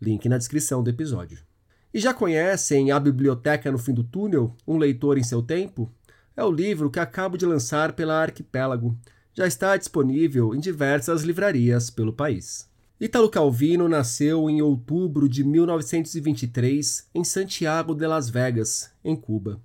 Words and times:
Link 0.00 0.28
na 0.28 0.38
descrição 0.38 0.82
do 0.82 0.90
episódio. 0.90 1.38
E 1.92 1.98
já 1.98 2.12
conhecem 2.12 2.90
A 2.90 3.00
Biblioteca 3.00 3.72
no 3.72 3.78
Fim 3.78 3.94
do 3.94 4.04
Túnel? 4.04 4.54
Um 4.66 4.76
Leitor 4.76 5.16
em 5.16 5.22
Seu 5.22 5.42
Tempo? 5.42 5.90
É 6.36 6.44
o 6.44 6.52
livro 6.52 6.90
que 6.90 7.00
acabo 7.00 7.38
de 7.38 7.46
lançar 7.46 7.94
pela 7.94 8.20
Arquipélago. 8.20 8.96
Já 9.32 9.46
está 9.46 9.76
disponível 9.76 10.54
em 10.54 10.60
diversas 10.60 11.22
livrarias 11.22 11.88
pelo 11.88 12.12
país. 12.12 12.68
Ítalo 13.00 13.30
Calvino 13.30 13.88
nasceu 13.88 14.48
em 14.48 14.60
outubro 14.60 15.28
de 15.28 15.44
1923 15.44 17.08
em 17.14 17.24
Santiago 17.24 17.94
de 17.94 18.06
Las 18.06 18.28
Vegas, 18.28 18.90
em 19.04 19.16
Cuba. 19.16 19.60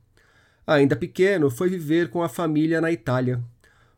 Ainda 0.66 0.96
pequeno, 0.96 1.50
foi 1.50 1.70
viver 1.70 2.10
com 2.10 2.22
a 2.22 2.30
família 2.30 2.80
na 2.80 2.92
Itália. 2.92 3.42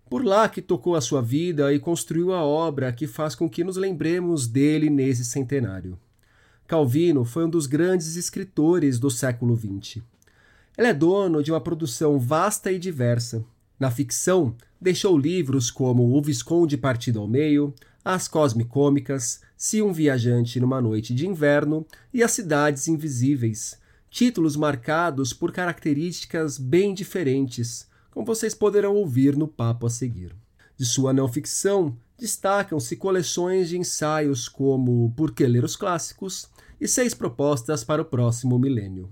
Por 0.10 0.24
lá 0.24 0.48
que 0.48 0.62
tocou 0.62 0.96
a 0.96 1.02
sua 1.02 1.22
vida 1.22 1.74
e 1.74 1.80
construiu 1.80 2.34
a 2.34 2.44
obra 2.44 2.92
que 2.94 3.08
faz 3.08 3.36
com 3.36 3.50
que 3.50 3.64
nos 3.64 3.78
lembremos 3.78 4.48
dele 4.48 4.90
nesse 4.90 5.26
centenário. 5.26 5.98
Calvino 6.74 7.24
foi 7.24 7.46
um 7.46 7.50
dos 7.52 7.68
grandes 7.68 8.16
escritores 8.16 8.98
do 8.98 9.12
século 9.12 9.56
XX. 9.56 10.02
Ele 10.76 10.88
é 10.88 10.94
dono 10.94 11.44
de 11.44 11.52
uma 11.52 11.62
produção 11.62 12.18
vasta 12.18 12.72
e 12.72 12.80
diversa. 12.80 13.46
Na 13.80 13.92
ficção, 13.92 14.56
deixou 14.82 15.16
livros 15.16 15.70
como 15.70 16.18
O 16.18 16.20
Visconde 16.20 16.76
Partido 16.76 17.20
ao 17.20 17.28
Meio, 17.28 17.76
As 18.04 18.28
Cosmicômicas, 18.28 19.42
Se 19.56 19.84
um 19.84 19.94
Viajante 19.94 20.60
numa 20.60 20.82
Noite 20.82 21.14
de 21.14 21.28
Inverno 21.28 21.86
e 22.12 22.24
As 22.24 22.32
Cidades 22.32 22.88
Invisíveis, 22.88 23.78
títulos 24.10 24.56
marcados 24.56 25.32
por 25.32 25.52
características 25.52 26.58
bem 26.58 26.96
diferentes, 26.96 27.88
como 28.10 28.26
vocês 28.26 28.56
poderão 28.56 28.96
ouvir 28.96 29.38
no 29.38 29.48
papo 29.48 29.86
a 29.86 29.92
seguir. 29.92 30.36
De 30.76 30.86
sua 30.86 31.14
não 31.14 31.28
ficção, 31.28 31.96
destacam-se 32.18 32.96
coleções 32.96 33.70
de 33.70 33.78
ensaios 33.78 34.50
como 34.50 35.14
Por 35.16 35.36
que 35.36 35.46
ler 35.46 35.64
os 35.64 35.76
clássicos 35.76 36.52
e 36.84 36.88
seis 36.90 37.14
propostas 37.14 37.82
para 37.82 38.02
o 38.02 38.06
próximo 38.06 38.60
milênio. 38.60 39.10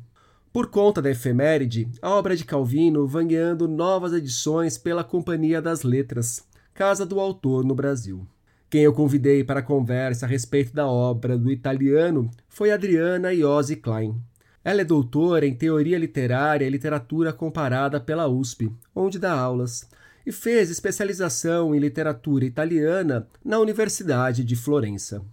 Por 0.52 0.68
conta 0.68 1.02
da 1.02 1.10
efeméride, 1.10 1.90
a 2.02 2.10
obra 2.10 2.36
de 2.36 2.44
Calvino 2.44 3.08
vai 3.08 3.24
ganhando 3.24 3.66
novas 3.66 4.12
edições 4.12 4.78
pela 4.78 5.06
Companhia 5.06 5.62
das 5.62 5.84
Letras, 5.84 6.46
casa 6.74 7.06
do 7.06 7.18
autor 7.18 7.64
no 7.64 7.74
Brasil. 7.74 8.28
Quem 8.70 8.82
eu 8.82 8.92
convidei 8.92 9.42
para 9.42 9.62
a 9.62 9.64
conversa 9.64 10.26
a 10.26 10.30
respeito 10.30 10.74
da 10.74 10.86
obra 10.86 11.38
do 11.38 11.50
italiano 11.50 12.30
foi 12.50 12.72
Adriana 12.72 13.34
Iose 13.34 13.78
Klein, 13.78 14.22
ela 14.64 14.82
é 14.82 14.86
doutora 14.86 15.48
em 15.48 15.56
Teoria 15.56 15.98
Literária 15.98 16.66
e 16.66 16.70
Literatura 16.70 17.34
Comparada 17.34 18.00
pela 18.00 18.28
USP, 18.28 18.72
onde 18.94 19.18
dá 19.18 19.32
aulas, 19.32 19.90
e 20.26 20.32
fez 20.32 20.70
especialização 20.70 21.74
em 21.74 21.80
literatura 21.80 22.46
italiana 22.46 23.28
na 23.44 23.58
Universidade 23.58 24.44
de 24.44 24.56
Florença. 24.56 25.24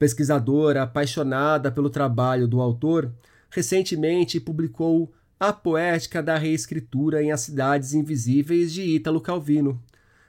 Pesquisadora 0.00 0.82
apaixonada 0.82 1.70
pelo 1.70 1.90
trabalho 1.90 2.48
do 2.48 2.58
autor, 2.58 3.12
recentemente 3.50 4.40
publicou 4.40 5.12
A 5.38 5.52
Poética 5.52 6.22
da 6.22 6.38
Reescritura 6.38 7.22
em 7.22 7.30
As 7.30 7.42
Cidades 7.42 7.92
Invisíveis 7.92 8.72
de 8.72 8.80
Ítalo 8.80 9.20
Calvino. 9.20 9.78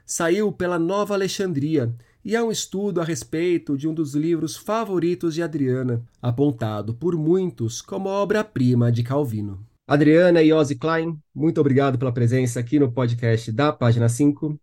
Saiu 0.04 0.52
pela 0.52 0.78
Nova 0.78 1.14
Alexandria 1.14 1.90
e 2.22 2.36
é 2.36 2.42
um 2.42 2.50
estudo 2.50 3.00
a 3.00 3.04
respeito 3.04 3.74
de 3.78 3.88
um 3.88 3.94
dos 3.94 4.14
livros 4.14 4.58
favoritos 4.58 5.32
de 5.32 5.42
Adriana, 5.42 6.02
apontado 6.20 6.92
por 6.92 7.16
muitos 7.16 7.80
como 7.80 8.10
obra-prima 8.10 8.92
de 8.92 9.02
Calvino. 9.02 9.66
Adriana 9.88 10.42
e 10.42 10.52
Ozzy 10.52 10.74
Klein, 10.74 11.18
muito 11.34 11.62
obrigado 11.62 11.98
pela 11.98 12.12
presença 12.12 12.60
aqui 12.60 12.78
no 12.78 12.92
podcast 12.92 13.50
da 13.50 13.72
Página 13.72 14.06
5. 14.06 14.60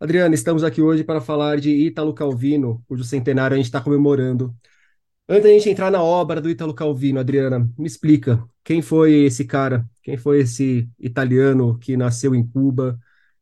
Adriana, 0.00 0.34
estamos 0.34 0.64
aqui 0.64 0.80
hoje 0.80 1.04
para 1.04 1.20
falar 1.20 1.60
de 1.60 1.70
Ítalo 1.70 2.14
Calvino, 2.14 2.82
cujo 2.88 3.04
centenário 3.04 3.54
a 3.54 3.56
gente 3.58 3.66
está 3.66 3.80
comemorando. 3.82 4.54
Antes 5.28 5.44
da 5.44 5.50
gente 5.50 5.70
entrar 5.70 5.90
na 5.90 6.02
obra 6.02 6.40
do 6.40 6.50
Ítalo 6.50 6.74
Calvino, 6.74 7.20
Adriana, 7.20 7.70
me 7.78 7.86
explica 7.86 8.42
quem 8.64 8.82
foi 8.82 9.24
esse 9.24 9.44
cara, 9.44 9.88
quem 10.02 10.16
foi 10.16 10.40
esse 10.40 10.88
italiano 10.98 11.78
que 11.78 11.96
nasceu 11.96 12.34
em 12.34 12.46
Cuba, 12.46 12.98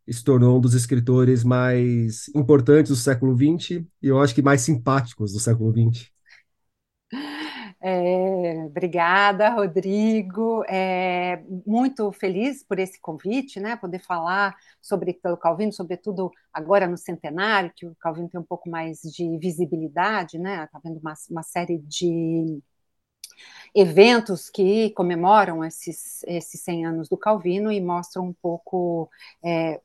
e 0.07 0.15
se 0.15 0.25
tornou 0.25 0.59
um 0.59 0.61
dos 0.61 0.75
escritores 0.75 1.45
mais 1.45 2.29
importantes 2.35 2.91
do 2.91 2.97
século 2.97 3.37
XX 3.37 3.87
e 4.03 4.09
eu 4.09 4.21
acho 4.21 4.35
que 4.35 4.43
mais 4.43 4.63
simpáticos 4.63 5.33
do 5.33 5.41
século 5.41 5.73
XX. 5.73 6.11
É, 7.81 8.65
obrigada, 8.67 9.51
Rodrigo. 9.51 10.65
É, 10.69 11.37
muito 11.67 12.11
feliz 12.13 12.63
por 12.65 12.79
esse 12.79 13.01
convite, 13.01 13.61
né? 13.61 13.77
Poder 13.77 14.01
falar 14.01 14.57
sobre 14.83 15.19
o 15.25 15.37
Calvino, 15.37 15.73
sobretudo 15.73 16.31
agora 16.53 16.89
no 16.89 16.97
centenário, 16.97 17.73
que 17.77 17.87
o 17.87 17.95
Calvino 17.97 18.29
tem 18.29 18.41
um 18.41 18.45
pouco 18.45 18.69
mais 18.69 19.01
de 19.03 19.39
visibilidade, 19.39 20.39
né? 20.39 20.65
Está 20.65 20.81
vendo 20.83 20.99
uma, 20.99 21.15
uma 21.31 21.43
série 21.45 21.79
de 21.79 22.61
eventos 23.75 24.51
que 24.51 24.91
comemoram 24.91 25.65
esses, 25.65 26.23
esses 26.27 26.61
100 26.63 26.87
anos 26.87 27.09
do 27.09 27.17
Calvino 27.17 27.71
e 27.73 27.81
mostram 27.81 28.27
um 28.27 28.33
pouco 28.33 29.11
é, 29.45 29.81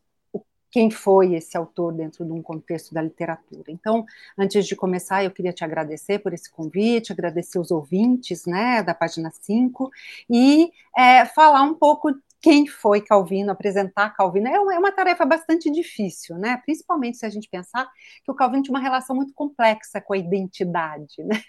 quem 0.74 0.90
foi 0.90 1.36
esse 1.36 1.56
autor 1.56 1.94
dentro 1.94 2.26
de 2.26 2.32
um 2.32 2.42
contexto 2.42 2.96
da 2.96 3.02
literatura. 3.04 3.66
Então, 3.68 4.04
antes 4.36 4.66
de 4.66 4.76
começar, 4.76 5.24
eu 5.24 5.30
queria 5.30 5.54
te 5.54 5.64
agradecer 5.64 6.18
por 6.18 6.34
esse 6.34 6.52
convite, 6.52 7.14
agradecer 7.14 7.60
os 7.60 7.70
ouvintes 7.70 8.48
né, 8.48 8.82
da 8.82 8.96
página 8.96 9.30
5 9.32 9.92
e 10.28 10.72
é, 10.98 11.26
falar 11.26 11.62
um 11.62 11.76
pouco 11.76 12.10
quem 12.42 12.68
foi 12.68 13.00
Calvino, 13.00 13.52
apresentar 13.52 14.10
Calvino, 14.10 14.50
é, 14.50 14.56
é 14.56 14.78
uma 14.80 14.92
tarefa 14.92 15.26
bastante 15.26 15.72
difícil, 15.72 16.38
né? 16.38 16.58
Principalmente 16.66 17.18
se 17.18 17.26
a 17.26 17.30
gente 17.30 17.48
pensar 17.48 17.90
que 18.22 18.30
o 18.30 18.36
Calvino 18.36 18.64
tinha 18.64 18.76
uma 18.76 18.84
relação 18.84 19.16
muito 19.16 19.34
complexa 19.34 20.02
com 20.02 20.14
a 20.14 20.18
identidade, 20.18 21.24
né? 21.24 21.42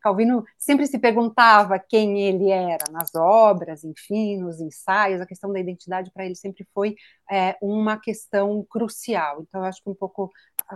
Calvino 0.00 0.44
sempre 0.56 0.86
se 0.86 1.00
perguntava 1.00 1.80
quem 1.80 2.20
ele 2.20 2.50
era 2.50 2.84
nas 2.92 3.12
obras, 3.16 3.82
enfim, 3.82 4.36
nos 4.36 4.60
ensaios, 4.60 5.20
a 5.20 5.26
questão 5.26 5.52
da 5.52 5.58
identidade 5.58 6.12
para 6.12 6.24
ele 6.24 6.36
sempre 6.36 6.64
foi 6.72 6.94
é, 7.30 7.56
uma 7.60 7.98
questão 7.98 8.64
crucial. 8.68 9.42
Então, 9.42 9.62
acho 9.62 9.82
que 9.82 9.90
um 9.90 9.94
pouco 9.94 10.30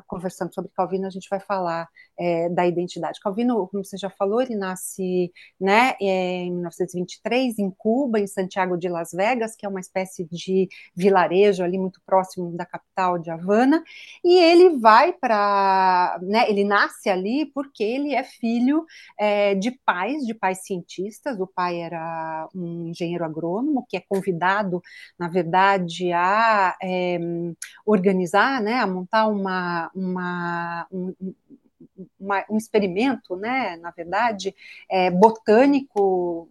conversando 0.06 0.54
sobre 0.54 0.70
Calvino, 0.74 1.06
a 1.06 1.10
gente 1.10 1.28
vai 1.28 1.40
falar 1.40 1.88
é, 2.18 2.48
da 2.48 2.66
identidade. 2.66 3.18
Calvino, 3.20 3.66
como 3.68 3.84
você 3.84 3.96
já 3.96 4.10
falou, 4.10 4.40
ele 4.40 4.54
nasce 4.54 5.32
né, 5.60 5.94
em 6.00 6.52
1923 6.52 7.58
em 7.58 7.70
Cuba, 7.70 8.20
em 8.20 8.26
Santiago 8.26 8.76
de 8.76 8.88
Las 8.88 9.10
Vegas, 9.12 9.56
que 9.56 9.66
é 9.66 9.68
uma 9.68 9.80
espécie 9.80 10.28
de 10.30 10.68
vilarejo 10.94 11.64
ali 11.64 11.78
muito 11.78 12.00
próximo 12.06 12.56
da 12.56 12.64
capital 12.64 13.18
de 13.18 13.30
Havana, 13.30 13.82
e 14.24 14.38
ele 14.38 14.78
vai 14.78 15.12
para, 15.12 16.18
né, 16.22 16.48
ele 16.48 16.64
nasce 16.64 17.08
ali 17.08 17.46
porque 17.46 17.82
ele 17.82 18.14
é 18.14 18.22
filho 18.22 18.84
é, 19.18 19.54
de 19.54 19.72
pais, 19.84 20.24
de 20.24 20.34
pais 20.34 20.64
cientistas. 20.64 21.40
O 21.40 21.46
pai 21.46 21.80
era 21.80 22.48
um 22.54 22.88
engenheiro 22.88 23.24
agrônomo 23.24 23.84
que 23.88 23.96
é 23.96 24.02
convidado, 24.08 24.80
na 25.18 25.28
verdade, 25.28 26.12
a 26.12 26.39
é, 26.82 27.18
organizar, 27.84 28.60
né, 28.62 28.74
a 28.74 28.86
montar 28.86 29.26
uma, 29.26 29.90
uma 29.94 30.86
um, 30.90 31.14
uma, 32.18 32.44
um 32.50 32.56
experimento, 32.56 33.36
né, 33.36 33.76
na 33.76 33.90
verdade, 33.90 34.54
é, 34.88 35.10
botânico 35.10 36.48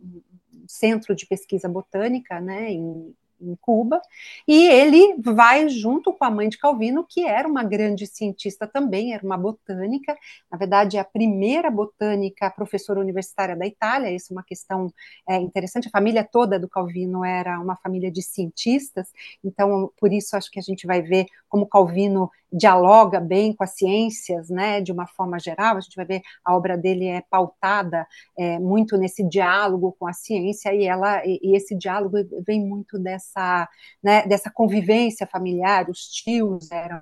centro 0.67 1.15
de 1.15 1.25
pesquisa 1.25 1.67
botânica, 1.67 2.39
né, 2.39 2.71
em, 2.71 3.15
em 3.41 3.55
Cuba, 3.61 4.01
e 4.47 4.67
ele 4.67 5.15
vai 5.21 5.69
junto 5.69 6.13
com 6.13 6.25
a 6.25 6.31
mãe 6.31 6.49
de 6.49 6.57
Calvino, 6.57 7.05
que 7.07 7.25
era 7.25 7.47
uma 7.47 7.63
grande 7.63 8.05
cientista 8.07 8.67
também, 8.67 9.13
era 9.13 9.25
uma 9.25 9.37
botânica, 9.37 10.17
na 10.51 10.57
verdade, 10.57 10.97
é 10.97 10.99
a 10.99 11.05
primeira 11.05 11.69
botânica 11.69 12.49
professora 12.51 12.99
universitária 12.99 13.55
da 13.55 13.65
Itália, 13.65 14.11
isso 14.11 14.33
é 14.33 14.35
uma 14.35 14.43
questão 14.43 14.91
é, 15.27 15.37
interessante, 15.37 15.87
a 15.87 15.91
família 15.91 16.23
toda 16.23 16.59
do 16.59 16.69
Calvino 16.69 17.23
era 17.23 17.59
uma 17.59 17.75
família 17.75 18.11
de 18.11 18.21
cientistas, 18.21 19.11
então, 19.43 19.91
por 19.97 20.11
isso, 20.11 20.35
acho 20.35 20.51
que 20.51 20.59
a 20.59 20.63
gente 20.63 20.85
vai 20.85 21.01
ver 21.01 21.25
como 21.47 21.67
Calvino 21.67 22.29
dialoga 22.51 23.19
bem 23.19 23.53
com 23.53 23.63
as 23.63 23.71
ciências, 23.71 24.49
né, 24.49 24.81
de 24.81 24.91
uma 24.91 25.05
forma 25.05 25.39
geral, 25.39 25.77
a 25.77 25.79
gente 25.79 25.95
vai 25.95 26.05
ver 26.05 26.21
a 26.43 26.55
obra 26.55 26.77
dele 26.77 27.05
é 27.05 27.21
pautada 27.29 28.07
é, 28.37 28.57
muito 28.57 28.97
nesse 28.97 29.23
diálogo 29.23 29.95
com 29.99 30.07
a 30.07 30.13
ciência, 30.13 30.73
e, 30.73 30.85
ela, 30.85 31.25
e, 31.25 31.39
e 31.43 31.55
esse 31.55 31.75
diálogo 31.75 32.17
vem 32.45 32.65
muito 32.65 32.97
dessa 32.97 33.28
dessa, 33.29 33.69
né, 34.03 34.27
dessa 34.27 34.49
convivência 34.51 35.27
familiar, 35.27 35.89
os 35.89 36.07
tios 36.07 36.71
eram 36.71 37.01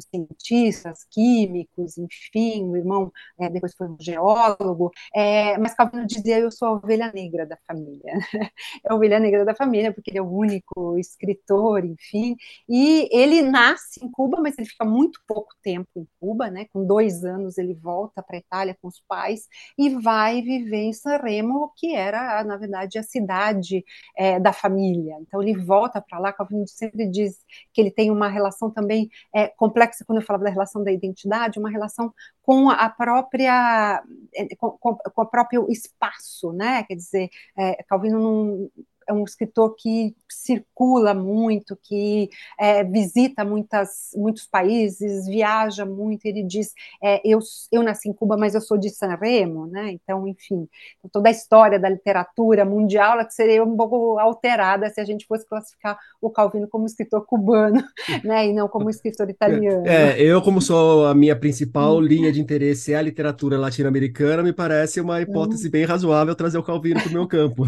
cientistas, 0.00 1.04
químicos, 1.10 1.98
enfim, 1.98 2.68
o 2.68 2.76
irmão 2.76 3.12
é, 3.38 3.48
depois 3.48 3.74
foi 3.74 3.88
um 3.88 3.96
geólogo, 4.00 4.90
é, 5.14 5.58
mas 5.58 5.74
Calvino 5.74 6.06
dizia, 6.06 6.38
eu 6.38 6.50
sou 6.50 6.68
a 6.68 6.72
ovelha 6.72 7.10
negra 7.12 7.46
da 7.46 7.58
família, 7.66 8.12
é 8.84 8.92
a 8.92 8.94
ovelha 8.94 9.18
negra 9.18 9.44
da 9.44 9.54
família, 9.54 9.92
porque 9.92 10.10
ele 10.10 10.18
é 10.18 10.22
o 10.22 10.30
único 10.30 10.98
escritor, 10.98 11.84
enfim, 11.84 12.36
e 12.68 13.08
ele 13.12 13.42
nasce 13.42 14.04
em 14.04 14.10
Cuba, 14.10 14.40
mas 14.40 14.56
ele 14.56 14.68
fica 14.68 14.84
muito 14.84 15.20
pouco 15.26 15.50
tempo 15.62 15.88
em 15.96 16.06
Cuba, 16.20 16.50
né, 16.50 16.66
com 16.72 16.86
dois 16.86 17.24
anos 17.24 17.58
ele 17.58 17.74
volta 17.74 18.22
para 18.22 18.36
a 18.36 18.40
Itália 18.40 18.76
com 18.80 18.88
os 18.88 19.00
pais 19.08 19.48
e 19.76 19.90
vai 19.90 20.42
viver 20.42 20.82
em 20.82 20.92
San 20.92 21.16
Remo, 21.16 21.72
que 21.76 21.94
era, 21.94 22.42
na 22.44 22.56
verdade, 22.56 22.98
a 22.98 23.02
cidade 23.02 23.84
é, 24.16 24.38
da 24.38 24.52
família, 24.52 25.16
então 25.20 25.42
ele 25.42 25.56
volta 25.58 26.00
para 26.00 26.18
lá, 26.18 26.32
Calvino 26.32 26.66
sempre 26.68 27.08
diz 27.08 27.38
que 27.72 27.80
ele 27.80 27.90
tem 27.90 28.10
uma 28.10 28.28
relação 28.28 28.70
também 28.70 29.10
é, 29.34 29.48
complexa 29.72 30.04
quando 30.04 30.20
eu 30.20 30.26
falava 30.26 30.44
da 30.44 30.50
relação 30.50 30.84
da 30.84 30.92
identidade, 30.92 31.58
uma 31.58 31.70
relação 31.70 32.12
com 32.42 32.68
a 32.68 32.88
própria 32.88 34.02
é, 34.34 34.54
com, 34.56 34.70
com, 34.72 34.96
com 34.96 35.22
o 35.22 35.26
próprio 35.26 35.66
espaço, 35.70 36.52
né? 36.52 36.82
Quer 36.84 36.94
dizer, 36.96 37.30
é, 37.56 37.82
Calvino 37.84 38.18
não 38.18 38.70
é 39.08 39.12
um 39.12 39.24
escritor 39.24 39.74
que 39.76 40.14
circula 40.28 41.14
muito, 41.14 41.76
que 41.82 42.30
é, 42.58 42.82
visita 42.82 43.44
muitas, 43.44 44.10
muitos 44.16 44.46
países, 44.46 45.26
viaja 45.26 45.84
muito. 45.84 46.24
Ele 46.26 46.42
diz: 46.42 46.72
é, 47.02 47.20
eu, 47.24 47.38
eu 47.70 47.82
nasci 47.82 48.08
em 48.08 48.12
Cuba, 48.12 48.36
mas 48.36 48.54
eu 48.54 48.60
sou 48.60 48.78
de 48.78 48.90
San 48.90 49.14
Remo, 49.14 49.66
né? 49.66 49.92
Então, 49.92 50.26
enfim, 50.26 50.68
toda 51.10 51.28
a 51.28 51.32
história 51.32 51.78
da 51.78 51.88
literatura 51.88 52.64
mundial 52.64 53.12
ela 53.12 53.28
seria 53.30 53.62
um 53.64 53.76
pouco 53.76 54.18
alterada 54.18 54.88
se 54.90 55.00
a 55.00 55.04
gente 55.04 55.26
fosse 55.26 55.46
classificar 55.46 55.98
o 56.20 56.30
Calvino 56.30 56.68
como 56.68 56.86
escritor 56.86 57.24
cubano, 57.26 57.82
né? 58.24 58.46
E 58.46 58.52
não 58.52 58.68
como 58.68 58.90
escritor 58.90 59.28
italiano. 59.28 59.86
É, 59.86 60.20
eu, 60.20 60.40
como 60.42 60.60
sou 60.60 61.06
a 61.06 61.14
minha 61.14 61.36
principal 61.36 62.00
linha 62.00 62.32
de 62.32 62.40
interesse 62.40 62.92
é 62.92 62.96
a 62.96 63.02
literatura 63.02 63.58
latino-americana, 63.58 64.42
me 64.42 64.52
parece 64.52 65.00
uma 65.00 65.20
hipótese 65.20 65.68
bem 65.68 65.84
razoável 65.84 66.34
trazer 66.34 66.58
o 66.58 66.62
Calvino 66.62 67.00
para 67.00 67.10
o 67.10 67.12
meu 67.12 67.26
campo. 67.26 67.64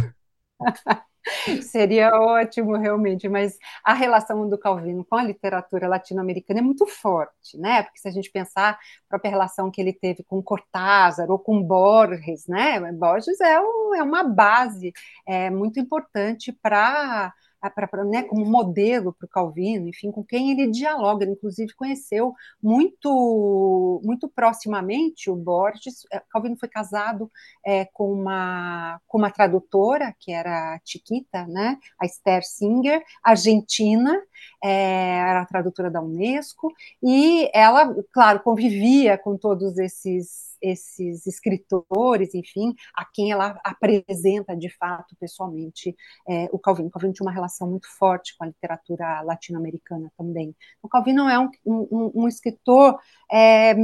Seria 1.63 2.11
ótimo, 2.15 2.77
realmente, 2.77 3.29
mas 3.29 3.59
a 3.83 3.95
relação 3.95 4.49
do 4.49 4.59
Calvino 4.59 5.05
com 5.05 5.17
a 5.17 5.23
literatura 5.23 5.89
latino-americana 5.89 6.61
é 6.61 6.63
muito 6.63 6.87
forte, 6.87 7.57
né? 7.59 7.83
Porque 7.83 7.99
se 7.99 8.09
a 8.09 8.11
gente 8.11 8.31
pensar 8.31 8.73
a 8.73 8.79
própria 9.09 9.31
relação 9.31 9.71
que 9.71 9.81
ele 9.81 9.93
teve 9.93 10.23
com 10.25 10.43
Cortázar 10.43 11.31
ou 11.31 11.39
com 11.39 11.63
Borges, 11.63 12.47
né? 12.47 12.81
Borges 12.93 13.41
é, 13.41 13.59
um, 13.61 13.95
é 13.95 14.03
uma 14.03 14.23
base 14.25 14.93
é, 15.27 15.49
muito 15.51 15.81
importante 15.81 16.53
para 16.53 17.33
pra, 17.71 17.87
pra, 17.87 18.05
né, 18.05 18.23
como 18.23 18.45
modelo 18.45 19.13
para 19.13 19.27
o 19.27 19.29
Calvino, 19.29 19.89
enfim, 19.89 20.11
com 20.11 20.25
quem 20.25 20.51
ele 20.51 20.71
dialoga. 20.71 21.25
Ele, 21.25 21.33
inclusive, 21.33 21.75
conheceu 21.75 22.35
muito, 22.63 24.01
muito 24.05 24.29
proximamente 24.29 25.31
o 25.31 25.37
Borges. 25.37 26.07
É, 26.13 26.21
Calvino 26.31 26.57
foi 26.57 26.69
casado 26.69 27.31
é, 27.65 27.85
com, 27.87 28.13
uma, 28.13 29.01
com 29.07 29.19
uma 29.19 29.31
tradutora, 29.31 30.15
que 30.19 30.33
era 30.33 30.81
Chiquita, 30.85 31.47
né, 31.47 31.79
a 32.01 32.07
Esther 32.07 32.43
Singer, 32.45 33.03
argentina, 33.23 34.21
é, 34.63 35.19
era 35.19 35.47
tradutora 35.47 35.91
da 35.91 36.03
Unesco, 36.03 36.73
e 37.03 37.51
ela, 37.55 37.95
claro, 38.13 38.41
convivia 38.41 39.19
com 39.19 39.37
todos 39.37 39.79
esses 39.79 40.54
esses 40.65 41.27
escritores, 41.27 42.35
enfim, 42.35 42.75
a 42.95 43.05
quem 43.05 43.31
ela 43.33 43.59
apresenta 43.65 44.57
de 44.57 44.69
fato 44.77 45.15
pessoalmente 45.21 45.95
é, 46.29 46.49
o 46.53 46.59
Calvino. 46.59 46.89
O 46.89 46.91
Calvino 46.91 47.13
tinha 47.13 47.27
uma 47.27 47.33
relação 47.33 47.71
muito 47.71 47.87
forte 47.99 48.37
com 48.37 48.45
a 48.45 48.47
literatura 48.49 49.21
latino-americana 49.23 50.11
também. 50.17 50.55
O 50.83 50.89
Calvino 50.89 51.29
é 51.29 51.39
um, 51.39 51.51
um, 51.65 52.13
um 52.23 52.29
escritor 52.29 52.99
é, 53.31 53.75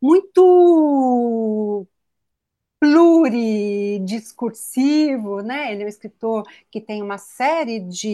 muito 0.00 1.86
pluridiscursivo, 2.82 5.40
né? 5.40 5.72
Ele 5.72 5.82
é 5.82 5.84
um 5.86 5.88
escritor 5.88 6.42
que 6.68 6.80
tem 6.80 7.00
uma 7.00 7.16
série 7.16 7.78
de 7.78 8.08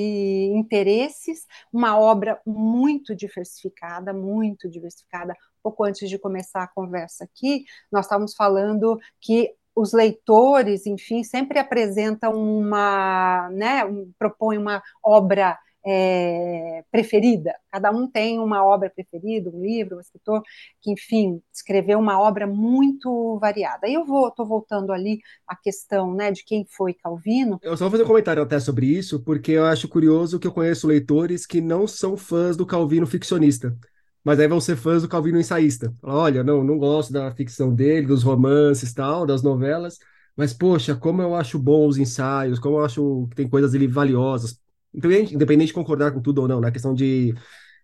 interesses, 0.55 1.47
uma 1.73 1.99
obra 1.99 2.39
muito 2.47 3.17
diversificada, 3.17 4.13
muito 4.13 4.69
diversificada. 4.69 5.35
Pouco 5.69 5.85
antes 5.85 6.09
de 6.09 6.19
começar 6.19 6.63
a 6.63 6.67
conversa 6.67 7.25
aqui, 7.25 7.67
nós 7.93 8.07
estávamos 8.07 8.35
falando 8.35 8.99
que 9.21 9.53
os 9.77 9.93
leitores, 9.93 10.87
enfim, 10.87 11.23
sempre 11.23 11.59
apresentam 11.59 12.33
uma, 12.33 13.51
né, 13.53 13.85
um, 13.85 14.11
propõem 14.19 14.57
uma 14.57 14.83
obra 15.05 15.59
é, 15.87 16.83
preferida. 16.91 17.53
Cada 17.71 17.91
um 17.91 18.11
tem 18.11 18.39
uma 18.39 18.65
obra 18.65 18.89
preferida, 18.89 19.51
um 19.51 19.61
livro, 19.61 19.99
um 19.99 20.01
escritor 20.01 20.41
que, 20.81 20.91
enfim, 20.91 21.39
escreveu 21.53 21.99
uma 21.99 22.19
obra 22.19 22.47
muito 22.47 23.39
variada. 23.39 23.87
Eu 23.87 24.07
vou, 24.07 24.29
estou 24.29 24.47
voltando 24.47 24.91
ali 24.91 25.21
à 25.47 25.55
questão, 25.55 26.15
né, 26.15 26.33
de 26.33 26.43
quem 26.47 26.65
foi 26.67 26.95
Calvino. 26.95 27.59
Eu 27.63 27.77
só 27.77 27.85
vou 27.85 27.91
fazer 27.91 28.05
um 28.05 28.09
comentário 28.09 28.43
até 28.43 28.59
sobre 28.59 28.87
isso, 28.87 29.23
porque 29.23 29.53
eu 29.53 29.67
acho 29.67 29.87
curioso 29.87 30.41
que 30.41 30.47
eu 30.47 30.53
conheço 30.53 30.87
leitores 30.87 31.45
que 31.45 31.61
não 31.61 31.87
são 31.87 32.17
fãs 32.17 32.57
do 32.57 32.65
Calvino 32.65 33.07
ficcionista 33.07 33.77
mas 34.25 34.41
aí 34.41 34.49
vão 34.49 34.61
ser 34.61 34.77
fãs 34.77 35.03
do 35.03 35.09
Calvino 35.09 35.39
ensaísta. 35.39 35.95
Olha, 36.03 36.45
não, 36.45 36.63
não 36.65 36.79
gosto 36.79 37.13
da 37.13 37.31
ficção 37.33 37.75
dele, 37.75 38.07
dos 38.07 38.23
romances 38.23 38.93
tal, 38.93 39.27
das 39.27 39.43
novelas, 39.43 39.99
mas 40.37 40.53
poxa, 40.53 40.95
como 40.95 41.23
eu 41.23 41.35
acho 41.35 41.59
bom 41.59 41.87
os 41.87 41.99
ensaios, 41.99 42.59
como 42.59 42.79
eu 42.79 42.85
acho 42.85 43.27
que 43.31 43.37
tem 43.37 43.49
coisas 43.49 43.75
ali 43.75 43.87
valiosas 43.87 44.61
independente, 44.95 45.35
independente 45.35 45.69
de 45.69 45.75
concordar 45.75 46.13
com 46.13 46.21
tudo 46.21 46.43
ou 46.43 46.49
não, 46.49 46.61
na 46.61 46.69
né? 46.69 46.73
questão 46.73 46.95
de, 46.95 47.35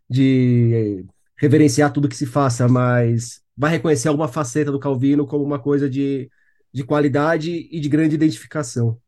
de 0.09 1.05
reverenciar 1.37 1.93
tudo 1.93 2.09
que 2.09 2.17
se 2.17 2.27
faça, 2.27 2.69
mas 2.69 3.43
vai 3.57 3.71
reconhecer 3.73 4.09
alguma 4.09 4.29
faceta 4.29 4.73
do 4.73 4.79
Calvino 4.79 5.27
como 5.27 5.45
uma 5.45 5.59
coisa 5.59 5.89
de, 5.89 6.31
de 6.73 6.85
qualidade 6.85 7.69
e 7.71 7.81
de 7.81 7.89
grande 7.89 8.15
identificação. 8.15 8.99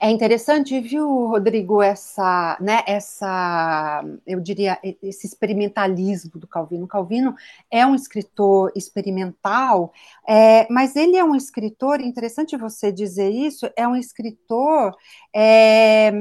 É 0.00 0.10
interessante, 0.10 0.80
viu, 0.80 1.26
Rodrigo, 1.26 1.82
essa, 1.82 2.56
né, 2.60 2.82
essa, 2.86 4.04
eu 4.26 4.40
diria, 4.40 4.78
esse 5.02 5.26
experimentalismo 5.26 6.38
do 6.38 6.46
Calvino. 6.46 6.86
Calvino 6.86 7.34
é 7.70 7.86
um 7.86 7.94
escritor 7.94 8.72
experimental, 8.76 9.92
é, 10.26 10.66
mas 10.70 10.96
ele 10.96 11.16
é 11.16 11.24
um 11.24 11.34
escritor, 11.34 12.00
interessante 12.00 12.56
você 12.56 12.92
dizer 12.92 13.30
isso, 13.30 13.70
é 13.76 13.86
um 13.86 13.96
escritor 13.96 14.94
é, 15.34 16.12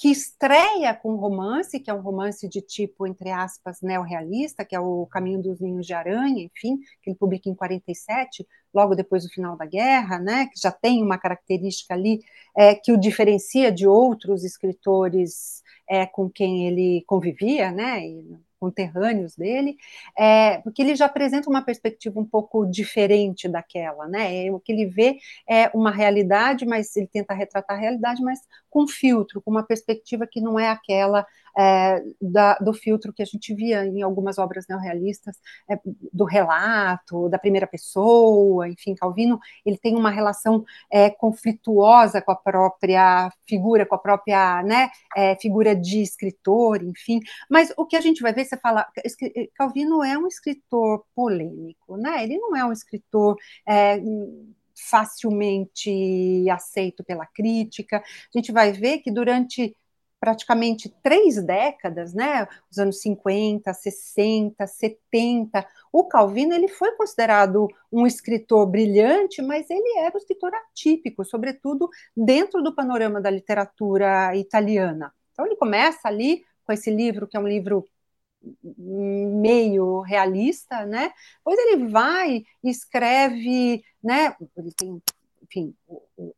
que 0.00 0.08
estreia 0.10 0.94
com 0.94 1.14
romance, 1.16 1.78
que 1.78 1.90
é 1.90 1.94
um 1.94 2.00
romance 2.00 2.48
de 2.48 2.62
tipo, 2.62 3.06
entre 3.06 3.30
aspas, 3.30 3.82
neorrealista, 3.82 4.64
que 4.64 4.74
é 4.74 4.80
o 4.80 5.04
Caminho 5.04 5.42
dos 5.42 5.60
Ninhos 5.60 5.86
de 5.86 5.92
Aranha, 5.92 6.42
enfim, 6.42 6.78
que 7.02 7.10
ele 7.10 7.18
publica 7.18 7.50
em 7.50 7.54
47, 7.54 8.46
logo 8.72 8.94
depois 8.94 9.24
do 9.24 9.28
final 9.28 9.58
da 9.58 9.66
guerra, 9.66 10.18
né, 10.18 10.46
que 10.46 10.58
já 10.58 10.72
tem 10.72 11.02
uma 11.02 11.18
característica 11.18 11.92
ali 11.92 12.22
é, 12.56 12.74
que 12.74 12.92
o 12.92 12.96
diferencia 12.96 13.70
de 13.70 13.86
outros 13.86 14.42
escritores 14.42 15.62
é, 15.86 16.06
com 16.06 16.30
quem 16.30 16.66
ele 16.66 17.04
convivia, 17.06 17.70
né, 17.70 18.02
e, 18.02 18.38
conterrâneos 18.60 19.34
dele, 19.34 19.76
é, 20.18 20.58
porque 20.58 20.82
ele 20.82 20.94
já 20.94 21.06
apresenta 21.06 21.48
uma 21.48 21.62
perspectiva 21.62 22.20
um 22.20 22.24
pouco 22.24 22.66
diferente 22.66 23.48
daquela, 23.48 24.06
né? 24.06 24.50
O 24.52 24.60
que 24.60 24.72
ele 24.72 24.86
vê 24.86 25.18
é 25.48 25.68
uma 25.74 25.90
realidade, 25.90 26.66
mas 26.66 26.94
ele 26.96 27.06
tenta 27.06 27.34
retratar 27.34 27.76
a 27.76 27.80
realidade, 27.80 28.22
mas 28.22 28.40
com 28.68 28.86
filtro, 28.86 29.40
com 29.42 29.50
uma 29.50 29.62
perspectiva 29.66 30.26
que 30.26 30.40
não 30.40 30.58
é 30.58 30.68
aquela 30.68 31.26
é, 31.56 32.02
da, 32.20 32.54
do 32.56 32.72
filtro 32.72 33.12
que 33.12 33.22
a 33.22 33.26
gente 33.26 33.54
via 33.54 33.84
em 33.84 34.02
algumas 34.02 34.38
obras 34.38 34.66
neorrealistas, 34.68 35.36
é, 35.70 35.78
do 36.12 36.24
relato, 36.24 37.28
da 37.28 37.38
primeira 37.38 37.66
pessoa, 37.66 38.68
enfim, 38.68 38.94
Calvino, 38.94 39.38
ele 39.64 39.78
tem 39.78 39.96
uma 39.96 40.10
relação 40.10 40.64
é, 40.90 41.10
conflituosa 41.10 42.20
com 42.22 42.32
a 42.32 42.36
própria 42.36 43.30
figura, 43.46 43.86
com 43.86 43.94
a 43.94 43.98
própria 43.98 44.62
né, 44.62 44.90
é, 45.16 45.36
figura 45.36 45.74
de 45.74 46.02
escritor, 46.02 46.82
enfim, 46.82 47.20
mas 47.48 47.72
o 47.76 47.86
que 47.86 47.96
a 47.96 48.00
gente 48.00 48.22
vai 48.22 48.32
ver, 48.32 48.44
você 48.44 48.56
fala, 48.56 48.86
Calvino 49.54 50.02
é 50.02 50.18
um 50.18 50.26
escritor 50.26 51.04
polêmico, 51.14 51.96
né, 51.96 52.22
ele 52.22 52.38
não 52.38 52.56
é 52.56 52.64
um 52.64 52.72
escritor 52.72 53.36
é, 53.66 54.00
facilmente 54.88 56.48
aceito 56.50 57.04
pela 57.04 57.26
crítica. 57.26 57.98
A 57.98 58.38
gente 58.38 58.50
vai 58.52 58.72
ver 58.72 58.98
que 58.98 59.10
durante 59.10 59.76
praticamente 60.20 60.94
três 61.02 61.42
décadas, 61.42 62.12
né, 62.12 62.46
os 62.70 62.78
anos 62.78 63.00
50, 63.00 63.72
60, 63.72 64.66
70, 64.66 65.66
o 65.90 66.04
Calvino 66.04 66.52
ele 66.52 66.68
foi 66.68 66.92
considerado 66.92 67.66
um 67.90 68.06
escritor 68.06 68.66
brilhante, 68.66 69.40
mas 69.40 69.68
ele 69.70 69.98
era 69.98 70.14
um 70.14 70.18
escritor 70.18 70.52
atípico, 70.54 71.24
sobretudo 71.24 71.88
dentro 72.14 72.62
do 72.62 72.74
panorama 72.74 73.20
da 73.20 73.30
literatura 73.30 74.36
italiana. 74.36 75.12
Então 75.32 75.46
ele 75.46 75.56
começa 75.56 76.06
ali 76.06 76.44
com 76.64 76.72
esse 76.72 76.90
livro, 76.90 77.26
que 77.26 77.36
é 77.36 77.40
um 77.40 77.48
livro 77.48 77.88
meio 78.76 80.00
realista, 80.00 80.86
né? 80.86 81.12
Pois 81.44 81.58
ele 81.58 81.88
vai 81.88 82.44
escreve, 82.62 83.82
né? 84.02 84.34
Ele 84.56 84.72
tem 84.76 85.02
enfim, 85.50 85.74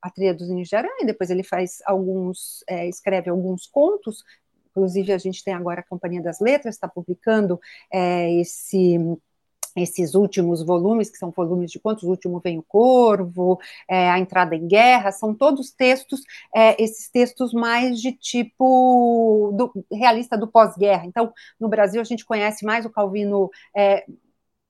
a 0.00 0.10
trilha 0.10 0.34
dos 0.34 0.48
Ninhos 0.48 0.68
de 0.68 0.76
Aranha, 0.76 1.04
depois 1.04 1.28
ele 1.30 1.42
faz 1.42 1.78
alguns, 1.84 2.64
é, 2.66 2.88
escreve 2.88 3.28
alguns 3.28 3.66
contos, 3.66 4.24
inclusive 4.70 5.12
a 5.12 5.18
gente 5.18 5.44
tem 5.44 5.52
agora 5.52 5.80
a 5.80 5.84
Companhia 5.84 6.22
das 6.22 6.40
Letras, 6.40 6.74
está 6.74 6.88
publicando 6.88 7.60
é, 7.92 8.32
esse 8.40 8.98
esses 9.74 10.14
últimos 10.14 10.62
volumes, 10.62 11.08
que 11.08 11.16
são 11.16 11.30
volumes 11.30 11.70
de 11.70 11.80
quantos? 11.80 12.04
O 12.04 12.10
último 12.10 12.40
vem 12.40 12.58
o 12.58 12.62
Corvo, 12.62 13.58
é, 13.88 14.10
a 14.10 14.18
Entrada 14.18 14.54
em 14.54 14.66
Guerra, 14.66 15.10
são 15.10 15.34
todos 15.34 15.70
textos, 15.70 16.20
é, 16.54 16.82
esses 16.82 17.08
textos 17.10 17.54
mais 17.54 17.98
de 17.98 18.12
tipo 18.12 19.50
do, 19.56 19.72
realista 19.90 20.36
do 20.36 20.46
pós-guerra. 20.46 21.06
Então, 21.06 21.32
no 21.58 21.70
Brasil, 21.70 22.02
a 22.02 22.04
gente 22.04 22.24
conhece 22.24 22.66
mais 22.66 22.84
o 22.84 22.90
Calvino 22.90 23.50
é, 23.74 24.04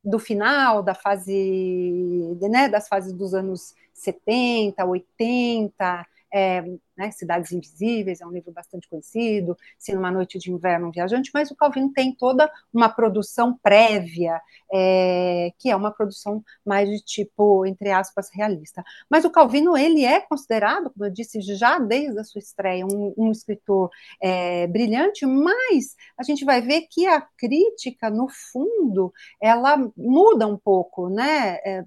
do 0.05 0.19
final, 0.19 0.83
da 0.83 0.95
fase, 0.95 2.37
né, 2.41 2.69
das 2.69 2.89
fases 2.89 3.13
dos 3.13 3.35
anos 3.35 3.75
70, 3.95 4.85
80, 4.85 6.07
é, 6.33 6.65
né, 7.03 7.11
Cidades 7.11 7.51
Invisíveis, 7.51 8.21
é 8.21 8.27
um 8.27 8.31
livro 8.31 8.53
bastante 8.53 8.89
conhecido, 8.89 9.57
Se 9.77 9.93
Numa 9.93 10.11
Noite 10.11 10.39
de 10.39 10.53
Inverno 10.53 10.89
um 10.89 10.91
Viajante, 10.93 11.31
mas 11.35 11.51
o 11.51 11.57
Calvino 11.57 11.93
tem 11.93 12.15
toda 12.15 12.51
uma 12.73 12.89
produção 12.89 13.59
prévia, 13.61 14.41
é, 14.73 15.53
que 15.59 15.69
é 15.69 15.75
uma 15.75 15.91
produção 15.91 16.45
mais 16.65 16.89
de 16.89 17.01
tipo, 17.01 17.67
entre 17.67 17.91
aspas, 17.91 18.31
realista. 18.33 18.85
Mas 19.11 19.25
o 19.25 19.31
Calvino, 19.31 19.77
ele 19.77 20.05
é 20.05 20.21
considerado, 20.21 20.91
como 20.91 21.05
eu 21.05 21.11
disse, 21.11 21.41
já 21.41 21.79
desde 21.79 22.19
a 22.21 22.25
sua 22.25 22.39
estreia, 22.39 22.87
um, 22.87 23.13
um 23.17 23.33
escritor 23.33 23.91
é, 24.23 24.67
brilhante, 24.69 25.27
mas 25.27 25.97
a 26.17 26.23
gente 26.23 26.45
vai 26.45 26.61
ver 26.61 26.83
que 26.83 27.07
a 27.07 27.21
crítica, 27.21 28.11
no 28.11 28.29
fundo, 28.29 29.13
ela 29.41 29.77
muda 29.97 30.47
um 30.47 30.57
pouco, 30.57 31.09
né, 31.09 31.59
é, 31.65 31.83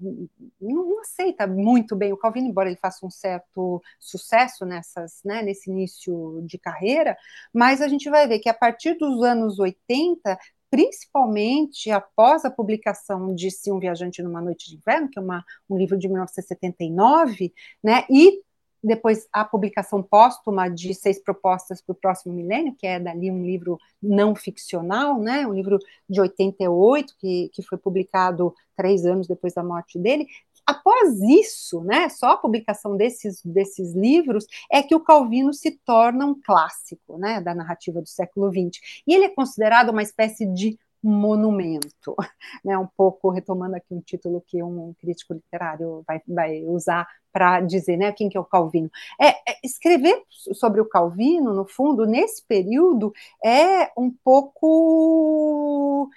não, 0.60 0.88
não 0.88 1.00
aceita 1.00 1.46
muito 1.46 1.96
bem 1.96 2.12
o 2.12 2.18
Calvino, 2.18 2.48
embora 2.48 2.68
ele 2.68 2.78
faça 2.78 3.06
um 3.06 3.10
certo 3.10 3.82
sucesso 3.98 4.66
nessa 4.66 5.05
nessas, 5.06 5.20
né, 5.24 5.42
nesse 5.42 5.70
início 5.70 6.42
de 6.42 6.58
carreira, 6.58 7.16
mas 7.52 7.80
a 7.80 7.88
gente 7.88 8.10
vai 8.10 8.26
ver 8.26 8.38
que 8.40 8.48
a 8.48 8.54
partir 8.54 8.94
dos 8.94 9.22
anos 9.22 9.58
80, 9.58 10.38
principalmente 10.70 11.90
após 11.90 12.44
a 12.44 12.50
publicação 12.50 13.34
de 13.34 13.50
Se 13.50 13.70
um 13.70 13.78
Viajante 13.78 14.22
numa 14.22 14.42
Noite 14.42 14.68
de 14.68 14.76
Inverno, 14.76 15.08
que 15.08 15.18
é 15.18 15.22
uma, 15.22 15.44
um 15.70 15.78
livro 15.78 15.96
de 15.96 16.08
1979, 16.08 17.54
né, 17.82 18.04
e 18.10 18.42
depois 18.82 19.26
a 19.32 19.44
publicação 19.44 20.00
póstuma 20.00 20.68
de 20.68 20.94
Seis 20.94 21.18
Propostas 21.18 21.80
para 21.80 21.92
o 21.92 21.96
Próximo 21.96 22.32
Milênio, 22.34 22.76
que 22.78 22.86
é 22.86 23.00
dali 23.00 23.30
um 23.30 23.42
livro 23.42 23.78
não 24.00 24.34
ficcional, 24.34 25.18
né, 25.18 25.46
um 25.46 25.52
livro 25.52 25.78
de 26.08 26.20
88, 26.20 27.14
que, 27.18 27.50
que 27.52 27.62
foi 27.62 27.78
publicado 27.78 28.54
três 28.76 29.04
anos 29.04 29.26
depois 29.26 29.54
da 29.54 29.64
morte 29.64 29.98
dele, 29.98 30.26
Após 30.66 31.20
isso, 31.20 31.80
né, 31.82 32.08
só 32.08 32.32
a 32.32 32.36
publicação 32.36 32.96
desses, 32.96 33.40
desses 33.44 33.94
livros 33.94 34.46
é 34.70 34.82
que 34.82 34.94
o 34.94 35.00
Calvino 35.00 35.54
se 35.54 35.70
torna 35.84 36.26
um 36.26 36.34
clássico 36.34 37.16
né, 37.18 37.40
da 37.40 37.54
narrativa 37.54 38.02
do 38.02 38.08
século 38.08 38.50
XX. 38.50 38.80
E 39.06 39.14
ele 39.14 39.26
é 39.26 39.28
considerado 39.28 39.90
uma 39.90 40.02
espécie 40.02 40.44
de 40.44 40.76
monumento, 41.02 42.16
né, 42.64 42.76
um 42.76 42.88
pouco 42.96 43.30
retomando 43.30 43.76
aqui 43.76 43.94
um 43.94 44.00
título 44.00 44.42
que 44.44 44.62
um 44.62 44.94
crítico 44.98 45.34
literário 45.34 46.02
vai, 46.06 46.20
vai 46.26 46.64
usar 46.64 47.06
para 47.32 47.60
dizer 47.60 47.96
né, 47.96 48.12
quem 48.12 48.28
que 48.28 48.36
é 48.36 48.40
o 48.40 48.44
Calvino. 48.44 48.90
É, 49.20 49.28
é, 49.28 49.58
escrever 49.62 50.22
sobre 50.30 50.80
o 50.80 50.88
Calvino, 50.88 51.52
no 51.52 51.66
fundo, 51.66 52.06
nesse 52.06 52.42
período, 52.44 53.12
é 53.44 53.92
um 53.96 54.10
pouco 54.10 56.10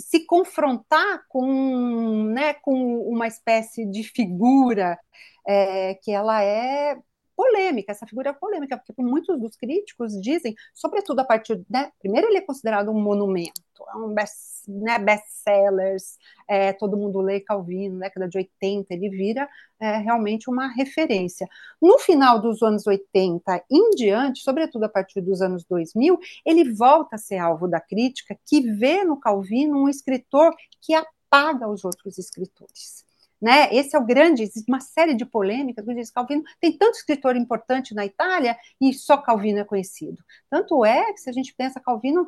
se 0.00 0.24
confrontar 0.26 1.24
com, 1.28 2.24
né, 2.32 2.54
com 2.54 2.98
uma 3.08 3.26
espécie 3.26 3.84
de 3.86 4.04
figura 4.04 4.98
é, 5.46 5.94
que 5.96 6.10
ela 6.12 6.42
é 6.42 6.96
polêmica, 7.38 7.92
essa 7.92 8.04
figura 8.04 8.30
é 8.30 8.32
polêmica, 8.32 8.82
porque 8.84 9.00
muitos 9.00 9.38
dos 9.40 9.54
críticos 9.54 10.20
dizem, 10.20 10.56
sobretudo 10.74 11.20
a 11.20 11.24
partir, 11.24 11.64
né, 11.70 11.92
primeiro 12.00 12.26
ele 12.26 12.38
é 12.38 12.40
considerado 12.40 12.90
um 12.90 13.00
monumento, 13.00 13.62
é 13.94 13.96
um 13.96 14.12
best, 14.12 14.34
né, 14.66 14.98
best-sellers, 14.98 16.18
é, 16.48 16.72
todo 16.72 16.96
mundo 16.96 17.20
lê 17.20 17.38
Calvino, 17.38 18.00
década 18.00 18.28
de 18.28 18.38
80, 18.38 18.92
ele 18.92 19.08
vira 19.08 19.48
é, 19.78 19.98
realmente 19.98 20.50
uma 20.50 20.66
referência. 20.66 21.46
No 21.80 21.96
final 22.00 22.42
dos 22.42 22.60
anos 22.60 22.84
80 22.88 23.64
em 23.70 23.90
diante, 23.90 24.42
sobretudo 24.42 24.82
a 24.82 24.88
partir 24.88 25.20
dos 25.20 25.40
anos 25.40 25.64
2000, 25.64 26.18
ele 26.44 26.72
volta 26.74 27.14
a 27.14 27.18
ser 27.18 27.38
alvo 27.38 27.68
da 27.68 27.80
crítica, 27.80 28.36
que 28.44 28.60
vê 28.72 29.04
no 29.04 29.16
Calvino 29.16 29.84
um 29.84 29.88
escritor 29.88 30.52
que 30.80 30.92
apaga 30.92 31.68
os 31.68 31.84
outros 31.84 32.18
escritores. 32.18 33.07
Né? 33.40 33.72
Esse 33.72 33.96
é 33.96 33.98
o 33.98 34.04
grande, 34.04 34.42
existe 34.42 34.68
uma 34.68 34.80
série 34.80 35.14
de 35.14 35.24
polêmicas, 35.24 35.84
diz 35.86 36.10
Calvino 36.10 36.42
tem 36.60 36.76
tanto 36.76 36.96
escritor 36.96 37.36
importante 37.36 37.94
na 37.94 38.04
Itália 38.04 38.56
e 38.80 38.92
só 38.92 39.16
Calvino 39.16 39.60
é 39.60 39.64
conhecido. 39.64 40.18
Tanto 40.50 40.84
é 40.84 41.12
que 41.12 41.20
se 41.20 41.30
a 41.30 41.32
gente 41.32 41.54
pensa 41.56 41.80
Calvino, 41.80 42.26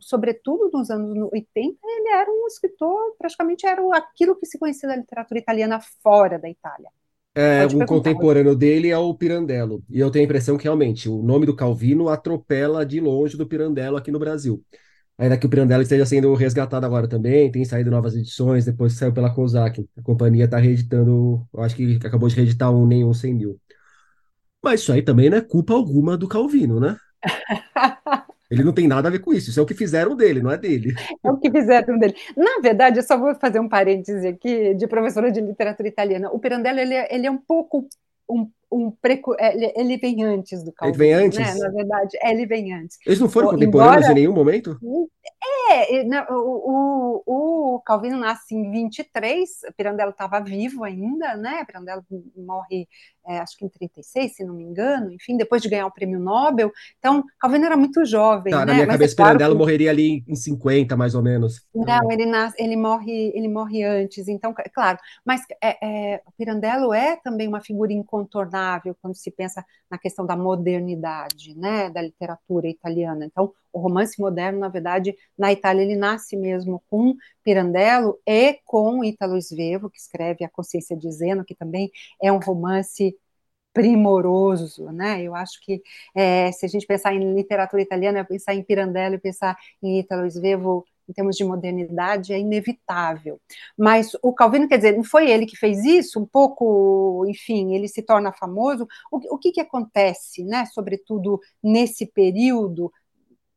sobretudo 0.00 0.70
nos 0.72 0.90
anos 0.90 1.28
80, 1.32 1.78
ele 1.82 2.08
era 2.10 2.30
um 2.30 2.46
escritor, 2.46 3.16
praticamente 3.18 3.66
era 3.66 3.82
aquilo 3.96 4.36
que 4.38 4.46
se 4.46 4.58
conhecia 4.58 4.88
da 4.88 4.96
literatura 4.96 5.40
italiana 5.40 5.80
fora 6.02 6.38
da 6.38 6.48
Itália. 6.48 6.88
É, 7.34 7.66
um 7.66 7.86
contemporâneo 7.86 8.56
dele 8.56 8.90
é 8.90 8.98
o 8.98 9.14
Pirandello. 9.14 9.82
E 9.88 10.00
eu 10.00 10.10
tenho 10.10 10.24
a 10.24 10.26
impressão 10.26 10.56
que 10.56 10.64
realmente 10.64 11.08
o 11.08 11.22
nome 11.22 11.46
do 11.46 11.54
Calvino 11.54 12.08
atropela 12.08 12.84
de 12.84 13.00
longe 13.00 13.36
do 13.36 13.46
Pirandello 13.46 13.96
aqui 13.96 14.10
no 14.10 14.18
Brasil. 14.18 14.60
Ainda 15.18 15.36
que 15.36 15.46
o 15.46 15.50
Pirandello 15.50 15.82
esteja 15.82 16.06
sendo 16.06 16.32
resgatado 16.34 16.86
agora 16.86 17.08
também, 17.08 17.50
tem 17.50 17.64
saído 17.64 17.90
novas 17.90 18.14
edições, 18.14 18.64
depois 18.64 18.92
saiu 18.92 19.12
pela 19.12 19.34
Kozak. 19.34 19.84
A 19.96 20.02
companhia 20.02 20.44
está 20.44 20.58
reeditando, 20.58 21.44
eu 21.52 21.62
acho 21.62 21.74
que 21.74 21.98
acabou 22.04 22.28
de 22.28 22.36
reeditar 22.36 22.70
um 22.72 22.86
nenhum 22.86 23.12
100 23.12 23.34
mil. 23.34 23.60
Mas 24.62 24.80
isso 24.80 24.92
aí 24.92 25.02
também 25.02 25.28
não 25.28 25.38
é 25.38 25.40
culpa 25.40 25.74
alguma 25.74 26.16
do 26.16 26.28
Calvino, 26.28 26.78
né? 26.78 26.96
Ele 28.50 28.64
não 28.64 28.72
tem 28.72 28.88
nada 28.88 29.08
a 29.08 29.10
ver 29.10 29.18
com 29.18 29.32
isso. 29.32 29.50
Isso 29.50 29.60
é 29.60 29.62
o 29.62 29.66
que 29.66 29.74
fizeram 29.74 30.16
dele, 30.16 30.40
não 30.40 30.50
é 30.50 30.56
dele. 30.56 30.94
É 31.22 31.30
o 31.30 31.36
que 31.36 31.50
fizeram 31.50 31.98
dele. 31.98 32.14
Na 32.36 32.60
verdade, 32.62 32.98
eu 32.98 33.02
só 33.02 33.18
vou 33.18 33.34
fazer 33.34 33.60
um 33.60 33.68
parêntese 33.68 34.26
aqui 34.26 34.74
de 34.74 34.86
professora 34.86 35.30
de 35.30 35.40
literatura 35.40 35.88
italiana. 35.88 36.30
O 36.30 36.38
Pirandello 36.38 36.78
ele 36.78 36.94
é, 36.94 37.14
ele 37.14 37.26
é 37.26 37.30
um 37.30 37.38
pouco 37.38 37.86
um 38.30 38.50
um 38.70 38.90
preco... 38.90 39.34
É, 39.38 39.80
ele 39.80 39.96
vem 39.96 40.24
antes 40.24 40.62
do 40.62 40.72
Calvino. 40.72 41.02
Ele 41.02 41.12
vem 41.14 41.26
antes? 41.26 41.38
Né? 41.38 41.54
Na 41.54 41.70
verdade, 41.70 42.18
é, 42.22 42.30
ele 42.30 42.46
vem 42.46 42.72
antes. 42.72 42.98
Eles 43.06 43.20
não 43.20 43.28
foram 43.28 43.50
contemporâneos 43.50 44.04
Embora... 44.04 44.12
em 44.12 44.14
nenhum 44.14 44.34
momento? 44.34 44.78
É, 45.70 46.02
o, 46.30 47.22
o, 47.26 47.74
o 47.76 47.80
Calvino 47.80 48.18
nasce 48.18 48.54
em 48.54 48.70
23, 48.70 49.48
Pirandello 49.76 50.10
estava 50.10 50.40
vivo 50.40 50.82
ainda, 50.84 51.36
né? 51.36 51.64
Pirandello 51.64 52.04
morre, 52.36 52.88
é, 53.26 53.38
acho 53.38 53.56
que 53.56 53.64
em 53.64 53.68
36, 53.68 54.36
se 54.36 54.44
não 54.44 54.54
me 54.54 54.64
engano, 54.64 55.12
enfim, 55.12 55.36
depois 55.36 55.62
de 55.62 55.68
ganhar 55.68 55.86
o 55.86 55.90
prêmio 55.90 56.18
Nobel. 56.18 56.72
Então, 56.98 57.22
Calvino 57.38 57.66
era 57.66 57.76
muito 57.76 58.04
jovem. 58.04 58.50
Tá, 58.50 58.60
né? 58.60 58.66
Na 58.66 58.74
minha 58.74 58.86
Mas 58.86 58.94
cabeça, 58.96 59.14
é 59.14 59.16
claro 59.16 59.30
Pirandello 59.30 59.54
que... 59.54 59.58
morreria 59.58 59.90
ali 59.90 60.24
em 60.26 60.34
50, 60.34 60.96
mais 60.96 61.14
ou 61.14 61.22
menos. 61.22 61.66
Não, 61.74 62.10
ele, 62.10 62.26
nasce, 62.26 62.56
ele, 62.58 62.76
morre, 62.76 63.32
ele 63.34 63.48
morre 63.48 63.84
antes, 63.84 64.26
então, 64.26 64.54
é 64.58 64.68
claro. 64.68 64.98
Mas 65.24 65.42
é, 65.62 66.14
é, 66.14 66.22
Pirandello 66.36 66.92
é 66.92 67.16
também 67.16 67.46
uma 67.46 67.60
figura 67.60 67.92
incontornável 67.92 68.57
quando 69.00 69.14
se 69.16 69.30
pensa 69.30 69.64
na 69.90 69.98
questão 69.98 70.26
da 70.26 70.36
modernidade, 70.36 71.56
né, 71.56 71.90
da 71.90 72.02
literatura 72.02 72.68
italiana. 72.68 73.24
Então, 73.24 73.52
o 73.72 73.78
romance 73.78 74.20
moderno, 74.20 74.58
na 74.58 74.68
verdade, 74.68 75.16
na 75.36 75.52
Itália 75.52 75.82
ele 75.82 75.96
nasce 75.96 76.36
mesmo 76.36 76.82
com 76.88 77.14
Pirandello 77.44 78.18
e 78.26 78.54
com 78.64 79.04
Italo 79.04 79.36
Svevo, 79.40 79.90
que 79.90 79.98
escreve 79.98 80.44
A 80.44 80.48
Consciência 80.48 80.96
de 80.96 81.10
Zeno, 81.12 81.44
que 81.44 81.54
também 81.54 81.90
é 82.22 82.32
um 82.32 82.38
romance 82.38 83.16
primoroso, 83.72 84.90
né? 84.90 85.22
Eu 85.22 85.34
acho 85.34 85.60
que 85.62 85.82
é, 86.14 86.50
se 86.52 86.66
a 86.66 86.68
gente 86.68 86.86
pensar 86.86 87.14
em 87.14 87.34
literatura 87.34 87.82
italiana, 87.82 88.24
pensar 88.24 88.54
em 88.54 88.62
Pirandello 88.64 89.20
pensar 89.20 89.56
em 89.82 90.00
Italo 90.00 90.28
Svevo 90.28 90.84
em 91.08 91.12
termos 91.12 91.36
de 91.36 91.44
modernidade, 91.44 92.32
é 92.32 92.38
inevitável. 92.38 93.40
Mas 93.76 94.12
o 94.22 94.32
Calvino, 94.32 94.68
quer 94.68 94.76
dizer, 94.76 94.96
não 94.96 95.04
foi 95.04 95.30
ele 95.30 95.46
que 95.46 95.56
fez 95.56 95.84
isso, 95.84 96.20
um 96.20 96.26
pouco, 96.26 97.24
enfim, 97.28 97.74
ele 97.74 97.88
se 97.88 98.02
torna 98.02 98.32
famoso. 98.32 98.86
O, 99.10 99.34
o 99.34 99.38
que, 99.38 99.52
que 99.52 99.60
acontece, 99.60 100.44
né, 100.44 100.66
sobretudo 100.66 101.40
nesse 101.62 102.06
período 102.06 102.92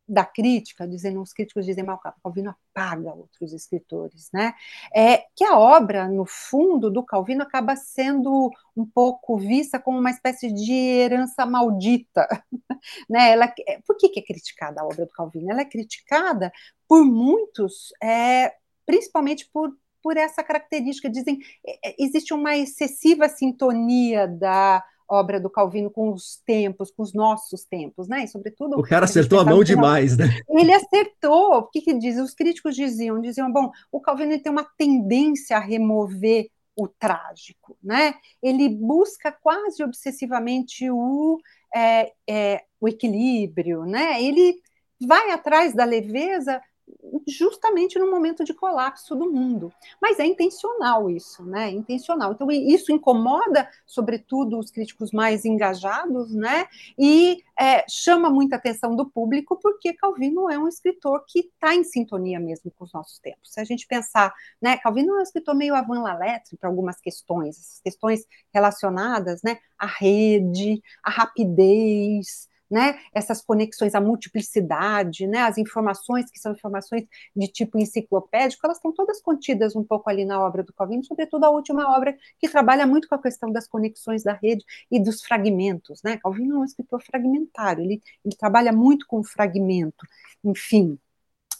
da 0.07 0.25
crítica, 0.25 0.87
dizendo, 0.87 1.21
os 1.21 1.31
críticos 1.31 1.65
dizem, 1.65 1.83
mal 1.83 1.99
Calvino 2.23 2.53
apaga 2.73 3.13
outros 3.13 3.53
escritores, 3.53 4.29
né? 4.33 4.53
É 4.93 5.25
que 5.35 5.43
a 5.43 5.57
obra, 5.57 6.07
no 6.07 6.25
fundo, 6.25 6.89
do 6.89 7.03
Calvino 7.03 7.43
acaba 7.43 7.75
sendo 7.75 8.49
um 8.75 8.85
pouco 8.85 9.37
vista 9.37 9.79
como 9.79 9.99
uma 9.99 10.11
espécie 10.11 10.51
de 10.51 10.73
herança 10.73 11.45
maldita, 11.45 12.27
né? 13.09 13.31
Ela, 13.31 13.53
é, 13.67 13.79
por 13.85 13.95
que, 13.97 14.09
que 14.09 14.19
é 14.19 14.23
criticada 14.23 14.81
a 14.81 14.85
obra 14.85 15.05
do 15.05 15.11
Calvino? 15.11 15.51
Ela 15.51 15.61
é 15.61 15.65
criticada 15.65 16.51
por 16.87 17.05
muitos, 17.05 17.93
é, 18.01 18.53
principalmente 18.85 19.49
por 19.51 19.75
por 20.01 20.17
essa 20.17 20.43
característica, 20.43 21.09
dizem, 21.09 21.39
é, 21.65 21.89
é, 21.89 21.95
existe 21.99 22.33
uma 22.33 22.57
excessiva 22.57 23.29
sintonia 23.29 24.27
da 24.27 24.83
obra 25.11 25.39
do 25.39 25.49
Calvino 25.49 25.91
com 25.91 26.13
os 26.13 26.41
tempos, 26.45 26.89
com 26.89 27.03
os 27.03 27.13
nossos 27.13 27.65
tempos, 27.65 28.07
né? 28.07 28.23
E 28.23 28.27
sobretudo. 28.27 28.79
O 28.79 28.83
cara 28.83 29.03
acertou 29.03 29.39
a, 29.39 29.41
a 29.41 29.45
mão 29.45 29.63
demais, 29.63 30.15
né? 30.17 30.25
Ele 30.49 30.71
acertou. 30.71 31.57
O 31.57 31.67
que, 31.67 31.81
que 31.81 31.93
diz? 31.93 32.17
Os 32.17 32.33
críticos 32.33 32.75
diziam, 32.75 33.19
diziam, 33.19 33.51
bom, 33.51 33.69
o 33.91 33.99
Calvino 33.99 34.41
tem 34.41 34.51
uma 34.51 34.65
tendência 34.77 35.57
a 35.57 35.59
remover 35.59 36.47
o 36.75 36.87
trágico, 36.87 37.77
né? 37.83 38.15
Ele 38.41 38.69
busca 38.69 39.31
quase 39.31 39.83
obsessivamente 39.83 40.89
o, 40.89 41.37
é, 41.75 42.13
é, 42.27 42.63
o 42.79 42.87
equilíbrio, 42.87 43.85
né? 43.85 44.23
Ele 44.23 44.55
vai 45.05 45.31
atrás 45.31 45.73
da 45.73 45.83
leveza 45.83 46.61
justamente 47.27 47.97
no 47.99 48.09
momento 48.09 48.43
de 48.43 48.53
colapso 48.53 49.15
do 49.15 49.31
mundo. 49.31 49.71
Mas 50.01 50.19
é 50.19 50.25
intencional 50.25 51.09
isso, 51.09 51.43
né? 51.43 51.69
É 51.69 51.71
intencional. 51.71 52.31
Então, 52.31 52.49
isso 52.51 52.91
incomoda, 52.91 53.69
sobretudo, 53.85 54.57
os 54.57 54.71
críticos 54.71 55.11
mais 55.11 55.45
engajados, 55.45 56.33
né? 56.33 56.67
E 56.97 57.43
é, 57.59 57.85
chama 57.87 58.29
muita 58.29 58.55
atenção 58.55 58.95
do 58.95 59.09
público, 59.09 59.57
porque 59.61 59.93
Calvino 59.93 60.49
é 60.49 60.57
um 60.57 60.67
escritor 60.67 61.23
que 61.27 61.39
está 61.39 61.75
em 61.75 61.83
sintonia 61.83 62.39
mesmo 62.39 62.71
com 62.71 62.85
os 62.85 62.93
nossos 62.93 63.19
tempos. 63.19 63.53
Se 63.53 63.59
a 63.59 63.63
gente 63.63 63.87
pensar, 63.87 64.33
né? 64.61 64.77
Calvino 64.77 65.15
é 65.15 65.19
um 65.19 65.23
escritor 65.23 65.55
meio 65.55 65.75
avant 65.75 66.01
la 66.01 66.15
lettre 66.15 66.57
para 66.57 66.69
algumas 66.69 66.99
questões, 66.99 67.79
questões 67.83 68.25
relacionadas, 68.53 69.41
né? 69.43 69.57
À 69.77 69.85
rede, 69.85 70.81
à 71.03 71.09
rapidez, 71.09 72.49
né, 72.71 72.97
essas 73.13 73.41
conexões, 73.41 73.93
a 73.93 73.99
multiplicidade, 73.99 75.27
né, 75.27 75.39
as 75.39 75.57
informações 75.57 76.31
que 76.31 76.39
são 76.39 76.53
informações 76.53 77.05
de 77.35 77.47
tipo 77.47 77.77
enciclopédico, 77.77 78.65
elas 78.65 78.77
estão 78.77 78.93
todas 78.93 79.21
contidas 79.21 79.75
um 79.75 79.83
pouco 79.83 80.09
ali 80.09 80.23
na 80.23 80.41
obra 80.41 80.63
do 80.63 80.73
Calvino, 80.73 81.03
sobretudo 81.03 81.43
a 81.43 81.49
última 81.49 81.95
obra 81.95 82.17
que 82.39 82.47
trabalha 82.47 82.87
muito 82.87 83.09
com 83.09 83.15
a 83.15 83.21
questão 83.21 83.51
das 83.51 83.67
conexões 83.67 84.23
da 84.23 84.33
rede 84.33 84.63
e 84.89 84.99
dos 84.99 85.21
fragmentos, 85.21 86.01
né? 86.01 86.17
Calvino 86.17 86.55
é 86.55 86.59
um 86.59 86.65
escritor 86.65 87.01
fragmentário, 87.03 87.83
ele, 87.83 88.01
ele 88.23 88.35
trabalha 88.35 88.71
muito 88.71 89.05
com 89.05 89.19
o 89.19 89.23
fragmento, 89.23 90.07
enfim. 90.43 90.97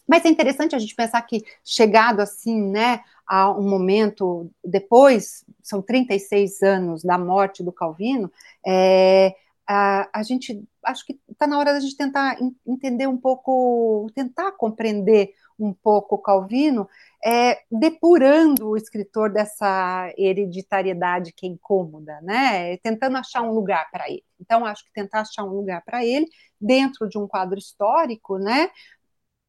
Mas 0.07 0.25
é 0.25 0.29
interessante 0.29 0.75
a 0.75 0.79
gente 0.79 0.95
pensar 0.95 1.21
que, 1.21 1.43
chegado 1.63 2.19
assim, 2.19 2.61
né, 2.61 3.01
a 3.27 3.49
um 3.51 3.69
momento 3.69 4.51
depois, 4.63 5.45
são 5.63 5.81
36 5.81 6.61
anos 6.63 7.03
da 7.03 7.17
morte 7.17 7.63
do 7.63 7.71
Calvino, 7.71 8.29
é, 8.65 9.33
a, 9.73 10.23
gente 10.23 10.63
acho 10.85 11.05
que 11.05 11.19
está 11.29 11.47
na 11.47 11.57
hora 11.57 11.73
da 11.73 11.79
gente 11.79 11.95
tentar 11.95 12.37
entender 12.65 13.07
um 13.07 13.17
pouco, 13.17 14.07
tentar 14.13 14.51
compreender 14.53 15.33
um 15.59 15.73
pouco 15.73 16.17
Calvino, 16.17 16.89
é, 17.23 17.59
depurando 17.71 18.69
o 18.69 18.77
escritor 18.77 19.31
dessa 19.31 20.11
hereditariedade 20.17 21.31
que 21.33 21.45
é 21.45 21.49
incômoda, 21.49 22.19
né? 22.21 22.77
Tentando 22.77 23.17
achar 23.17 23.43
um 23.43 23.53
lugar 23.53 23.89
para 23.91 24.09
ele. 24.09 24.23
Então, 24.39 24.65
acho 24.65 24.83
que 24.83 24.91
tentar 24.91 25.21
achar 25.21 25.43
um 25.43 25.53
lugar 25.53 25.83
para 25.85 26.03
ele 26.03 26.27
dentro 26.59 27.07
de 27.07 27.17
um 27.17 27.27
quadro 27.27 27.59
histórico, 27.59 28.37
né? 28.39 28.69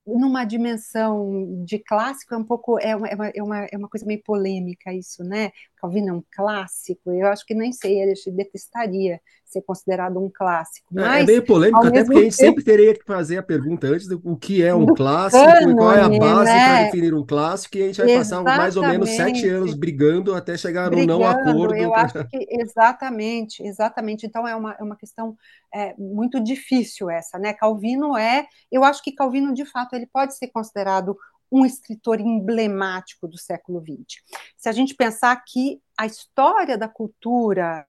numa 0.07 0.45
dimensão 0.45 1.65
de 1.65 1.79
clássico 1.79 2.35
é 2.35 2.37
um 2.37 2.45
pouco 2.45 2.79
é 2.81 2.95
uma, 2.97 3.09
é 3.09 3.43
uma, 3.43 3.59
é 3.67 3.77
uma 3.77 3.89
coisa 3.89 4.05
meio 4.05 4.23
polêmica 4.23 4.93
isso, 4.93 5.23
né? 5.23 5.53
Calvino 5.83 6.09
é 6.11 6.13
um 6.13 6.23
clássico, 6.31 7.11
eu 7.11 7.27
acho 7.27 7.45
que 7.45 7.55
nem 7.55 7.73
sei, 7.73 8.01
ele 8.01 8.15
detestaria 8.29 9.21
ser 9.45 9.63
considerado 9.63 10.17
um 10.19 10.31
clássico. 10.33 10.87
É, 10.97 11.01
é 11.01 11.05
mas, 11.05 11.23
é 11.25 11.27
meio 11.27 11.45
polêmico, 11.45 11.85
até 11.85 12.05
porque 12.05 12.21
a 12.21 12.23
gente 12.23 12.37
sempre 12.37 12.63
teria 12.63 12.95
que 12.95 13.05
fazer 13.05 13.37
a 13.37 13.43
pergunta 13.43 13.89
antes 13.89 14.07
do 14.07 14.21
o 14.25 14.37
que 14.37 14.63
é 14.63 14.73
um 14.73 14.87
clássico 14.95 15.45
cânone, 15.45 15.77
qual 15.77 15.93
é 15.93 16.01
a 16.01 16.09
base 16.09 16.53
né? 16.53 16.67
para 16.67 16.85
definir 16.85 17.15
um 17.15 17.27
clássico, 17.27 17.77
e 17.77 17.83
a 17.83 17.87
gente 17.87 18.01
vai 18.01 18.11
exatamente. 18.13 18.45
passar 18.45 18.59
mais 18.59 18.77
ou 18.77 18.83
menos 18.83 19.11
sete 19.11 19.49
anos 19.49 19.75
brigando 19.75 20.35
até 20.35 20.57
chegar 20.57 20.89
brigando, 20.89 21.13
num 21.13 21.19
não 21.19 21.29
acordo. 21.29 21.75
Eu 21.75 21.93
acho 21.95 22.25
que 22.29 22.47
exatamente, 22.49 23.63
exatamente. 23.65 24.25
Então 24.25 24.47
é 24.47 24.55
uma, 24.55 24.77
é 24.79 24.83
uma 24.83 24.97
questão 24.97 25.37
é, 25.75 25.95
muito 25.99 26.41
difícil 26.41 27.11
essa, 27.11 27.39
né? 27.39 27.53
Calvino 27.53 28.17
é, 28.17 28.47
eu 28.71 28.85
acho 28.85 29.03
que 29.03 29.13
Calvino, 29.13 29.53
de 29.53 29.65
fato, 29.65 29.97
ele 29.97 30.07
pode 30.07 30.37
ser 30.37 30.47
considerado 30.49 31.17
um 31.53 31.67
escritor 31.67 32.19
emblemático 32.19 33.29
do 33.29 33.37
século 33.39 33.81
XX. 33.81 34.23
Se 34.57 34.69
a 34.71 34.73
gente 34.73 34.95
pensar 34.95 35.37
que 35.47 35.81
a 35.99 36.07
história 36.07 36.79
da 36.79 36.89
cultura, 36.89 37.87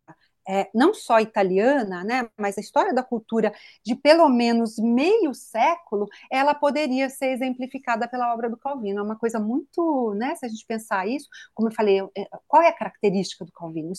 é, 0.48 0.70
não 0.75 0.93
só 0.93 1.22
italiana, 1.22 2.03
né, 2.03 2.29
mas 2.38 2.58
a 2.58 2.62
história 2.62 2.93
da 2.93 3.01
cultura 3.01 3.53
de 3.84 3.96
pelo 3.96 4.27
menos 4.27 4.77
meio 4.77 5.34
século, 5.34 6.08
ela 6.29 6.53
poderia 6.53 7.10
ser 7.10 7.27
exemplificada 7.27 8.08
pela 8.08 8.34
obra 8.34 8.50
do 8.50 8.58
Calvino. 8.58 9.00
É 9.00 9.03
uma 9.03 9.17
coisa 9.17 9.39
muito, 9.39 10.13
né, 10.15 10.36
se 10.36 10.46
a 10.46 10.50
gente 10.50 10.65
pensar 10.67 11.08
isso, 11.08 11.29
como 11.53 11.70
eu 11.70 11.74
falei, 11.74 12.01
é, 12.17 12.27
qual 12.48 12.62
é 12.62 12.67
a 12.67 12.77
característica 12.77 13.46
do 13.46 13.51
Calvino? 13.53 13.93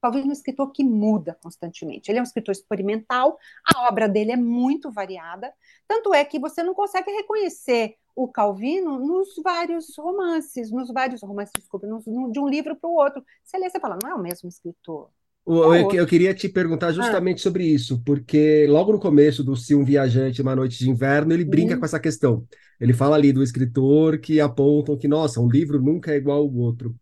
Calvino 0.00 0.26
é 0.26 0.28
um 0.28 0.32
escritor 0.32 0.72
que 0.72 0.82
muda 0.82 1.36
constantemente. 1.42 2.10
Ele 2.10 2.18
é 2.18 2.20
um 2.20 2.24
escritor 2.24 2.52
experimental, 2.52 3.38
a 3.74 3.88
obra 3.88 4.08
dele 4.08 4.32
é 4.32 4.36
muito 4.36 4.90
variada, 4.90 5.52
tanto 5.86 6.14
é 6.14 6.24
que 6.24 6.38
você 6.38 6.62
não 6.62 6.74
consegue 6.74 7.10
reconhecer 7.10 7.94
o 8.14 8.28
Calvino 8.28 8.98
nos 8.98 9.28
vários 9.42 9.96
romances, 9.96 10.70
nos 10.70 10.92
vários 10.92 11.22
romances, 11.22 11.52
desculpa, 11.56 11.86
de 11.86 12.40
um 12.40 12.48
livro 12.48 12.76
para 12.76 12.88
o 12.88 12.94
outro. 12.94 13.24
Você 13.44 13.58
lê, 13.58 13.68
você 13.68 13.80
fala, 13.80 13.98
não 14.02 14.10
é 14.10 14.14
o 14.14 14.22
mesmo 14.22 14.48
escritor. 14.48 15.08
Eu, 15.46 15.90
eu, 15.92 16.06
queria 16.06 16.34
te 16.34 16.48
perguntar 16.48 16.88
ah. 16.88 16.92
justamente 16.92 17.38
ah. 17.38 17.42
sobre 17.42 17.64
isso, 17.64 18.02
porque 18.04 18.66
logo 18.68 18.92
no 18.92 19.00
começo 19.00 19.42
do 19.42 19.56
Se 19.56 19.74
um 19.74 19.84
Viajante, 19.84 20.42
Uma 20.42 20.54
Noite 20.54 20.78
de 20.78 20.90
Inverno, 20.90 21.32
ele 21.32 21.44
brinca 21.44 21.76
com 21.76 21.84
essa 21.84 21.98
questão. 21.98 22.46
Ele 22.78 22.92
fala 22.92 23.16
ali 23.16 23.32
do 23.32 23.42
escritor 23.42 24.18
que 24.18 24.40
apontam 24.40 24.96
que, 24.96 25.08
nossa, 25.08 25.40
um 25.40 25.48
livro 25.48 25.80
nunca 25.80 26.12
é 26.12 26.16
igual 26.16 26.38
ao 26.38 26.54
outro. 26.54 26.94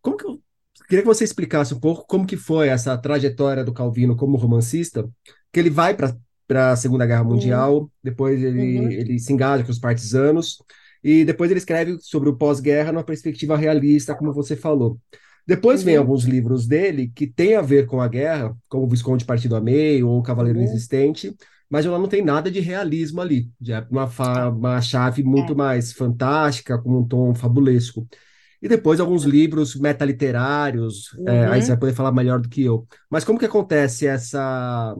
Como 0.00 0.16
que 0.16 0.26
eu 0.26 0.42
queria 0.88 1.02
que 1.02 1.08
você 1.08 1.24
explicasse 1.24 1.74
um 1.74 1.80
pouco 1.80 2.06
como 2.06 2.26
que 2.26 2.36
foi 2.36 2.68
essa 2.68 2.96
trajetória 2.96 3.64
do 3.64 3.72
Calvino 3.72 4.16
como 4.16 4.36
romancista, 4.36 5.08
que 5.52 5.60
ele 5.60 5.70
vai 5.70 5.94
para 5.94 6.72
a 6.72 6.76
Segunda 6.76 7.06
Guerra 7.06 7.24
Mundial, 7.24 7.82
uhum. 7.82 7.88
depois 8.02 8.42
ele, 8.42 8.80
uhum. 8.80 8.90
ele 8.90 9.18
se 9.18 9.32
engaja 9.32 9.64
com 9.64 9.70
os 9.70 9.78
partisanos, 9.78 10.58
e 11.02 11.24
depois 11.24 11.50
ele 11.50 11.58
escreve 11.58 11.98
sobre 12.00 12.28
o 12.28 12.36
pós-guerra 12.36 12.92
numa 12.92 13.04
perspectiva 13.04 13.56
realista, 13.56 14.14
como 14.14 14.32
você 14.32 14.56
falou. 14.56 14.98
Depois 15.46 15.80
uhum. 15.80 15.86
vem 15.86 15.96
alguns 15.96 16.24
livros 16.24 16.66
dele 16.66 17.12
que 17.14 17.26
têm 17.26 17.54
a 17.54 17.62
ver 17.62 17.86
com 17.86 18.00
a 18.00 18.08
guerra, 18.08 18.56
como 18.68 18.84
o 18.84 18.88
Visconde 18.88 19.24
Partido 19.24 19.56
a 19.56 19.60
Meio 19.60 20.08
ou 20.08 20.18
o 20.18 20.22
Cavaleiro 20.22 20.58
uhum. 20.58 20.64
Resistente, 20.64 21.34
mas 21.68 21.84
ela 21.86 21.98
não 21.98 22.08
tem 22.08 22.22
nada 22.22 22.50
de 22.50 22.60
realismo 22.60 23.20
ali, 23.20 23.50
já 23.60 23.78
é 23.78 23.86
uma, 23.90 24.48
uma 24.48 24.80
chave 24.80 25.22
muito 25.22 25.52
é. 25.52 25.56
mais 25.56 25.92
fantástica, 25.92 26.78
com 26.78 27.00
um 27.00 27.06
tom 27.06 27.34
fabulesco. 27.34 28.06
E 28.64 28.68
depois 28.68 28.98
alguns 28.98 29.24
livros 29.24 29.76
metaliterários, 29.76 31.12
uhum. 31.12 31.28
é, 31.28 31.46
aí 31.48 31.60
você 31.60 31.68
vai 31.68 31.76
poder 31.76 31.92
falar 31.92 32.10
melhor 32.12 32.40
do 32.40 32.48
que 32.48 32.64
eu. 32.64 32.86
Mas 33.10 33.22
como 33.22 33.38
que 33.38 33.44
acontece 33.44 34.06
essa 34.06 34.96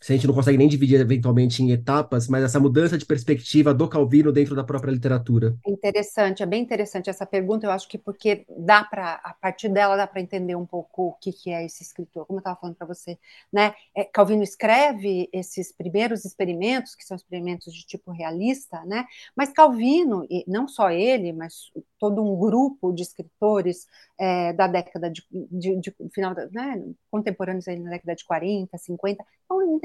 se 0.00 0.12
a 0.12 0.16
gente 0.16 0.26
não 0.26 0.34
consegue 0.34 0.58
nem 0.58 0.68
dividir 0.68 1.00
eventualmente 1.00 1.62
em 1.62 1.72
etapas, 1.72 2.28
mas 2.28 2.44
essa 2.44 2.60
mudança 2.60 2.96
de 2.96 3.04
perspectiva 3.04 3.74
do 3.74 3.88
Calvino 3.88 4.32
dentro 4.32 4.54
da 4.54 4.62
própria 4.62 4.92
literatura. 4.92 5.56
Interessante, 5.66 6.42
é 6.42 6.46
bem 6.46 6.62
interessante 6.62 7.10
essa 7.10 7.26
pergunta. 7.26 7.66
Eu 7.66 7.70
acho 7.70 7.88
que 7.88 7.98
porque 7.98 8.44
dá 8.56 8.84
para, 8.84 9.14
a 9.24 9.34
partir 9.34 9.68
dela, 9.68 9.96
dá 9.96 10.06
para 10.06 10.20
entender 10.20 10.54
um 10.54 10.66
pouco 10.66 11.08
o 11.08 11.12
que, 11.14 11.32
que 11.32 11.50
é 11.50 11.64
esse 11.64 11.82
escritor. 11.82 12.26
Como 12.26 12.38
eu 12.38 12.40
estava 12.40 12.58
falando 12.60 12.76
para 12.76 12.86
você, 12.86 13.18
né? 13.52 13.74
É, 13.94 14.04
Calvino 14.04 14.42
escreve 14.42 15.28
esses 15.32 15.72
primeiros 15.72 16.24
experimentos, 16.24 16.94
que 16.94 17.04
são 17.04 17.16
experimentos 17.16 17.74
de 17.74 17.84
tipo 17.84 18.12
realista, 18.12 18.84
né? 18.84 19.04
Mas 19.36 19.50
Calvino, 19.50 20.24
e 20.30 20.44
não 20.46 20.68
só 20.68 20.90
ele, 20.90 21.32
mas 21.32 21.72
todo 21.98 22.22
um 22.22 22.38
grupo 22.38 22.92
de 22.92 23.02
escritores 23.02 23.86
é, 24.18 24.52
da 24.52 24.66
década 24.66 25.10
de, 25.10 25.22
de, 25.30 25.80
de 25.80 25.94
final, 26.12 26.34
né, 26.52 26.82
contemporâneos 27.10 27.66
aí 27.68 27.78
na 27.78 27.90
década 27.90 28.14
de 28.14 28.24
40, 28.24 28.76
50, 28.78 29.24
então, 29.44 29.78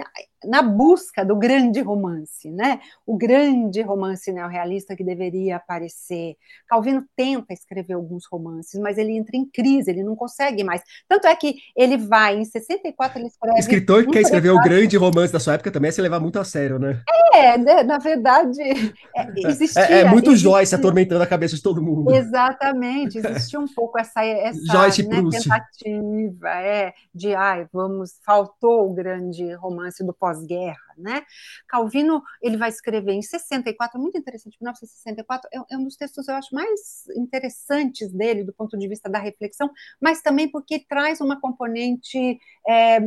na 0.46 0.62
busca 0.62 1.24
do 1.26 1.36
grande 1.36 1.82
romance, 1.82 2.52
né? 2.52 2.80
O 3.06 3.18
grande 3.18 3.82
romance 3.82 4.32
neorrealista 4.32 4.96
que 4.96 5.04
deveria 5.04 5.58
aparecer. 5.58 6.36
Calvino 6.68 7.06
tenta 7.16 7.54
escrever 7.54 7.94
alguns 7.94 8.26
romances, 8.26 8.80
mas 8.80 8.98
ele 8.98 9.16
entra 9.16 9.36
em 9.36 9.46
crise, 9.46 9.92
ele 9.92 10.04
não 10.04 10.16
consegue 10.16 10.64
mais. 10.64 10.82
Tanto 11.08 11.28
é 11.28 11.36
que 11.36 11.56
ele 11.76 11.98
vai, 11.98 12.38
em 12.38 12.46
64, 12.46 13.20
ele 13.20 13.28
escreve. 13.28 13.60
Escritor 13.60 14.06
que 14.06 14.12
quer 14.12 14.22
escrever 14.22 14.52
o 14.52 14.62
grande 14.62 14.98
romance 14.98 15.32
da 15.32 15.40
sua 15.40 15.54
época 15.54 15.72
também 15.72 15.90
é 15.90 15.92
se 15.92 16.02
levar 16.02 16.20
muito 16.20 16.40
a 16.40 16.44
sério, 16.44 16.80
né? 16.80 17.02
É, 17.34 17.58
né? 17.58 17.84
na 17.84 17.98
verdade, 17.98 18.62
é, 18.62 19.48
existia. 19.48 19.82
É, 19.82 20.00
é 20.02 20.06
muito 20.06 20.30
existia... 20.30 20.52
Joyce 20.52 20.76
atormentando 20.76 21.24
a 21.24 21.28
cabeça 21.28 21.56
de 21.56 21.62
todo 21.62 21.82
mundo. 21.82 22.14
Exatamente, 22.14 23.18
existia 23.18 23.60
um 23.60 23.68
pouco 23.74 24.00
essa, 24.00 24.24
essa 24.24 24.60
né, 25.08 25.22
tentativa 25.32 26.50
é, 26.50 26.94
de, 27.14 27.34
ai, 27.34 27.68
vamos, 27.72 28.20
faltou 28.26 28.90
o 28.90 28.94
grande 28.94 29.54
romance 29.56 30.04
do 30.04 30.14
pós-guerra, 30.34 30.94
né? 30.98 31.24
Calvino, 31.68 32.22
ele 32.42 32.58
vai 32.58 32.70
escrever 32.70 33.14
em 33.14 33.22
64, 33.22 34.00
muito 34.00 34.18
interessante, 34.18 34.58
1964, 34.60 35.50
é, 35.54 35.76
é 35.76 35.78
um 35.78 35.84
dos 35.84 35.96
textos, 35.96 36.28
eu 36.28 36.36
acho, 36.36 36.54
mais 36.54 37.08
interessantes 37.16 38.12
dele, 38.12 38.44
do 38.44 38.54
ponto 38.54 38.78
de 38.78 38.88
vista 38.88 39.10
da 39.10 39.20
reflexão, 39.20 39.72
mas 40.02 40.22
também 40.22 40.50
porque 40.50 40.80
traz 40.80 41.22
uma 41.22 41.40
componente 41.40 42.40
é, 42.68 42.98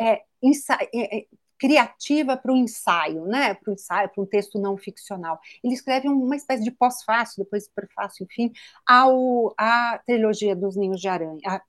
é, 0.00 0.22
é, 0.92 1.18
é 1.18 1.26
criativa 1.58 2.38
para 2.38 2.52
o 2.52 2.56
ensaio, 2.56 3.26
né? 3.26 3.52
Para 3.52 3.70
o 3.70 3.74
ensaio, 3.74 4.08
para 4.08 4.22
um 4.22 4.26
texto 4.26 4.58
não 4.58 4.78
ficcional. 4.78 5.38
Ele 5.62 5.74
escreve 5.74 6.08
uma 6.08 6.34
espécie 6.34 6.64
de 6.64 6.70
pós-fácil, 6.70 7.44
depois 7.44 7.68
prefácio, 7.68 8.24
enfim, 8.24 8.50
ao, 8.88 9.52
à 9.58 10.00
trilogia 10.06 10.56
dos 10.56 10.74
Ninhos 10.74 10.98
de 10.98 11.08
Aranha, 11.08 11.38
a, 11.46 11.60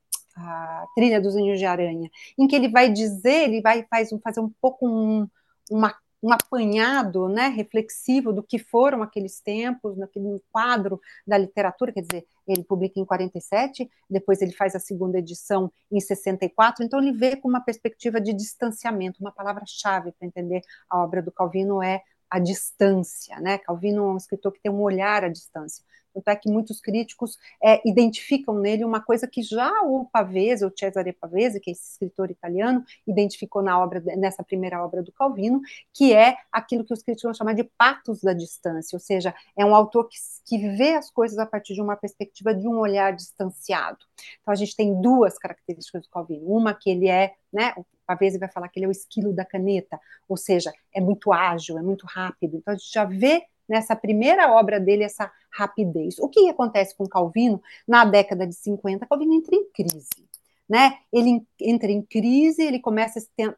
a 0.41 0.85
trilha 0.95 1.21
dos 1.21 1.35
Ninhos 1.35 1.59
de 1.59 1.65
Aranha, 1.65 2.09
em 2.37 2.47
que 2.47 2.55
ele 2.55 2.69
vai 2.69 2.89
dizer, 2.91 3.43
ele 3.49 3.61
vai 3.61 3.85
faz, 3.89 4.09
fazer 4.23 4.39
um 4.39 4.51
pouco 4.61 4.87
um, 4.87 5.27
uma 5.69 5.95
um 6.23 6.31
apanhado 6.31 7.27
né, 7.27 7.47
reflexivo 7.47 8.31
do 8.31 8.43
que 8.43 8.59
foram 8.59 9.01
aqueles 9.01 9.41
tempos, 9.41 9.97
naquele 9.97 10.41
quadro 10.51 11.01
da 11.25 11.37
literatura, 11.37 11.91
quer 11.91 12.01
dizer, 12.01 12.27
ele 12.47 12.63
publica 12.63 12.99
em 12.99 13.05
47, 13.05 13.89
depois 14.09 14.41
ele 14.41 14.51
faz 14.51 14.75
a 14.75 14.79
segunda 14.79 15.17
edição 15.17 15.71
em 15.91 15.99
64, 15.99 16.85
então 16.85 16.99
ele 16.99 17.11
vê 17.11 17.35
com 17.35 17.47
uma 17.49 17.61
perspectiva 17.61 18.21
de 18.21 18.33
distanciamento, 18.33 19.19
uma 19.19 19.31
palavra-chave 19.31 20.11
para 20.11 20.27
entender 20.27 20.61
a 20.89 21.03
obra 21.03 21.21
do 21.21 21.31
Calvino 21.31 21.81
é 21.81 22.03
à 22.31 22.39
distância, 22.39 23.39
né? 23.41 23.57
Calvino 23.57 24.03
é 24.03 24.13
um 24.13 24.17
escritor 24.17 24.53
que 24.53 24.61
tem 24.61 24.71
um 24.71 24.81
olhar 24.81 25.23
à 25.25 25.27
distância. 25.27 25.83
Tanto 26.13 26.27
é 26.27 26.35
que 26.35 26.49
muitos 26.49 26.79
críticos 26.81 27.37
é, 27.63 27.81
identificam 27.87 28.59
nele 28.59 28.83
uma 28.83 29.01
coisa 29.01 29.27
que 29.27 29.41
já 29.41 29.81
o 29.83 30.05
Pavese, 30.05 30.65
o 30.65 30.73
Cesare 30.75 31.13
Pavese, 31.13 31.59
que 31.59 31.69
é 31.69 31.73
esse 31.73 31.91
escritor 31.91 32.29
italiano, 32.29 32.83
identificou 33.07 33.61
na 33.61 33.79
obra, 33.79 34.01
nessa 34.17 34.43
primeira 34.43 34.83
obra 34.83 35.01
do 35.01 35.11
Calvino, 35.11 35.61
que 35.93 36.13
é 36.13 36.35
aquilo 36.51 36.83
que 36.83 36.93
os 36.93 37.01
críticos 37.01 37.23
vão 37.23 37.33
chamar 37.33 37.53
de 37.53 37.63
patos 37.63 38.21
da 38.21 38.33
distância, 38.33 38.95
ou 38.95 38.99
seja, 38.99 39.33
é 39.57 39.65
um 39.65 39.75
autor 39.75 40.07
que, 40.09 40.17
que 40.45 40.57
vê 40.75 40.95
as 40.95 41.09
coisas 41.09 41.37
a 41.37 41.45
partir 41.45 41.73
de 41.73 41.81
uma 41.81 41.95
perspectiva 41.95 42.53
de 42.53 42.67
um 42.67 42.77
olhar 42.77 43.15
distanciado. 43.15 43.99
Então 44.41 44.51
a 44.51 44.55
gente 44.55 44.75
tem 44.75 45.01
duas 45.01 45.37
características 45.37 46.03
do 46.03 46.09
Calvino, 46.09 46.45
uma 46.47 46.73
que 46.73 46.89
ele 46.89 47.07
é, 47.07 47.33
né, 47.51 47.73
o 48.11 48.17
Pavese 48.17 48.37
vai 48.37 48.49
falar 48.49 48.67
que 48.67 48.79
ele 48.79 48.85
é 48.85 48.89
o 48.89 48.91
esquilo 48.91 49.33
da 49.33 49.45
caneta, 49.45 49.99
ou 50.27 50.37
seja, 50.37 50.71
é 50.93 50.99
muito 50.99 51.31
ágil, 51.31 51.77
é 51.77 51.81
muito 51.81 52.05
rápido. 52.05 52.57
Então 52.57 52.73
a 52.73 52.77
gente 52.77 52.91
já 52.91 53.05
vê 53.05 53.43
nessa 53.67 53.95
primeira 53.95 54.51
obra 54.51 54.79
dele 54.79 55.03
essa 55.03 55.31
rapidez. 55.49 56.17
O 56.19 56.27
que 56.27 56.49
acontece 56.49 56.95
com 56.95 57.07
Calvino 57.07 57.61
na 57.87 58.03
década 58.03 58.45
de 58.45 58.53
50? 58.53 59.05
Calvino 59.05 59.33
entra 59.33 59.55
em 59.55 59.69
crise. 59.71 60.29
Né? 60.67 60.97
Ele 61.11 61.45
entra 61.59 61.91
em 61.91 62.01
crise, 62.01 62.63
ele 62.63 62.79
começa 62.79 63.19
a 63.19 63.53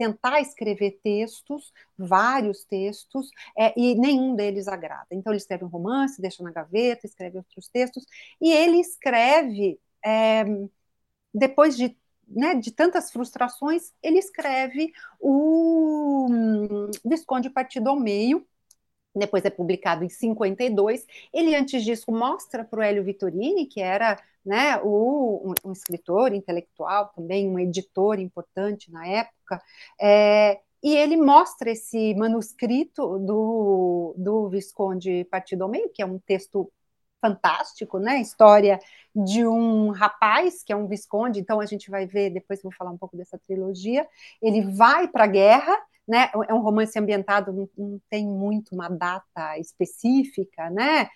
tentar 0.00 0.40
escrever 0.40 0.98
textos, 1.02 1.74
vários 1.98 2.64
textos, 2.64 3.28
é, 3.58 3.78
e 3.78 3.94
nenhum 3.94 4.34
deles 4.34 4.66
agrada. 4.66 5.08
Então, 5.10 5.30
ele 5.30 5.36
escreve 5.36 5.62
um 5.62 5.68
romance, 5.68 6.22
deixa 6.22 6.42
na 6.42 6.50
gaveta, 6.50 7.06
escreve 7.06 7.36
outros 7.36 7.68
textos, 7.68 8.06
e 8.40 8.50
ele 8.50 8.78
escreve, 8.80 9.78
é, 10.02 10.44
depois 11.34 11.76
de, 11.76 11.94
né, 12.30 12.54
de 12.54 12.70
tantas 12.70 13.10
frustrações, 13.10 13.92
ele 14.02 14.18
escreve 14.18 14.92
o 15.18 16.28
hum, 16.30 16.90
Visconde 17.04 17.50
Partido 17.50 17.90
ao 17.90 17.96
Meio, 17.96 18.46
depois 19.14 19.44
é 19.44 19.50
publicado 19.50 20.04
em 20.04 20.08
52. 20.08 21.04
Ele, 21.32 21.56
antes 21.56 21.82
disso, 21.84 22.12
mostra 22.12 22.64
para 22.64 22.78
o 22.78 22.82
Hélio 22.82 23.04
Vittorini, 23.04 23.66
que 23.66 23.80
era 23.80 24.16
né, 24.44 24.80
o, 24.82 25.50
um, 25.50 25.70
um, 25.70 25.72
escritor 25.72 26.32
intelectual, 26.32 27.12
também 27.14 27.48
um 27.48 27.58
editor 27.58 28.18
importante 28.20 28.90
na 28.90 29.06
época, 29.06 29.60
é, 30.00 30.60
e 30.82 30.96
ele 30.96 31.16
mostra 31.16 31.70
esse 31.70 32.14
manuscrito 32.14 33.18
do, 33.18 34.14
do 34.16 34.48
Visconde 34.48 35.24
Partido 35.30 35.64
ao 35.64 35.68
Meio, 35.68 35.90
que 35.90 36.00
é 36.00 36.06
um 36.06 36.18
texto 36.18 36.72
fantástico, 37.20 37.98
né? 37.98 38.20
História 38.20 38.78
de 39.14 39.46
um 39.46 39.90
rapaz 39.90 40.62
que 40.62 40.72
é 40.72 40.76
um 40.76 40.86
visconde. 40.86 41.40
Então 41.40 41.60
a 41.60 41.66
gente 41.66 41.90
vai 41.90 42.06
ver 42.06 42.30
depois 42.30 42.62
vou 42.62 42.72
falar 42.72 42.90
um 42.90 42.98
pouco 42.98 43.16
dessa 43.16 43.38
trilogia. 43.46 44.06
Ele 44.42 44.62
vai 44.62 45.08
para 45.08 45.24
a 45.24 45.28
guerra 45.28 45.76
né? 46.10 46.28
É 46.48 46.52
um 46.52 46.60
romance 46.60 46.98
ambientado, 46.98 47.52
não, 47.52 47.68
não 47.78 48.00
tem 48.10 48.26
muito 48.26 48.74
uma 48.74 48.88
data 48.88 49.56
específica, 49.58 50.68
né? 50.68 51.08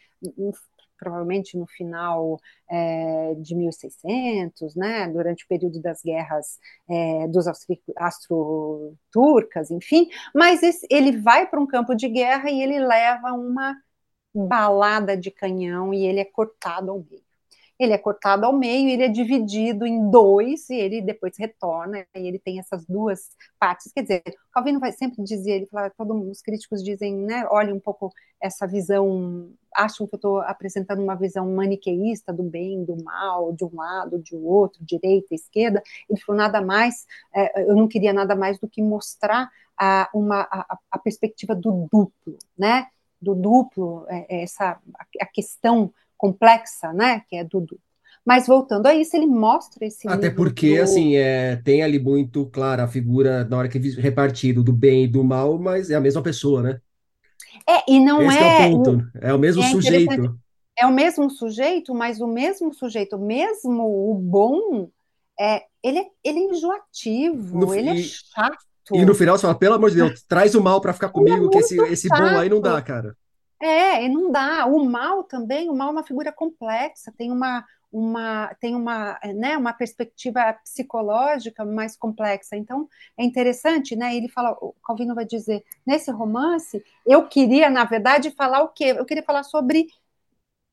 provavelmente 0.97 1.59
no 1.59 1.67
final 1.67 2.39
é, 2.71 3.35
de 3.35 3.55
1600, 3.55 4.75
né, 4.75 5.09
durante 5.09 5.45
o 5.45 5.49
período 5.49 5.81
das 5.83 6.01
guerras 6.03 6.59
é, 6.89 7.29
dos 7.29 7.47
astro-turcas, 7.97 9.71
enfim, 9.71 10.09
mas 10.35 10.63
esse, 10.63 10.87
ele 10.91 11.19
vai 11.19 11.47
para 11.47 11.61
um 11.61 11.67
campo 11.67 11.95
de 11.95 12.09
guerra 12.09 12.49
e 12.49 12.63
ele 12.63 12.79
leva 12.79 13.33
uma 13.33 13.77
balada 14.35 15.17
de 15.17 15.31
canhão 15.31 15.93
e 15.95 16.05
ele 16.07 16.21
é 16.21 16.25
cortado 16.25 16.91
ao 16.91 16.99
meio 16.99 17.25
ele 17.79 17.93
é 17.93 17.99
cortado 17.99 18.47
ao 18.47 18.53
meio, 18.53 18.89
ele 18.89 19.03
é 19.03 19.09
dividido 19.09 19.87
em 19.87 20.11
dois 20.11 20.71
e 20.71 20.75
ele 20.75 21.03
depois 21.03 21.37
retorna 21.37 22.07
e 22.15 22.27
ele 22.27 22.39
tem 22.39 22.59
essas 22.59 22.85
duas 22.87 23.31
partes. 23.59 23.93
Quer 23.93 24.03
dizer, 24.03 24.23
Calvino 24.53 24.79
vai 24.79 24.93
sempre 24.93 25.23
dizer, 25.25 25.53
ele 25.53 25.67
fala, 25.67 25.91
todos 25.91 26.29
os 26.29 26.41
críticos 26.41 26.83
dizem, 26.85 27.17
né, 27.17 27.47
olha 27.51 27.75
um 27.75 27.81
pouco 27.81 28.13
essa 28.41 28.67
visão, 28.67 29.51
acham 29.75 30.07
que 30.07 30.15
eu 30.15 30.19
estou 30.19 30.41
apresentando 30.43 31.03
uma 31.03 31.17
visão 31.17 31.51
maniqueísta 31.53 32.33
do 32.33 32.45
bem, 32.45 32.85
do 32.85 33.03
mal, 33.03 33.53
de 33.53 33.65
um 33.65 33.75
lado, 33.75 34.21
de 34.21 34.37
outro, 34.37 34.85
direita, 34.85 35.35
esquerda. 35.35 35.83
Ele 36.09 36.21
falou 36.21 36.39
nada 36.41 36.61
mais, 36.61 37.07
é, 37.35 37.63
eu 37.69 37.75
não 37.75 37.89
queria 37.89 38.13
nada 38.13 38.37
mais 38.37 38.59
do 38.59 38.69
que 38.69 38.83
mostrar 38.83 39.51
a, 39.77 40.09
uma, 40.15 40.43
a, 40.43 40.79
a 40.93 40.99
perspectiva 40.99 41.55
do 41.57 41.89
duplo, 41.91 42.39
né? 42.57 42.87
Do 43.25 43.35
duplo, 43.35 44.05
é, 44.09 44.43
essa 44.43 44.79
a 45.21 45.27
questão 45.27 45.93
complexa, 46.17 46.93
né, 46.93 47.23
que 47.29 47.37
é 47.37 47.45
do 47.45 47.61
duplo. 47.61 47.81
Mas 48.25 48.47
voltando 48.47 48.87
a 48.87 48.95
isso, 48.95 49.15
ele 49.15 49.27
mostra 49.27 49.85
esse 49.85 50.09
Até 50.09 50.31
porque, 50.31 50.77
do... 50.77 50.83
assim, 50.83 51.17
é, 51.17 51.57
tem 51.57 51.83
ali 51.83 51.99
muito 51.99 52.47
clara 52.47 52.85
a 52.85 52.89
figura, 52.89 53.45
na 53.45 53.59
hora 53.59 53.69
que 53.69 53.77
é 53.77 54.01
repartido, 54.01 54.65
do 54.65 54.73
bem 54.73 55.05
e 55.05 55.09
do 55.09 55.23
mal, 55.23 55.59
mas 55.59 55.91
é 55.91 55.95
a 55.95 56.01
mesma 56.01 56.23
pessoa, 56.23 56.63
né? 56.63 56.81
É, 57.69 57.93
e 57.93 58.01
não 58.01 58.23
Esse 58.23 58.39
é. 58.39 58.63
é 58.63 58.67
o 58.67 58.71
ponto, 58.71 59.11
é 59.21 59.35
o 59.35 59.39
mesmo 59.39 59.63
é 59.63 59.69
sujeito. 59.69 60.39
É 60.77 60.87
o 60.87 60.93
mesmo 60.93 61.31
sujeito, 61.31 61.95
mas 61.95 62.21
o 62.21 62.27
mesmo 62.27 62.73
sujeito, 62.75 63.17
mesmo 63.19 64.11
o 64.11 64.15
bom, 64.15 64.89
é, 65.39 65.63
ele, 65.83 65.99
é, 65.99 66.07
ele 66.25 66.39
é 66.41 66.43
enjoativo, 66.51 67.59
no, 67.59 67.75
ele 67.75 67.91
é 67.91 67.95
e, 67.95 68.01
é 68.01 68.03
chato. 68.03 68.65
E 68.93 69.05
no 69.05 69.15
final 69.15 69.37
você 69.37 69.43
fala, 69.43 69.59
pelo 69.59 69.75
amor 69.75 69.91
de 69.91 69.97
Deus, 69.97 70.23
traz 70.29 70.55
o 70.55 70.63
mal 70.63 70.81
para 70.81 70.93
ficar 70.93 71.09
comigo, 71.09 71.47
é 71.47 71.49
que 71.51 71.59
esse, 71.59 71.79
esse 71.85 72.09
bom 72.09 72.39
aí 72.39 72.49
não 72.49 72.61
dá, 72.61 72.81
cara. 72.83 73.17
É, 73.61 74.05
e 74.05 74.09
não 74.09 74.31
dá. 74.31 74.67
O 74.67 74.85
mal 74.85 75.25
também, 75.25 75.71
o 75.71 75.75
mal 75.75 75.89
é 75.89 75.93
uma 75.93 76.05
figura 76.05 76.31
complexa, 76.31 77.13
tem 77.17 77.33
uma, 77.33 77.65
uma, 77.91 78.55
tem 78.61 78.75
uma, 78.75 79.19
né, 79.35 79.57
uma 79.57 79.73
perspectiva 79.73 80.53
psicológica 80.65 81.65
mais 81.65 81.97
complexa. 81.97 82.57
Então, 82.57 82.89
é 83.17 83.25
interessante, 83.25 83.97
né? 83.97 84.15
Ele 84.15 84.29
fala, 84.29 84.51
o 84.61 84.75
Calvino 84.85 85.15
vai 85.15 85.25
dizer, 85.25 85.65
nesse 85.87 86.11
romance, 86.11 86.85
eu 87.07 87.27
queria, 87.27 87.71
na 87.71 87.85
verdade, 87.85 88.33
falar 88.33 88.63
o 88.63 88.69
quê? 88.69 88.95
Eu 88.97 89.05
queria 89.05 89.23
falar 89.23 89.45
sobre 89.45 89.87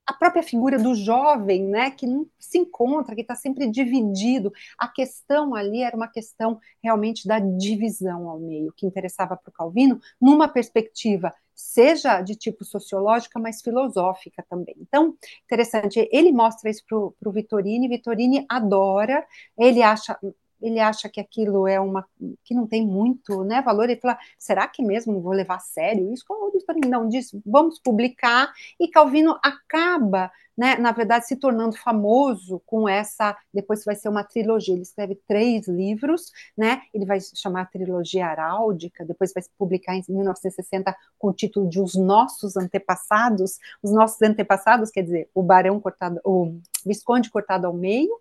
a 0.06 0.14
própria 0.14 0.44
figura 0.44 0.78
do 0.78 0.96
jovem, 0.96 1.64
né, 1.68 1.92
que 1.92 2.06
não 2.06 2.28
se 2.40 2.58
encontra, 2.58 3.16
que 3.16 3.22
está 3.22 3.36
sempre 3.36 3.70
dividido. 3.70 4.52
A 4.78 4.88
questão 4.88 5.56
ali 5.56 5.82
era 5.82 5.96
uma 5.96 6.08
questão 6.08 6.60
realmente 6.84 7.28
da 7.28 7.40
divisão 7.40 8.30
ao 8.30 8.40
meio, 8.40 8.74
que 8.76 8.86
interessava 8.86 9.38
para 9.38 9.50
o 9.50 9.54
Calvino, 9.54 10.00
numa 10.20 10.48
perspectiva 10.48 11.34
seja 11.54 12.22
de 12.22 12.36
tipo 12.36 12.66
sociológica, 12.66 13.40
mas 13.40 13.62
filosófica 13.62 14.44
também. 14.50 14.76
Então, 14.80 15.16
interessante, 15.46 16.10
ele 16.12 16.32
mostra 16.32 16.70
isso 16.70 16.84
para 16.88 17.30
o 17.30 17.32
Vitorini, 17.32 17.88
Vitorini 17.88 18.46
adora, 18.50 19.26
ele 19.58 19.84
acha 19.84 20.18
ele 20.62 20.80
acha 20.80 21.10
que 21.10 21.20
aquilo 21.20 21.68
é 21.68 21.80
uma 21.80 22.06
que 22.44 22.54
não 22.54 22.68
tem 22.68 22.86
muito 22.86 23.44
né, 23.44 23.62
valor, 23.62 23.90
ele 23.90 24.00
fala, 24.00 24.18
será 24.38 24.68
que 24.68 24.84
mesmo 24.84 25.22
vou 25.22 25.34
levar 25.34 25.56
a 25.56 25.60
sério 25.60 26.12
isso? 26.14 26.26
Como 26.28 26.48
o 26.48 26.52
Vitorini 26.52 26.88
não 26.88 27.08
diz, 27.08 27.32
vamos 27.46 27.80
publicar, 27.80 28.52
e 28.80 28.88
Calvino 28.88 29.38
acaba 29.44 30.32
né, 30.58 30.76
na 30.76 30.92
verdade, 30.92 31.26
se 31.28 31.36
tornando 31.36 31.76
famoso 31.76 32.62
com 32.66 32.88
essa. 32.88 33.36
Depois 33.54 33.84
vai 33.84 33.96
ser 33.96 34.10
uma 34.10 34.24
trilogia. 34.24 34.74
Ele 34.74 34.84
escreve 34.84 35.20
três 35.28 35.68
livros, 35.68 36.32
né? 36.58 36.82
Ele 36.94 37.06
vai 37.06 37.20
chamar 37.20 37.62
a 37.62 37.66
trilogia 37.66 38.28
Aráldica, 38.28 39.06
depois 39.06 39.34
vai 39.34 39.42
se 39.42 39.50
publicar 39.58 39.96
em 39.96 40.04
1960 40.08 40.96
com 41.18 41.30
o 41.30 41.34
título 41.34 41.68
de 41.68 41.80
Os 41.80 41.96
Nossos 41.96 42.58
Antepassados. 42.58 43.58
Os 43.82 43.92
Nossos 43.92 44.22
Antepassados, 44.22 44.92
quer 44.92 45.04
dizer, 45.04 45.30
o 45.34 45.42
Barão 45.42 45.80
cortado, 45.80 46.20
o 46.24 46.60
Visconde 46.86 47.32
cortado 47.32 47.66
ao 47.66 47.74
meio. 47.74 48.12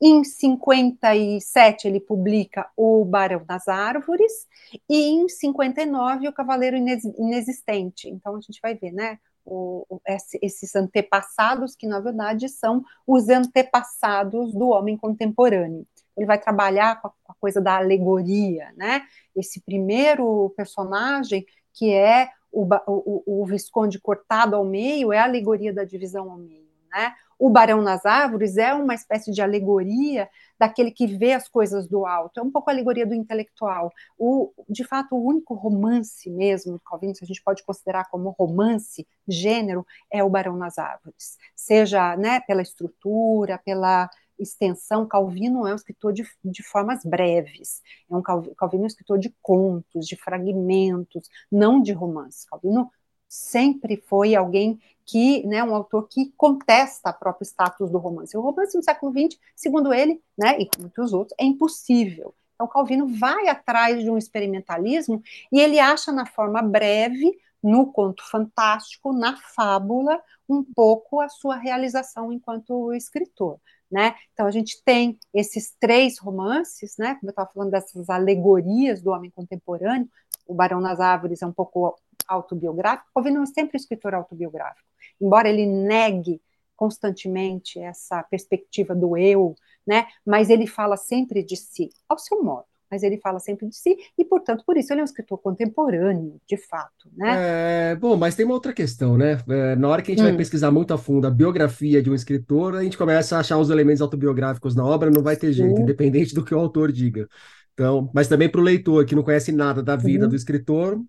Em 0.00 0.24
57 0.24 1.86
ele 1.88 2.00
publica 2.00 2.68
O 2.76 3.04
Barão 3.04 3.44
das 3.44 3.68
Árvores 3.68 4.46
e 4.88 5.08
em 5.10 5.28
59 5.28 6.28
O 6.28 6.32
Cavaleiro 6.32 6.76
Inexistente. 6.76 8.08
Então 8.08 8.36
a 8.36 8.40
gente 8.40 8.60
vai 8.62 8.74
ver, 8.74 8.92
né? 8.92 9.18
o, 9.44 10.00
esses 10.40 10.74
antepassados, 10.74 11.76
que 11.76 11.86
na 11.86 12.00
verdade 12.00 12.48
são 12.48 12.84
os 13.06 13.28
antepassados 13.28 14.52
do 14.52 14.68
homem 14.68 14.96
contemporâneo. 14.96 15.86
Ele 16.16 16.26
vai 16.26 16.38
trabalhar 16.38 17.00
com 17.00 17.08
a, 17.08 17.10
com 17.22 17.32
a 17.32 17.36
coisa 17.40 17.60
da 17.60 17.76
alegoria, 17.76 18.72
né? 18.76 19.02
Esse 19.34 19.60
primeiro 19.60 20.52
personagem, 20.56 21.44
que 21.72 21.92
é 21.92 22.30
o, 22.52 22.66
o, 22.86 23.42
o 23.42 23.46
Visconde 23.46 24.00
cortado 24.00 24.54
ao 24.54 24.64
meio, 24.64 25.12
é 25.12 25.18
a 25.18 25.24
alegoria 25.24 25.72
da 25.72 25.84
divisão 25.84 26.30
ao 26.30 26.38
meio, 26.38 26.63
né? 26.94 27.14
O 27.38 27.50
Barão 27.50 27.82
nas 27.82 28.06
Árvores 28.06 28.56
é 28.56 28.72
uma 28.72 28.94
espécie 28.94 29.32
de 29.32 29.42
alegoria 29.42 30.28
daquele 30.58 30.90
que 30.90 31.06
vê 31.06 31.32
as 31.32 31.48
coisas 31.48 31.88
do 31.88 32.06
alto, 32.06 32.38
é 32.38 32.42
um 32.42 32.50
pouco 32.50 32.70
a 32.70 32.72
alegoria 32.72 33.04
do 33.04 33.14
intelectual. 33.14 33.92
O, 34.16 34.52
de 34.68 34.84
fato, 34.84 35.16
o 35.16 35.26
único 35.26 35.52
romance 35.54 36.30
mesmo, 36.30 36.80
Calvino, 36.80 37.14
se 37.14 37.24
a 37.24 37.26
gente 37.26 37.42
pode 37.42 37.64
considerar 37.64 38.08
como 38.08 38.30
romance, 38.30 39.06
gênero, 39.26 39.84
é 40.10 40.22
o 40.22 40.30
Barão 40.30 40.56
nas 40.56 40.78
Árvores. 40.78 41.36
Seja 41.56 42.16
né, 42.16 42.40
pela 42.40 42.62
estrutura, 42.62 43.58
pela 43.58 44.08
extensão, 44.38 45.06
Calvino 45.06 45.66
é 45.66 45.72
um 45.72 45.76
escritor 45.76 46.12
de, 46.12 46.24
de 46.44 46.62
formas 46.62 47.04
breves, 47.04 47.82
é 48.10 48.14
um 48.16 48.22
Calvino, 48.22 48.82
é 48.82 48.84
um 48.84 48.86
escritor 48.86 49.18
de 49.18 49.34
contos, 49.40 50.06
de 50.06 50.16
fragmentos, 50.16 51.28
não 51.50 51.80
de 51.80 51.92
romances. 51.92 52.44
Calvino 52.44 52.90
sempre 53.34 53.96
foi 53.96 54.34
alguém 54.34 54.78
que, 55.04 55.44
né, 55.46 55.62
um 55.62 55.74
autor 55.74 56.08
que 56.08 56.32
contesta 56.36 57.10
o 57.10 57.14
próprio 57.14 57.44
status 57.44 57.90
do 57.90 57.98
romance. 57.98 58.36
O 58.36 58.40
romance 58.40 58.76
no 58.76 58.82
século 58.82 59.12
XX, 59.12 59.38
segundo 59.54 59.92
ele, 59.92 60.22
né, 60.38 60.56
e 60.60 60.70
muitos 60.78 61.12
outros, 61.12 61.36
é 61.38 61.44
impossível. 61.44 62.32
Então, 62.54 62.68
Calvino 62.68 63.08
vai 63.08 63.48
atrás 63.48 64.02
de 64.02 64.08
um 64.08 64.16
experimentalismo 64.16 65.20
e 65.52 65.60
ele 65.60 65.80
acha 65.80 66.12
na 66.12 66.24
forma 66.24 66.62
breve, 66.62 67.36
no 67.60 67.92
conto 67.92 68.22
fantástico, 68.30 69.12
na 69.12 69.36
fábula, 69.36 70.22
um 70.48 70.62
pouco 70.62 71.20
a 71.20 71.28
sua 71.28 71.56
realização 71.56 72.32
enquanto 72.32 72.92
escritor. 72.92 73.58
Né? 73.90 74.14
Então 74.32 74.46
a 74.46 74.50
gente 74.50 74.82
tem 74.84 75.18
esses 75.32 75.74
três 75.78 76.18
romances, 76.18 76.96
né? 76.98 77.14
Como 77.14 77.28
eu 77.28 77.30
estava 77.30 77.50
falando 77.52 77.70
dessas 77.70 78.10
alegorias 78.10 79.00
do 79.00 79.10
homem 79.10 79.30
contemporâneo, 79.30 80.08
o 80.46 80.54
Barão 80.54 80.80
nas 80.80 81.00
Árvores 81.00 81.42
é 81.42 81.46
um 81.46 81.52
pouco 81.52 81.96
autobiográfico, 82.26 83.10
Calvino 83.14 83.42
é 83.42 83.46
sempre 83.46 83.76
um 83.76 83.80
escritor 83.80 84.14
autobiográfico, 84.14 84.88
embora 85.20 85.48
ele 85.48 85.66
negue 85.66 86.40
constantemente 86.76 87.78
essa 87.78 88.22
perspectiva 88.22 88.94
do 88.94 89.16
eu, 89.16 89.54
né? 89.86 90.06
Mas 90.26 90.50
ele 90.50 90.66
fala 90.66 90.96
sempre 90.96 91.42
de 91.42 91.56
si, 91.56 91.90
ao 92.08 92.18
seu 92.18 92.42
modo. 92.42 92.64
Mas 92.90 93.02
ele 93.02 93.16
fala 93.18 93.40
sempre 93.40 93.66
de 93.66 93.74
si 93.74 93.96
e, 94.16 94.24
portanto, 94.24 94.62
por 94.64 94.76
isso 94.76 94.92
ele 94.92 95.00
é 95.00 95.02
um 95.02 95.06
escritor 95.06 95.38
contemporâneo, 95.38 96.40
de 96.46 96.56
fato, 96.56 97.10
né? 97.16 97.92
É, 97.92 97.96
bom, 97.96 98.16
mas 98.16 98.36
tem 98.36 98.44
uma 98.44 98.54
outra 98.54 98.72
questão, 98.72 99.16
né? 99.16 99.38
É, 99.48 99.74
na 99.74 99.88
hora 99.88 100.00
que 100.00 100.12
a 100.12 100.14
gente 100.14 100.22
hum. 100.22 100.28
vai 100.28 100.36
pesquisar 100.36 100.70
muito 100.70 100.94
a 100.94 100.98
fundo 100.98 101.26
a 101.26 101.30
biografia 101.30 102.02
de 102.02 102.10
um 102.10 102.14
escritor, 102.14 102.76
a 102.76 102.84
gente 102.84 102.98
começa 102.98 103.36
a 103.36 103.40
achar 103.40 103.58
os 103.58 103.70
elementos 103.70 104.02
autobiográficos 104.02 104.76
na 104.76 104.84
obra, 104.84 105.10
não 105.10 105.22
vai 105.22 105.36
ter 105.36 105.52
jeito, 105.52 105.76
Sim. 105.76 105.82
independente 105.82 106.34
do 106.34 106.44
que 106.44 106.54
o 106.54 106.58
autor 106.58 106.92
diga. 106.92 107.26
Então, 107.74 108.08
mas 108.14 108.28
também 108.28 108.48
para 108.48 108.60
o 108.60 108.64
leitor 108.64 109.04
que 109.04 109.14
não 109.14 109.22
conhece 109.22 109.50
nada 109.52 109.82
da 109.82 109.96
vida 109.96 110.24
uhum. 110.24 110.30
do 110.30 110.36
escritor, 110.36 111.04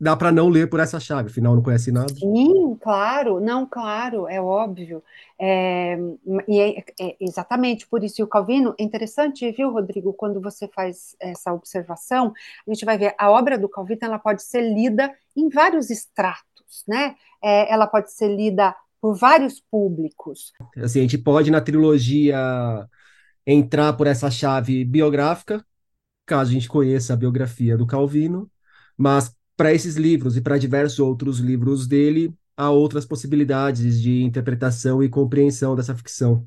dá 0.00 0.16
para 0.16 0.32
não 0.32 0.48
ler 0.48 0.68
por 0.68 0.80
essa 0.80 0.98
chave, 0.98 1.30
afinal 1.30 1.54
não 1.54 1.62
conhece 1.62 1.90
nada. 1.90 2.12
Sim, 2.12 2.76
claro, 2.80 3.40
não, 3.40 3.66
claro, 3.66 4.28
é 4.28 4.40
óbvio. 4.40 5.02
É, 5.38 5.96
e 6.48 6.60
é, 6.60 6.84
é, 7.00 7.16
exatamente 7.20 7.86
por 7.86 8.02
isso. 8.02 8.20
E 8.20 8.24
o 8.24 8.28
Calvino, 8.28 8.74
é 8.78 8.82
interessante, 8.82 9.50
viu, 9.52 9.70
Rodrigo, 9.70 10.12
quando 10.12 10.40
você 10.40 10.68
faz 10.68 11.16
essa 11.20 11.52
observação, 11.52 12.32
a 12.66 12.72
gente 12.72 12.84
vai 12.84 12.98
ver 12.98 13.14
a 13.18 13.30
obra 13.30 13.58
do 13.58 13.68
Calvino 13.68 14.00
ela 14.02 14.18
pode 14.18 14.42
ser 14.42 14.60
lida 14.60 15.12
em 15.36 15.48
vários 15.48 15.88
estratos, 15.90 16.84
né? 16.86 17.14
É, 17.42 17.72
ela 17.72 17.86
pode 17.86 18.12
ser 18.12 18.28
lida 18.28 18.74
por 19.00 19.14
vários 19.14 19.60
públicos. 19.60 20.52
Assim, 20.76 21.00
a 21.00 21.02
gente 21.02 21.18
pode 21.18 21.50
na 21.50 21.60
trilogia 21.60 22.36
entrar 23.46 23.92
por 23.92 24.06
essa 24.06 24.30
chave 24.30 24.84
biográfica, 24.84 25.64
caso 26.26 26.50
a 26.50 26.54
gente 26.54 26.68
conheça 26.68 27.14
a 27.14 27.16
biografia 27.16 27.76
do 27.76 27.86
Calvino, 27.86 28.50
mas 28.96 29.34
para 29.56 29.72
esses 29.72 29.96
livros 29.96 30.36
e 30.36 30.40
para 30.40 30.58
diversos 30.58 30.98
outros 30.98 31.38
livros 31.38 31.86
dele, 31.86 32.34
há 32.56 32.70
outras 32.70 33.06
possibilidades 33.06 34.00
de 34.00 34.22
interpretação 34.22 35.02
e 35.02 35.08
compreensão 35.08 35.74
dessa 35.76 35.94
ficção. 35.94 36.46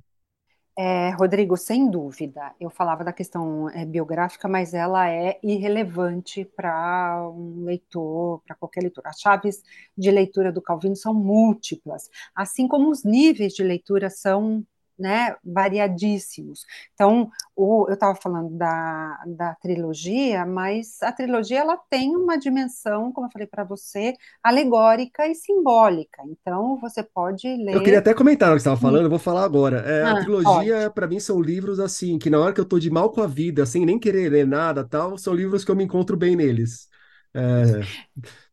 É, 0.81 1.09
Rodrigo, 1.11 1.57
sem 1.57 1.91
dúvida, 1.91 2.55
eu 2.57 2.69
falava 2.69 3.03
da 3.03 3.11
questão 3.11 3.69
é, 3.71 3.83
biográfica, 3.83 4.47
mas 4.47 4.73
ela 4.73 5.09
é 5.09 5.37
irrelevante 5.43 6.45
para 6.45 7.29
um 7.31 7.65
leitor, 7.65 8.41
para 8.47 8.55
qualquer 8.55 8.83
leitor. 8.83 9.05
As 9.05 9.19
chaves 9.19 9.61
de 9.97 10.09
leitura 10.09 10.53
do 10.53 10.61
Calvino 10.61 10.95
são 10.95 11.13
múltiplas, 11.13 12.09
assim 12.33 12.65
como 12.65 12.89
os 12.89 13.03
níveis 13.03 13.53
de 13.53 13.61
leitura 13.61 14.09
são 14.09 14.65
né, 14.99 15.35
variadíssimos. 15.43 16.65
Então, 16.93 17.31
o, 17.55 17.85
eu 17.87 17.93
estava 17.93 18.15
falando 18.15 18.49
da, 18.57 19.23
da 19.25 19.55
trilogia, 19.55 20.45
mas 20.45 21.01
a 21.01 21.11
trilogia 21.11 21.59
ela 21.59 21.77
tem 21.89 22.15
uma 22.15 22.37
dimensão, 22.37 23.11
como 23.11 23.27
eu 23.27 23.31
falei 23.31 23.47
para 23.47 23.63
você, 23.63 24.13
alegórica 24.43 25.25
e 25.27 25.33
simbólica. 25.33 26.21
Então, 26.27 26.77
você 26.81 27.01
pode 27.01 27.47
ler. 27.47 27.75
Eu 27.75 27.83
queria 27.83 27.99
até 27.99 28.13
comentar 28.13 28.49
o 28.49 28.55
que 28.55 28.59
você 28.59 28.67
estava 28.69 28.79
falando, 28.79 29.05
eu 29.05 29.09
vou 29.09 29.19
falar 29.19 29.45
agora. 29.45 29.77
É, 29.79 30.03
ah, 30.03 30.11
a 30.11 30.19
trilogia, 30.19 30.89
para 30.89 31.07
mim, 31.07 31.19
são 31.19 31.41
livros 31.41 31.79
assim, 31.79 32.19
que 32.19 32.29
na 32.29 32.39
hora 32.39 32.53
que 32.53 32.59
eu 32.59 32.63
estou 32.63 32.79
de 32.79 32.89
mal 32.89 33.09
com 33.11 33.21
a 33.21 33.27
vida, 33.27 33.65
sem 33.65 33.85
nem 33.85 33.97
querer 33.97 34.29
ler 34.29 34.45
nada 34.45 34.83
tal, 34.83 35.17
são 35.17 35.33
livros 35.33 35.63
que 35.63 35.71
eu 35.71 35.75
me 35.75 35.85
encontro 35.85 36.17
bem 36.17 36.35
neles. 36.35 36.89
É, 37.33 37.81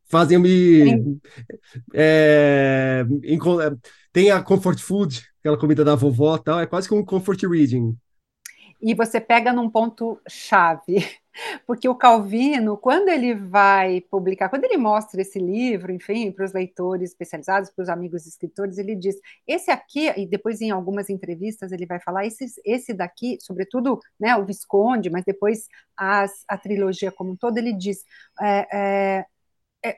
fazem 0.08 0.38
me. 0.38 1.18
É, 1.92 3.04
tem 4.12 4.30
a 4.30 4.42
comfort 4.42 4.78
food, 4.78 5.22
aquela 5.46 5.58
comida 5.58 5.84
da 5.84 5.94
vovó 5.94 6.36
tal, 6.38 6.58
é 6.58 6.66
quase 6.66 6.88
que 6.88 6.94
um 6.94 7.04
comfort 7.04 7.40
reading. 7.44 7.96
E 8.82 8.94
você 8.94 9.20
pega 9.20 9.52
num 9.52 9.70
ponto 9.70 10.20
chave, 10.28 10.96
porque 11.66 11.88
o 11.88 11.94
Calvino, 11.94 12.76
quando 12.76 13.08
ele 13.08 13.32
vai 13.32 14.02
publicar, 14.10 14.48
quando 14.48 14.64
ele 14.64 14.76
mostra 14.76 15.20
esse 15.22 15.38
livro, 15.38 15.92
enfim, 15.92 16.32
para 16.32 16.44
os 16.44 16.52
leitores 16.52 17.10
especializados, 17.10 17.70
para 17.70 17.84
os 17.84 17.88
amigos 17.88 18.26
escritores, 18.26 18.76
ele 18.76 18.96
diz: 18.96 19.16
esse 19.46 19.70
aqui, 19.70 20.12
e 20.16 20.26
depois 20.26 20.60
em 20.60 20.70
algumas 20.70 21.08
entrevistas 21.08 21.70
ele 21.72 21.86
vai 21.86 22.00
falar, 22.00 22.26
esse, 22.26 22.44
esse 22.64 22.92
daqui, 22.92 23.38
sobretudo 23.40 24.00
né, 24.18 24.36
o 24.36 24.44
Visconde, 24.44 25.08
mas 25.08 25.24
depois 25.24 25.68
as, 25.96 26.44
a 26.48 26.58
trilogia 26.58 27.12
como 27.12 27.30
um 27.32 27.36
todo, 27.36 27.56
ele 27.56 27.72
diz: 27.72 28.04
é, 28.42 28.68
é, 28.72 29.26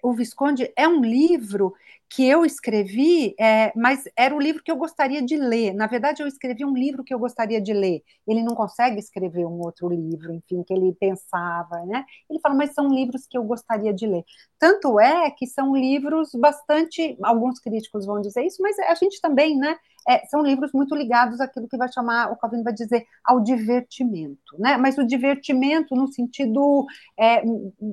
o 0.03 0.13
Visconde 0.13 0.73
é 0.77 0.87
um 0.87 1.01
livro 1.01 1.73
que 2.11 2.27
eu 2.27 2.45
escrevi, 2.45 3.35
é, 3.39 3.71
mas 3.77 4.05
era 4.17 4.35
o 4.35 4.41
livro 4.41 4.63
que 4.63 4.71
eu 4.71 4.77
gostaria 4.77 5.21
de 5.21 5.37
ler. 5.37 5.75
Na 5.75 5.87
verdade, 5.87 6.23
eu 6.23 6.27
escrevi 6.27 6.65
um 6.65 6.73
livro 6.73 7.05
que 7.05 7.13
eu 7.13 7.19
gostaria 7.19 7.61
de 7.61 7.73
ler. 7.73 8.03
Ele 8.27 8.43
não 8.43 8.55
consegue 8.55 8.99
escrever 8.99 9.45
um 9.45 9.61
outro 9.61 9.89
livro, 9.89 10.33
enfim, 10.33 10.63
que 10.63 10.73
ele 10.73 10.95
pensava, 10.99 11.85
né? 11.87 12.05
Ele 12.29 12.41
fala, 12.41 12.55
mas 12.55 12.73
são 12.73 12.89
livros 12.89 13.27
que 13.27 13.37
eu 13.37 13.43
gostaria 13.43 13.93
de 13.93 14.07
ler. 14.07 14.25
Tanto 14.59 14.99
é 14.99 15.31
que 15.31 15.47
são 15.47 15.77
livros 15.77 16.31
bastante, 16.35 17.17
alguns 17.23 17.61
críticos 17.61 18.07
vão 18.07 18.21
dizer 18.21 18.43
isso, 18.43 18.63
mas 18.63 18.79
a 18.79 18.95
gente 18.95 19.21
também, 19.21 19.57
né? 19.57 19.77
É, 20.07 20.27
são 20.27 20.43
livros 20.43 20.73
muito 20.73 20.95
ligados 20.95 21.41
àquilo 21.41 21.69
que 21.69 21.77
vai 21.77 21.91
chamar, 21.93 22.31
o 22.31 22.37
Calvino 22.37 22.65
vai 22.65 22.73
dizer, 22.73 23.05
ao 23.25 23.41
divertimento, 23.41 24.59
né? 24.59 24.77
Mas 24.77 24.99
o 24.99 25.07
divertimento 25.07 25.95
no 25.95 26.09
sentido 26.09 26.87
é, 27.19 27.43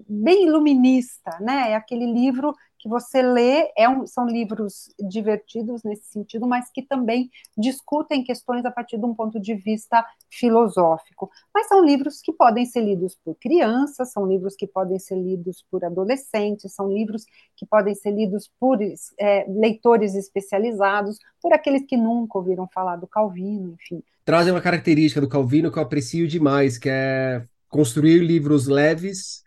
bem 0.09 0.45
iluminista, 0.45 1.37
né? 1.41 1.71
É 1.71 1.75
aquele 1.75 2.11
livro 2.11 2.53
que 2.85 2.89
você 2.89 3.19
lê, 3.19 3.71
é 3.75 3.89
um, 3.89 4.05
são 4.05 4.27
livros 4.27 4.93
divertidos 4.99 5.81
nesse 5.83 6.05
sentido, 6.05 6.45
mas 6.45 6.69
que 6.71 6.83
também 6.83 7.31
discutem 7.57 8.23
questões 8.23 8.63
a 8.63 8.69
partir 8.69 8.99
de 8.99 9.05
um 9.05 9.15
ponto 9.15 9.39
de 9.39 9.55
vista 9.55 10.05
filosófico. 10.29 11.31
Mas 11.51 11.67
são 11.67 11.83
livros 11.83 12.21
que 12.21 12.31
podem 12.31 12.63
ser 12.63 12.81
lidos 12.81 13.17
por 13.25 13.33
crianças, 13.39 14.11
são 14.11 14.27
livros 14.27 14.55
que 14.55 14.67
podem 14.67 14.99
ser 14.99 15.15
lidos 15.15 15.65
por 15.71 15.83
adolescentes, 15.83 16.75
são 16.75 16.87
livros 16.87 17.25
que 17.57 17.65
podem 17.65 17.95
ser 17.95 18.11
lidos 18.11 18.51
por 18.59 18.77
é, 19.19 19.45
leitores 19.49 20.13
especializados, 20.13 21.17
por 21.41 21.53
aqueles 21.53 21.87
que 21.87 21.97
nunca 21.97 22.37
ouviram 22.37 22.67
falar 22.71 22.97
do 22.97 23.07
Calvino, 23.07 23.73
enfim. 23.73 24.03
Trazem 24.23 24.53
uma 24.53 24.61
característica 24.61 25.19
do 25.19 25.27
Calvino 25.27 25.71
que 25.71 25.79
eu 25.79 25.83
aprecio 25.83 26.27
demais, 26.27 26.77
que 26.77 26.89
é 26.89 27.47
construir 27.67 28.19
livros 28.19 28.67
leves, 28.67 29.43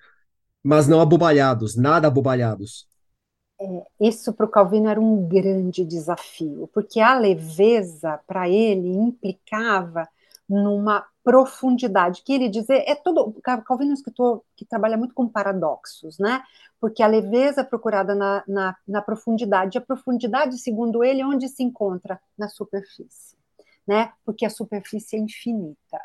mas 0.60 0.88
não 0.88 1.00
abobalhados, 1.00 1.76
nada 1.76 2.08
abobalhados 2.08 2.88
é, 3.60 3.86
isso 4.00 4.32
para 4.32 4.46
o 4.46 4.48
Calvino 4.48 4.88
era 4.88 5.00
um 5.00 5.26
grande 5.26 5.84
desafio, 5.84 6.68
porque 6.72 7.00
a 7.00 7.18
leveza 7.18 8.20
para 8.26 8.48
ele 8.48 8.88
implicava 8.88 10.08
numa 10.48 11.04
profundidade, 11.24 12.22
que 12.22 12.32
ele 12.32 12.48
dizer, 12.48 12.84
é 12.86 12.94
todo, 12.94 13.34
Calvino 13.42 13.90
é 13.90 13.92
um 13.92 13.94
escritor 13.94 14.42
que 14.56 14.64
trabalha 14.64 14.96
muito 14.96 15.14
com 15.14 15.28
paradoxos, 15.28 16.18
né, 16.18 16.42
porque 16.80 17.02
a 17.02 17.06
leveza 17.06 17.64
procurada 17.64 18.14
na, 18.14 18.42
na, 18.46 18.76
na 18.86 19.02
profundidade, 19.02 19.76
a 19.76 19.80
profundidade, 19.80 20.56
segundo 20.58 21.04
ele, 21.04 21.20
é 21.20 21.26
onde 21.26 21.48
se 21.48 21.62
encontra? 21.62 22.18
Na 22.38 22.48
superfície, 22.48 23.36
né, 23.86 24.12
porque 24.24 24.46
a 24.46 24.50
superfície 24.50 25.16
é 25.16 25.18
infinita, 25.18 26.00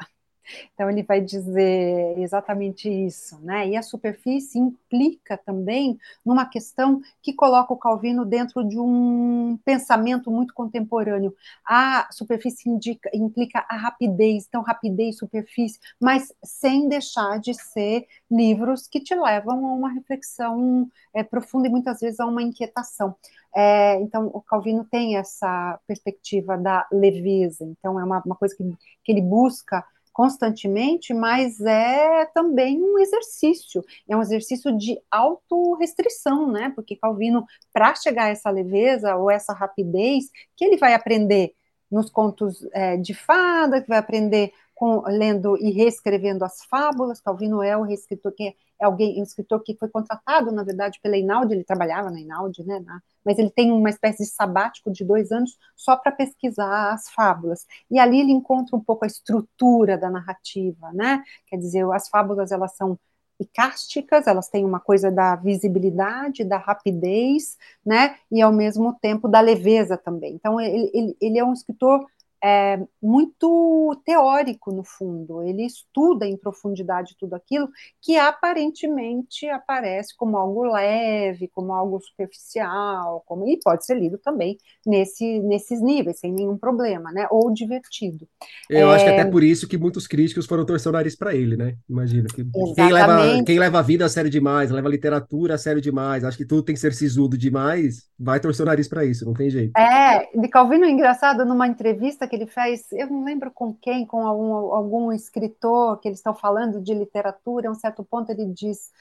então 0.73 0.89
ele 0.89 1.03
vai 1.03 1.21
dizer 1.21 2.17
exatamente 2.17 2.89
isso, 2.89 3.39
né? 3.41 3.67
E 3.67 3.77
a 3.77 3.81
superfície 3.81 4.59
implica 4.59 5.37
também 5.37 5.97
numa 6.25 6.45
questão 6.45 7.01
que 7.21 7.33
coloca 7.33 7.73
o 7.73 7.77
Calvino 7.77 8.25
dentro 8.25 8.63
de 8.67 8.79
um 8.79 9.57
pensamento 9.63 10.29
muito 10.31 10.53
contemporâneo. 10.53 11.35
A 11.65 12.07
superfície 12.11 12.69
indica, 12.69 13.09
implica 13.13 13.65
a 13.69 13.75
rapidez, 13.75 14.45
então 14.47 14.61
rapidez, 14.61 15.17
superfície, 15.17 15.79
mas 15.99 16.33
sem 16.43 16.87
deixar 16.87 17.39
de 17.39 17.53
ser 17.53 18.07
livros 18.29 18.87
que 18.87 18.99
te 18.99 19.15
levam 19.15 19.65
a 19.65 19.73
uma 19.73 19.89
reflexão 19.91 20.89
é, 21.13 21.23
profunda 21.23 21.67
e 21.67 21.71
muitas 21.71 21.99
vezes 21.99 22.19
a 22.19 22.25
uma 22.25 22.41
inquietação. 22.41 23.15
É, 23.55 23.99
então, 24.01 24.27
o 24.33 24.41
Calvino 24.41 24.83
tem 24.83 25.15
essa 25.17 25.79
perspectiva 25.85 26.57
da 26.57 26.87
leveza, 26.91 27.63
então 27.63 27.99
é 27.99 28.03
uma, 28.03 28.21
uma 28.25 28.35
coisa 28.35 28.55
que, 28.55 28.63
que 29.03 29.11
ele 29.11 29.21
busca 29.21 29.85
constantemente, 30.13 31.13
mas 31.13 31.59
é 31.59 32.25
também 32.33 32.81
um 32.81 32.99
exercício, 32.99 33.83
é 34.07 34.15
um 34.15 34.21
exercício 34.21 34.71
de 34.77 34.97
autorrestrição, 35.09 36.51
né? 36.51 36.71
Porque 36.75 36.95
Calvino, 36.95 37.43
para 37.73 37.95
chegar 37.95 38.25
a 38.25 38.29
essa 38.29 38.49
leveza 38.51 39.15
ou 39.15 39.29
essa 39.29 39.53
rapidez, 39.53 40.25
que 40.55 40.63
ele 40.63 40.77
vai 40.77 40.93
aprender 40.93 41.53
nos 41.91 42.09
contos 42.09 42.65
é, 42.73 42.97
de 42.97 43.13
fada, 43.13 43.81
que 43.81 43.87
vai 43.89 43.97
aprender 43.97 44.51
com, 44.73 45.01
lendo 45.05 45.57
e 45.57 45.71
reescrevendo 45.71 46.43
as 46.43 46.63
fábulas. 46.65 47.21
Calvino 47.21 47.61
é 47.61 47.77
o 47.77 47.83
reescritor 47.83 48.31
que 48.31 48.47
é, 48.47 48.53
é 48.81 48.85
alguém, 48.85 49.19
um 49.19 49.23
escritor 49.23 49.61
que 49.61 49.75
foi 49.77 49.89
contratado, 49.89 50.51
na 50.51 50.63
verdade, 50.63 50.99
pela 51.01 51.15
Einaudi, 51.15 51.53
ele 51.53 51.63
trabalhava 51.63 52.09
na 52.09 52.19
Einaudi, 52.19 52.63
né, 52.63 52.79
na, 52.79 53.01
mas 53.23 53.39
ele 53.39 53.49
tem 53.49 53.71
uma 53.71 53.89
espécie 53.89 54.23
de 54.23 54.29
sabático 54.29 54.91
de 54.91 55.03
dois 55.03 55.31
anos 55.31 55.57
só 55.75 55.95
para 55.95 56.11
pesquisar 56.11 56.93
as 56.93 57.09
fábulas. 57.09 57.65
E 57.89 57.97
ali 57.99 58.19
ele 58.19 58.31
encontra 58.31 58.75
um 58.75 58.81
pouco 58.81 59.05
a 59.05 59.07
estrutura 59.07 59.97
da 59.97 60.09
narrativa, 60.09 60.91
né? 60.93 61.23
Quer 61.47 61.57
dizer, 61.57 61.89
as 61.91 62.09
fábulas 62.09 62.51
elas 62.51 62.75
são 62.75 62.99
icásticas, 63.39 64.27
elas 64.27 64.47
têm 64.49 64.65
uma 64.65 64.79
coisa 64.79 65.11
da 65.11 65.35
visibilidade, 65.35 66.43
da 66.43 66.57
rapidez, 66.57 67.57
né? 67.85 68.15
E 68.31 68.41
ao 68.41 68.51
mesmo 68.51 68.93
tempo 69.01 69.27
da 69.27 69.39
leveza 69.39 69.97
também. 69.97 70.33
Então 70.35 70.59
ele, 70.59 70.91
ele, 70.93 71.17
ele 71.21 71.39
é 71.39 71.43
um 71.43 71.53
escritor 71.53 72.05
é, 72.43 72.77
muito 73.01 73.95
teórico, 74.05 74.73
no 74.73 74.83
fundo. 74.83 75.41
Ele 75.43 75.65
estuda 75.65 76.27
em 76.27 76.35
profundidade 76.35 77.15
tudo 77.17 77.35
aquilo 77.35 77.69
que 78.01 78.17
aparentemente 78.17 79.47
aparece 79.47 80.13
como 80.17 80.35
algo 80.35 80.65
leve, 80.65 81.47
como 81.47 81.71
algo 81.71 82.01
superficial, 82.01 83.23
como, 83.25 83.47
e 83.47 83.57
pode 83.63 83.85
ser 83.85 83.97
lido 83.97 84.17
também 84.17 84.57
nesse, 84.85 85.39
nesses 85.39 85.81
níveis, 85.81 86.19
sem 86.19 86.33
nenhum 86.33 86.57
problema, 86.57 87.13
né? 87.13 87.25
Ou 87.31 87.53
divertido. 87.53 88.27
Eu 88.69 88.91
é... 88.91 88.95
acho 88.95 89.05
que 89.05 89.11
até 89.11 89.25
por 89.25 89.41
isso 89.41 89.67
que 89.67 89.77
muitos 89.77 90.05
críticos 90.05 90.45
foram 90.45 90.65
torcer 90.65 90.89
o 90.89 90.93
nariz 90.93 91.15
para 91.15 91.33
ele, 91.33 91.55
né? 91.55 91.77
Imagina. 91.89 92.27
Que 92.27 92.43
quem, 92.75 92.91
leva, 92.91 93.43
quem 93.45 93.59
leva 93.59 93.79
a 93.79 93.81
vida 93.81 94.05
a 94.05 94.09
sério 94.09 94.29
demais, 94.29 94.69
leva 94.69 94.89
a 94.89 94.91
literatura 94.91 95.55
a 95.55 95.57
sério 95.57 95.81
demais, 95.81 96.25
acho 96.25 96.37
que 96.37 96.45
tudo 96.45 96.63
tem 96.63 96.75
que 96.75 96.81
ser 96.81 96.93
sisudo 96.93 97.37
demais, 97.37 98.09
vai 98.19 98.39
torcer 98.39 98.63
o 98.63 98.67
nariz 98.67 98.89
para 98.89 99.05
isso, 99.05 99.25
não 99.25 99.33
tem 99.33 99.49
jeito. 99.49 99.77
É, 99.77 100.27
de 100.35 100.47
Calvino, 100.49 100.85
engraçado, 100.85 101.45
numa 101.45 101.67
entrevista 101.67 102.27
que 102.33 102.37
ele 102.37 102.47
faz, 102.47 102.91
eu 102.91 103.07
não 103.07 103.23
lembro 103.23 103.51
com 103.51 103.73
quem, 103.75 104.05
com 104.07 104.25
algum, 104.25 104.53
algum 104.73 105.11
escritor 105.11 105.99
que 105.99 106.07
eles 106.07 106.17
estão 106.19 106.33
falando 106.33 106.81
de 106.81 106.91
literatura, 106.93 107.69
a 107.69 107.71
um 107.71 107.75
certo 107.75 108.03
ponto 108.03 108.31
ele 108.31 108.45
diz: 108.47 108.91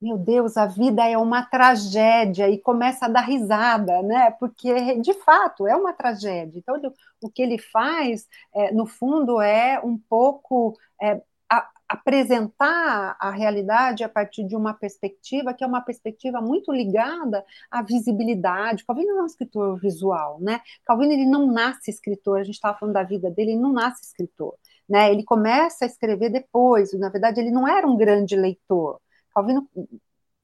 Meu 0.00 0.18
Deus, 0.18 0.56
a 0.56 0.66
vida 0.66 1.04
é 1.08 1.18
uma 1.18 1.44
tragédia, 1.46 2.48
e 2.50 2.58
começa 2.60 3.06
a 3.06 3.08
dar 3.08 3.22
risada, 3.22 4.02
né? 4.02 4.30
Porque 4.32 5.00
de 5.00 5.14
fato 5.14 5.66
é 5.66 5.76
uma 5.76 5.92
tragédia. 5.94 6.58
Então, 6.58 6.80
o 7.22 7.30
que 7.30 7.42
ele 7.42 7.58
faz, 7.58 8.28
é, 8.54 8.72
no 8.72 8.86
fundo, 8.86 9.40
é 9.40 9.80
um 9.84 9.98
pouco. 9.98 10.76
É, 11.02 11.22
apresentar 11.88 13.16
a 13.20 13.30
realidade 13.30 14.02
a 14.02 14.08
partir 14.08 14.44
de 14.44 14.56
uma 14.56 14.74
perspectiva 14.74 15.54
que 15.54 15.62
é 15.62 15.66
uma 15.66 15.80
perspectiva 15.80 16.40
muito 16.40 16.72
ligada 16.72 17.44
à 17.70 17.82
visibilidade. 17.82 18.84
Calvino 18.84 19.12
não 19.12 19.20
é 19.20 19.22
um 19.22 19.26
escritor 19.26 19.78
visual, 19.80 20.38
né? 20.40 20.60
Calvino 20.84 21.12
ele 21.12 21.26
não 21.26 21.46
nasce 21.50 21.90
escritor. 21.90 22.40
A 22.40 22.44
gente 22.44 22.54
estava 22.54 22.78
falando 22.78 22.94
da 22.94 23.02
vida 23.02 23.30
dele, 23.30 23.52
ele 23.52 23.60
não 23.60 23.72
nasce 23.72 24.04
escritor, 24.04 24.54
né? 24.88 25.10
Ele 25.12 25.24
começa 25.24 25.84
a 25.84 25.88
escrever 25.88 26.30
depois. 26.30 26.92
Na 26.94 27.08
verdade, 27.08 27.40
ele 27.40 27.50
não 27.50 27.68
era 27.68 27.86
um 27.86 27.96
grande 27.96 28.36
leitor. 28.36 29.00
Calvino 29.34 29.68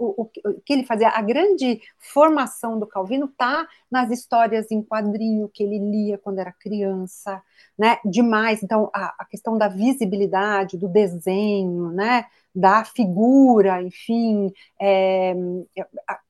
o, 0.02 0.22
o, 0.22 0.60
que 0.64 0.72
ele 0.72 0.84
fazia, 0.84 1.08
a 1.08 1.22
grande 1.22 1.80
formação 1.98 2.78
do 2.78 2.86
Calvino 2.86 3.26
está 3.26 3.66
nas 3.90 4.10
histórias 4.10 4.70
em 4.70 4.82
quadrinho 4.82 5.48
que 5.48 5.62
ele 5.62 5.78
lia 5.78 6.18
quando 6.18 6.38
era 6.38 6.52
criança, 6.52 7.42
né? 7.78 7.98
Demais. 8.04 8.62
Então, 8.62 8.90
a, 8.94 9.14
a 9.18 9.24
questão 9.24 9.56
da 9.56 9.68
visibilidade, 9.68 10.76
do 10.78 10.88
desenho, 10.88 11.90
né? 11.92 12.26
Da 12.54 12.84
figura, 12.84 13.82
enfim, 13.82 14.52
é, 14.80 15.34
a, 16.08 16.20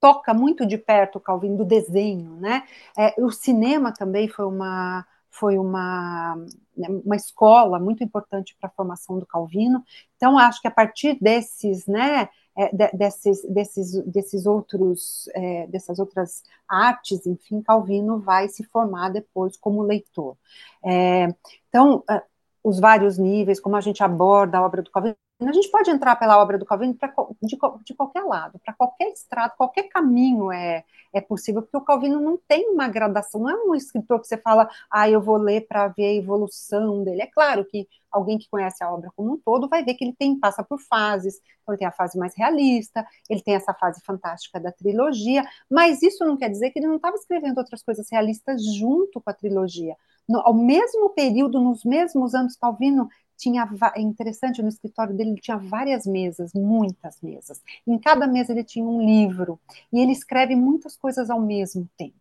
toca 0.00 0.32
muito 0.32 0.66
de 0.66 0.78
perto 0.78 1.16
o 1.16 1.20
Calvino 1.20 1.58
do 1.58 1.64
desenho, 1.64 2.36
né? 2.36 2.64
É, 2.98 3.14
o 3.22 3.30
cinema 3.30 3.92
também 3.92 4.28
foi 4.28 4.46
uma 4.46 5.06
foi 5.30 5.56
uma, 5.58 6.36
né, 6.76 6.88
uma 7.04 7.16
escola 7.16 7.78
muito 7.78 8.02
importante 8.02 8.56
para 8.60 8.68
a 8.68 8.72
formação 8.72 9.18
do 9.18 9.26
Calvino. 9.26 9.84
Então, 10.16 10.36
acho 10.36 10.60
que 10.60 10.68
a 10.68 10.70
partir 10.72 11.16
desses, 11.20 11.86
né, 11.86 12.28
é, 12.56 12.96
desses, 12.96 13.42
desses, 13.48 14.04
desses 14.04 14.46
outros, 14.46 15.28
é, 15.34 15.66
dessas 15.68 15.98
outras 15.98 16.42
artes, 16.68 17.26
enfim, 17.26 17.62
Calvino 17.62 18.18
vai 18.18 18.48
se 18.48 18.64
formar 18.64 19.10
depois 19.10 19.56
como 19.56 19.82
leitor. 19.82 20.36
É, 20.84 21.34
então, 21.68 22.02
é, 22.10 22.22
os 22.62 22.78
vários 22.78 23.18
níveis, 23.18 23.60
como 23.60 23.76
a 23.76 23.80
gente 23.80 24.02
aborda 24.02 24.58
a 24.58 24.64
obra 24.64 24.82
do 24.82 24.90
Calvino, 24.90 25.16
a 25.48 25.52
gente 25.52 25.70
pode 25.70 25.90
entrar 25.90 26.16
pela 26.16 26.40
obra 26.40 26.58
do 26.58 26.66
Calvino 26.66 26.94
pra, 26.94 27.12
de, 27.42 27.58
de 27.84 27.94
qualquer 27.94 28.22
lado, 28.24 28.58
para 28.58 28.74
qualquer 28.74 29.10
estrado, 29.10 29.56
qualquer 29.56 29.84
caminho 29.84 30.52
é, 30.52 30.84
é 31.12 31.20
possível, 31.20 31.62
porque 31.62 31.76
o 31.76 31.80
Calvino 31.80 32.20
não 32.20 32.36
tem 32.36 32.68
uma 32.68 32.88
gradação, 32.88 33.40
não 33.40 33.50
é 33.50 33.54
um 33.64 33.74
escritor 33.74 34.20
que 34.20 34.26
você 34.26 34.36
fala, 34.36 34.68
ah, 34.90 35.08
eu 35.08 35.20
vou 35.20 35.36
ler 35.36 35.66
para 35.66 35.88
ver 35.88 36.06
a 36.06 36.14
evolução 36.14 37.02
dele. 37.02 37.22
É 37.22 37.26
claro 37.26 37.64
que 37.64 37.88
alguém 38.10 38.38
que 38.38 38.48
conhece 38.50 38.82
a 38.82 38.92
obra 38.92 39.10
como 39.16 39.32
um 39.32 39.36
todo 39.38 39.68
vai 39.68 39.84
ver 39.84 39.94
que 39.94 40.04
ele 40.04 40.14
tem 40.18 40.38
passa 40.38 40.62
por 40.62 40.80
fases. 40.80 41.40
Então, 41.62 41.74
ele 41.74 41.78
tem 41.78 41.88
a 41.88 41.92
fase 41.92 42.18
mais 42.18 42.34
realista, 42.36 43.06
ele 43.28 43.40
tem 43.40 43.54
essa 43.54 43.72
fase 43.72 44.00
fantástica 44.04 44.58
da 44.58 44.72
trilogia, 44.72 45.44
mas 45.70 46.02
isso 46.02 46.24
não 46.24 46.36
quer 46.36 46.50
dizer 46.50 46.70
que 46.70 46.78
ele 46.78 46.88
não 46.88 46.96
estava 46.96 47.16
escrevendo 47.16 47.58
outras 47.58 47.82
coisas 47.82 48.06
realistas 48.10 48.62
junto 48.74 49.20
com 49.20 49.30
a 49.30 49.34
trilogia. 49.34 49.96
No, 50.28 50.40
ao 50.40 50.54
mesmo 50.54 51.10
período, 51.10 51.60
nos 51.60 51.84
mesmos 51.84 52.34
anos, 52.34 52.56
Calvino 52.56 53.08
tinha 53.40 53.68
é 53.94 54.00
interessante 54.00 54.62
no 54.62 54.68
escritório 54.68 55.14
dele 55.16 55.30
ele 55.30 55.40
tinha 55.40 55.56
várias 55.56 56.06
mesas, 56.06 56.52
muitas 56.52 57.20
mesas. 57.22 57.60
Em 57.86 57.98
cada 57.98 58.26
mesa 58.26 58.52
ele 58.52 58.62
tinha 58.62 58.84
um 58.84 59.00
livro 59.00 59.58
e 59.92 60.00
ele 60.00 60.12
escreve 60.12 60.54
muitas 60.54 60.96
coisas 60.96 61.30
ao 61.30 61.40
mesmo 61.40 61.88
tempo. 61.96 62.14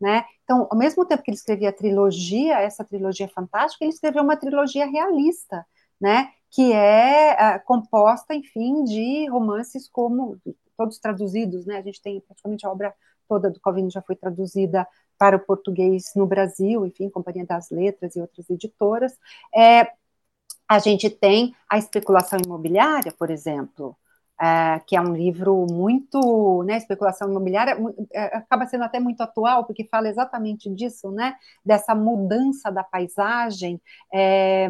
Né? 0.00 0.24
Então, 0.44 0.66
ao 0.70 0.78
mesmo 0.78 1.04
tempo 1.04 1.22
que 1.22 1.30
ele 1.30 1.36
escrevia 1.36 1.68
a 1.68 1.72
trilogia, 1.72 2.58
essa 2.60 2.82
trilogia 2.82 3.28
fantástica, 3.28 3.84
ele 3.84 3.92
escreveu 3.92 4.22
uma 4.22 4.36
trilogia 4.36 4.86
realista, 4.86 5.66
né? 6.00 6.30
Que 6.50 6.72
é 6.72 7.34
uh, 7.34 7.64
composta, 7.66 8.34
enfim, 8.34 8.82
de 8.84 9.28
romances 9.28 9.86
como 9.86 10.38
todos 10.74 10.98
traduzidos, 10.98 11.66
né? 11.66 11.76
A 11.76 11.82
gente 11.82 12.00
tem 12.00 12.18
praticamente 12.18 12.66
a 12.66 12.70
obra 12.70 12.94
toda 13.28 13.50
do 13.50 13.60
Calvino 13.60 13.90
já 13.90 14.00
foi 14.00 14.16
traduzida 14.16 14.88
para 15.18 15.36
o 15.36 15.40
português 15.40 16.12
no 16.16 16.26
Brasil, 16.26 16.86
enfim, 16.86 17.10
Companhia 17.10 17.44
das 17.44 17.70
Letras 17.70 18.16
e 18.16 18.20
outras 18.20 18.48
editoras. 18.48 19.18
É, 19.54 19.86
a 20.70 20.78
gente 20.78 21.10
tem 21.10 21.52
a 21.68 21.78
especulação 21.78 22.38
imobiliária, 22.38 23.12
por 23.18 23.28
exemplo, 23.28 23.96
é, 24.40 24.80
que 24.86 24.96
é 24.96 25.00
um 25.00 25.14
livro 25.14 25.66
muito, 25.70 26.62
né, 26.62 26.78
especulação 26.78 27.28
imobiliária, 27.28 27.76
é, 28.10 28.38
acaba 28.38 28.66
sendo 28.66 28.84
até 28.84 28.98
muito 28.98 29.20
atual, 29.20 29.64
porque 29.66 29.84
fala 29.84 30.08
exatamente 30.08 30.70
disso, 30.70 31.10
né, 31.10 31.36
dessa 31.64 31.94
mudança 31.94 32.72
da 32.72 32.82
paisagem 32.82 33.80
é, 34.12 34.68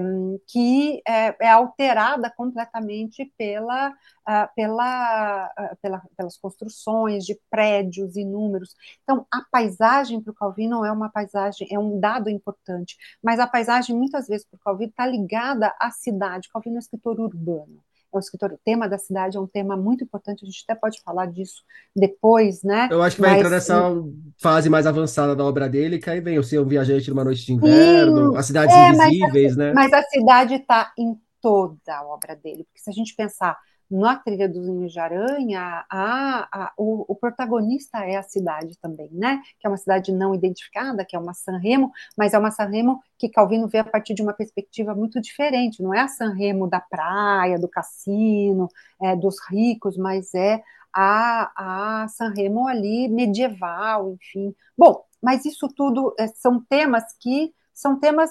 que 0.49 1.01
é, 1.07 1.37
é, 1.41 1.51
alterada 1.51 2.29
completamente 2.31 3.33
pela, 3.39 3.91
uh, 3.91 4.55
pela, 4.57 5.47
uh, 5.47 5.77
pela, 5.81 6.03
pelas 6.17 6.37
construções 6.37 7.25
de 7.25 7.39
prédios 7.49 8.17
inúmeros. 8.17 8.75
Então, 9.05 9.25
a 9.33 9.43
paisagem 9.53 10.21
para 10.21 10.33
o 10.33 10.35
Calvino 10.35 10.85
é 10.85 10.91
uma 10.91 11.09
paisagem, 11.11 11.69
é 11.71 11.79
um 11.79 12.01
dado 12.01 12.29
importante, 12.29 12.97
mas 13.23 13.39
a 13.39 13.47
paisagem, 13.47 13.95
muitas 13.97 14.27
vezes, 14.27 14.47
para 14.47 14.57
o 14.57 14.61
Calvino, 14.61 14.91
está 14.91 15.07
ligada 15.07 15.73
à 15.79 15.91
cidade. 15.91 16.49
Calvino 16.53 16.77
é 16.77 16.79
um 16.79 16.81
escritor 16.81 17.21
urbano 17.21 17.81
é 18.13 18.17
um 18.17 18.21
escritor, 18.21 18.53
o 18.53 18.61
tema 18.65 18.89
da 18.89 18.99
cidade 18.99 19.37
é 19.37 19.41
um 19.41 19.47
tema 19.47 19.77
muito 19.77 20.05
importante, 20.05 20.45
a 20.45 20.47
gente 20.47 20.65
até 20.67 20.79
pode 20.79 21.01
falar 21.03 21.27
disso 21.27 21.63
depois, 21.95 22.63
né? 22.63 22.89
Eu 22.91 23.03
acho 23.03 23.17
que 23.17 23.23
vai 23.23 23.31
Mas, 23.31 23.39
entrar 23.39 23.51
nessa 23.51 23.93
fase 24.41 24.69
mais 24.69 24.87
avançada 24.87 25.35
da 25.35 25.45
obra 25.45 25.69
dele, 25.69 25.99
que 25.99 26.11
aí 26.11 26.21
vem 26.21 26.39
o 26.39 26.43
Ser 26.43 26.61
um 26.61 26.67
Viajante 26.67 27.11
numa 27.11 27.25
Noite 27.25 27.47
de 27.47 27.53
Inverno, 27.53 28.33
sim, 28.33 28.39
As 28.39 28.47
Cidades 28.47 28.75
é, 28.75 28.89
Invisíveis, 28.89 29.57
mas 29.57 29.67
né? 29.67 29.73
Mas 29.73 29.93
a 29.93 30.03
cidade 30.03 30.55
está 30.55 30.93
em 30.99 31.19
toda 31.41 31.77
a 31.89 32.05
obra 32.05 32.37
dele, 32.37 32.65
porque 32.65 32.81
se 32.81 32.91
a 32.91 32.93
gente 32.93 33.15
pensar 33.15 33.57
na 33.91 34.17
trilha 34.17 34.49
dos 34.49 34.69
Ninhos 34.69 34.93
de 34.93 35.01
Aranha, 35.01 35.85
a, 35.91 36.49
a, 36.53 36.73
o, 36.77 37.05
o, 37.09 37.17
protagonista 37.17 37.99
é 37.99 38.17
a 38.17 38.23
cidade 38.23 38.79
também, 38.79 39.09
né? 39.13 39.43
Que 39.59 39.67
é 39.67 39.71
uma 39.71 39.77
cidade 39.77 40.13
não 40.13 40.35
identificada, 40.35 41.05
que 41.05 41.17
é 41.17 41.19
uma 41.19 41.35
Sanremo, 41.35 41.91
mas 42.17 42.33
é 42.33 42.39
uma 42.39 42.53
Sanremo 42.53 43.01
que 43.19 43.29
Calvino 43.29 43.67
vê 43.67 43.79
a 43.79 43.85
partir 43.85 44.15
de 44.15 44.23
uma 44.23 44.33
perspectiva 44.33 44.95
muito 44.95 45.21
diferente. 45.21 45.83
Não 45.83 45.93
é 45.93 46.01
a 46.01 46.09
Sanremo 46.09 46.69
da 46.69 46.81
praia, 46.81 47.59
do 47.59 47.69
cassino, 47.69 48.69
é, 49.03 49.17
dos 49.17 49.37
ricos, 49.51 49.97
mas 49.97 50.33
é 50.35 50.63
a, 50.95 52.03
a 52.05 52.09
Sanremo 52.09 52.69
ali 52.69 53.09
medieval, 53.09 54.13
enfim. 54.13 54.55
Bom, 54.77 55.05
mas 55.21 55.45
isso 55.45 55.69
tudo 55.69 56.15
é, 56.19 56.29
são 56.29 56.61
temas 56.61 57.05
que 57.19 57.53
são 57.75 57.99
temas 57.99 58.31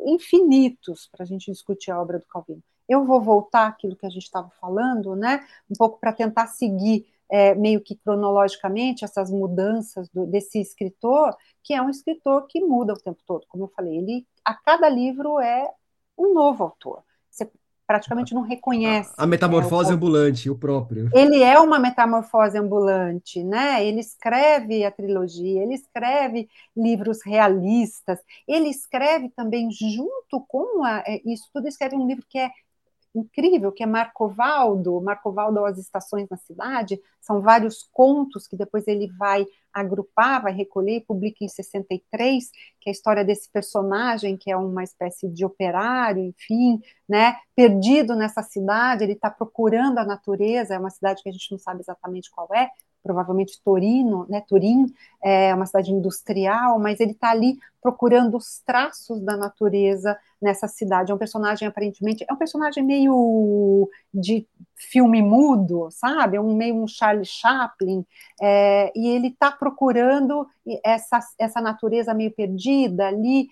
infinitos 0.00 1.06
para 1.12 1.22
a 1.22 1.26
gente 1.26 1.50
discutir 1.52 1.90
a 1.90 2.00
obra 2.00 2.18
do 2.18 2.26
Calvino. 2.26 2.62
Eu 2.88 3.04
vou 3.04 3.20
voltar 3.20 3.66
àquilo 3.66 3.96
que 3.96 4.06
a 4.06 4.10
gente 4.10 4.24
estava 4.24 4.50
falando, 4.60 5.14
né? 5.16 5.44
Um 5.70 5.74
pouco 5.74 5.98
para 5.98 6.12
tentar 6.12 6.46
seguir 6.46 7.06
é, 7.28 7.54
meio 7.54 7.80
que 7.80 7.96
cronologicamente 7.96 9.04
essas 9.04 9.30
mudanças 9.30 10.08
do, 10.08 10.26
desse 10.26 10.60
escritor, 10.60 11.36
que 11.62 11.74
é 11.74 11.82
um 11.82 11.90
escritor 11.90 12.46
que 12.46 12.60
muda 12.60 12.92
o 12.92 13.00
tempo 13.00 13.20
todo, 13.26 13.46
como 13.48 13.64
eu 13.64 13.68
falei, 13.68 13.98
ele 13.98 14.26
a 14.44 14.54
cada 14.54 14.88
livro 14.88 15.40
é 15.40 15.68
um 16.16 16.32
novo 16.32 16.62
autor. 16.62 17.02
Você 17.28 17.50
praticamente 17.86 18.34
não 18.34 18.42
reconhece. 18.42 19.12
A, 19.16 19.24
a 19.24 19.26
metamorfose 19.26 19.88
né, 19.88 19.94
o 19.94 19.96
ambulante, 19.96 20.50
o 20.50 20.56
próprio. 20.56 21.10
Ele 21.12 21.42
é 21.42 21.58
uma 21.58 21.78
metamorfose 21.78 22.58
ambulante, 22.58 23.42
né? 23.42 23.84
Ele 23.84 24.00
escreve 24.00 24.84
a 24.84 24.90
trilogia, 24.90 25.62
ele 25.62 25.74
escreve 25.74 26.48
livros 26.76 27.18
realistas, 27.24 28.18
ele 28.46 28.68
escreve 28.68 29.30
também 29.30 29.68
junto 29.70 30.40
com 30.48 30.84
a, 30.84 31.02
é, 31.06 31.20
isso 31.24 31.48
tudo, 31.52 31.68
escreve 31.68 31.96
um 31.96 32.06
livro 32.06 32.24
que 32.28 32.38
é 32.38 32.50
incrível, 33.18 33.72
que 33.72 33.82
é 33.82 33.86
Marcovaldo, 33.86 35.00
Marcovaldo 35.00 35.64
As 35.64 35.78
Estações 35.78 36.28
na 36.30 36.36
Cidade, 36.36 37.00
são 37.20 37.40
vários 37.40 37.88
contos 37.92 38.46
que 38.46 38.56
depois 38.56 38.86
ele 38.86 39.08
vai 39.18 39.46
agrupar, 39.80 40.42
vai 40.42 40.52
recolher 40.52 40.96
e 40.96 41.00
publica 41.00 41.44
em 41.44 41.48
63, 41.48 42.50
que 42.80 42.88
é 42.88 42.90
a 42.90 42.92
história 42.92 43.24
desse 43.24 43.50
personagem 43.50 44.36
que 44.36 44.50
é 44.50 44.56
uma 44.56 44.82
espécie 44.82 45.28
de 45.28 45.44
operário, 45.44 46.22
enfim, 46.22 46.80
né, 47.08 47.36
perdido 47.54 48.14
nessa 48.14 48.42
cidade, 48.42 49.04
ele 49.04 49.12
está 49.12 49.30
procurando 49.30 49.98
a 49.98 50.04
natureza, 50.04 50.74
é 50.74 50.78
uma 50.78 50.90
cidade 50.90 51.22
que 51.22 51.28
a 51.28 51.32
gente 51.32 51.52
não 51.52 51.58
sabe 51.58 51.80
exatamente 51.80 52.30
qual 52.30 52.48
é, 52.54 52.70
provavelmente 53.02 53.60
Torino, 53.62 54.26
né, 54.28 54.42
Turim, 54.48 54.86
é 55.22 55.54
uma 55.54 55.66
cidade 55.66 55.92
industrial, 55.92 56.78
mas 56.78 56.98
ele 56.98 57.12
está 57.12 57.30
ali 57.30 57.58
procurando 57.80 58.36
os 58.36 58.60
traços 58.64 59.20
da 59.20 59.36
natureza 59.36 60.18
nessa 60.42 60.66
cidade. 60.66 61.12
É 61.12 61.14
um 61.14 61.18
personagem 61.18 61.68
aparentemente, 61.68 62.24
é 62.28 62.32
um 62.32 62.36
personagem 62.36 62.82
meio 62.82 63.88
de 64.12 64.46
filme 64.76 65.22
mudo, 65.22 65.88
sabe? 65.90 66.36
É 66.36 66.40
um 66.40 66.54
meio 66.54 66.76
um 66.76 66.86
Charlie 66.86 67.24
Chaplin, 67.24 68.04
é, 68.40 68.92
e 68.94 69.08
ele 69.08 69.28
está 69.28 69.50
procurando 69.50 70.46
essa, 70.84 71.18
essa 71.38 71.60
natureza 71.60 72.12
meio 72.12 72.30
perdida 72.30 73.06
ali, 73.06 73.48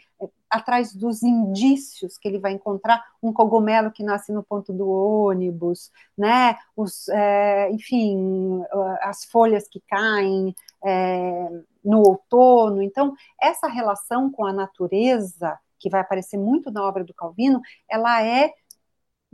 atrás 0.50 0.94
dos 0.94 1.22
indícios 1.22 2.16
que 2.16 2.28
ele 2.28 2.38
vai 2.38 2.52
encontrar, 2.52 3.02
um 3.22 3.32
cogumelo 3.32 3.90
que 3.90 4.04
nasce 4.04 4.32
no 4.32 4.42
ponto 4.42 4.72
do 4.72 4.88
ônibus, 4.88 5.90
né? 6.16 6.56
Os, 6.76 7.08
é, 7.08 7.70
enfim, 7.72 8.62
as 9.02 9.24
folhas 9.24 9.66
que 9.66 9.82
caem 9.88 10.54
é, 10.84 11.48
no 11.84 11.98
outono. 11.98 12.82
Então, 12.82 13.14
essa 13.40 13.66
relação 13.66 14.30
com 14.30 14.46
a 14.46 14.52
natureza, 14.52 15.58
que 15.78 15.90
vai 15.90 16.00
aparecer 16.00 16.38
muito 16.38 16.70
na 16.70 16.84
obra 16.84 17.04
do 17.04 17.12
Calvino, 17.12 17.60
ela 17.90 18.22
é 18.22 18.52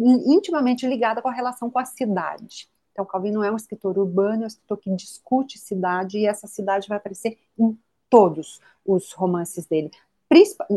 intimamente 0.04 0.86
ligada 0.86 1.20
com 1.22 1.28
a 1.28 1.32
relação 1.32 1.70
com 1.70 1.78
a 1.78 1.84
cidade. 1.84 2.68
Então, 2.92 3.04
Calvino 3.04 3.42
é 3.42 3.50
um 3.50 3.56
escritor 3.56 3.98
urbano, 3.98 4.42
é 4.42 4.44
um 4.44 4.48
escritor 4.48 4.78
que 4.78 4.94
discute 4.94 5.58
cidade, 5.58 6.18
e 6.18 6.26
essa 6.26 6.46
cidade 6.46 6.88
vai 6.88 6.98
aparecer 6.98 7.38
em 7.58 7.78
todos 8.08 8.60
os 8.84 9.12
romances 9.12 9.66
dele 9.66 9.90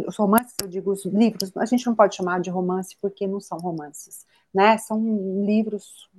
os 0.08 0.16
romances, 0.16 0.54
eu 0.62 0.68
digo 0.68 0.92
os 0.92 1.06
livros, 1.06 1.52
a 1.56 1.66
gente 1.66 1.86
não 1.86 1.94
pode 1.94 2.16
chamar 2.16 2.40
de 2.40 2.50
romance 2.50 2.98
porque 3.00 3.28
não 3.28 3.40
são 3.40 3.60
romances, 3.60 4.26
né? 4.54 4.78
São 4.80 5.00
livros, 5.46 6.10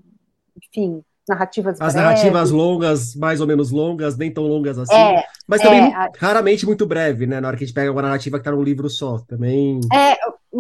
enfim, 0.57 1.03
narrativas 1.29 1.81
As 1.81 1.95
breves. 1.95 1.95
narrativas 1.95 2.51
longas, 2.53 3.17
mais 3.17 3.41
ou 3.41 3.47
menos 3.47 3.73
longas, 3.73 4.17
nem 4.17 4.33
tão 4.33 4.47
longas 4.47 4.79
assim, 4.79 4.95
é, 4.95 5.25
mas 5.49 5.61
também 5.61 5.93
é, 5.93 6.11
raramente 6.17 6.65
muito 6.65 6.87
breve, 6.87 7.27
né? 7.27 7.41
Na 7.41 7.49
hora 7.49 7.57
que 7.57 7.65
a 7.65 7.67
gente 7.67 7.75
pega 7.75 7.91
uma 7.91 8.03
narrativa 8.03 8.39
que 8.39 8.43
está 8.43 8.53
num 8.53 8.63
livro 8.63 8.89
só, 8.89 9.19
também. 9.19 9.81
É, 9.93 10.17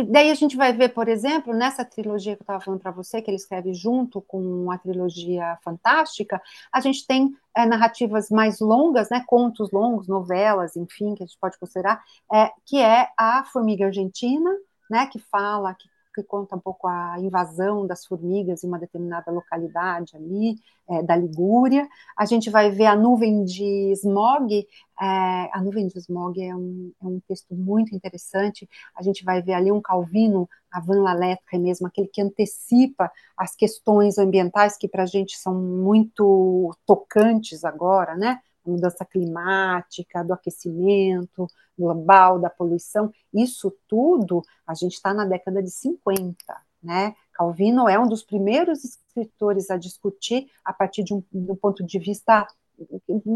daí 0.08 0.30
a 0.30 0.34
gente 0.34 0.56
vai 0.56 0.72
ver, 0.72 0.90
por 0.90 1.08
exemplo, 1.08 1.54
nessa 1.54 1.84
trilogia 1.84 2.34
que 2.34 2.42
eu 2.42 2.44
estava 2.44 2.60
falando 2.60 2.80
para 2.80 2.90
você, 2.90 3.22
que 3.22 3.30
ele 3.30 3.36
escreve 3.36 3.72
junto 3.72 4.20
com 4.20 4.70
a 4.70 4.78
trilogia 4.78 5.58
fantástica, 5.62 6.40
a 6.72 6.80
gente 6.80 7.06
tem 7.06 7.36
é, 7.56 7.64
narrativas 7.64 8.30
mais 8.30 8.60
longas, 8.60 9.08
né? 9.10 9.22
Contos 9.26 9.70
longos, 9.70 10.08
novelas, 10.08 10.76
enfim, 10.76 11.14
que 11.14 11.22
a 11.22 11.26
gente 11.26 11.38
pode 11.38 11.58
considerar, 11.58 12.02
é, 12.32 12.50
que 12.66 12.80
é 12.80 13.08
a 13.16 13.44
Formiga 13.44 13.86
Argentina, 13.86 14.50
né? 14.90 15.06
Que 15.06 15.18
fala 15.18 15.74
que 15.74 15.88
que 16.14 16.22
conta 16.22 16.56
um 16.56 16.60
pouco 16.60 16.86
a 16.86 17.16
invasão 17.18 17.86
das 17.86 18.06
formigas 18.06 18.62
em 18.62 18.68
uma 18.68 18.78
determinada 18.78 19.30
localidade 19.32 20.16
ali, 20.16 20.56
é, 20.88 21.02
da 21.02 21.16
Ligúria. 21.16 21.88
A 22.16 22.24
gente 22.24 22.50
vai 22.50 22.70
ver 22.70 22.86
a 22.86 22.96
nuvem 22.96 23.44
de 23.44 23.92
smog, 23.92 24.54
é, 24.54 25.06
a 25.52 25.60
nuvem 25.62 25.88
de 25.88 25.98
smog 25.98 26.40
é 26.40 26.54
um, 26.54 26.92
é 27.02 27.06
um 27.06 27.20
texto 27.26 27.54
muito 27.54 27.94
interessante. 27.94 28.68
A 28.96 29.02
gente 29.02 29.24
vai 29.24 29.42
ver 29.42 29.54
ali 29.54 29.72
um 29.72 29.80
Calvino, 29.80 30.48
a 30.70 30.80
Van 30.80 31.02
La 31.02 31.12
Lettre 31.12 31.58
mesmo, 31.58 31.86
aquele 31.86 32.08
que 32.08 32.22
antecipa 32.22 33.10
as 33.36 33.54
questões 33.54 34.18
ambientais 34.18 34.76
que 34.76 34.88
para 34.88 35.02
a 35.02 35.06
gente 35.06 35.36
são 35.36 35.54
muito 35.54 36.74
tocantes 36.86 37.64
agora, 37.64 38.16
né? 38.16 38.40
Mudança 38.66 39.04
climática, 39.04 40.24
do 40.24 40.32
aquecimento, 40.32 41.46
global, 41.78 42.38
da 42.38 42.48
poluição, 42.48 43.12
isso 43.32 43.74
tudo 43.88 44.42
a 44.66 44.74
gente 44.74 44.94
está 44.94 45.12
na 45.12 45.24
década 45.24 45.62
de 45.62 45.70
50, 45.70 46.36
né? 46.82 47.14
Calvino 47.32 47.88
é 47.88 47.98
um 47.98 48.06
dos 48.06 48.22
primeiros 48.22 48.84
escritores 48.84 49.70
a 49.70 49.76
discutir 49.76 50.46
a 50.64 50.72
partir 50.72 51.02
de 51.02 51.12
um 51.12 51.22
do 51.32 51.56
ponto 51.56 51.84
de 51.84 51.98
vista 51.98 52.46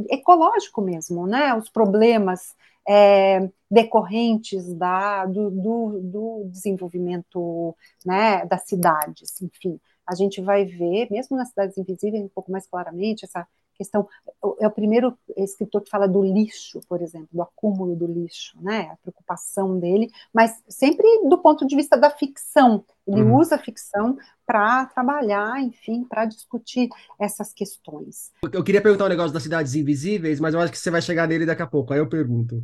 ecológico 0.09 0.81
mesmo, 0.81 1.26
né? 1.26 1.55
Os 1.55 1.68
problemas 1.68 2.55
é, 2.89 3.51
decorrentes 3.70 4.72
da, 4.74 5.26
do, 5.26 5.51
do, 5.51 6.01
do, 6.03 6.45
desenvolvimento 6.51 7.76
né, 8.05 8.47
das 8.47 8.62
cidades, 8.66 9.41
enfim. 9.43 9.79
A 10.07 10.14
gente 10.14 10.41
vai 10.41 10.64
ver, 10.64 11.09
mesmo 11.11 11.37
nas 11.37 11.51
cidades 11.51 11.76
invisíveis, 11.76 12.24
um 12.24 12.29
pouco 12.29 12.51
mais 12.51 12.66
claramente, 12.66 13.26
essa 13.26 13.47
questão. 13.79 14.07
É 14.61 14.66
o 14.66 14.70
primeiro 14.70 15.16
escritor 15.37 15.83
que 15.83 15.91
fala 15.91 16.07
do 16.07 16.22
lixo, 16.22 16.81
por 16.89 17.01
exemplo, 17.01 17.29
do 17.33 17.41
acúmulo 17.41 17.97
do 17.97 18.07
lixo, 18.07 18.59
né? 18.61 18.91
A 18.93 18.97
preocupação 18.97 19.79
dele, 19.79 20.11
mas 20.35 20.62
sempre 20.68 21.07
do 21.29 21.39
ponto 21.39 21.66
de 21.66 21.76
vista 21.76 21.97
da 21.97 22.11
ficção. 22.11 22.85
Ele 23.07 23.22
uhum. 23.22 23.37
usa 23.37 23.55
a 23.55 23.59
ficção 23.59 24.18
para 24.47 24.85
trabalhar, 24.87 25.62
enfim, 25.62 26.05
para 26.05 26.26
discutir 26.26 26.89
essas 27.18 27.55
questões. 27.55 28.33
Eu 28.53 28.62
queria 28.62 28.83
perguntar 28.83 29.07
um 29.07 29.09
negócio 29.09 29.33
das 29.33 29.43
cidades 29.43 29.74
invisíveis, 29.74 30.41
mas 30.41 30.53
eu 30.53 30.61
acho 30.61 30.72
que 30.72 30.79
você 30.79 30.91
vai 30.91 31.01
chegar 31.01 31.26
nele 31.26 31.47
daqui 31.47 31.62
a 31.62 31.66
pouco. 31.66 31.93
Aí 31.93 31.99
eu 31.99 32.09
pergunto. 32.09 32.62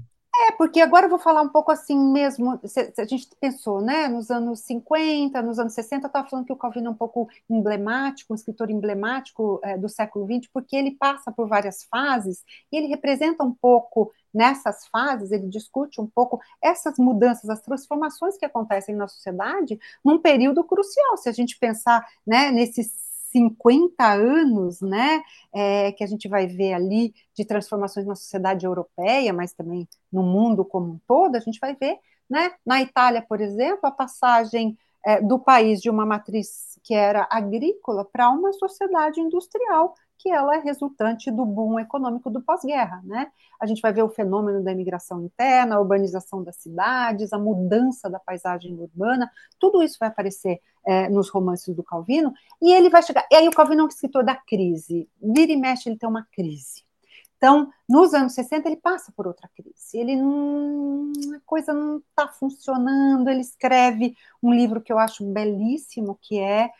Porque 0.56 0.80
agora 0.80 1.06
eu 1.06 1.10
vou 1.10 1.18
falar 1.18 1.42
um 1.42 1.48
pouco 1.48 1.70
assim 1.70 1.98
mesmo. 1.98 2.58
A 2.98 3.04
gente 3.04 3.28
pensou, 3.40 3.80
né, 3.80 4.08
nos 4.08 4.30
anos 4.30 4.60
50, 4.60 5.40
nos 5.42 5.58
anos 5.58 5.74
60, 5.74 6.04
eu 6.04 6.06
estava 6.06 6.28
falando 6.28 6.46
que 6.46 6.52
o 6.52 6.56
Calvino 6.56 6.88
é 6.88 6.90
um 6.90 6.94
pouco 6.94 7.28
emblemático, 7.48 8.32
um 8.32 8.36
escritor 8.36 8.70
emblemático 8.70 9.60
é, 9.62 9.76
do 9.76 9.88
século 9.88 10.26
XX, 10.26 10.50
porque 10.52 10.76
ele 10.76 10.92
passa 10.92 11.30
por 11.32 11.46
várias 11.46 11.84
fases 11.84 12.44
e 12.72 12.76
ele 12.76 12.86
representa 12.86 13.44
um 13.44 13.52
pouco 13.52 14.12
nessas 14.32 14.86
fases, 14.88 15.30
ele 15.30 15.48
discute 15.48 16.00
um 16.00 16.06
pouco 16.06 16.40
essas 16.60 16.98
mudanças, 16.98 17.48
as 17.48 17.60
transformações 17.60 18.36
que 18.36 18.44
acontecem 18.44 18.94
na 18.94 19.06
sociedade 19.06 19.78
num 20.04 20.18
período 20.18 20.64
crucial. 20.64 21.16
Se 21.16 21.28
a 21.28 21.32
gente 21.32 21.58
pensar 21.58 22.04
né, 22.26 22.50
nesses 22.50 23.04
50 23.34 24.12
anos, 24.12 24.80
né, 24.80 25.20
é, 25.52 25.90
que 25.92 26.04
a 26.04 26.06
gente 26.06 26.28
vai 26.28 26.46
ver 26.46 26.72
ali 26.72 27.12
de 27.36 27.44
transformações 27.44 28.06
na 28.06 28.14
sociedade 28.14 28.64
europeia, 28.64 29.32
mas 29.32 29.52
também 29.52 29.88
no 30.12 30.22
mundo 30.22 30.64
como 30.64 30.92
um 30.92 31.00
todo, 31.06 31.34
a 31.34 31.40
gente 31.40 31.58
vai 31.58 31.74
ver, 31.74 31.98
né, 32.30 32.52
na 32.64 32.80
Itália, 32.80 33.20
por 33.28 33.40
exemplo, 33.40 33.80
a 33.82 33.90
passagem 33.90 34.78
é, 35.04 35.20
do 35.20 35.38
país 35.38 35.80
de 35.82 35.90
uma 35.90 36.06
matriz 36.06 36.78
que 36.84 36.94
era 36.94 37.26
agrícola 37.28 38.04
para 38.04 38.30
uma 38.30 38.52
sociedade 38.52 39.20
industrial, 39.20 39.94
que 40.24 40.30
ela 40.30 40.56
é 40.56 40.58
resultante 40.58 41.30
do 41.30 41.44
boom 41.44 41.78
econômico 41.78 42.30
do 42.30 42.40
pós-guerra, 42.40 43.02
né? 43.04 43.30
A 43.60 43.66
gente 43.66 43.82
vai 43.82 43.92
ver 43.92 44.02
o 44.02 44.08
fenômeno 44.08 44.64
da 44.64 44.72
imigração 44.72 45.22
interna, 45.22 45.76
a 45.76 45.80
urbanização 45.80 46.42
das 46.42 46.56
cidades, 46.56 47.30
a 47.34 47.38
mudança 47.38 48.08
da 48.08 48.18
paisagem 48.18 48.74
urbana, 48.74 49.30
tudo 49.60 49.82
isso 49.82 49.98
vai 50.00 50.08
aparecer 50.08 50.62
é, 50.86 51.10
nos 51.10 51.28
romances 51.28 51.76
do 51.76 51.82
Calvino, 51.82 52.32
e 52.62 52.72
ele 52.72 52.88
vai 52.88 53.02
chegar. 53.02 53.26
E 53.30 53.34
aí 53.34 53.46
o 53.46 53.52
Calvino 53.52 53.82
é 53.82 53.84
um 53.84 53.88
escritor 53.88 54.24
da 54.24 54.34
crise. 54.34 55.06
Vira 55.20 55.52
e 55.52 55.56
mexe, 55.56 55.90
ele 55.90 55.98
tem 55.98 56.08
uma 56.08 56.26
crise. 56.32 56.84
Então, 57.36 57.70
nos 57.86 58.14
anos 58.14 58.32
60, 58.32 58.66
ele 58.66 58.76
passa 58.76 59.12
por 59.14 59.26
outra 59.26 59.46
crise. 59.54 59.98
Ele 59.98 60.16
não. 60.16 61.12
A 61.36 61.40
coisa 61.44 61.74
não 61.74 61.98
está 61.98 62.26
funcionando. 62.28 63.28
Ele 63.28 63.42
escreve 63.42 64.16
um 64.42 64.54
livro 64.54 64.80
que 64.80 64.90
eu 64.90 64.98
acho 64.98 65.22
belíssimo, 65.30 66.18
que 66.22 66.38
é 66.38 66.70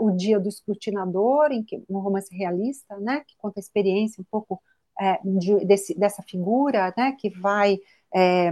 O 0.00 0.10
Dia 0.10 0.38
do 0.38 0.48
Escrutinador, 0.48 1.50
em 1.50 1.62
que, 1.62 1.82
um 1.88 1.98
romance 1.98 2.34
realista, 2.34 2.98
né, 2.98 3.22
que 3.26 3.36
conta 3.38 3.58
a 3.58 3.62
experiência 3.62 4.20
um 4.20 4.26
pouco 4.30 4.60
uh, 5.00 5.38
de, 5.38 5.64
desse, 5.64 5.98
dessa 5.98 6.22
figura, 6.22 6.92
né, 6.96 7.12
que 7.18 7.30
vai. 7.30 7.78
É, 8.14 8.50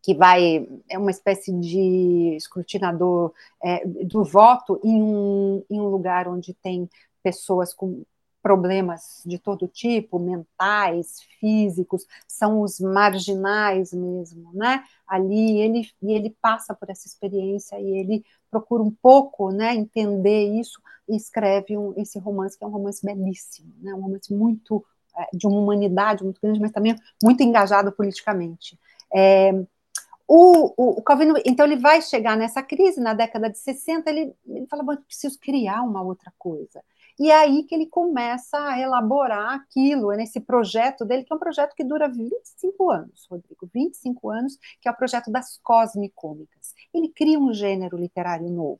que 0.00 0.14
vai 0.14 0.66
é 0.88 0.96
uma 0.96 1.10
espécie 1.10 1.52
de 1.52 2.34
escrutinador 2.36 3.30
é, 3.62 3.86
do 3.86 4.24
voto 4.24 4.80
em 4.82 5.02
um, 5.02 5.62
em 5.68 5.78
um 5.78 5.88
lugar 5.88 6.26
onde 6.26 6.54
tem 6.54 6.88
pessoas 7.22 7.74
com 7.74 8.04
problemas 8.42 9.22
de 9.26 9.38
todo 9.38 9.68
tipo, 9.68 10.18
mentais, 10.18 11.20
físicos, 11.40 12.06
são 12.26 12.62
os 12.62 12.80
marginais 12.80 13.92
mesmo, 13.92 14.50
né? 14.54 14.84
Ali 15.06 15.60
ele 15.60 15.88
ele 16.02 16.36
passa 16.40 16.74
por 16.74 16.88
essa 16.90 17.06
experiência 17.06 17.78
e 17.80 17.98
ele 17.98 18.24
procura 18.50 18.82
um 18.82 18.90
pouco, 18.90 19.50
né, 19.50 19.74
entender 19.74 20.58
isso 20.58 20.80
e 21.08 21.16
escreve 21.16 21.76
um, 21.76 21.92
esse 21.96 22.18
romance 22.18 22.56
que 22.56 22.64
é 22.64 22.66
um 22.66 22.70
romance 22.70 23.04
belíssimo, 23.04 23.72
né? 23.80 23.94
Um 23.94 24.00
romance 24.00 24.32
muito 24.32 24.84
é, 25.16 25.36
de 25.36 25.46
uma 25.46 25.58
humanidade 25.58 26.22
muito 26.24 26.40
grande, 26.40 26.60
mas 26.60 26.70
também 26.70 26.96
muito 27.22 27.42
engajado 27.42 27.92
politicamente. 27.92 28.78
É, 29.14 29.52
o, 30.26 30.74
o, 30.76 30.98
o, 30.98 31.02
Calvino, 31.02 31.34
então 31.44 31.64
ele 31.64 31.76
vai 31.76 32.02
chegar 32.02 32.36
nessa 32.36 32.62
crise 32.62 33.00
na 33.00 33.14
década 33.14 33.48
de 33.48 33.56
60, 33.56 34.10
ele, 34.10 34.34
ele 34.46 34.66
fala, 34.66 34.82
bom, 34.82 34.94
preciso 34.96 35.38
criar 35.40 35.80
uma 35.82 36.02
outra 36.02 36.30
coisa. 36.38 36.84
E 37.18 37.30
é 37.30 37.34
aí 37.34 37.64
que 37.64 37.74
ele 37.74 37.86
começa 37.86 38.56
a 38.58 38.78
elaborar 38.78 39.54
aquilo, 39.54 40.12
é 40.12 40.16
nesse 40.16 40.40
projeto 40.40 41.04
dele, 41.04 41.24
que 41.24 41.32
é 41.32 41.36
um 41.36 41.40
projeto 41.40 41.74
que 41.74 41.82
dura 41.82 42.08
25 42.08 42.90
anos, 42.90 43.26
Rodrigo, 43.28 43.68
25 43.74 44.30
anos, 44.30 44.56
que 44.80 44.88
é 44.88 44.92
o 44.92 44.96
projeto 44.96 45.30
das 45.30 45.58
cosmicômicas. 45.62 46.74
Ele 46.94 47.08
cria 47.08 47.38
um 47.38 47.52
gênero 47.52 47.96
literário 47.96 48.48
novo, 48.48 48.78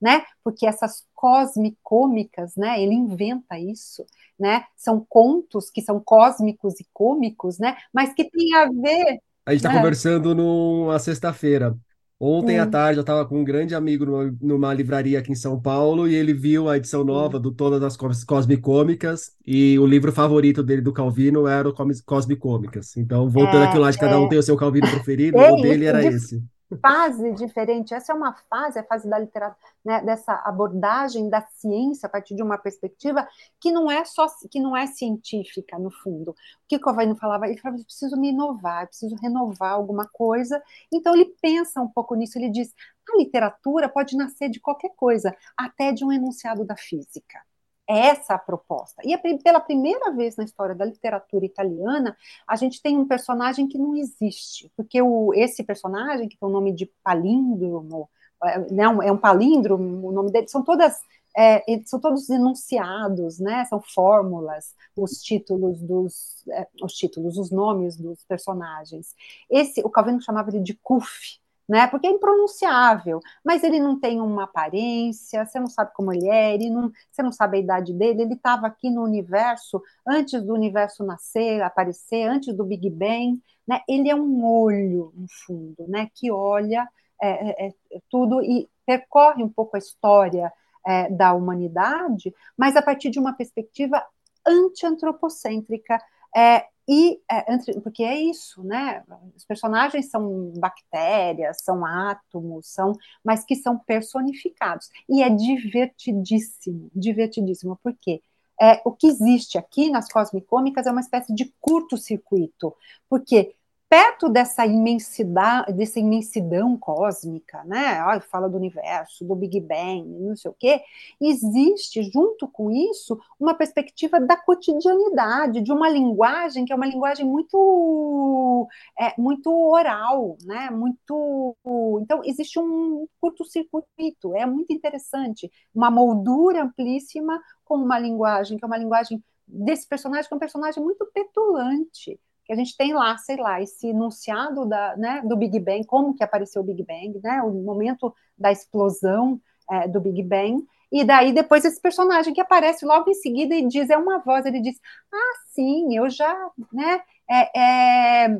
né? 0.00 0.24
Porque 0.42 0.66
essas 0.66 1.06
cosmicômicas, 1.14 2.56
né? 2.56 2.82
Ele 2.82 2.94
inventa 2.94 3.58
isso, 3.58 4.04
né? 4.38 4.64
São 4.76 5.04
contos 5.08 5.70
que 5.70 5.80
são 5.80 6.00
cósmicos 6.00 6.80
e 6.80 6.86
cômicos, 6.92 7.58
né? 7.58 7.76
Mas 7.92 8.12
que 8.12 8.28
tem 8.28 8.54
a 8.54 8.66
ver. 8.66 9.20
A 9.46 9.52
gente 9.52 9.60
está 9.60 9.68
né? 9.68 9.76
conversando 9.76 10.34
numa 10.34 10.98
sexta-feira. 10.98 11.76
Ontem 12.20 12.58
hum. 12.58 12.62
à 12.62 12.66
tarde 12.66 12.98
eu 12.98 13.02
estava 13.02 13.24
com 13.24 13.40
um 13.40 13.44
grande 13.44 13.76
amigo 13.76 14.04
numa, 14.04 14.36
numa, 14.40 14.74
livraria 14.74 15.20
aqui 15.20 15.30
em 15.30 15.36
São 15.36 15.60
Paulo 15.60 16.08
e 16.08 16.14
ele 16.16 16.34
viu 16.34 16.68
a 16.68 16.76
edição 16.76 17.04
nova 17.04 17.38
do 17.38 17.52
Todas 17.52 17.80
as 17.80 17.96
Cosmicômicas 18.24 19.36
e 19.46 19.78
o 19.78 19.86
livro 19.86 20.10
favorito 20.10 20.60
dele 20.60 20.82
do 20.82 20.92
Calvino 20.92 21.46
era 21.46 21.68
o 21.68 21.74
Cosmicômicas. 22.04 22.96
Então, 22.96 23.28
voltando 23.30 23.62
é, 23.62 23.66
aquilo 23.68 23.82
lá 23.82 23.90
de 23.92 23.98
cada 23.98 24.18
um 24.20 24.26
é. 24.26 24.28
tem 24.30 24.38
o 24.38 24.42
seu 24.42 24.56
Calvino 24.56 24.90
preferido, 24.90 25.38
é 25.38 25.52
o 25.52 25.56
dele 25.62 25.84
era 25.84 26.04
esse 26.04 26.42
fase 26.76 27.32
diferente. 27.32 27.94
Essa 27.94 28.12
é 28.12 28.14
uma 28.14 28.34
fase, 28.50 28.78
a 28.78 28.84
fase 28.84 29.08
da 29.08 29.18
literatura, 29.18 29.58
né, 29.84 30.02
dessa 30.02 30.34
abordagem 30.44 31.28
da 31.30 31.40
ciência 31.40 32.06
a 32.06 32.10
partir 32.10 32.34
de 32.34 32.42
uma 32.42 32.58
perspectiva 32.58 33.26
que 33.60 33.72
não 33.72 33.90
é 33.90 34.04
só 34.04 34.26
que 34.50 34.60
não 34.60 34.76
é 34.76 34.86
científica 34.86 35.78
no 35.78 35.90
fundo. 35.90 36.32
O 36.32 36.34
que 36.68 36.78
Covaino 36.78 37.16
falava? 37.16 37.46
Ele 37.46 37.58
falava: 37.58 37.82
preciso 37.82 38.16
me 38.16 38.30
inovar, 38.30 38.86
preciso 38.86 39.16
renovar 39.16 39.72
alguma 39.72 40.06
coisa. 40.06 40.62
Então 40.92 41.14
ele 41.14 41.34
pensa 41.40 41.80
um 41.80 41.88
pouco 41.88 42.14
nisso. 42.14 42.38
Ele 42.38 42.50
diz: 42.50 42.74
a 43.08 43.18
literatura 43.18 43.88
pode 43.88 44.16
nascer 44.16 44.50
de 44.50 44.60
qualquer 44.60 44.90
coisa, 44.96 45.34
até 45.56 45.92
de 45.92 46.04
um 46.04 46.12
enunciado 46.12 46.64
da 46.64 46.76
física. 46.76 47.47
É 47.88 48.08
essa 48.08 48.34
a 48.34 48.38
proposta. 48.38 49.00
E 49.02 49.16
pela 49.38 49.60
primeira 49.60 50.12
vez 50.12 50.36
na 50.36 50.44
história 50.44 50.74
da 50.74 50.84
literatura 50.84 51.46
italiana, 51.46 52.14
a 52.46 52.54
gente 52.54 52.82
tem 52.82 52.98
um 52.98 53.08
personagem 53.08 53.66
que 53.66 53.78
não 53.78 53.96
existe, 53.96 54.70
porque 54.76 55.00
o, 55.00 55.32
esse 55.34 55.64
personagem, 55.64 56.28
que 56.28 56.36
tem 56.36 56.48
o 56.48 56.52
nome 56.52 56.72
de 56.72 56.86
palíndromo, 57.02 58.08
é, 58.44 58.58
né, 58.70 58.84
é 58.84 59.10
um 59.10 59.16
palíndromo, 59.16 60.06
o 60.06 60.12
nome 60.12 60.30
dele, 60.30 60.48
são 60.48 60.62
todas 60.62 61.00
é, 61.36 61.62
são 61.86 62.00
todos 62.00 62.28
enunciados, 62.28 63.38
né? 63.38 63.64
São 63.66 63.80
fórmulas, 63.80 64.74
os 64.96 65.22
títulos 65.22 65.80
dos, 65.80 66.44
é, 66.48 66.66
os 66.82 66.92
títulos, 66.94 67.38
os 67.38 67.50
nomes 67.52 67.96
dos 67.96 68.24
personagens. 68.24 69.14
Esse, 69.48 69.80
o 69.82 69.90
Calvino 69.90 70.20
chamava 70.20 70.50
ele 70.50 70.60
de 70.60 70.74
Kuf, 70.74 71.38
né? 71.68 71.86
Porque 71.86 72.06
é 72.06 72.10
impronunciável, 72.10 73.20
mas 73.44 73.62
ele 73.62 73.78
não 73.78 73.98
tem 73.98 74.20
uma 74.20 74.44
aparência, 74.44 75.44
você 75.44 75.60
não 75.60 75.66
sabe 75.66 75.92
como 75.94 76.12
ele 76.12 76.28
é, 76.28 76.54
ele 76.54 76.70
não, 76.70 76.90
você 77.10 77.22
não 77.22 77.30
sabe 77.32 77.58
a 77.58 77.60
idade 77.60 77.92
dele, 77.92 78.22
ele 78.22 78.34
estava 78.34 78.66
aqui 78.66 78.90
no 78.90 79.02
universo 79.02 79.82
antes 80.06 80.42
do 80.42 80.54
universo 80.54 81.04
nascer, 81.04 81.60
aparecer, 81.62 82.26
antes 82.26 82.54
do 82.56 82.64
Big 82.64 82.88
Bang, 82.88 83.42
né? 83.66 83.80
Ele 83.86 84.08
é 84.08 84.14
um 84.14 84.44
olho, 84.44 85.12
no 85.14 85.26
fundo, 85.46 85.86
né? 85.88 86.08
Que 86.14 86.30
olha 86.30 86.88
é, 87.20 87.66
é, 87.66 87.74
é 87.92 88.00
tudo 88.10 88.42
e 88.42 88.68
percorre 88.86 89.42
um 89.42 89.48
pouco 89.48 89.76
a 89.76 89.78
história 89.78 90.50
é, 90.86 91.10
da 91.10 91.34
humanidade, 91.34 92.34
mas 92.56 92.76
a 92.76 92.82
partir 92.82 93.10
de 93.10 93.18
uma 93.18 93.34
perspectiva 93.34 94.02
anti-antropocêntrica, 94.46 96.00
é, 96.38 96.64
e 96.88 97.20
é, 97.30 97.44
porque 97.82 98.02
é 98.02 98.18
isso, 98.18 98.62
né? 98.62 99.02
Os 99.36 99.44
personagens 99.44 100.08
são 100.10 100.52
bactérias, 100.56 101.58
são 101.62 101.84
átomos, 101.84 102.68
são, 102.72 102.92
mas 103.24 103.44
que 103.44 103.56
são 103.56 103.76
personificados. 103.76 104.88
E 105.08 105.22
é 105.22 105.28
divertidíssimo, 105.28 106.90
divertidíssimo, 106.94 107.78
porque 107.82 108.22
é, 108.60 108.80
o 108.84 108.92
que 108.92 109.06
existe 109.08 109.58
aqui 109.58 109.90
nas 109.90 110.10
cosmicômicas 110.10 110.86
é 110.86 110.90
uma 110.90 111.00
espécie 111.00 111.34
de 111.34 111.52
curto-circuito, 111.60 112.74
porque 113.08 113.54
perto 113.88 114.28
dessa 114.28 114.66
imensidade, 114.66 115.72
dessa 115.72 115.98
imensidão 115.98 116.76
cósmica, 116.76 117.64
né? 117.64 117.98
Ai, 118.00 118.20
fala 118.20 118.48
do 118.48 118.56
universo, 118.56 119.24
do 119.24 119.34
Big 119.34 119.60
Bang, 119.60 120.04
não 120.20 120.36
sei 120.36 120.50
o 120.50 120.54
quê, 120.54 120.82
existe 121.20 122.02
junto 122.02 122.46
com 122.48 122.70
isso 122.70 123.18
uma 123.40 123.54
perspectiva 123.54 124.20
da 124.20 124.36
cotidianidade, 124.36 125.62
de 125.62 125.72
uma 125.72 125.88
linguagem 125.88 126.64
que 126.66 126.72
é 126.72 126.76
uma 126.76 126.86
linguagem 126.86 127.24
muito 127.24 128.68
é, 128.98 129.14
muito 129.18 129.50
oral, 129.50 130.36
né? 130.44 130.70
Muito 130.70 131.56
então 132.02 132.22
existe 132.24 132.58
um 132.58 133.06
curto-circuito, 133.20 134.34
é 134.36 134.44
muito 134.44 134.72
interessante, 134.72 135.50
uma 135.74 135.90
moldura 135.90 136.62
amplíssima 136.62 137.40
com 137.64 137.76
uma 137.76 137.98
linguagem 137.98 138.58
que 138.58 138.64
é 138.64 138.66
uma 138.66 138.76
linguagem 138.76 139.22
desse 139.46 139.88
personagem 139.88 140.28
que 140.28 140.34
é 140.34 140.36
um 140.36 140.40
personagem 140.40 140.82
muito 140.82 141.06
petulante 141.06 142.20
que 142.48 142.52
a 142.54 142.56
gente 142.56 142.74
tem 142.74 142.94
lá, 142.94 143.18
sei 143.18 143.36
lá, 143.36 143.60
esse 143.60 143.88
enunciado 143.88 144.64
da, 144.64 144.96
né, 144.96 145.20
do 145.22 145.36
Big 145.36 145.60
Bang, 145.60 145.84
como 145.84 146.14
que 146.14 146.24
apareceu 146.24 146.62
o 146.62 146.64
Big 146.64 146.82
Bang, 146.82 147.20
né, 147.22 147.42
o 147.42 147.52
momento 147.52 148.12
da 148.38 148.50
explosão 148.50 149.38
é, 149.70 149.86
do 149.86 150.00
Big 150.00 150.22
Bang, 150.22 150.66
e 150.90 151.04
daí 151.04 151.34
depois 151.34 151.62
esse 151.66 151.78
personagem 151.78 152.32
que 152.32 152.40
aparece 152.40 152.86
logo 152.86 153.10
em 153.10 153.14
seguida 153.14 153.54
e 153.54 153.68
diz, 153.68 153.90
é 153.90 153.98
uma 153.98 154.18
voz, 154.20 154.46
ele 154.46 154.62
diz, 154.62 154.80
ah, 155.12 155.32
sim, 155.52 155.94
eu 155.94 156.08
já, 156.08 156.34
né, 156.72 157.02
é, 157.30 158.24
é, 158.24 158.38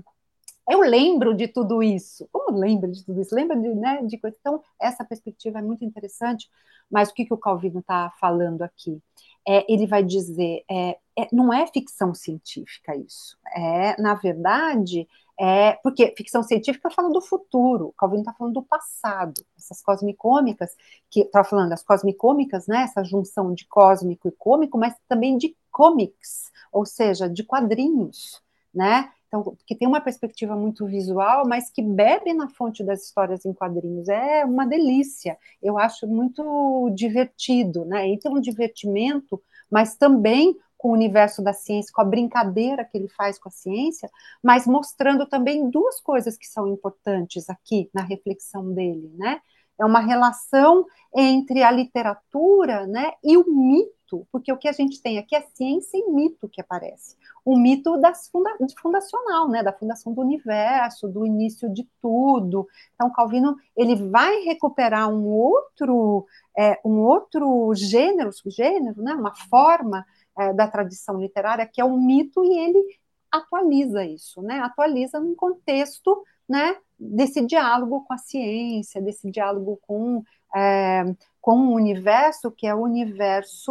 eu 0.70 0.80
lembro 0.80 1.34
de 1.34 1.46
tudo 1.46 1.82
isso. 1.82 2.26
Como 2.32 2.58
lembra 2.58 2.90
de 2.90 3.04
tudo 3.04 3.20
isso? 3.20 3.34
Lembra 3.34 3.58
de, 3.58 3.68
né, 3.74 4.02
de 4.04 4.18
coisa. 4.18 4.36
Então, 4.38 4.62
essa 4.80 5.04
perspectiva 5.04 5.58
é 5.58 5.62
muito 5.62 5.84
interessante, 5.84 6.48
mas 6.90 7.10
o 7.10 7.14
que, 7.14 7.26
que 7.26 7.34
o 7.34 7.38
Calvino 7.38 7.80
está 7.80 8.10
falando 8.18 8.62
aqui? 8.62 9.02
É, 9.48 9.64
ele 9.66 9.86
vai 9.86 10.02
dizer, 10.02 10.62
é, 10.70 10.98
é, 11.18 11.28
não 11.32 11.50
é 11.50 11.66
ficção 11.66 12.14
científica 12.14 12.94
isso, 12.94 13.38
é, 13.56 14.00
na 14.00 14.14
verdade, 14.14 15.08
é, 15.40 15.72
porque 15.82 16.12
ficção 16.16 16.42
científica 16.42 16.90
fala 16.90 17.10
do 17.10 17.22
futuro, 17.22 17.94
Calvino 17.96 18.20
está 18.20 18.34
falando 18.34 18.54
do 18.54 18.62
passado, 18.62 19.40
essas 19.56 19.80
cosmicômicas, 19.80 20.76
que 21.10 21.20
estava 21.20 21.44
tá 21.44 21.50
falando 21.50 21.70
das 21.70 21.82
cosmicômicas, 21.82 22.66
né, 22.66 22.82
essa 22.82 23.02
junção 23.02 23.54
de 23.54 23.64
cósmico 23.66 24.28
e 24.28 24.32
cômico, 24.32 24.76
mas 24.76 24.94
também 25.08 25.38
de 25.38 25.56
comics, 25.70 26.50
ou 26.70 26.84
seja, 26.84 27.26
de 27.26 27.42
quadrinhos, 27.42 28.42
né, 28.74 29.10
então, 29.28 29.54
que 29.66 29.74
tem 29.74 29.86
uma 29.86 30.00
perspectiva 30.00 30.56
muito 30.56 30.86
visual, 30.86 31.46
mas 31.46 31.70
que 31.70 31.82
bebe 31.82 32.32
na 32.32 32.48
fonte 32.48 32.82
das 32.82 33.04
histórias 33.04 33.44
em 33.44 33.52
quadrinhos. 33.52 34.08
É 34.08 34.44
uma 34.44 34.66
delícia. 34.66 35.36
Eu 35.62 35.78
acho 35.78 36.06
muito 36.06 36.90
divertido, 36.94 37.84
né? 37.84 38.08
E 38.08 38.18
tem 38.18 38.32
um 38.32 38.40
divertimento, 38.40 39.40
mas 39.70 39.96
também 39.96 40.56
com 40.78 40.90
o 40.90 40.92
universo 40.92 41.42
da 41.42 41.52
ciência, 41.52 41.92
com 41.92 42.00
a 42.00 42.04
brincadeira 42.04 42.84
que 42.84 42.96
ele 42.96 43.08
faz 43.08 43.38
com 43.38 43.48
a 43.48 43.52
ciência, 43.52 44.08
mas 44.42 44.66
mostrando 44.66 45.26
também 45.26 45.68
duas 45.68 46.00
coisas 46.00 46.38
que 46.38 46.46
são 46.46 46.68
importantes 46.68 47.50
aqui 47.50 47.90
na 47.92 48.02
reflexão 48.02 48.72
dele, 48.72 49.12
né? 49.16 49.40
É 49.78 49.84
uma 49.84 50.00
relação 50.00 50.86
entre 51.14 51.62
a 51.62 51.70
literatura, 51.70 52.86
né, 52.86 53.12
e 53.22 53.36
o 53.36 53.44
mito, 53.48 53.92
porque 54.30 54.52
o 54.52 54.56
que 54.56 54.68
a 54.68 54.72
gente 54.72 55.02
tem 55.02 55.18
aqui 55.18 55.34
é 55.34 55.42
ciência 55.54 55.98
e 55.98 56.10
mito 56.10 56.48
que 56.48 56.60
aparece 56.60 57.16
o 57.48 57.56
mito 57.56 57.96
das 57.96 58.28
funda 58.28 58.54
fundacional, 58.78 59.48
né, 59.48 59.62
da 59.62 59.72
fundação 59.72 60.12
do 60.12 60.20
universo, 60.20 61.08
do 61.08 61.24
início 61.24 61.72
de 61.72 61.88
tudo. 61.98 62.68
Então, 62.94 63.10
Calvino 63.10 63.56
ele 63.74 63.96
vai 63.96 64.40
recuperar 64.40 65.08
um 65.08 65.26
outro, 65.26 66.26
é, 66.56 66.78
um 66.84 66.98
outro 67.00 67.72
gênero, 67.74 68.30
subgênero, 68.34 69.02
né, 69.02 69.14
uma 69.14 69.34
forma 69.34 70.04
é, 70.38 70.52
da 70.52 70.68
tradição 70.68 71.18
literária 71.18 71.66
que 71.66 71.80
é 71.80 71.84
o 71.84 71.96
mito 71.96 72.44
e 72.44 72.58
ele 72.58 72.84
atualiza 73.30 74.04
isso, 74.04 74.42
né, 74.42 74.60
atualiza 74.60 75.20
num 75.20 75.34
contexto, 75.34 76.22
né, 76.48 76.76
desse 76.98 77.44
diálogo 77.44 78.04
com 78.06 78.12
a 78.12 78.18
ciência, 78.18 79.00
desse 79.02 79.30
diálogo 79.30 79.78
com 79.86 80.22
é, 80.56 81.04
com 81.40 81.68
o 81.68 81.74
universo 81.74 82.50
que 82.50 82.66
é 82.66 82.74
o 82.74 82.82
universo, 82.82 83.70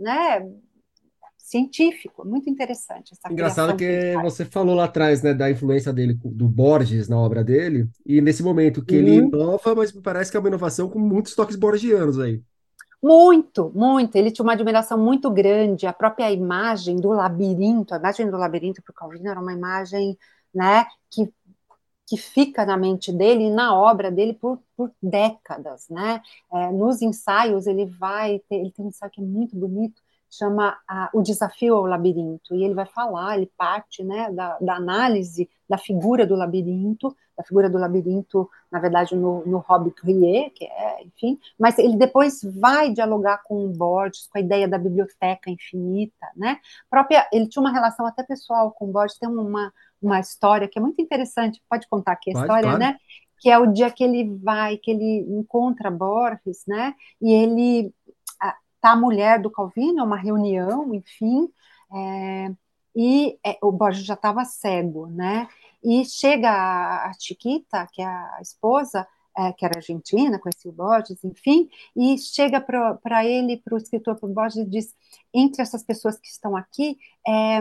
né, 0.00 0.44
científico, 1.44 2.26
muito 2.26 2.48
interessante. 2.48 3.12
Essa 3.12 3.32
Engraçado 3.32 3.76
que 3.76 4.14
você 4.22 4.44
falou 4.44 4.74
lá 4.74 4.84
atrás, 4.84 5.22
né, 5.22 5.34
da 5.34 5.50
influência 5.50 5.92
dele, 5.92 6.18
do 6.24 6.48
Borges 6.48 7.08
na 7.08 7.18
obra 7.18 7.44
dele, 7.44 7.86
e 8.04 8.20
nesse 8.20 8.42
momento 8.42 8.84
que 8.84 8.94
ele 8.94 9.20
uhum. 9.20 9.28
inova, 9.28 9.74
mas 9.74 9.92
parece 9.92 10.30
que 10.30 10.36
é 10.36 10.40
uma 10.40 10.48
inovação 10.48 10.88
com 10.88 10.98
muitos 10.98 11.34
toques 11.34 11.54
borgianos 11.54 12.18
aí. 12.18 12.42
Muito, 13.04 13.70
muito. 13.74 14.16
Ele 14.16 14.30
tinha 14.30 14.42
uma 14.42 14.54
admiração 14.54 14.96
muito 14.96 15.30
grande. 15.30 15.86
A 15.86 15.92
própria 15.92 16.30
imagem 16.32 16.96
do 16.96 17.10
labirinto, 17.10 17.92
a 17.94 17.98
imagem 17.98 18.30
do 18.30 18.38
labirinto 18.38 18.82
para 18.82 18.92
o 18.92 18.94
Calvino 18.94 19.28
era 19.28 19.38
uma 19.40 19.52
imagem, 19.52 20.18
né, 20.54 20.86
que 21.10 21.30
que 22.06 22.18
fica 22.18 22.66
na 22.66 22.76
mente 22.76 23.10
dele 23.12 23.44
e 23.44 23.50
na 23.50 23.74
obra 23.74 24.10
dele 24.10 24.34
por, 24.34 24.60
por 24.76 24.92
décadas, 25.02 25.88
né? 25.88 26.20
É, 26.52 26.70
nos 26.70 27.00
ensaios 27.00 27.66
ele 27.66 27.86
vai 27.86 28.40
ter, 28.48 28.56
ele 28.56 28.70
tem 28.70 28.84
um 28.84 28.88
ensaio 28.88 29.10
que 29.10 29.22
é 29.22 29.24
muito 29.24 29.56
bonito, 29.56 30.02
chama 30.30 30.78
a, 30.86 31.08
O 31.14 31.22
Desafio 31.22 31.74
ao 31.76 31.86
Labirinto, 31.86 32.54
e 32.54 32.62
ele 32.62 32.74
vai 32.74 32.84
falar, 32.86 33.38
ele 33.38 33.50
parte 33.56 34.04
né, 34.04 34.30
da, 34.32 34.58
da, 34.58 34.74
análise 34.76 35.48
da 35.68 35.78
figura 35.78 36.26
do 36.26 36.34
labirinto, 36.36 37.16
da 37.36 37.44
figura 37.44 37.68
do 37.68 37.78
labirinto, 37.78 38.48
na 38.70 38.78
verdade, 38.78 39.16
no, 39.16 39.44
no 39.46 39.58
Hobbit 39.58 40.00
Rie, 40.04 40.50
que 40.50 40.64
é, 40.64 41.04
enfim, 41.04 41.38
mas 41.58 41.78
ele 41.78 41.96
depois 41.96 42.40
vai 42.42 42.92
dialogar 42.92 43.42
com 43.44 43.64
o 43.64 43.68
Borges, 43.68 44.26
com 44.26 44.38
a 44.38 44.40
ideia 44.40 44.68
da 44.68 44.78
biblioteca 44.78 45.50
infinita, 45.50 46.26
né? 46.36 46.58
Própria, 46.88 47.28
ele 47.32 47.48
tinha 47.48 47.60
uma 47.60 47.72
relação 47.72 48.06
até 48.06 48.22
pessoal 48.22 48.70
com 48.72 48.86
o 48.86 48.92
Borges, 48.92 49.18
tem 49.18 49.28
uma, 49.28 49.72
uma 50.00 50.20
história 50.20 50.68
que 50.68 50.78
é 50.78 50.82
muito 50.82 51.00
interessante, 51.00 51.62
pode 51.68 51.88
contar 51.88 52.12
aqui 52.12 52.30
a 52.30 52.34
pode, 52.34 52.44
história, 52.44 52.68
claro. 52.70 52.78
né? 52.78 52.96
Que 53.40 53.50
é 53.50 53.58
o 53.58 53.66
dia 53.66 53.90
que 53.90 54.04
ele 54.04 54.36
vai, 54.42 54.76
que 54.76 54.90
ele 54.90 55.26
encontra 55.28 55.90
Borges, 55.90 56.64
né? 56.66 56.94
E 57.20 57.32
ele 57.32 57.92
tá 58.84 58.92
a 58.92 58.96
mulher 58.96 59.40
do 59.40 59.50
Calvino, 59.50 60.00
é 60.00 60.02
uma 60.02 60.18
reunião, 60.18 60.94
enfim, 60.94 61.48
é, 61.90 62.50
e 62.94 63.38
é, 63.44 63.56
o 63.62 63.72
Borges 63.72 64.04
já 64.04 64.12
estava 64.12 64.44
cego, 64.44 65.06
né? 65.06 65.48
E 65.84 66.04
chega 66.04 66.50
a, 66.50 67.12
Chiquita, 67.20 67.86
que 67.92 68.00
é 68.00 68.06
a 68.06 68.38
esposa, 68.40 69.06
é, 69.36 69.52
que 69.52 69.64
era 69.64 69.78
argentina, 69.78 70.38
conhecia 70.38 70.70
o 70.70 70.74
Borges, 70.74 71.22
enfim, 71.24 71.68
e 71.94 72.16
chega 72.16 72.60
para 72.60 73.24
ele, 73.24 73.58
para 73.58 73.74
o 73.74 73.78
escritor, 73.78 74.16
para 74.16 74.28
o 74.28 74.32
Borges, 74.32 74.66
e 74.66 74.70
diz: 74.70 74.94
entre 75.32 75.60
essas 75.62 75.82
pessoas 75.82 76.18
que 76.18 76.28
estão 76.28 76.56
aqui, 76.56 76.96
é, 77.26 77.60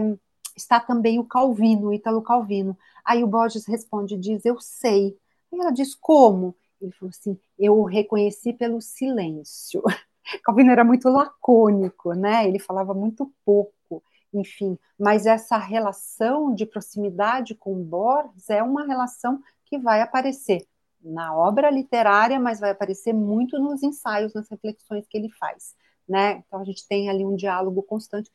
está 0.55 0.79
também 0.79 1.19
o 1.19 1.25
Calvino, 1.25 1.87
o 1.89 1.93
Ítalo 1.93 2.21
Calvino. 2.21 2.77
Aí 3.03 3.23
o 3.23 3.27
Borges 3.27 3.65
responde, 3.65 4.17
diz: 4.17 4.45
eu 4.45 4.59
sei. 4.61 5.17
E 5.51 5.59
ela 5.59 5.71
diz: 5.71 5.95
como? 5.95 6.55
Ele 6.81 6.91
falou 6.93 7.09
assim: 7.09 7.37
eu 7.57 7.77
o 7.79 7.83
reconheci 7.83 8.53
pelo 8.53 8.81
silêncio. 8.81 9.81
Calvino 10.43 10.71
era 10.71 10.83
muito 10.83 11.09
lacônico, 11.09 12.13
né? 12.13 12.47
Ele 12.47 12.59
falava 12.59 12.93
muito 12.93 13.31
pouco, 13.45 14.03
enfim. 14.33 14.77
Mas 14.99 15.25
essa 15.25 15.57
relação 15.57 16.53
de 16.53 16.65
proximidade 16.65 17.55
com 17.55 17.83
Borges 17.83 18.49
é 18.49 18.61
uma 18.63 18.85
relação 18.85 19.41
que 19.65 19.77
vai 19.77 20.01
aparecer 20.01 20.65
na 21.01 21.35
obra 21.35 21.69
literária, 21.69 22.39
mas 22.39 22.59
vai 22.59 22.71
aparecer 22.71 23.13
muito 23.13 23.59
nos 23.59 23.83
ensaios, 23.83 24.33
nas 24.33 24.49
reflexões 24.49 25.05
que 25.07 25.17
ele 25.17 25.29
faz, 25.29 25.75
né? 26.07 26.43
Então 26.47 26.59
a 26.61 26.63
gente 26.63 26.87
tem 26.87 27.09
ali 27.09 27.25
um 27.25 27.35
diálogo 27.35 27.83
constante. 27.83 28.31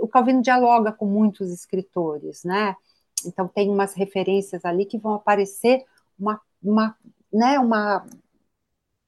O 0.00 0.06
Calvino 0.06 0.40
dialoga 0.40 0.92
com 0.92 1.06
muitos 1.06 1.50
escritores, 1.50 2.44
né? 2.44 2.76
Então 3.26 3.48
tem 3.48 3.68
umas 3.68 3.94
referências 3.94 4.64
ali 4.64 4.86
que 4.86 4.98
vão 4.98 5.14
aparecer 5.14 5.84
uma, 6.18 6.40
uma 6.62 6.96
né, 7.32 7.58
uma 7.58 8.06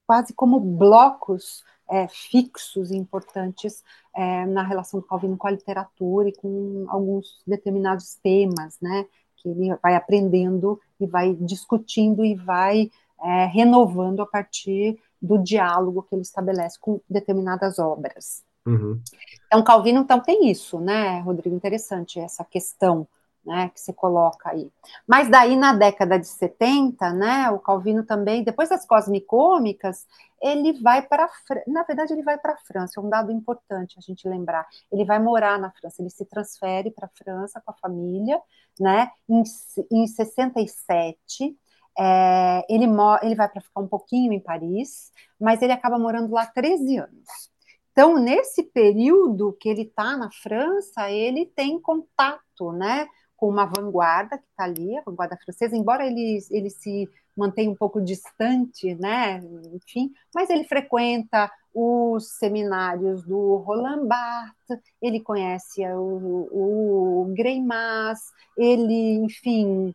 quase 0.05 0.33
como 0.33 0.59
blocos 0.59 1.63
é, 1.89 2.07
fixos 2.07 2.91
e 2.91 2.95
importantes 2.95 3.83
é, 4.15 4.45
na 4.45 4.63
relação 4.63 4.99
do 4.99 5.05
Calvino 5.05 5.37
com 5.37 5.47
a 5.47 5.51
literatura 5.51 6.29
e 6.29 6.35
com 6.35 6.85
alguns 6.89 7.41
determinados 7.45 8.15
temas, 8.15 8.77
né, 8.81 9.05
que 9.37 9.49
ele 9.49 9.75
vai 9.81 9.95
aprendendo 9.95 10.79
e 10.99 11.05
vai 11.05 11.33
discutindo 11.35 12.25
e 12.25 12.35
vai 12.35 12.89
é, 13.21 13.45
renovando 13.45 14.21
a 14.21 14.25
partir 14.25 14.99
do 15.21 15.37
diálogo 15.37 16.03
que 16.03 16.15
ele 16.15 16.21
estabelece 16.21 16.79
com 16.79 16.99
determinadas 17.09 17.79
obras. 17.79 18.43
Uhum. 18.65 18.99
Então, 19.45 19.63
Calvino 19.63 20.01
então, 20.01 20.19
tem 20.19 20.49
isso, 20.49 20.79
né, 20.79 21.19
Rodrigo? 21.19 21.55
Interessante 21.55 22.19
essa 22.19 22.43
questão 22.43 23.07
né, 23.45 23.69
que 23.69 23.79
você 23.79 23.93
coloca 23.93 24.49
aí. 24.49 24.71
Mas 25.07 25.29
daí 25.29 25.55
na 25.55 25.73
década 25.73 26.19
de 26.19 26.27
70, 26.27 27.13
né, 27.13 27.49
o 27.51 27.59
Calvino 27.59 28.03
também, 28.03 28.43
depois 28.43 28.69
das 28.69 28.85
cosmicômicas, 28.85 30.05
ele 30.41 30.81
vai 30.81 31.01
para, 31.01 31.29
na 31.67 31.83
verdade 31.83 32.13
ele 32.13 32.23
vai 32.23 32.37
para 32.37 32.53
a 32.53 32.57
França, 32.57 32.99
é 32.99 33.03
um 33.03 33.09
dado 33.09 33.31
importante 33.31 33.95
a 33.97 34.01
gente 34.01 34.27
lembrar. 34.27 34.67
Ele 34.91 35.05
vai 35.05 35.19
morar 35.19 35.59
na 35.59 35.71
França, 35.71 36.01
ele 36.01 36.09
se 36.09 36.25
transfere 36.25 36.91
para 36.91 37.05
a 37.05 37.11
França 37.15 37.61
com 37.63 37.71
a 37.71 37.75
família, 37.75 38.41
né, 38.79 39.11
em, 39.29 39.43
em 39.91 40.07
67, 40.07 41.57
é, 41.97 42.65
ele, 42.69 42.85
ele 43.21 43.35
vai 43.35 43.47
para 43.47 43.61
ficar 43.61 43.79
um 43.79 43.87
pouquinho 43.87 44.33
em 44.33 44.39
Paris, 44.39 45.11
mas 45.39 45.61
ele 45.61 45.71
acaba 45.71 45.97
morando 45.97 46.33
lá 46.33 46.45
13 46.45 46.97
anos. 46.97 47.55
Então, 47.91 48.17
nesse 48.17 48.61
período 48.61 49.53
que 49.53 49.69
ele 49.69 49.83
está 49.83 50.17
na 50.17 50.29
França, 50.29 51.09
ele 51.09 51.45
tem 51.45 51.79
contato, 51.79 52.73
né, 52.73 53.07
com 53.45 53.49
uma 53.49 53.65
vanguarda 53.65 54.39
que 54.39 54.43
está 54.49 54.63
ali, 54.63 54.97
a 54.97 55.03
vanguarda 55.03 55.37
francesa, 55.37 55.77
embora 55.77 56.03
ele, 56.03 56.39
ele 56.49 56.71
se 56.71 57.07
mantenha 57.37 57.69
um 57.69 57.75
pouco 57.75 58.01
distante, 58.01 58.95
né? 58.95 59.39
Enfim, 59.71 60.11
mas 60.33 60.49
ele 60.49 60.63
frequenta 60.63 61.51
os 61.71 62.31
seminários 62.39 63.23
do 63.23 63.57
Roland 63.57 64.07
Barthes, 64.07 64.79
ele 64.99 65.19
conhece 65.19 65.85
o, 65.89 67.27
o 67.29 67.33
Greimas, 67.35 68.19
ele, 68.57 69.13
enfim, 69.23 69.93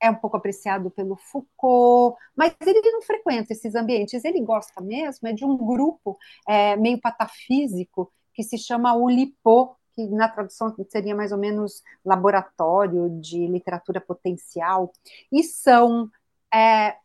é 0.00 0.08
um 0.08 0.14
pouco 0.14 0.36
apreciado 0.36 0.88
pelo 0.88 1.16
Foucault, 1.16 2.16
mas 2.36 2.54
ele 2.60 2.92
não 2.92 3.02
frequenta 3.02 3.52
esses 3.52 3.74
ambientes, 3.74 4.24
ele 4.24 4.40
gosta 4.40 4.80
mesmo 4.80 5.26
é 5.26 5.32
de 5.32 5.44
um 5.44 5.56
grupo 5.56 6.16
é, 6.46 6.76
meio 6.76 7.00
patafísico 7.00 8.12
que 8.32 8.44
se 8.44 8.56
chama 8.56 8.94
Ulipo, 8.94 9.76
que 9.94 10.06
na 10.08 10.28
tradução 10.28 10.74
seria 10.88 11.14
mais 11.14 11.32
ou 11.32 11.38
menos 11.38 11.82
laboratório 12.04 13.10
de 13.20 13.46
literatura 13.46 14.00
potencial, 14.00 14.92
e 15.32 15.42
são 15.42 16.10
é, 16.52 16.96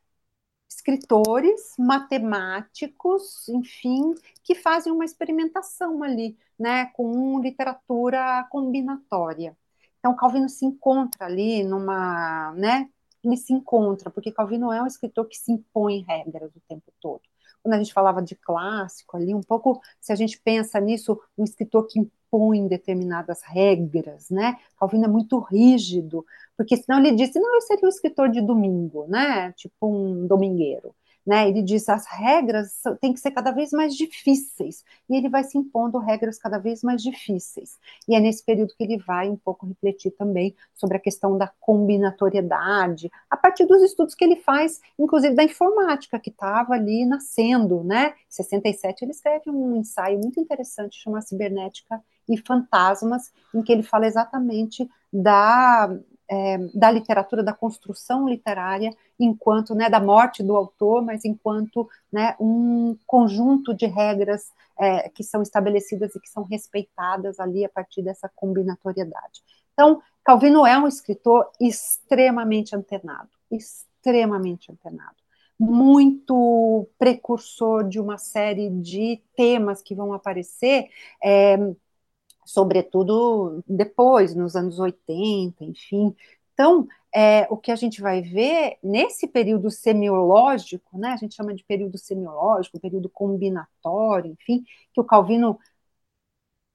escritores, 0.69 1.73
matemáticos, 1.77 3.47
enfim, 3.49 4.13
que 4.43 4.55
fazem 4.55 4.91
uma 4.93 5.05
experimentação 5.05 6.03
ali, 6.03 6.37
né, 6.57 6.87
com 6.93 7.39
literatura 7.39 8.47
combinatória. 8.51 9.57
Então, 9.99 10.15
Calvino 10.15 10.49
se 10.49 10.65
encontra 10.65 11.25
ali 11.25 11.63
numa, 11.63 12.53
né, 12.53 12.89
ele 13.23 13.37
se 13.37 13.53
encontra, 13.53 14.09
porque 14.09 14.31
Calvino 14.31 14.71
é 14.71 14.81
um 14.81 14.87
escritor 14.87 15.27
que 15.27 15.37
se 15.37 15.51
impõe 15.51 16.05
regras 16.07 16.55
o 16.55 16.61
tempo 16.67 16.91
todo 17.01 17.28
quando 17.61 17.73
a 17.73 17.77
gente 17.77 17.93
falava 17.93 18.21
de 18.21 18.35
clássico 18.35 19.17
ali, 19.17 19.33
um 19.33 19.41
pouco, 19.41 19.81
se 19.99 20.11
a 20.11 20.15
gente 20.15 20.39
pensa 20.41 20.79
nisso, 20.79 21.19
um 21.37 21.43
escritor 21.43 21.87
que 21.87 21.99
impõe 21.99 22.67
determinadas 22.67 23.41
regras, 23.43 24.29
né? 24.29 24.57
Calvino 24.79 25.05
é 25.05 25.07
muito 25.07 25.39
rígido, 25.39 26.25
porque 26.55 26.77
senão 26.77 26.99
ele 26.99 27.15
disse, 27.15 27.39
não, 27.39 27.55
eu 27.55 27.61
seria 27.61 27.85
um 27.85 27.89
escritor 27.89 28.29
de 28.29 28.41
domingo, 28.41 29.07
né? 29.07 29.51
Tipo 29.53 29.87
um 29.87 30.27
domingueiro 30.27 30.93
né? 31.29 31.47
Ele 31.47 31.61
diz 31.61 31.87
as 31.87 32.07
regras 32.07 32.81
têm 32.99 33.13
que 33.13 33.19
ser 33.19 33.29
cada 33.29 33.51
vez 33.51 33.69
mais 33.69 33.95
difíceis 33.95 34.83
e 35.07 35.15
ele 35.15 35.29
vai 35.29 35.43
se 35.43 35.59
impondo 35.59 35.99
regras 35.99 36.39
cada 36.39 36.57
vez 36.57 36.81
mais 36.81 37.03
difíceis. 37.03 37.77
E 38.07 38.15
é 38.15 38.19
nesse 38.19 38.43
período 38.43 38.73
que 38.75 38.83
ele 38.83 38.97
vai 38.97 39.29
um 39.29 39.35
pouco 39.35 39.67
refletir 39.67 40.09
também 40.09 40.55
sobre 40.73 40.97
a 40.97 40.99
questão 40.99 41.37
da 41.37 41.47
combinatoriedade, 41.59 43.11
a 43.29 43.37
partir 43.37 43.67
dos 43.67 43.83
estudos 43.83 44.15
que 44.15 44.25
ele 44.25 44.37
faz, 44.37 44.81
inclusive 44.97 45.35
da 45.35 45.43
informática 45.43 46.17
que 46.17 46.31
estava 46.31 46.73
ali 46.73 47.05
nascendo, 47.05 47.83
né? 47.83 48.15
Em 48.27 48.31
67 48.31 49.05
ele 49.05 49.11
escreve 49.11 49.51
um 49.51 49.75
ensaio 49.75 50.17
muito 50.17 50.39
interessante 50.39 50.99
chamado 50.99 51.27
Cibernética 51.27 52.01
e 52.27 52.37
Fantasmas, 52.37 53.31
em 53.53 53.61
que 53.61 53.71
ele 53.71 53.83
fala 53.83 54.07
exatamente 54.07 54.89
da 55.13 55.95
é, 56.29 56.57
da 56.73 56.91
literatura, 56.91 57.43
da 57.43 57.53
construção 57.53 58.27
literária, 58.27 58.95
enquanto, 59.19 59.73
né, 59.73 59.89
da 59.89 59.99
morte 59.99 60.43
do 60.43 60.55
autor, 60.55 61.03
mas 61.03 61.25
enquanto 61.25 61.89
né, 62.11 62.35
um 62.39 62.95
conjunto 63.07 63.73
de 63.73 63.87
regras 63.87 64.51
é, 64.79 65.09
que 65.09 65.23
são 65.23 65.41
estabelecidas 65.41 66.15
e 66.15 66.19
que 66.19 66.29
são 66.29 66.43
respeitadas 66.43 67.39
ali 67.39 67.65
a 67.65 67.69
partir 67.69 68.01
dessa 68.01 68.29
combinatoriedade. 68.35 69.41
Então, 69.73 70.01
Calvino 70.23 70.65
é 70.65 70.77
um 70.77 70.87
escritor 70.87 71.49
extremamente 71.59 72.75
antenado, 72.75 73.29
extremamente 73.51 74.71
antenado 74.71 75.17
muito 75.59 76.87
precursor 76.97 77.83
de 77.83 77.99
uma 77.99 78.17
série 78.17 78.69
de 78.69 79.21
temas 79.35 79.81
que 79.81 79.93
vão 79.93 80.13
aparecer, 80.13 80.87
é, 81.21 81.57
sobretudo 82.49 83.63
depois, 83.67 84.33
nos 84.35 84.55
anos 84.55 84.79
80, 84.79 85.63
enfim. 85.63 86.15
Então, 86.53 86.87
é, 87.13 87.47
o 87.49 87.57
que 87.57 87.71
a 87.71 87.75
gente 87.75 88.01
vai 88.01 88.21
ver 88.21 88.77
nesse 88.83 89.27
período 89.27 89.69
semiológico, 89.69 90.97
né, 90.97 91.09
a 91.09 91.15
gente 91.15 91.35
chama 91.35 91.53
de 91.53 91.63
período 91.63 91.97
semiológico, 91.97 92.79
período 92.79 93.07
combinatório, 93.09 94.31
enfim, 94.31 94.63
que 94.93 94.99
o 94.99 95.03
Calvino 95.03 95.59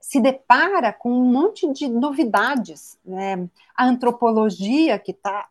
se 0.01 0.21
depara 0.21 0.93
com 0.93 1.11
um 1.11 1.25
monte 1.25 1.71
de 1.73 1.89
novidades. 1.89 2.99
Né? 3.05 3.49
A 3.77 3.87
antropologia, 3.87 4.99
que 4.99 5.11
está 5.11 5.49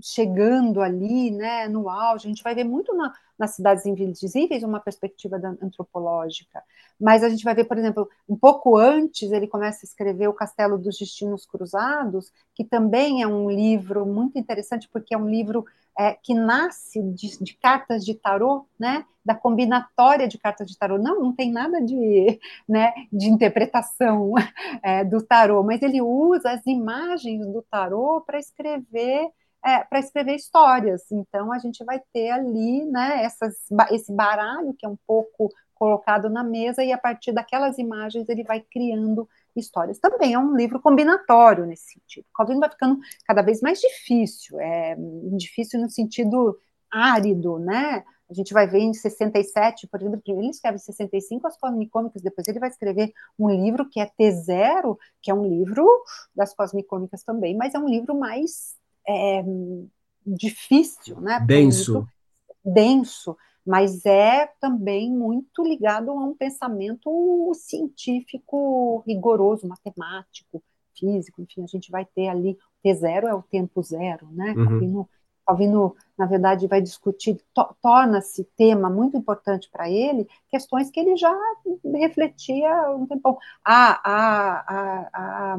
chegando 0.00 0.80
ali, 0.82 1.30
né, 1.32 1.66
no 1.68 1.88
auge. 1.88 2.26
A 2.26 2.28
gente 2.28 2.42
vai 2.44 2.54
ver 2.54 2.64
muito 2.64 2.94
na, 2.94 3.12
nas 3.38 3.54
cidades 3.54 3.84
invisíveis 3.86 4.62
uma 4.62 4.80
perspectiva 4.80 5.36
antropológica. 5.60 6.62
Mas 7.00 7.22
a 7.22 7.28
gente 7.28 7.44
vai 7.44 7.54
ver, 7.54 7.64
por 7.64 7.76
exemplo, 7.76 8.08
um 8.28 8.36
pouco 8.36 8.76
antes 8.76 9.32
ele 9.32 9.48
começa 9.48 9.80
a 9.84 9.88
escrever 9.88 10.28
O 10.28 10.32
Castelo 10.32 10.78
dos 10.78 10.98
Destinos 10.98 11.44
Cruzados, 11.44 12.32
que 12.54 12.64
também 12.64 13.22
é 13.22 13.26
um 13.26 13.50
livro 13.50 14.06
muito 14.06 14.38
interessante, 14.38 14.88
porque 14.92 15.14
é 15.14 15.18
um 15.18 15.28
livro 15.28 15.64
é, 15.98 16.12
que 16.12 16.34
nasce 16.34 17.00
de, 17.02 17.38
de, 17.42 17.54
cartas 17.54 18.04
de 18.04 18.14
tarô, 18.14 18.66
né, 18.78 19.04
da 19.24 19.34
combinatória 19.34 20.26
de 20.26 20.38
cartas 20.38 20.68
de 20.68 20.76
tarô. 20.76 20.98
Não, 20.98 21.20
não 21.20 21.32
tem 21.32 21.50
nada 21.52 21.80
de, 21.80 22.40
né, 22.68 22.92
de 23.12 23.28
interpretação 23.28 24.34
é, 24.82 25.04
do 25.04 25.22
tarô, 25.22 25.62
mas 25.62 25.82
ele 25.82 26.00
usa 26.00 26.50
as 26.50 26.66
imagens 26.66 27.46
do 27.46 27.62
tarô 27.62 28.20
para 28.20 28.38
escrever 28.38 29.30
é, 29.64 29.82
para 29.82 29.98
escrever 29.98 30.34
histórias. 30.34 31.10
Então 31.10 31.52
a 31.52 31.58
gente 31.58 31.82
vai 31.84 32.00
ter 32.12 32.30
ali, 32.30 32.84
né, 32.84 33.22
essas, 33.24 33.54
esse 33.90 34.12
baralho 34.12 34.74
que 34.74 34.84
é 34.84 34.88
um 34.88 34.98
pouco 35.06 35.50
colocado 35.74 36.28
na 36.28 36.44
mesa 36.44 36.84
e 36.84 36.92
a 36.92 36.98
partir 36.98 37.32
daquelas 37.32 37.78
imagens 37.78 38.28
ele 38.28 38.44
vai 38.44 38.60
criando 38.60 39.28
histórias. 39.56 39.98
Também 39.98 40.34
é 40.34 40.38
um 40.38 40.56
livro 40.56 40.80
combinatório 40.80 41.66
nesse 41.66 41.92
sentido. 41.94 42.24
O 42.30 42.36
Calvino 42.36 42.60
vai 42.60 42.70
ficando 42.70 42.98
cada 43.26 43.42
vez 43.42 43.60
mais 43.60 43.80
difícil, 43.80 44.60
é 44.60 44.96
difícil 45.36 45.80
no 45.80 45.90
sentido 45.90 46.58
árido, 46.90 47.58
né? 47.58 48.04
A 48.30 48.32
gente 48.32 48.54
vai 48.54 48.66
ver 48.66 48.80
em 48.80 48.94
67, 48.94 49.86
por 49.86 50.00
exemplo, 50.00 50.22
ele 50.26 50.48
escreve 50.48 50.76
em 50.76 50.80
65 50.80 51.46
as 51.46 51.58
cosmicômicas, 51.58 52.22
depois 52.22 52.48
ele 52.48 52.58
vai 52.58 52.68
escrever 52.68 53.12
um 53.38 53.50
livro 53.50 53.88
que 53.88 54.00
é 54.00 54.06
T0, 54.06 54.96
que 55.20 55.30
é 55.30 55.34
um 55.34 55.46
livro 55.46 55.86
das 56.34 56.54
cosmicômicas 56.54 57.22
também, 57.22 57.56
mas 57.56 57.74
é 57.74 57.78
um 57.78 57.88
livro 57.88 58.14
mais 58.14 58.76
é, 59.06 59.44
difícil, 60.26 61.20
né? 61.20 61.40
Denso. 61.40 62.08
denso, 62.64 63.36
mas 63.64 64.04
é 64.06 64.46
também 64.60 65.10
muito 65.10 65.62
ligado 65.62 66.10
a 66.10 66.14
um 66.14 66.34
pensamento 66.34 67.52
científico 67.54 69.02
rigoroso, 69.06 69.66
matemático, 69.66 70.62
físico, 70.96 71.42
enfim, 71.42 71.64
a 71.64 71.66
gente 71.66 71.90
vai 71.90 72.04
ter 72.04 72.28
ali, 72.28 72.56
T 72.82 72.94
zero 72.94 73.26
é 73.26 73.34
o 73.34 73.42
tempo 73.42 73.82
zero, 73.82 74.28
né? 74.30 74.54
Uhum. 74.56 74.64
Calvino, 74.64 75.08
Calvino, 75.46 75.96
na 76.16 76.26
verdade, 76.26 76.66
vai 76.66 76.80
discutir, 76.80 77.38
to, 77.52 77.74
torna-se 77.82 78.44
tema 78.56 78.88
muito 78.88 79.16
importante 79.16 79.68
para 79.70 79.90
ele, 79.90 80.28
questões 80.48 80.90
que 80.90 81.00
ele 81.00 81.16
já 81.16 81.34
refletia 81.94 82.72
há 82.72 82.94
um 82.94 83.06
tempão. 83.06 83.38
A, 83.64 84.10
a, 84.10 84.74
a, 84.74 85.54
a, 85.54 85.58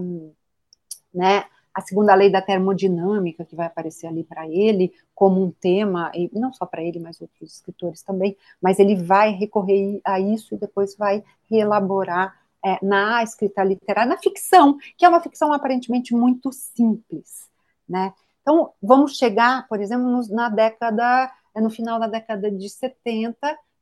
né, 1.13 1.45
a 1.75 1.81
segunda 1.81 2.15
lei 2.15 2.29
da 2.31 2.41
termodinâmica, 2.41 3.43
que 3.43 3.55
vai 3.55 3.67
aparecer 3.67 4.07
ali 4.07 4.23
para 4.23 4.47
ele 4.47 4.93
como 5.13 5.43
um 5.43 5.51
tema, 5.51 6.09
e 6.15 6.31
não 6.33 6.53
só 6.53 6.65
para 6.65 6.81
ele, 6.81 6.99
mas 6.99 7.19
outros 7.19 7.55
escritores 7.55 8.01
também, 8.01 8.37
mas 8.61 8.79
ele 8.79 8.95
vai 8.95 9.31
recorrer 9.31 9.99
a 10.05 10.17
isso 10.17 10.55
e 10.55 10.57
depois 10.57 10.95
vai 10.95 11.21
reelaborar 11.51 12.33
é, 12.65 12.79
na 12.81 13.21
escrita 13.21 13.61
literária, 13.61 14.09
na 14.09 14.17
ficção, 14.17 14.77
que 14.97 15.05
é 15.05 15.09
uma 15.09 15.19
ficção 15.19 15.51
aparentemente 15.51 16.15
muito 16.15 16.49
simples, 16.53 17.49
né? 17.87 18.13
Então, 18.41 18.71
vamos 18.81 19.17
chegar, 19.17 19.67
por 19.67 19.81
exemplo, 19.81 20.21
na 20.29 20.49
década, 20.49 21.29
no 21.55 21.69
final 21.69 21.99
da 21.99 22.07
década 22.07 22.49
de 22.49 22.69
70, 22.69 23.35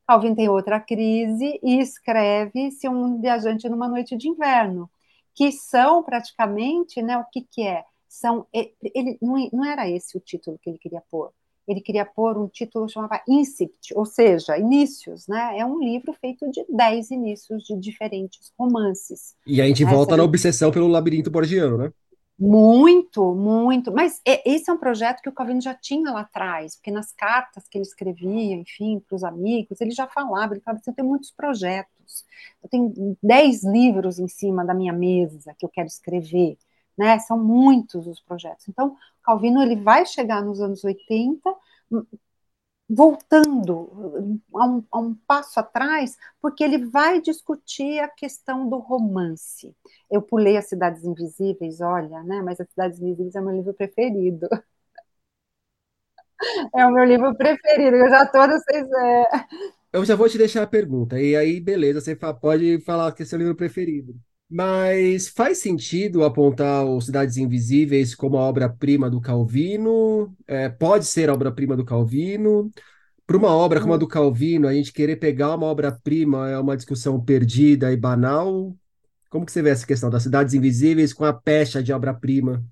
Calvin 0.06 0.34
tem 0.34 0.48
outra 0.48 0.80
crise 0.80 1.60
e 1.62 1.78
escreve-se 1.80 2.88
um 2.88 3.20
viajante 3.20 3.68
numa 3.68 3.88
noite 3.88 4.16
de 4.16 4.28
inverno, 4.28 4.90
que 5.34 5.50
são 5.52 6.02
praticamente, 6.02 7.02
né, 7.02 7.18
o 7.18 7.24
que, 7.24 7.42
que 7.42 7.62
é? 7.62 7.84
São, 8.08 8.46
ele, 8.52 9.18
não, 9.20 9.48
não 9.52 9.64
era 9.64 9.88
esse 9.88 10.16
o 10.16 10.20
título 10.20 10.58
que 10.62 10.70
ele 10.70 10.78
queria 10.78 11.02
pôr. 11.10 11.30
Ele 11.66 11.80
queria 11.80 12.04
pôr 12.04 12.36
um 12.36 12.46
título 12.46 12.86
que 12.86 12.92
chamava 12.92 13.22
Incipit, 13.26 13.94
ou 13.94 14.04
seja, 14.04 14.58
inícios, 14.58 15.26
né? 15.26 15.58
É 15.58 15.64
um 15.64 15.78
livro 15.78 16.12
feito 16.12 16.48
de 16.50 16.64
dez 16.68 17.10
inícios 17.10 17.64
de 17.64 17.74
diferentes 17.76 18.52
romances. 18.58 19.34
E 19.46 19.62
a 19.62 19.66
gente 19.66 19.82
Essa 19.82 19.92
volta 19.92 20.16
na 20.16 20.22
obsessão 20.22 20.70
pelo 20.70 20.86
labirinto 20.86 21.30
borgiano, 21.30 21.78
né? 21.78 21.92
Muito, 22.38 23.32
muito. 23.34 23.92
Mas 23.92 24.20
esse 24.24 24.68
é 24.68 24.72
um 24.72 24.78
projeto 24.78 25.22
que 25.22 25.28
o 25.28 25.32
Calvino 25.32 25.60
já 25.60 25.72
tinha 25.74 26.10
lá 26.12 26.22
atrás, 26.22 26.74
porque 26.76 26.90
nas 26.90 27.12
cartas 27.12 27.68
que 27.68 27.78
ele 27.78 27.84
escrevia, 27.84 28.56
enfim, 28.56 29.00
para 29.00 29.14
os 29.14 29.22
amigos, 29.24 29.80
ele 29.80 29.92
já 29.92 30.06
falava, 30.08 30.52
ele 30.54 30.60
falava 30.60 30.80
assim, 30.80 30.90
eu 30.90 30.94
tenho 30.96 31.08
muitos 31.08 31.30
projetos, 31.30 32.24
eu 32.62 32.68
tenho 32.68 33.16
dez 33.22 33.62
livros 33.64 34.18
em 34.18 34.26
cima 34.26 34.64
da 34.64 34.74
minha 34.74 34.92
mesa 34.92 35.54
que 35.56 35.64
eu 35.64 35.68
quero 35.70 35.86
escrever, 35.86 36.58
né? 36.98 37.18
São 37.20 37.38
muitos 37.38 38.06
os 38.08 38.20
projetos. 38.20 38.68
Então, 38.68 38.96
Calvino 39.22 39.62
ele 39.62 39.76
vai 39.76 40.04
chegar 40.04 40.42
nos 40.42 40.60
anos 40.60 40.82
80 40.82 41.54
voltando 42.88 44.40
a 44.54 44.66
um, 44.66 44.84
a 44.90 44.98
um, 44.98 45.14
passo 45.26 45.58
atrás, 45.58 46.16
porque 46.40 46.62
ele 46.62 46.86
vai 46.86 47.20
discutir 47.20 48.00
a 48.00 48.08
questão 48.08 48.68
do 48.68 48.78
romance. 48.78 49.74
Eu 50.10 50.22
pulei 50.22 50.56
as 50.56 50.68
Cidades 50.68 51.04
Invisíveis, 51.04 51.80
olha, 51.80 52.22
né? 52.22 52.42
Mas 52.42 52.60
as 52.60 52.68
Cidades 52.68 53.00
Invisíveis 53.00 53.34
é 53.34 53.40
meu 53.40 53.52
livro 53.56 53.74
preferido. 53.74 54.48
É 56.74 56.84
o 56.86 56.90
meu 56.92 57.04
livro 57.04 57.34
preferido, 57.36 57.96
eu 57.96 58.08
já 58.10 58.26
todos 58.26 58.62
vocês. 58.64 58.86
É... 58.92 59.24
Eu 59.92 60.04
já 60.04 60.14
vou 60.16 60.28
te 60.28 60.36
deixar 60.36 60.62
a 60.62 60.66
pergunta, 60.66 61.20
e 61.20 61.34
aí, 61.36 61.60
beleza, 61.60 62.00
você 62.00 62.16
pode 62.16 62.80
falar 62.80 63.12
que 63.12 63.22
é 63.22 63.26
seu 63.26 63.38
livro 63.38 63.54
preferido. 63.54 64.14
Mas 64.48 65.28
faz 65.28 65.58
sentido 65.58 66.22
apontar 66.22 66.84
o 66.84 67.00
Cidades 67.00 67.36
Invisíveis 67.36 68.14
como 68.14 68.36
a 68.36 68.42
obra-prima 68.42 69.10
do 69.10 69.20
Calvino? 69.20 70.34
É, 70.46 70.68
pode 70.68 71.06
ser 71.06 71.28
a 71.28 71.34
obra-prima 71.34 71.76
do 71.76 71.84
Calvino? 71.84 72.70
Para 73.26 73.36
uma 73.38 73.48
obra 73.48 73.80
como 73.80 73.94
a 73.94 73.96
do 73.96 74.06
Calvino, 74.06 74.68
a 74.68 74.74
gente 74.74 74.92
querer 74.92 75.16
pegar 75.16 75.54
uma 75.54 75.66
obra-prima 75.66 76.50
é 76.50 76.58
uma 76.58 76.76
discussão 76.76 77.20
perdida 77.20 77.90
e 77.90 77.96
banal? 77.96 78.76
Como 79.30 79.46
que 79.46 79.50
você 79.52 79.62
vê 79.62 79.70
essa 79.70 79.86
questão 79.86 80.10
das 80.10 80.22
Cidades 80.22 80.54
Invisíveis 80.54 81.12
com 81.12 81.24
a 81.24 81.32
pecha 81.32 81.82
de 81.82 81.92
obra-prima 81.92 82.62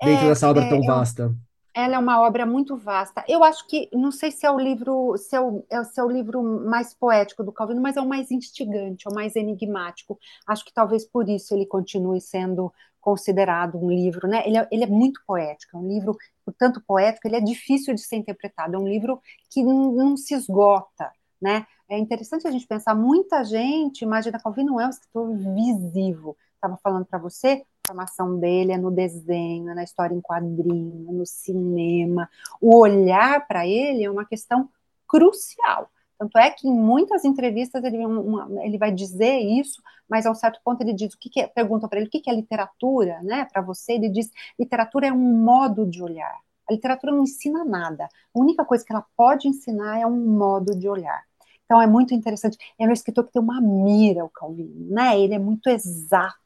dentro 0.00 0.26
é, 0.26 0.28
dessa 0.28 0.48
obra 0.48 0.64
é, 0.64 0.68
tão 0.68 0.80
vasta? 0.80 1.34
Ela 1.74 1.96
é 1.96 1.98
uma 1.98 2.20
obra 2.20 2.44
muito 2.44 2.76
vasta. 2.76 3.24
Eu 3.26 3.42
acho 3.42 3.66
que, 3.66 3.88
não 3.92 4.12
sei 4.12 4.30
se 4.30 4.44
é 4.44 4.50
o 4.50 4.58
livro, 4.58 5.16
se 5.16 5.34
é 5.34 5.40
o, 5.40 5.64
é, 5.70 5.76
é 5.76 6.02
o 6.02 6.10
livro 6.10 6.42
mais 6.42 6.92
poético 6.92 7.42
do 7.42 7.52
Calvino, 7.52 7.80
mas 7.80 7.96
é 7.96 8.00
o 8.00 8.08
mais 8.08 8.30
instigante, 8.30 9.06
é 9.06 9.10
o 9.10 9.14
mais 9.14 9.36
enigmático. 9.36 10.18
Acho 10.46 10.64
que 10.64 10.72
talvez 10.72 11.04
por 11.06 11.28
isso 11.28 11.54
ele 11.54 11.64
continue 11.64 12.20
sendo 12.20 12.72
considerado 13.00 13.76
um 13.78 13.90
livro, 13.90 14.28
né? 14.28 14.46
Ele 14.46 14.58
é, 14.58 14.68
ele 14.70 14.84
é 14.84 14.86
muito 14.86 15.20
poético, 15.26 15.76
é 15.76 15.80
um 15.80 15.88
livro, 15.88 16.16
portanto, 16.44 16.80
poético, 16.86 17.26
ele 17.26 17.36
é 17.36 17.40
difícil 17.40 17.94
de 17.94 18.00
ser 18.00 18.16
interpretado, 18.16 18.76
é 18.76 18.78
um 18.78 18.86
livro 18.86 19.20
que 19.50 19.62
não, 19.62 19.92
não 19.92 20.16
se 20.16 20.34
esgota, 20.34 21.10
né? 21.40 21.66
É 21.88 21.98
interessante 21.98 22.46
a 22.46 22.50
gente 22.50 22.66
pensar, 22.66 22.94
muita 22.94 23.44
gente 23.44 24.02
imagina 24.02 24.40
Calvino 24.40 24.80
é 24.80 24.86
um 24.86 24.90
escritor 24.90 25.36
visível. 25.36 26.36
Estava 26.54 26.78
falando 26.82 27.04
para 27.04 27.18
você, 27.18 27.64
formação 27.86 28.38
dele 28.38 28.72
é 28.72 28.78
no 28.78 28.90
desenho, 28.90 29.70
é 29.70 29.74
na 29.74 29.82
história 29.82 30.14
em 30.14 30.20
quadrinho, 30.20 31.12
no 31.12 31.26
cinema. 31.26 32.28
O 32.60 32.76
olhar 32.76 33.46
para 33.46 33.66
ele 33.66 34.04
é 34.04 34.10
uma 34.10 34.24
questão 34.24 34.68
crucial. 35.06 35.90
Tanto 36.18 36.38
é 36.38 36.50
que 36.50 36.68
em 36.68 36.72
muitas 36.72 37.24
entrevistas 37.24 37.82
ele, 37.82 38.06
uma, 38.06 38.48
ele 38.64 38.78
vai 38.78 38.92
dizer 38.92 39.38
isso, 39.38 39.82
mas 40.08 40.24
a 40.24 40.30
um 40.30 40.34
certo 40.34 40.60
ponto 40.64 40.80
ele 40.80 40.92
diz 40.92 41.12
o 41.12 41.18
que, 41.18 41.28
que 41.28 41.40
é, 41.40 41.48
pergunta 41.48 41.88
para 41.88 41.98
ele 41.98 42.06
o 42.06 42.10
que, 42.10 42.20
que 42.20 42.30
é 42.30 42.34
literatura, 42.34 43.20
né? 43.22 43.46
Para 43.52 43.60
você, 43.60 43.94
ele 43.94 44.08
diz 44.08 44.30
literatura 44.58 45.08
é 45.08 45.12
um 45.12 45.42
modo 45.42 45.84
de 45.84 46.02
olhar. 46.02 46.38
A 46.68 46.72
literatura 46.72 47.12
não 47.12 47.24
ensina 47.24 47.64
nada. 47.64 48.04
A 48.04 48.38
única 48.38 48.64
coisa 48.64 48.84
que 48.84 48.92
ela 48.92 49.04
pode 49.16 49.48
ensinar 49.48 49.98
é 49.98 50.06
um 50.06 50.16
modo 50.16 50.78
de 50.78 50.88
olhar. 50.88 51.24
Então 51.64 51.82
é 51.82 51.86
muito 51.88 52.14
interessante. 52.14 52.56
É 52.78 52.86
um 52.86 52.92
escritor 52.92 53.24
que 53.24 53.32
tem 53.32 53.42
uma 53.42 53.60
mira, 53.60 54.24
o 54.24 54.30
Calvino, 54.30 54.94
né? 54.94 55.18
Ele 55.18 55.34
é 55.34 55.38
muito 55.40 55.68
exato 55.68 56.41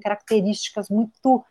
características 0.00 0.88
muito 0.88 1.44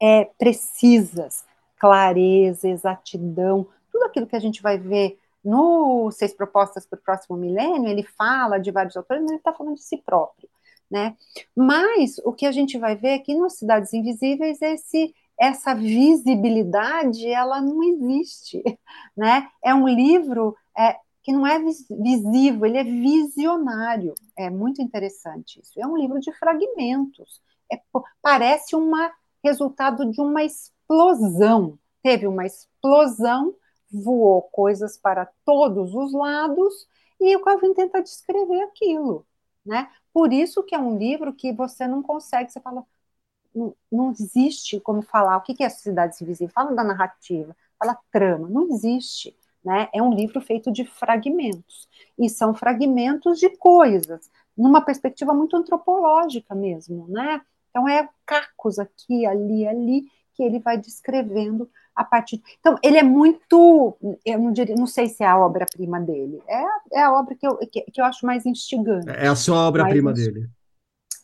é, 0.00 0.24
precisas, 0.38 1.44
clareza, 1.78 2.68
exatidão, 2.68 3.66
tudo 3.90 4.04
aquilo 4.04 4.26
que 4.26 4.36
a 4.36 4.40
gente 4.40 4.62
vai 4.62 4.78
ver 4.78 5.18
no 5.44 6.10
Seis 6.10 6.32
Propostas 6.32 6.86
para 6.86 6.98
o 6.98 7.02
Próximo 7.02 7.36
Milênio, 7.36 7.88
ele 7.88 8.02
fala 8.02 8.58
de 8.58 8.70
vários 8.70 8.96
autores, 8.96 9.22
mas 9.22 9.32
ele 9.32 9.38
está 9.38 9.52
falando 9.52 9.74
de 9.74 9.82
si 9.82 9.96
próprio. 9.96 10.48
Né? 10.90 11.16
Mas 11.56 12.18
o 12.24 12.32
que 12.32 12.46
a 12.46 12.52
gente 12.52 12.78
vai 12.78 12.94
ver 12.94 13.14
aqui 13.14 13.34
nas 13.34 13.54
Cidades 13.54 13.92
Invisíveis, 13.92 14.60
esse, 14.60 15.14
essa 15.40 15.74
visibilidade, 15.74 17.26
ela 17.28 17.60
não 17.60 17.82
existe. 17.82 18.62
Né? 19.14 19.46
É 19.62 19.74
um 19.74 19.86
livro 19.86 20.56
é, 20.76 20.96
que 21.22 21.32
não 21.32 21.46
é 21.46 21.58
visível, 21.58 22.66
ele 22.66 22.78
é 22.78 22.84
visionário. 22.84 24.14
É 24.36 24.50
muito 24.50 24.82
interessante 24.82 25.60
isso. 25.60 25.80
É 25.80 25.86
um 25.86 25.96
livro 25.96 26.18
de 26.18 26.32
fragmentos. 26.32 27.40
É, 27.72 27.80
parece 28.20 28.74
um 28.74 28.92
resultado 29.42 30.10
de 30.10 30.20
uma 30.20 30.42
explosão. 30.42 31.78
Teve 32.02 32.26
uma 32.26 32.44
explosão, 32.44 33.54
voou 33.90 34.42
coisas 34.42 34.98
para 34.98 35.26
todos 35.44 35.94
os 35.94 36.12
lados, 36.12 36.88
e 37.20 37.36
o 37.36 37.40
Calvin 37.40 37.72
tenta 37.72 38.02
descrever 38.02 38.62
aquilo. 38.62 39.24
Né? 39.64 39.88
Por 40.12 40.32
isso 40.32 40.62
que 40.64 40.74
é 40.74 40.78
um 40.78 40.98
livro 40.98 41.32
que 41.32 41.52
você 41.52 41.86
não 41.86 42.02
consegue, 42.02 42.50
você 42.50 42.60
fala, 42.60 42.84
não, 43.54 43.74
não 43.90 44.10
existe 44.10 44.80
como 44.80 45.02
falar 45.02 45.36
o 45.36 45.42
que 45.42 45.62
é 45.62 45.66
a 45.66 45.70
sociedade 45.70 46.16
invisível. 46.20 46.52
Fala 46.52 46.74
da 46.74 46.82
narrativa, 46.82 47.56
fala 47.78 47.98
trama, 48.10 48.48
não 48.48 48.68
existe. 48.70 49.36
Né? 49.64 49.88
É 49.92 50.02
um 50.02 50.12
livro 50.12 50.40
feito 50.40 50.72
de 50.72 50.84
fragmentos, 50.84 51.88
e 52.18 52.28
são 52.28 52.54
fragmentos 52.54 53.38
de 53.38 53.48
coisas, 53.56 54.30
numa 54.56 54.80
perspectiva 54.80 55.32
muito 55.32 55.56
antropológica 55.56 56.54
mesmo. 56.54 57.06
Né? 57.08 57.40
Então, 57.70 57.88
é 57.88 58.08
cacos 58.26 58.78
aqui, 58.78 59.24
ali, 59.24 59.66
ali, 59.66 60.04
que 60.34 60.42
ele 60.42 60.58
vai 60.58 60.76
descrevendo 60.76 61.68
a 61.94 62.04
partir. 62.04 62.42
Então, 62.58 62.76
ele 62.82 62.98
é 62.98 63.02
muito. 63.02 63.96
Eu 64.24 64.38
não, 64.38 64.52
diria, 64.52 64.74
não 64.74 64.86
sei 64.86 65.08
se 65.08 65.22
é 65.22 65.26
a 65.26 65.38
obra-prima 65.38 66.00
dele. 66.00 66.42
É, 66.48 66.98
é 66.98 67.02
a 67.02 67.12
obra 67.12 67.34
que 67.34 67.46
eu, 67.46 67.56
que, 67.58 67.82
que 67.82 68.00
eu 68.00 68.04
acho 68.04 68.26
mais 68.26 68.46
instigante. 68.46 69.08
É 69.10 69.28
a 69.28 69.36
sua 69.36 69.68
obra-prima 69.68 70.12
dele. 70.12 70.48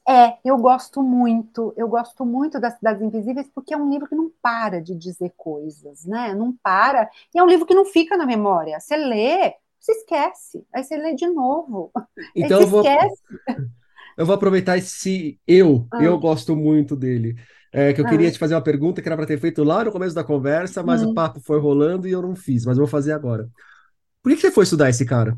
É, 0.08 0.38
eu 0.42 0.56
gosto 0.56 1.02
muito, 1.02 1.74
eu 1.76 1.86
gosto 1.86 2.24
muito 2.24 2.58
das 2.58 2.76
Cidades 2.76 3.02
Invisíveis 3.02 3.46
porque 3.54 3.74
é 3.74 3.76
um 3.76 3.90
livro 3.90 4.08
que 4.08 4.14
não 4.14 4.32
para 4.40 4.80
de 4.80 4.94
dizer 4.94 5.34
coisas, 5.36 6.06
né? 6.06 6.34
Não 6.34 6.50
para. 6.62 7.10
E 7.34 7.38
é 7.38 7.42
um 7.42 7.46
livro 7.46 7.66
que 7.66 7.74
não 7.74 7.84
fica 7.84 8.16
na 8.16 8.24
memória. 8.24 8.80
Você 8.80 8.96
lê, 8.96 9.52
você 9.78 9.92
esquece. 9.92 10.64
Aí 10.74 10.82
você 10.82 10.96
lê 10.96 11.14
de 11.14 11.28
novo. 11.28 11.92
Então 12.34 12.58
eu 12.58 12.66
vou, 12.66 12.80
esquece. 12.80 13.22
eu 14.16 14.24
vou 14.24 14.34
aproveitar 14.34 14.78
esse 14.78 15.38
eu, 15.46 15.86
ah. 15.92 16.02
eu 16.02 16.18
gosto 16.18 16.56
muito 16.56 16.96
dele. 16.96 17.36
É, 17.70 17.92
que 17.92 18.00
eu 18.00 18.06
ah. 18.06 18.08
queria 18.08 18.30
te 18.30 18.38
fazer 18.38 18.54
uma 18.54 18.62
pergunta 18.62 19.02
que 19.02 19.08
era 19.08 19.16
para 19.16 19.26
ter 19.26 19.38
feito 19.38 19.62
lá 19.62 19.84
no 19.84 19.92
começo 19.92 20.14
da 20.14 20.24
conversa, 20.24 20.82
mas 20.82 21.02
hum. 21.02 21.10
o 21.10 21.14
papo 21.14 21.38
foi 21.38 21.60
rolando 21.60 22.08
e 22.08 22.12
eu 22.12 22.22
não 22.22 22.34
fiz, 22.34 22.64
mas 22.64 22.78
eu 22.78 22.84
vou 22.84 22.90
fazer 22.90 23.12
agora. 23.12 23.46
Por 24.22 24.32
que 24.32 24.40
você 24.40 24.50
foi 24.50 24.64
estudar 24.64 24.88
esse 24.88 25.04
cara? 25.04 25.36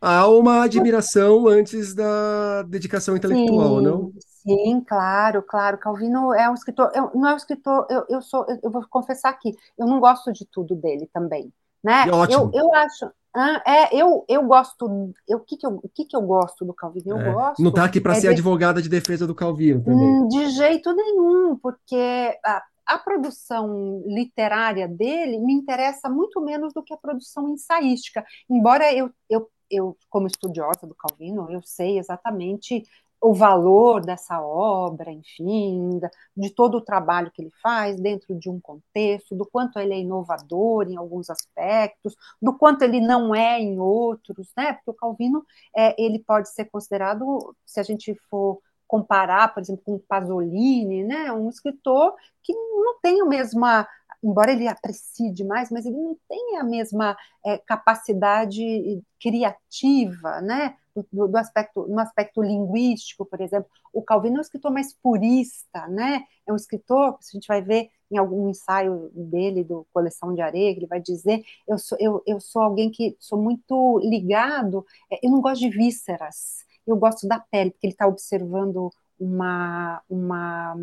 Há 0.00 0.28
uma 0.28 0.64
admiração 0.64 1.46
antes 1.46 1.94
da 1.94 2.62
dedicação 2.62 3.16
intelectual, 3.16 3.78
sim, 3.78 3.84
não? 3.84 4.12
Sim, 4.18 4.80
claro, 4.86 5.42
claro. 5.42 5.78
Calvino 5.78 6.32
é 6.34 6.48
um 6.48 6.54
escritor, 6.54 6.90
eu, 6.94 7.10
não 7.14 7.28
é 7.28 7.34
um 7.34 7.36
escritor, 7.36 7.86
eu, 7.90 8.04
eu 8.08 8.22
sou, 8.22 8.44
eu, 8.48 8.58
eu 8.62 8.70
vou 8.70 8.84
confessar 8.88 9.30
aqui, 9.30 9.54
eu 9.78 9.86
não 9.86 10.00
gosto 10.00 10.32
de 10.32 10.46
tudo 10.46 10.74
dele 10.74 11.08
também, 11.12 11.52
né? 11.82 12.04
É 12.08 12.12
ótimo. 12.12 12.50
Eu, 12.54 12.62
eu 12.62 12.74
acho, 12.74 13.10
ah, 13.36 13.62
é, 13.66 13.94
eu, 13.94 14.24
eu 14.28 14.42
gosto, 14.44 15.12
eu, 15.28 15.38
o, 15.38 15.40
que, 15.40 15.56
que, 15.56 15.66
eu, 15.66 15.80
o 15.82 15.88
que, 15.88 16.04
que 16.04 16.16
eu 16.16 16.22
gosto 16.22 16.64
do 16.64 16.72
Calvino? 16.72 17.10
Eu 17.10 17.18
é, 17.18 17.32
gosto. 17.32 17.62
Não 17.62 17.70
está 17.70 17.84
aqui 17.84 18.00
para 18.00 18.12
é 18.12 18.16
ser 18.16 18.28
de... 18.28 18.34
advogada 18.34 18.80
de 18.80 18.88
defesa 18.88 19.26
do 19.26 19.34
Calvino 19.34 19.82
também. 19.82 19.98
Hum, 19.98 20.28
de 20.28 20.48
jeito 20.50 20.92
nenhum, 20.94 21.56
porque 21.56 22.38
a, 22.44 22.62
a 22.86 22.98
produção 22.98 24.02
literária 24.06 24.88
dele 24.88 25.38
me 25.38 25.52
interessa 25.52 26.08
muito 26.08 26.40
menos 26.40 26.72
do 26.72 26.82
que 26.82 26.94
a 26.94 26.96
produção 26.96 27.48
ensaística. 27.50 28.24
Embora 28.48 28.92
eu, 28.92 29.10
eu 29.28 29.48
eu, 29.70 29.96
como 30.08 30.26
estudiosa 30.26 30.86
do 30.86 30.94
Calvino, 30.94 31.50
eu 31.50 31.62
sei 31.62 31.98
exatamente 31.98 32.84
o 33.20 33.34
valor 33.34 34.04
dessa 34.04 34.40
obra, 34.40 35.10
enfim, 35.10 36.00
de 36.36 36.50
todo 36.50 36.76
o 36.76 36.80
trabalho 36.80 37.30
que 37.32 37.42
ele 37.42 37.50
faz 37.60 38.00
dentro 38.00 38.34
de 38.34 38.48
um 38.48 38.60
contexto, 38.60 39.34
do 39.34 39.44
quanto 39.44 39.78
ele 39.78 39.92
é 39.92 39.98
inovador 39.98 40.88
em 40.88 40.96
alguns 40.96 41.28
aspectos, 41.28 42.14
do 42.40 42.56
quanto 42.56 42.82
ele 42.82 43.00
não 43.00 43.34
é 43.34 43.60
em 43.60 43.78
outros, 43.80 44.52
né? 44.56 44.74
Porque 44.74 44.90
o 44.90 44.94
Calvino 44.94 45.44
é, 45.76 46.00
ele 46.00 46.20
pode 46.20 46.48
ser 46.50 46.66
considerado, 46.66 47.54
se 47.66 47.80
a 47.80 47.82
gente 47.82 48.14
for 48.30 48.60
comparar, 48.86 49.52
por 49.52 49.60
exemplo, 49.60 49.82
com 49.84 49.98
Pasolini, 49.98 51.02
né? 51.04 51.32
Um 51.32 51.48
escritor 51.48 52.14
que 52.42 52.54
não 52.54 53.00
tem 53.00 53.20
a 53.20 53.26
mesma 53.26 53.86
embora 54.22 54.52
ele 54.52 54.66
aprecie 54.66 55.32
demais, 55.32 55.70
mas 55.70 55.86
ele 55.86 55.96
não 55.96 56.16
tem 56.28 56.56
a 56.58 56.64
mesma 56.64 57.16
é, 57.44 57.58
capacidade 57.58 59.02
criativa, 59.20 60.40
né? 60.40 60.76
Do, 61.12 61.28
do, 61.28 61.36
aspecto, 61.36 61.86
no 61.86 62.00
aspecto 62.00 62.42
linguístico, 62.42 63.24
por 63.24 63.40
exemplo, 63.40 63.70
o 63.92 64.02
Calvino 64.02 64.36
é 64.36 64.38
um 64.38 64.42
escritor 64.42 64.72
mais 64.72 64.92
purista, 64.92 65.86
né? 65.86 66.24
É 66.46 66.52
um 66.52 66.56
escritor, 66.56 67.14
a 67.14 67.32
gente 67.32 67.46
vai 67.46 67.62
ver 67.62 67.90
em 68.10 68.16
algum 68.16 68.48
ensaio 68.48 69.10
dele 69.14 69.62
do 69.62 69.86
Coleção 69.92 70.34
de 70.34 70.40
Areia, 70.40 70.70
ele 70.70 70.86
vai 70.86 71.00
dizer, 71.00 71.44
eu 71.68 71.78
sou, 71.78 71.96
eu, 72.00 72.22
eu 72.26 72.40
sou 72.40 72.62
alguém 72.62 72.90
que 72.90 73.16
sou 73.20 73.40
muito 73.40 74.00
ligado, 74.00 74.84
é, 75.10 75.24
eu 75.24 75.30
não 75.30 75.40
gosto 75.40 75.60
de 75.60 75.70
vísceras, 75.70 76.64
eu 76.86 76.96
gosto 76.96 77.28
da 77.28 77.38
pele, 77.38 77.70
porque 77.70 77.86
ele 77.86 77.92
está 77.92 78.06
observando 78.06 78.90
uma, 79.20 80.02
uma 80.08 80.76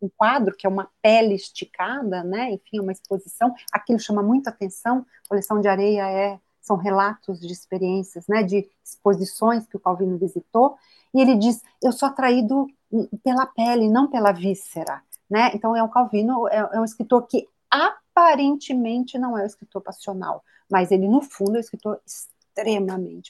um 0.00 0.08
quadro 0.08 0.54
que 0.56 0.66
é 0.66 0.70
uma 0.70 0.88
pele 1.02 1.34
esticada, 1.34 2.22
né? 2.22 2.52
Enfim, 2.52 2.80
uma 2.80 2.92
exposição. 2.92 3.54
Aquilo 3.72 3.98
chama 3.98 4.22
muita 4.22 4.50
atenção. 4.50 5.04
Coleção 5.28 5.60
de 5.60 5.68
areia 5.68 6.08
é 6.10 6.38
são 6.60 6.76
relatos 6.76 7.40
de 7.40 7.52
experiências, 7.52 8.26
né? 8.28 8.42
De 8.42 8.68
exposições 8.84 9.66
que 9.66 9.76
o 9.76 9.80
Calvino 9.80 10.18
visitou. 10.18 10.76
E 11.14 11.20
ele 11.20 11.36
diz: 11.36 11.62
eu 11.82 11.92
sou 11.92 12.08
atraído 12.08 12.66
pela 13.22 13.46
pele, 13.46 13.88
não 13.88 14.08
pela 14.08 14.32
víscera, 14.32 15.02
né? 15.28 15.50
Então 15.54 15.74
é 15.74 15.82
um 15.82 15.88
Calvino 15.88 16.46
é, 16.48 16.58
é 16.72 16.80
um 16.80 16.84
escritor 16.84 17.26
que 17.26 17.48
aparentemente 17.70 19.18
não 19.18 19.36
é 19.36 19.42
um 19.42 19.46
escritor 19.46 19.82
passional, 19.82 20.42
mas 20.70 20.90
ele 20.90 21.08
no 21.08 21.20
fundo 21.20 21.54
é 21.54 21.58
um 21.58 21.60
escritor 21.60 22.00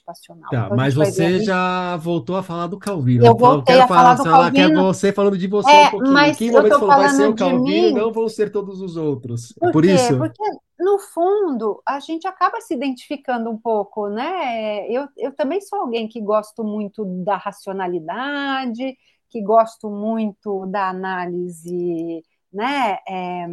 passional. 0.05 0.51
Tá, 0.51 0.65
então, 0.67 0.77
mas 0.77 0.95
você 0.95 1.41
já 1.41 1.97
voltou 1.97 2.37
a 2.37 2.43
falar 2.43 2.67
do 2.67 2.79
Calvino. 2.79 3.25
Eu 3.25 3.37
voltei 3.37 3.81
a 3.81 3.87
falar, 3.87 4.15
do 4.15 4.25
Calvino. 4.25 4.69
Quer 4.69 4.75
você 4.75 5.13
falando 5.13 5.37
de 5.37 5.47
você 5.47 5.71
é, 5.71 5.87
um 5.87 5.91
pouquinho. 5.91 6.13
Mas 6.13 6.37
Aqui, 6.37 6.51
momento 6.51 6.79
falou, 6.79 6.89
vai 6.89 7.09
ser 7.11 7.29
o 7.29 7.35
Calvino, 7.35 7.65
mim, 7.65 7.93
não 7.93 8.13
vão 8.13 8.29
ser 8.29 8.51
todos 8.51 8.81
os 8.81 8.97
outros. 8.97 9.53
Por, 9.53 9.69
é 9.69 9.73
por 9.73 9.85
isso? 9.85 10.17
Porque, 10.17 10.43
no 10.79 10.99
fundo, 10.99 11.83
a 11.87 12.01
gente 12.01 12.27
acaba 12.27 12.61
se 12.61 12.75
identificando 12.75 13.51
um 13.51 13.59
pouco, 13.59 14.09
né? 14.09 14.87
Eu, 14.89 15.07
eu 15.17 15.33
também 15.33 15.61
sou 15.61 15.81
alguém 15.81 16.09
que 16.09 16.21
gosto 16.21 16.65
muito 16.65 17.05
da 17.25 17.37
racionalidade, 17.37 18.97
que 19.29 19.43
gosto 19.43 19.91
muito 19.91 20.67
da 20.67 20.89
análise, 20.89 22.23
né? 22.53 22.99
É, 23.07 23.47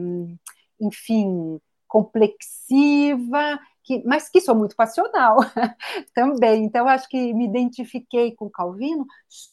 enfim, 0.79 1.59
complexiva 1.87 3.59
que, 3.85 4.03
mas 4.03 4.27
que 4.27 4.41
sou 4.41 4.55
muito 4.55 4.75
passional 4.75 5.37
também. 6.13 6.63
Então, 6.65 6.87
acho 6.87 7.07
que 7.07 7.33
me 7.33 7.45
identifiquei 7.45 8.35
com 8.35 8.49
Calvino, 8.49 9.05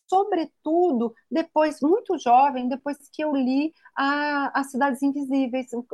sobretudo 0.09 1.15
depois, 1.31 1.81
muito 1.83 2.19
jovem, 2.19 2.69
depois 2.69 2.97
que 3.13 3.23
eu 3.23 3.37
li 3.37 3.73
a, 3.97 4.59
As 4.59 4.71
Cidades 4.71 5.03
Invisíveis. 5.03 5.67
O, 5.73 5.85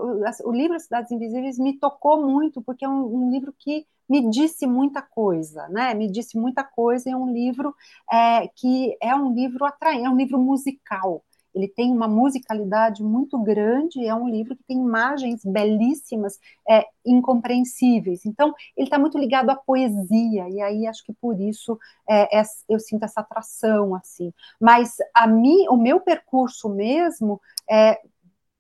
o 0.45 0.53
livro 0.53 0.77
As 0.77 0.85
Cidades 0.85 1.11
Invisíveis 1.11 1.59
me 1.59 1.79
tocou 1.79 2.25
muito, 2.25 2.63
porque 2.63 2.85
é 2.85 2.89
um, 2.89 3.25
um, 3.25 3.31
livro 3.31 3.53
que 3.59 3.85
me 4.09 4.31
disse 4.31 4.67
muita 4.67 5.03
coisa, 5.03 5.69
né? 5.69 5.93
Me 5.93 6.11
disse 6.11 6.39
muita 6.39 6.63
coisa. 6.63 7.11
É 7.11 7.17
um 7.17 7.33
livro 7.33 7.75
é, 8.11 8.49
que 8.49 8.97
é 9.03 9.15
um 9.15 9.35
livro 9.35 9.65
atraente, 9.65 10.07
é 10.07 10.11
um 10.11 10.17
livro 10.17 10.39
musical 10.39 11.25
ele 11.55 11.69
tem 11.69 11.93
uma 11.93 12.09
musicalidade 12.09 13.03
muito 13.03 13.39
grande, 13.39 14.05
é 14.05 14.15
um 14.15 14.29
livro 14.29 14.57
que 14.57 14.63
tem 14.65 14.79
imagens 14.79 15.43
belíssimas, 15.45 16.39
é, 16.69 16.85
incompreensíveis. 17.05 18.25
Então, 18.25 18.55
ele 18.77 18.87
está 18.87 18.99
muito 18.99 19.19
ligado 19.19 19.51
à 19.51 19.57
poesia, 19.57 20.49
e 20.49 20.61
aí 20.61 20.87
acho 20.87 21.05
que 21.05 21.13
por 21.13 21.41
isso 21.41 21.79
é, 22.09 22.39
é, 22.39 22.43
eu 22.69 22.79
sinto 22.79 23.05
essa 23.05 23.21
atração, 23.21 23.95
assim. 23.95 24.33
Mas 24.61 24.97
a 25.15 25.27
mim, 25.27 25.67
o 25.69 25.77
meu 25.77 26.01
percurso 26.01 26.69
mesmo 26.69 27.41
é, 27.71 27.99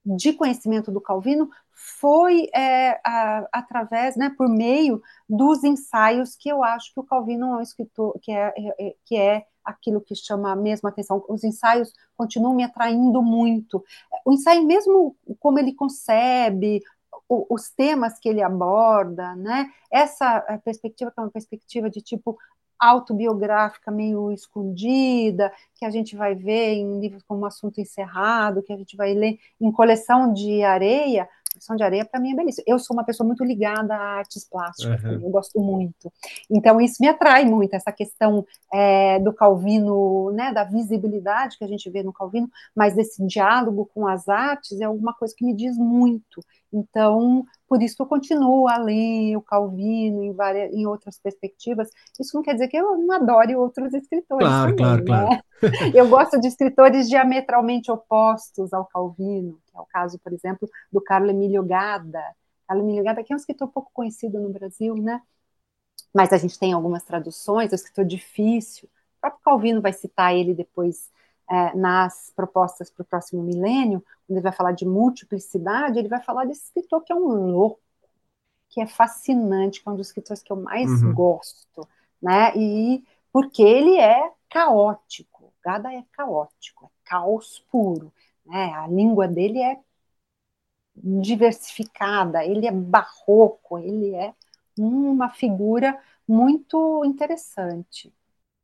de 0.05 0.33
conhecimento 0.33 0.91
do 0.91 1.01
Calvino 1.01 1.49
foi 2.01 2.49
é, 2.55 3.01
a, 3.05 3.49
através, 3.53 4.17
né, 4.17 4.35
por 4.37 4.49
meio 4.49 5.01
dos 5.29 5.63
ensaios 5.63 6.35
que 6.35 6.49
eu 6.49 6.65
acho 6.65 6.93
que 6.93 7.01
o 7.01 7.05
Calvino 7.05 7.47
é 7.47 7.57
um 7.59 7.61
escritor 7.61 8.19
que 8.21 8.33
é, 8.33 8.53
é 8.57 8.95
que 9.05 9.17
é 9.17 9.47
aquilo 9.69 10.01
que 10.01 10.15
chama 10.15 10.53
a 10.53 10.57
mesma 10.57 10.89
atenção. 10.89 11.25
Os 11.29 11.45
ensaios 11.45 11.93
continuam 12.17 12.55
me 12.55 12.65
atraindo 12.65 13.23
muito. 13.23 13.85
O 14.25 14.33
ensaio, 14.33 14.65
mesmo 14.65 15.17
como 15.39 15.59
ele 15.59 15.75
concebe, 15.75 16.83
os 17.29 17.71
temas 17.71 18.19
que 18.19 18.29
ele 18.29 18.43
aborda, 18.43 19.37
né? 19.37 19.67
Essa 19.91 20.41
perspectiva 20.65 21.11
que 21.11 21.21
é 21.21 21.23
uma 21.23 21.31
perspectiva 21.31 21.91
de 21.91 22.01
tipo 22.01 22.39
autobiográfica 22.79 23.91
meio 23.91 24.31
escondida, 24.31 25.53
que 25.75 25.85
a 25.85 25.91
gente 25.91 26.17
vai 26.17 26.35
ver 26.35 26.75
em 26.75 27.01
livros 27.01 27.23
como 27.25 27.45
Assunto 27.45 27.81
Encerrado, 27.81 28.63
que 28.63 28.73
a 28.73 28.77
gente 28.77 28.97
vai 28.97 29.15
ler 29.15 29.39
em 29.61 29.73
Coleção 29.73 30.33
de 30.33 30.63
Areia, 30.63 31.29
Coleção 31.53 31.77
de 31.77 31.83
Areia 31.83 32.05
para 32.05 32.21
mim 32.21 32.33
é 32.33 32.37
belíssimo. 32.37 32.65
Eu 32.67 32.79
sou 32.79 32.97
uma 32.97 33.05
pessoa 33.05 33.27
muito 33.27 33.45
ligada 33.45 33.95
a 33.95 34.19
artes 34.19 34.49
plásticas, 34.49 35.03
uhum. 35.03 35.13
eu 35.25 35.31
gosto 35.31 35.61
muito. 35.61 36.13
Então 36.51 36.81
isso 36.81 36.97
me 37.01 37.09
atrai 37.09 37.45
muito, 37.45 37.75
essa 37.75 37.91
questão 37.91 38.45
é, 38.73 39.19
do 39.19 39.33
Calvino, 39.33 40.31
né, 40.33 40.53
da 40.53 40.65
visibilidade 40.65 41.57
que 41.59 41.65
a 41.65 41.69
gente 41.69 41.89
vê 41.91 42.03
no 42.03 42.13
Calvino, 42.13 42.49
mas 42.75 42.95
desse 42.95 43.25
diálogo 43.27 43.91
com 43.95 44.07
as 44.07 44.29
artes 44.29 44.81
é 44.81 44.85
alguma 44.85 45.15
coisa 45.15 45.35
que 45.37 45.45
me 45.45 45.55
diz 45.55 45.77
muito. 45.77 46.41
Então, 46.73 47.45
por 47.67 47.83
isso 47.83 47.97
que 47.97 48.03
eu 48.03 48.07
continuo 48.07 48.69
a 48.69 48.77
ler 48.77 49.37
o 49.37 49.43
Calvino 49.43 50.23
em, 50.23 50.33
várias, 50.33 50.73
em 50.73 50.87
outras 50.87 51.19
perspectivas. 51.19 51.91
Isso 52.21 52.37
não 52.37 52.43
quer 52.43 52.53
dizer 52.55 52.69
que 52.69 52.77
eu 52.77 52.99
não 52.99 53.13
adore 53.13 53.57
outros 53.57 53.93
escritores. 53.95 54.47
Claro, 54.47 54.77
também, 54.77 55.05
claro, 55.05 55.29
né? 55.29 55.41
claro. 55.61 55.97
eu 55.97 56.09
gosto 56.09 56.39
de 56.39 56.49
escritores 56.49 57.09
diametralmente 57.09 57.91
opostos 57.91 58.73
ao 58.73 58.87
Calvino, 58.87 59.59
que 59.67 59.77
é 59.77 59.81
o 59.81 59.87
caso, 59.87 60.19
por 60.19 60.33
exemplo, 60.33 60.69
do 60.93 61.01
Carlo 61.01 61.31
Emílio 61.31 61.65
Gada. 61.65 62.23
Carlo 62.67 62.83
Emílio 62.83 63.05
Gada, 63.05 63.25
que 63.25 63.33
é 63.33 63.37
um 63.37 63.39
escritor 63.39 63.69
pouco 63.69 63.91
conhecido 63.93 64.39
no 64.39 64.51
Brasil, 64.51 64.95
né? 64.95 65.23
Mas 66.15 66.33
a 66.33 66.39
gente 66.39 66.59
tem 66.59 66.73
algumas 66.73 67.03
traduções, 67.03 67.73
é 67.73 67.75
um 67.75 67.77
escritor 67.77 68.05
difícil. 68.05 68.89
O 69.17 69.21
próprio 69.21 69.43
Calvino 69.43 69.81
vai 69.81 69.93
citar 69.93 70.35
ele 70.35 70.55
depois 70.55 71.11
é, 71.51 71.75
nas 71.75 72.33
propostas 72.37 72.91
para 72.91 73.03
o 73.03 73.07
próximo 73.07 73.43
milênio, 73.43 74.05
quando 74.27 74.37
ele 74.37 74.43
vai 74.43 74.53
falar 74.53 74.73
de 74.73 74.85
multiplicidade, 74.85 75.99
ele 75.99 76.09
vai 76.09 76.23
falar 76.23 76.45
desse 76.45 76.65
escritor 76.65 77.03
que 77.03 77.13
é 77.13 77.17
um 77.17 77.51
louco, 77.51 77.81
que 78.69 78.81
é 78.81 78.87
fascinante, 78.87 79.83
que 79.83 79.89
é 79.89 79.93
um 79.93 79.97
dos 79.97 80.09
escritores 80.09 80.43
que 80.43 80.53
eu 80.53 80.57
mais 80.57 81.03
uhum. 81.03 81.15
gosto, 81.15 81.89
né? 82.21 82.55
E 82.57 83.03
porque 83.33 83.63
ele 83.63 83.99
é 83.99 84.31
caótico, 84.49 85.53
Gada 85.65 85.93
é 85.93 86.05
caótico, 86.13 86.87
é 86.87 86.89
caos 87.09 87.65
puro, 87.71 88.13
né? 88.45 88.73
A 88.75 88.87
língua 88.87 89.27
dele 89.27 89.61
é 89.61 89.81
diversificada, 90.95 92.45
ele 92.45 92.67
é 92.67 92.73
barroco, 92.73 93.79
ele 93.79 94.15
é 94.15 94.35
uma 94.79 95.31
figura 95.31 95.99
muito 96.27 97.05
interessante. 97.05 98.13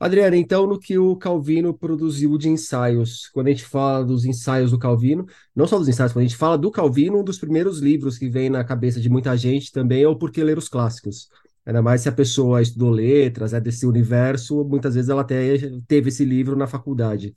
Adriana, 0.05 0.37
então, 0.37 0.67
no 0.67 0.79
que 0.79 0.99
o 0.99 1.17
Calvino 1.17 1.73
produziu 1.73 2.37
de 2.37 2.47
ensaios, 2.51 3.31
quando 3.33 3.47
a 3.47 3.51
gente 3.51 3.65
fala 3.65 4.05
dos 4.05 4.27
ensaios 4.27 4.71
do 4.71 4.79
Calvino, 4.79 5.25
não 5.57 5.67
só 5.67 5.79
dos 5.79 5.89
ensaios, 5.89 6.13
quando 6.13 6.27
a 6.27 6.29
gente 6.29 6.37
fala 6.37 6.59
do 6.59 6.71
Calvino, 6.71 7.21
um 7.21 7.25
dos 7.25 7.39
primeiros 7.39 7.79
livros 7.79 8.19
que 8.19 8.29
vem 8.29 8.51
na 8.51 8.63
cabeça 8.63 9.01
de 9.01 9.09
muita 9.09 9.35
gente 9.35 9.73
também 9.73 10.03
é 10.03 10.09
o 10.09 10.15
Por 10.15 10.31
que 10.31 10.45
Ler 10.45 10.59
os 10.59 10.69
Clássicos. 10.69 11.31
Ainda 11.65 11.81
mais 11.81 12.03
se 12.03 12.09
a 12.11 12.13
pessoa 12.13 12.61
estudou 12.61 12.91
letras, 12.91 13.55
é 13.55 13.61
desse 13.63 13.87
universo, 13.87 14.63
muitas 14.65 14.95
vezes 14.95 15.09
ela 15.09 15.23
até 15.23 15.57
teve 15.89 16.11
esse 16.11 16.23
livro 16.23 16.55
na 16.55 16.67
faculdade. 16.67 17.35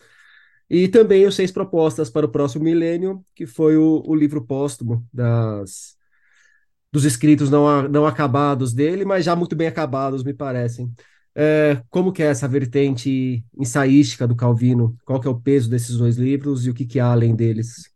E 0.69 0.89
também 0.89 1.25
os 1.25 1.35
Seis 1.35 1.51
Propostas 1.51 2.09
para 2.09 2.25
o 2.25 2.29
Próximo 2.29 2.65
Milênio, 2.65 3.23
que 3.33 3.45
foi 3.45 3.77
o, 3.77 4.03
o 4.05 4.13
livro 4.13 4.45
póstumo 4.45 5.07
das, 5.13 5.95
dos 6.91 7.05
escritos 7.05 7.49
não, 7.49 7.87
não 7.87 8.05
acabados 8.05 8.73
dele, 8.73 9.05
mas 9.05 9.23
já 9.23 9.37
muito 9.37 9.55
bem 9.55 9.67
acabados, 9.67 10.21
me 10.21 10.33
parecem. 10.33 10.93
É, 11.39 11.83
como 11.91 12.11
que 12.11 12.23
é 12.23 12.27
essa 12.27 12.47
vertente 12.47 13.45
ensaística 13.55 14.27
do 14.27 14.35
Calvino? 14.35 14.97
Qual 15.05 15.19
que 15.21 15.27
é 15.27 15.31
o 15.31 15.39
peso 15.39 15.69
desses 15.69 15.95
dois 15.97 16.17
livros 16.17 16.65
e 16.65 16.69
o 16.71 16.73
que, 16.73 16.83
que 16.85 16.99
há 16.99 17.11
além 17.11 17.35
deles? 17.35 17.91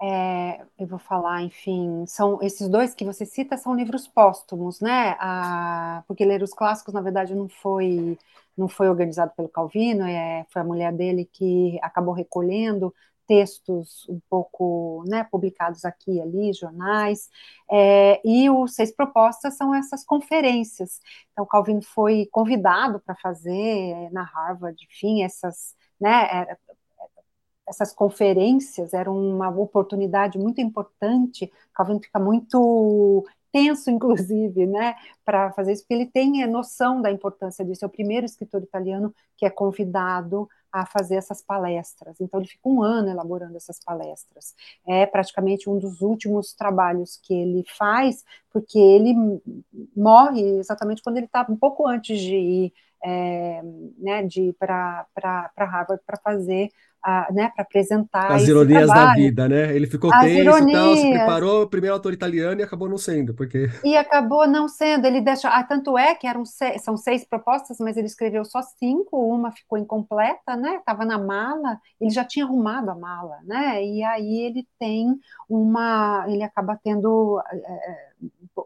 É, 0.00 0.60
eu 0.78 0.86
vou 0.86 0.98
falar, 0.98 1.42
enfim, 1.42 2.06
são 2.06 2.38
esses 2.40 2.68
dois 2.68 2.94
que 2.94 3.04
você 3.04 3.26
cita 3.26 3.56
são 3.56 3.74
livros 3.74 4.06
póstumos, 4.06 4.80
né? 4.80 5.16
A, 5.18 6.04
porque 6.06 6.24
ler 6.24 6.40
os 6.42 6.52
clássicos, 6.54 6.94
na 6.94 7.00
verdade, 7.00 7.34
não 7.34 7.48
foi 7.48 8.16
não 8.56 8.68
foi 8.68 8.88
organizado 8.88 9.32
pelo 9.36 9.48
Calvino, 9.48 10.04
é, 10.04 10.44
foi 10.50 10.62
a 10.62 10.64
mulher 10.64 10.92
dele 10.92 11.24
que 11.32 11.78
acabou 11.82 12.12
recolhendo 12.12 12.92
textos 13.28 14.08
um 14.08 14.18
pouco 14.28 15.04
né, 15.06 15.22
publicados 15.30 15.84
aqui 15.84 16.12
e 16.12 16.20
ali, 16.20 16.52
jornais, 16.54 17.28
é, 17.70 18.20
e 18.24 18.48
os 18.48 18.74
seis 18.74 18.90
propostas 18.90 19.56
são 19.56 19.74
essas 19.74 20.02
conferências. 20.04 21.00
Então, 21.30 21.44
o 21.44 21.48
Calvino 21.48 21.82
foi 21.82 22.26
convidado 22.32 22.98
para 23.00 23.14
fazer 23.14 24.10
na 24.10 24.22
Harvard, 24.22 24.82
enfim, 24.82 25.22
essas, 25.22 25.76
né, 26.00 26.46
essas 27.68 27.92
conferências 27.92 28.94
eram 28.94 29.14
uma 29.16 29.50
oportunidade 29.50 30.38
muito 30.38 30.60
importante. 30.62 31.52
Calvino 31.74 32.00
fica 32.00 32.18
muito 32.18 33.26
tenso, 33.52 33.90
inclusive, 33.90 34.66
né, 34.66 34.94
para 35.24 35.52
fazer 35.52 35.72
isso, 35.72 35.82
porque 35.82 35.94
ele 35.94 36.06
tem 36.06 36.46
noção 36.46 37.02
da 37.02 37.10
importância 37.10 37.64
disso. 37.64 37.84
É 37.84 37.88
o 37.88 37.90
primeiro 37.90 38.24
escritor 38.24 38.62
italiano 38.62 39.14
que 39.36 39.44
é 39.44 39.50
convidado 39.50 40.48
a 40.72 40.86
fazer 40.86 41.16
essas 41.16 41.42
palestras. 41.42 42.20
Então, 42.20 42.40
ele 42.40 42.48
fica 42.48 42.68
um 42.68 42.82
ano 42.82 43.08
elaborando 43.08 43.56
essas 43.56 43.78
palestras. 43.82 44.54
É 44.86 45.06
praticamente 45.06 45.68
um 45.68 45.78
dos 45.78 46.00
últimos 46.00 46.52
trabalhos 46.52 47.18
que 47.22 47.34
ele 47.34 47.64
faz, 47.76 48.24
porque 48.50 48.78
ele 48.78 49.14
morre 49.96 50.42
exatamente 50.58 51.02
quando 51.02 51.16
ele 51.16 51.26
está 51.26 51.46
um 51.48 51.56
pouco 51.56 51.86
antes 51.86 52.20
de 52.20 52.36
ir, 52.36 52.72
é, 53.02 53.62
né, 53.98 54.22
de 54.24 54.42
ir 54.42 54.52
para 54.54 55.06
Harvard 55.56 56.02
para 56.06 56.18
fazer 56.18 56.70
né, 57.30 57.50
para 57.54 57.62
apresentar 57.62 58.32
as 58.32 58.46
ironias 58.46 58.86
trabalho. 58.86 59.08
da 59.08 59.14
vida, 59.14 59.48
né? 59.48 59.74
Ele 59.74 59.86
ficou 59.86 60.12
as 60.12 60.20
tenso, 60.20 60.40
ironias. 60.40 60.72
tal, 60.72 60.96
se 60.96 61.10
preparou, 61.10 61.68
primeiro 61.68 61.94
autor 61.94 62.12
italiano 62.12 62.60
e 62.60 62.64
acabou 62.64 62.88
não 62.88 62.98
sendo, 62.98 63.34
porque 63.34 63.68
e 63.84 63.96
acabou 63.96 64.46
não 64.46 64.68
sendo. 64.68 65.06
Ele 65.06 65.20
deixa, 65.20 65.48
ah, 65.48 65.62
tanto 65.62 65.96
é 65.96 66.14
que 66.14 66.26
eram 66.26 66.44
seis, 66.44 66.82
são 66.82 66.96
seis 66.96 67.24
propostas, 67.24 67.78
mas 67.78 67.96
ele 67.96 68.06
escreveu 68.06 68.44
só 68.44 68.60
cinco, 68.62 69.16
uma 69.16 69.52
ficou 69.52 69.78
incompleta, 69.78 70.56
né? 70.56 70.76
Estava 70.76 71.04
na 71.04 71.18
mala, 71.18 71.80
ele 72.00 72.10
já 72.10 72.24
tinha 72.24 72.44
arrumado 72.44 72.90
a 72.90 72.94
mala, 72.94 73.38
né? 73.44 73.84
E 73.84 74.02
aí 74.02 74.40
ele 74.40 74.66
tem 74.78 75.18
uma, 75.48 76.24
ele 76.28 76.42
acaba 76.42 76.78
tendo 76.82 77.40
é, 77.50 78.08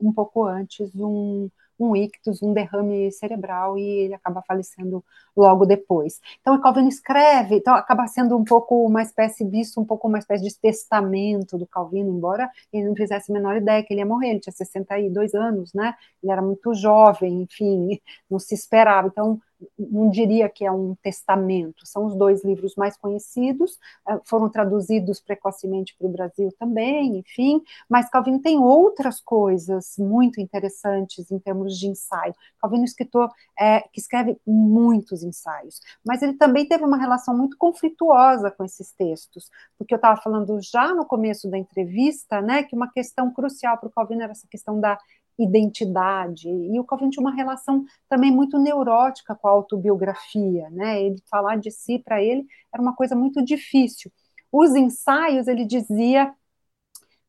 um 0.00 0.12
pouco 0.12 0.44
antes 0.46 0.90
um 0.94 1.48
um 1.84 1.96
ictus, 1.96 2.42
um 2.42 2.52
derrame 2.52 3.10
cerebral 3.12 3.78
e 3.78 3.82
ele 3.82 4.14
acaba 4.14 4.42
falecendo 4.46 5.04
logo 5.36 5.64
depois. 5.64 6.20
Então, 6.40 6.60
Calvino 6.60 6.88
escreve, 6.88 7.56
então 7.56 7.74
acaba 7.74 8.06
sendo 8.06 8.36
um 8.36 8.44
pouco 8.44 8.86
uma 8.86 9.02
espécie 9.02 9.44
visto, 9.44 9.80
um 9.80 9.84
pouco 9.84 10.08
uma 10.08 10.18
espécie 10.18 10.44
de 10.44 10.58
testamento 10.58 11.56
do 11.58 11.66
Calvino, 11.66 12.10
embora 12.10 12.50
ele 12.72 12.88
não 12.88 12.96
fizesse 12.96 13.32
a 13.32 13.34
menor 13.34 13.56
ideia 13.56 13.82
que 13.82 13.92
ele 13.92 14.00
ia 14.00 14.06
morrer, 14.06 14.30
ele 14.30 14.40
tinha 14.40 14.52
62 14.52 15.34
anos, 15.34 15.72
né? 15.72 15.94
Ele 16.22 16.32
era 16.32 16.42
muito 16.42 16.74
jovem, 16.74 17.42
enfim, 17.42 18.00
não 18.30 18.38
se 18.38 18.54
esperava. 18.54 19.08
Então, 19.08 19.40
não 19.78 20.10
diria 20.10 20.48
que 20.48 20.64
é 20.64 20.70
um 20.70 20.94
testamento, 21.02 21.86
são 21.86 22.06
os 22.06 22.14
dois 22.14 22.44
livros 22.44 22.74
mais 22.76 22.96
conhecidos, 22.96 23.78
eh, 24.08 24.20
foram 24.24 24.48
traduzidos 24.48 25.20
precocemente 25.20 25.94
para 25.96 26.06
o 26.06 26.10
Brasil 26.10 26.52
também, 26.58 27.18
enfim, 27.18 27.62
mas 27.88 28.08
Calvino 28.08 28.40
tem 28.40 28.58
outras 28.58 29.20
coisas 29.20 29.94
muito 29.98 30.40
interessantes 30.40 31.30
em 31.30 31.38
termos 31.38 31.78
de 31.78 31.88
ensaio. 31.88 32.34
Calvino 32.60 32.82
é 32.82 32.84
um 32.84 32.84
escritor 32.84 33.30
é, 33.58 33.80
que 33.92 34.00
escreve 34.00 34.38
muitos 34.46 35.22
ensaios, 35.22 35.80
mas 36.04 36.22
ele 36.22 36.34
também 36.34 36.66
teve 36.66 36.84
uma 36.84 36.96
relação 36.96 37.36
muito 37.36 37.56
conflituosa 37.56 38.50
com 38.50 38.64
esses 38.64 38.92
textos, 38.92 39.50
porque 39.78 39.94
eu 39.94 39.96
estava 39.96 40.20
falando 40.20 40.60
já 40.60 40.94
no 40.94 41.04
começo 41.04 41.48
da 41.50 41.58
entrevista, 41.58 42.40
né, 42.40 42.62
que 42.62 42.74
uma 42.74 42.90
questão 42.90 43.32
crucial 43.32 43.78
para 43.78 43.88
o 43.88 43.92
Calvino 43.92 44.22
era 44.22 44.32
essa 44.32 44.46
questão 44.48 44.80
da 44.80 44.98
identidade. 45.38 46.48
E 46.48 46.78
o 46.78 46.84
Calvin 46.84 47.10
tinha 47.10 47.22
uma 47.22 47.34
relação 47.34 47.84
também 48.08 48.30
muito 48.30 48.58
neurótica 48.58 49.34
com 49.34 49.48
a 49.48 49.50
autobiografia, 49.50 50.68
né? 50.70 51.02
Ele 51.02 51.22
falar 51.30 51.56
de 51.56 51.70
si 51.70 51.98
para 51.98 52.22
ele 52.22 52.46
era 52.72 52.82
uma 52.82 52.94
coisa 52.94 53.14
muito 53.16 53.44
difícil. 53.44 54.12
Os 54.50 54.74
ensaios, 54.74 55.48
ele 55.48 55.64
dizia 55.64 56.34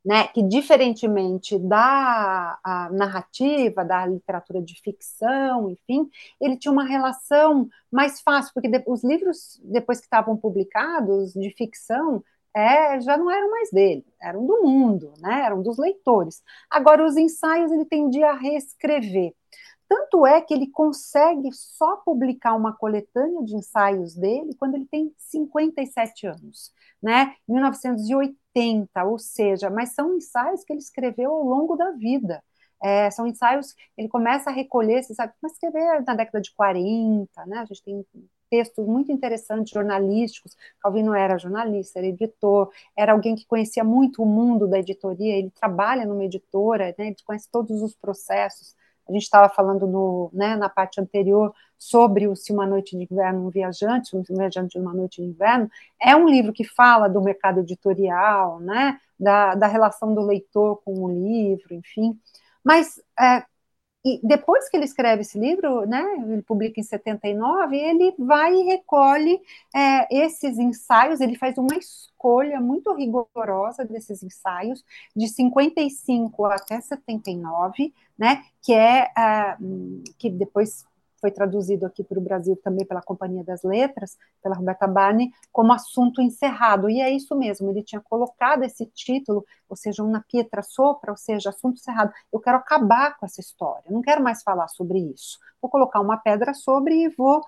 né, 0.05 0.27
que 0.27 0.43
diferentemente 0.43 1.57
da 1.57 2.59
narrativa, 2.91 3.85
da 3.85 4.05
literatura 4.05 4.61
de 4.61 4.79
ficção, 4.81 5.69
enfim, 5.69 6.09
ele 6.41 6.57
tinha 6.57 6.71
uma 6.71 6.83
relação 6.83 7.69
mais 7.89 8.19
fácil, 8.21 8.51
porque 8.53 8.67
de, 8.67 8.83
os 8.85 9.03
livros, 9.03 9.61
depois 9.63 9.99
que 9.99 10.05
estavam 10.05 10.35
publicados, 10.35 11.31
de 11.33 11.49
ficção, 11.51 12.21
é, 12.55 12.99
já 13.01 13.17
não 13.17 13.31
eram 13.31 13.49
mais 13.49 13.71
dele, 13.71 14.05
eram 14.21 14.45
do 14.45 14.61
mundo, 14.63 15.13
né? 15.19 15.41
eram 15.45 15.61
dos 15.63 15.77
leitores. 15.77 16.41
Agora, 16.69 17.05
os 17.05 17.17
ensaios 17.17 17.71
ele 17.71 17.85
tendia 17.85 18.29
a 18.29 18.35
reescrever. 18.37 19.33
Tanto 19.87 20.25
é 20.25 20.41
que 20.41 20.53
ele 20.53 20.67
consegue 20.71 21.51
só 21.51 21.97
publicar 21.97 22.55
uma 22.55 22.73
coletânea 22.75 23.43
de 23.43 23.55
ensaios 23.55 24.15
dele 24.15 24.55
quando 24.57 24.75
ele 24.75 24.85
tem 24.85 25.13
57 25.17 26.27
anos, 26.27 26.71
né? 27.01 27.35
1980, 27.47 29.03
ou 29.03 29.19
seja, 29.19 29.69
mas 29.69 29.93
são 29.93 30.15
ensaios 30.15 30.63
que 30.63 30.73
ele 30.73 30.79
escreveu 30.79 31.31
ao 31.31 31.43
longo 31.43 31.75
da 31.75 31.91
vida. 31.91 32.43
É, 32.83 33.09
são 33.11 33.27
ensaios, 33.27 33.75
ele 33.97 34.09
começa 34.09 34.49
a 34.49 34.53
recolher, 34.53 35.03
você 35.03 35.13
sabe, 35.13 35.33
a 35.43 35.47
escrever 35.47 36.03
na 36.05 36.15
década 36.15 36.41
de 36.41 36.53
40, 36.53 37.45
né? 37.45 37.59
A 37.59 37.65
gente 37.65 37.83
tem 37.83 38.05
textos 38.53 38.85
muito 38.85 39.11
interessantes, 39.11 39.73
jornalísticos. 39.73 40.55
Calvino 40.79 41.15
era 41.15 41.39
jornalista, 41.39 41.97
era 41.97 42.07
editor, 42.07 42.69
era 42.95 43.11
alguém 43.11 43.33
que 43.33 43.47
conhecia 43.47 43.83
muito 43.83 44.21
o 44.21 44.27
mundo 44.27 44.67
da 44.67 44.77
editoria, 44.77 45.35
ele 45.35 45.49
trabalha 45.49 46.05
numa 46.05 46.23
editora, 46.23 46.93
né, 46.95 47.07
ele 47.07 47.15
conhece 47.25 47.49
todos 47.51 47.81
os 47.81 47.95
processos. 47.95 48.75
A 49.09 49.11
gente 49.11 49.23
estava 49.23 49.49
falando 49.49 49.87
no, 49.87 50.29
né, 50.31 50.55
na 50.55 50.69
parte 50.69 51.01
anterior 51.01 51.51
sobre 51.79 52.27
o 52.27 52.35
Se 52.35 52.53
Uma 52.53 52.67
Noite 52.67 52.95
de 52.95 53.07
Inverno, 53.11 53.47
um 53.47 53.49
Viajante, 53.49 54.15
um 54.15 54.21
Viajante 54.21 54.73
de 54.73 54.79
Uma 54.79 54.93
Noite 54.93 55.19
de 55.19 55.27
Inverno. 55.27 55.67
É 55.99 56.15
um 56.15 56.29
livro 56.29 56.53
que 56.53 56.63
fala 56.63 57.09
do 57.09 57.23
mercado 57.23 57.61
editorial, 57.61 58.59
né, 58.59 58.99
da, 59.19 59.55
da 59.55 59.65
relação 59.65 60.13
do 60.13 60.21
leitor 60.21 60.79
com 60.85 60.93
o 60.93 61.11
livro, 61.11 61.73
enfim. 61.73 62.15
Mas 62.63 63.01
é, 63.19 63.43
e 64.05 64.19
depois 64.21 64.67
que 64.67 64.75
ele 64.75 64.83
escreve 64.83 65.21
esse 65.21 65.39
livro, 65.39 65.85
né, 65.85 66.03
ele 66.17 66.41
publica 66.41 66.79
em 66.79 66.83
79, 66.83 67.77
ele 67.77 68.13
vai 68.19 68.53
e 68.53 68.63
recolhe 68.63 69.39
é, 69.73 70.25
esses 70.25 70.57
ensaios, 70.57 71.21
ele 71.21 71.35
faz 71.35 71.57
uma 71.57 71.75
escolha 71.77 72.59
muito 72.59 72.93
rigorosa 72.93 73.85
desses 73.85 74.21
ensaios, 74.21 74.83
de 75.15 75.29
55 75.29 76.45
até 76.45 76.81
79, 76.81 77.93
né, 78.17 78.43
que 78.61 78.73
é, 78.73 79.05
uh, 79.17 80.03
que 80.17 80.29
depois 80.29 80.85
foi 81.23 81.31
traduzido 81.31 81.85
aqui 81.85 82.03
para 82.03 82.19
o 82.19 82.21
Brasil 82.21 82.53
também 82.57 82.85
pela 82.85 83.01
Companhia 83.01 83.45
das 83.45 83.63
Letras, 83.63 84.17
pela 84.41 84.55
Roberta 84.55 84.85
Barney, 84.85 85.31
como 85.53 85.71
assunto 85.71 86.21
encerrado. 86.21 86.89
E 86.89 86.99
é 86.99 87.09
isso 87.09 87.33
mesmo, 87.33 87.69
ele 87.69 87.81
tinha 87.81 88.01
colocado 88.01 88.63
esse 88.63 88.85
título, 88.87 89.45
ou 89.69 89.77
seja, 89.77 90.03
uma 90.03 90.21
pietra 90.29 90.61
sopra, 90.61 91.11
ou 91.11 91.17
seja, 91.17 91.51
assunto 91.51 91.77
encerrado. 91.77 92.11
Eu 92.29 92.41
quero 92.41 92.57
acabar 92.57 93.17
com 93.17 93.25
essa 93.25 93.39
história, 93.39 93.89
não 93.89 94.01
quero 94.01 94.21
mais 94.21 94.43
falar 94.43 94.67
sobre 94.67 94.99
isso. 94.99 95.39
Vou 95.61 95.71
colocar 95.71 96.01
uma 96.01 96.17
pedra 96.17 96.53
sobre 96.53 97.05
e 97.05 97.07
vou 97.07 97.41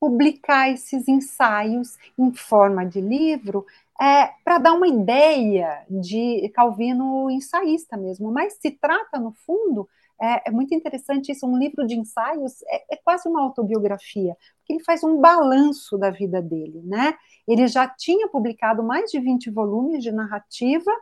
publicar 0.00 0.68
esses 0.68 1.06
ensaios 1.06 1.96
em 2.18 2.34
forma 2.34 2.84
de 2.84 3.00
livro 3.00 3.64
é, 4.00 4.32
para 4.44 4.58
dar 4.58 4.72
uma 4.72 4.88
ideia 4.88 5.84
de 5.88 6.50
Calvino 6.52 7.30
ensaísta 7.30 7.96
mesmo, 7.96 8.32
mas 8.32 8.54
se 8.54 8.72
trata, 8.72 9.20
no 9.20 9.30
fundo, 9.30 9.88
é, 10.22 10.48
é 10.48 10.50
muito 10.52 10.72
interessante 10.72 11.32
isso, 11.32 11.46
um 11.46 11.58
livro 11.58 11.84
de 11.84 11.98
ensaios 11.98 12.62
é, 12.68 12.94
é, 12.94 12.96
quase 12.96 13.28
uma 13.28 13.42
autobiografia, 13.42 14.36
porque 14.58 14.74
ele 14.74 14.84
faz 14.84 15.02
um 15.02 15.20
balanço 15.20 15.98
da 15.98 16.10
vida 16.10 16.40
dele, 16.40 16.80
né? 16.84 17.14
Ele 17.46 17.66
já 17.66 17.88
tinha 17.88 18.28
publicado 18.28 18.84
mais 18.84 19.10
de 19.10 19.18
20 19.18 19.50
volumes 19.50 20.02
de 20.02 20.12
narrativa, 20.12 20.92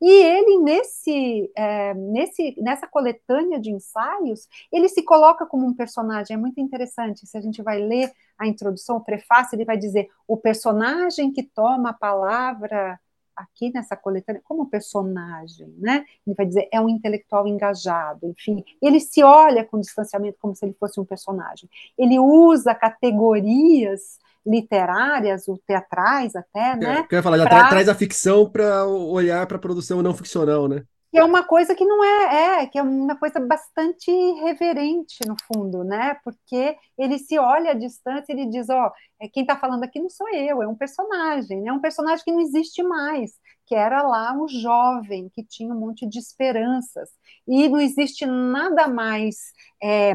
e 0.00 0.10
ele, 0.10 0.58
nesse, 0.58 1.50
é, 1.56 1.94
nesse, 1.94 2.54
nessa 2.58 2.86
coletânea 2.86 3.58
de 3.60 3.70
ensaios, 3.70 4.48
ele 4.72 4.88
se 4.88 5.02
coloca 5.02 5.46
como 5.46 5.66
um 5.66 5.74
personagem. 5.74 6.34
É 6.34 6.38
muito 6.38 6.60
interessante. 6.60 7.26
Se 7.26 7.36
a 7.36 7.40
gente 7.40 7.62
vai 7.62 7.78
ler 7.80 8.12
a 8.38 8.46
introdução, 8.46 8.96
o 8.96 9.04
prefácio, 9.04 9.56
ele 9.56 9.64
vai 9.64 9.76
dizer 9.76 10.08
o 10.26 10.36
personagem 10.36 11.32
que 11.32 11.42
toma 11.42 11.90
a 11.90 11.94
palavra 11.94 12.98
aqui 13.40 13.70
nessa 13.72 13.96
coletânea 13.96 14.40
como 14.44 14.68
personagem, 14.68 15.74
né? 15.78 16.04
Ele 16.26 16.36
vai 16.36 16.46
dizer 16.46 16.68
é 16.72 16.80
um 16.80 16.88
intelectual 16.88 17.46
engajado, 17.46 18.26
enfim, 18.26 18.64
ele 18.80 19.00
se 19.00 19.22
olha 19.22 19.64
com 19.64 19.80
distanciamento 19.80 20.38
como 20.40 20.54
se 20.54 20.64
ele 20.64 20.76
fosse 20.78 21.00
um 21.00 21.04
personagem. 21.04 21.68
Ele 21.98 22.18
usa 22.18 22.74
categorias 22.74 24.18
literárias 24.46 25.46
ou 25.48 25.58
teatrais 25.66 26.34
até, 26.34 26.76
né? 26.76 27.04
Quer 27.08 27.22
falar, 27.22 27.38
já 27.38 27.46
pra... 27.46 27.68
traz 27.68 27.88
a 27.88 27.94
ficção 27.94 28.48
para 28.48 28.86
olhar 28.86 29.46
para 29.46 29.56
a 29.56 29.60
produção 29.60 30.02
não 30.02 30.14
ficcional, 30.14 30.66
né? 30.66 30.82
Que 31.10 31.18
é 31.18 31.24
uma 31.24 31.42
coisa 31.42 31.74
que 31.74 31.84
não 31.84 32.04
é, 32.04 32.62
é, 32.62 32.66
que 32.66 32.78
é 32.78 32.82
uma 32.82 33.16
coisa 33.16 33.40
bastante 33.40 34.10
reverente 34.42 35.18
no 35.26 35.34
fundo, 35.46 35.82
né? 35.82 36.14
Porque 36.22 36.76
ele 36.96 37.18
se 37.18 37.36
olha 37.36 37.72
à 37.72 37.74
distância 37.74 38.32
e 38.32 38.36
ele 38.36 38.46
diz, 38.46 38.68
ó, 38.70 38.86
oh, 38.86 39.30
quem 39.32 39.42
está 39.42 39.56
falando 39.56 39.82
aqui 39.82 39.98
não 39.98 40.08
sou 40.08 40.28
eu, 40.32 40.62
é 40.62 40.68
um 40.68 40.76
personagem, 40.76 41.66
é 41.66 41.72
um 41.72 41.80
personagem 41.80 42.24
que 42.24 42.32
não 42.32 42.40
existe 42.40 42.82
mais, 42.84 43.32
que 43.66 43.74
era 43.74 44.02
lá 44.02 44.32
um 44.32 44.46
jovem 44.46 45.28
que 45.34 45.44
tinha 45.44 45.74
um 45.74 45.78
monte 45.80 46.06
de 46.06 46.18
esperanças 46.18 47.10
e 47.46 47.68
não 47.68 47.80
existe 47.80 48.24
nada 48.24 48.86
mais 48.86 49.36
é, 49.82 50.14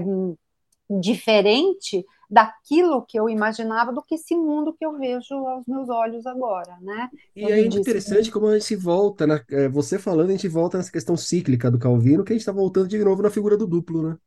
diferente 0.89 2.05
daquilo 2.29 3.05
que 3.05 3.19
eu 3.19 3.29
imaginava 3.29 3.91
do 3.93 4.01
que 4.01 4.15
esse 4.15 4.35
mundo 4.35 4.73
que 4.73 4.85
eu 4.85 4.97
vejo 4.97 5.33
aos 5.33 5.65
meus 5.67 5.89
olhos 5.89 6.25
agora, 6.25 6.77
né? 6.81 7.09
E 7.35 7.51
é 7.51 7.59
interessante 7.65 8.31
como 8.31 8.47
a 8.47 8.57
gente 8.57 8.75
volta, 8.75 9.27
na, 9.27 9.43
é, 9.49 9.67
você 9.67 9.99
falando, 9.99 10.29
a 10.29 10.31
gente 10.31 10.47
volta 10.47 10.77
nessa 10.77 10.91
questão 10.91 11.17
cíclica 11.17 11.69
do 11.69 11.79
Calvino, 11.79 12.23
que 12.23 12.31
a 12.31 12.35
gente 12.35 12.41
está 12.41 12.51
voltando 12.51 12.87
de 12.87 12.97
novo 13.03 13.21
na 13.21 13.29
figura 13.29 13.57
do 13.57 13.67
duplo, 13.67 14.09
né? 14.09 14.17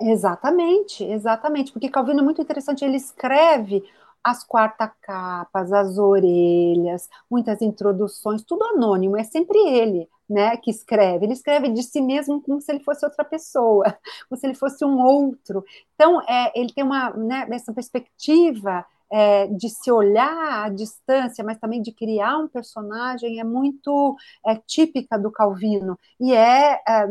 Exatamente, 0.00 1.02
exatamente, 1.02 1.72
porque 1.72 1.88
Calvino 1.88 2.20
é 2.20 2.22
muito 2.22 2.40
interessante, 2.40 2.84
ele 2.84 2.96
escreve 2.96 3.82
as 4.22 4.46
quarta-capas, 4.46 5.72
as 5.72 5.98
orelhas, 5.98 7.08
muitas 7.28 7.60
introduções, 7.62 8.44
tudo 8.44 8.64
anônimo, 8.64 9.16
é 9.16 9.24
sempre 9.24 9.58
ele 9.58 10.08
né, 10.28 10.56
que 10.56 10.70
escreve. 10.70 11.24
Ele 11.24 11.32
escreve 11.32 11.70
de 11.70 11.82
si 11.82 12.00
mesmo 12.00 12.40
como 12.42 12.60
se 12.60 12.70
ele 12.70 12.84
fosse 12.84 13.04
outra 13.04 13.24
pessoa, 13.24 13.84
como 14.28 14.38
se 14.38 14.46
ele 14.46 14.54
fosse 14.54 14.84
um 14.84 15.00
outro. 15.00 15.64
Então, 15.94 16.20
é, 16.22 16.52
ele 16.54 16.72
tem 16.72 16.84
uma, 16.84 17.10
né, 17.10 17.46
essa 17.50 17.72
perspectiva 17.72 18.84
é, 19.10 19.46
de 19.46 19.68
se 19.70 19.90
olhar 19.90 20.66
à 20.66 20.68
distância, 20.68 21.42
mas 21.42 21.58
também 21.58 21.80
de 21.80 21.92
criar 21.92 22.38
um 22.38 22.48
personagem, 22.48 23.40
é 23.40 23.44
muito 23.44 24.16
é, 24.46 24.54
típica 24.66 25.18
do 25.18 25.30
Calvino 25.30 25.98
e 26.20 26.34
é, 26.34 26.74
é 26.86 27.06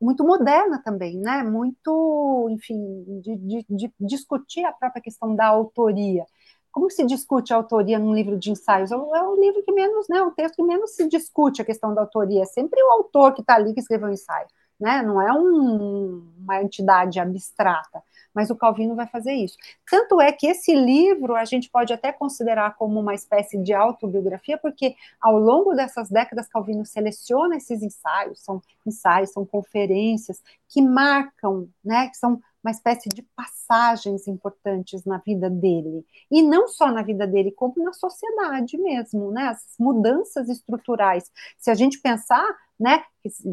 muito 0.00 0.24
moderna 0.24 0.82
também, 0.84 1.16
né? 1.18 1.44
Muito, 1.44 2.48
enfim, 2.50 3.20
de, 3.20 3.36
de, 3.36 3.66
de 3.70 3.92
discutir 4.00 4.64
a 4.64 4.72
própria 4.72 5.00
questão 5.00 5.34
da 5.34 5.46
autoria 5.46 6.26
como 6.72 6.90
se 6.90 7.04
discute 7.04 7.52
a 7.52 7.56
autoria 7.56 7.98
num 7.98 8.14
livro 8.14 8.38
de 8.38 8.50
ensaios? 8.50 8.90
É 8.90 8.96
o 8.96 9.14
é 9.14 9.40
livro 9.40 9.62
que 9.62 9.70
menos, 9.70 10.08
né, 10.08 10.22
o 10.22 10.30
texto 10.30 10.56
que 10.56 10.62
menos 10.62 10.92
se 10.92 11.06
discute 11.06 11.60
a 11.60 11.64
questão 11.64 11.94
da 11.94 12.00
autoria. 12.00 12.42
É 12.42 12.46
sempre 12.46 12.82
o 12.82 12.90
autor 12.92 13.34
que 13.34 13.42
está 13.42 13.54
ali 13.54 13.74
que 13.74 13.80
escreveu 13.80 14.08
o 14.08 14.12
ensaio, 14.12 14.46
né? 14.80 15.02
Não 15.02 15.20
é 15.20 15.30
um, 15.32 16.26
uma 16.38 16.62
entidade 16.62 17.20
abstrata. 17.20 18.02
Mas 18.34 18.48
o 18.48 18.56
Calvino 18.56 18.94
vai 18.94 19.06
fazer 19.06 19.34
isso. 19.34 19.56
Tanto 19.90 20.18
é 20.18 20.32
que 20.32 20.46
esse 20.46 20.74
livro 20.74 21.36
a 21.36 21.44
gente 21.44 21.68
pode 21.68 21.92
até 21.92 22.10
considerar 22.10 22.74
como 22.76 22.98
uma 22.98 23.14
espécie 23.14 23.58
de 23.58 23.74
autobiografia, 23.74 24.56
porque 24.56 24.94
ao 25.20 25.38
longo 25.38 25.74
dessas 25.74 26.08
décadas 26.08 26.48
Calvino 26.48 26.86
seleciona 26.86 27.56
esses 27.56 27.82
ensaios, 27.82 28.40
são 28.42 28.62
ensaios, 28.86 29.30
são 29.30 29.44
conferências 29.44 30.42
que 30.70 30.80
marcam, 30.80 31.68
né, 31.84 32.08
que 32.08 32.16
são 32.16 32.40
uma 32.62 32.70
espécie 32.70 33.08
de 33.08 33.22
passagens 33.34 34.28
importantes 34.28 35.04
na 35.04 35.18
vida 35.18 35.50
dele. 35.50 36.04
E 36.30 36.42
não 36.42 36.68
só 36.68 36.90
na 36.90 37.02
vida 37.02 37.26
dele, 37.26 37.50
como 37.50 37.82
na 37.82 37.92
sociedade 37.92 38.78
mesmo, 38.78 39.30
né? 39.30 39.48
As 39.48 39.74
mudanças 39.78 40.48
estruturais. 40.48 41.30
Se 41.58 41.70
a 41.70 41.74
gente 41.74 42.00
pensar, 42.00 42.46
né, 42.78 43.02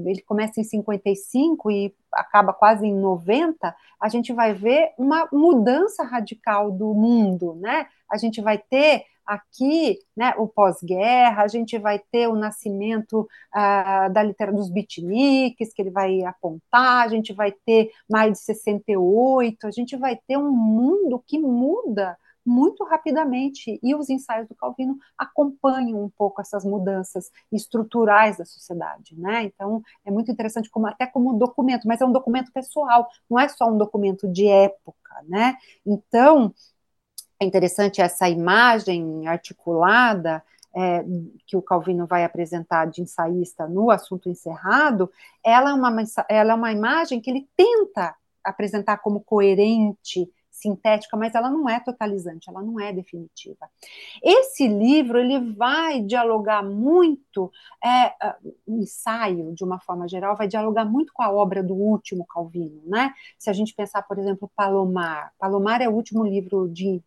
ele 0.06 0.22
começa 0.22 0.60
em 0.60 0.64
55 0.64 1.72
e 1.72 1.96
acaba 2.12 2.54
quase 2.54 2.86
em 2.86 2.96
90, 2.96 3.76
a 4.00 4.10
gente 4.10 4.34
vai 4.34 4.54
ver 4.54 4.94
uma 4.98 5.28
mudança 5.32 6.04
radical 6.04 6.72
do 6.72 6.94
mundo, 6.94 7.56
né? 7.56 7.88
A 8.10 8.18
gente 8.18 8.42
vai 8.42 8.58
ter 8.58 9.06
aqui, 9.30 10.00
né, 10.18 10.34
o 10.38 10.48
pós-guerra, 10.48 11.44
a 11.44 11.48
gente 11.48 11.78
vai 11.78 12.00
ter 12.12 12.28
o 12.28 12.36
nascimento 12.36 13.22
uh, 13.22 14.12
da 14.12 14.24
literatura 14.24 14.60
dos 14.60 14.72
beatniks, 14.72 15.72
que 15.72 15.82
ele 15.82 15.92
vai 15.92 16.24
apontar, 16.24 17.06
a 17.06 17.08
gente 17.08 17.32
vai 17.32 17.52
ter 17.52 17.92
mais 18.10 18.34
de 18.34 18.40
68, 18.40 19.68
a 19.68 19.72
gente 19.72 19.96
vai 19.96 20.20
ter 20.28 20.38
um 20.38 20.52
mundo 20.52 21.24
que 21.28 21.38
muda 21.38 22.18
muito 22.44 22.84
rapidamente 22.84 23.80
e 23.84 23.94
os 23.94 24.10
ensaios 24.10 24.48
do 24.48 24.56
Calvino 24.56 24.98
acompanham 25.16 26.04
um 26.04 26.10
pouco 26.10 26.42
essas 26.42 26.66
mudanças 26.66 27.30
estruturais 27.52 28.38
da 28.38 28.46
sociedade, 28.46 29.16
né? 29.16 29.44
Então 29.44 29.84
é 30.04 30.10
muito 30.10 30.32
interessante 30.32 30.70
como 30.70 30.88
até 30.88 31.06
como 31.06 31.38
documento, 31.38 31.88
mas 31.88 32.02
é 32.02 32.06
um 32.06 32.12
documento 32.12 32.52
pessoal, 32.52 33.08
não 33.30 33.40
é 33.40 33.48
só 33.48 33.70
um 33.70 33.78
documento 33.78 34.28
de 34.28 34.48
época, 34.48 35.24
né? 35.28 35.56
Então 35.86 36.52
é 37.40 37.46
interessante 37.46 38.02
essa 38.02 38.28
imagem 38.28 39.28
articulada 39.28 40.44
é, 40.76 41.04
que 41.48 41.58
o 41.58 41.62
Calvino 41.62 42.06
vai 42.06 42.24
apresentar 42.24 42.86
de 42.86 43.02
ensaísta 43.02 43.68
no 43.68 43.90
assunto 43.90 44.30
encerrado, 44.30 45.12
ela 45.44 45.72
é, 45.72 45.74
uma, 45.74 46.04
ela 46.30 46.52
é 46.52 46.56
uma 46.56 46.72
imagem 46.72 47.20
que 47.20 47.30
ele 47.30 47.48
tenta 47.56 48.16
apresentar 48.44 48.98
como 48.98 49.22
coerente, 49.22 50.30
sintética, 50.52 51.16
mas 51.16 51.34
ela 51.34 51.50
não 51.50 51.70
é 51.70 51.80
totalizante, 51.80 52.50
ela 52.50 52.62
não 52.62 52.80
é 52.80 52.92
definitiva. 52.92 53.70
Esse 54.22 54.68
livro 54.68 55.18
ele 55.18 55.54
vai 55.54 56.02
dialogar 56.02 56.62
muito, 56.62 57.52
é, 57.84 58.14
o 58.68 58.78
ensaio 58.78 59.54
de 59.54 59.64
uma 59.64 59.80
forma 59.80 60.08
geral 60.08 60.36
vai 60.36 60.48
dialogar 60.48 60.86
muito 60.86 61.14
com 61.14 61.24
a 61.24 61.32
obra 61.32 61.64
do 61.64 61.74
último 61.74 62.26
Calvino, 62.26 62.82
né? 62.86 63.14
Se 63.38 63.50
a 63.50 63.54
gente 63.54 63.74
pensar, 63.74 64.02
por 64.04 64.20
exemplo, 64.20 64.52
Palomar, 64.54 65.32
Palomar 65.40 65.82
é 65.82 65.88
o 65.88 65.94
último 65.94 66.26
livro 66.26 66.68
de 66.68 67.02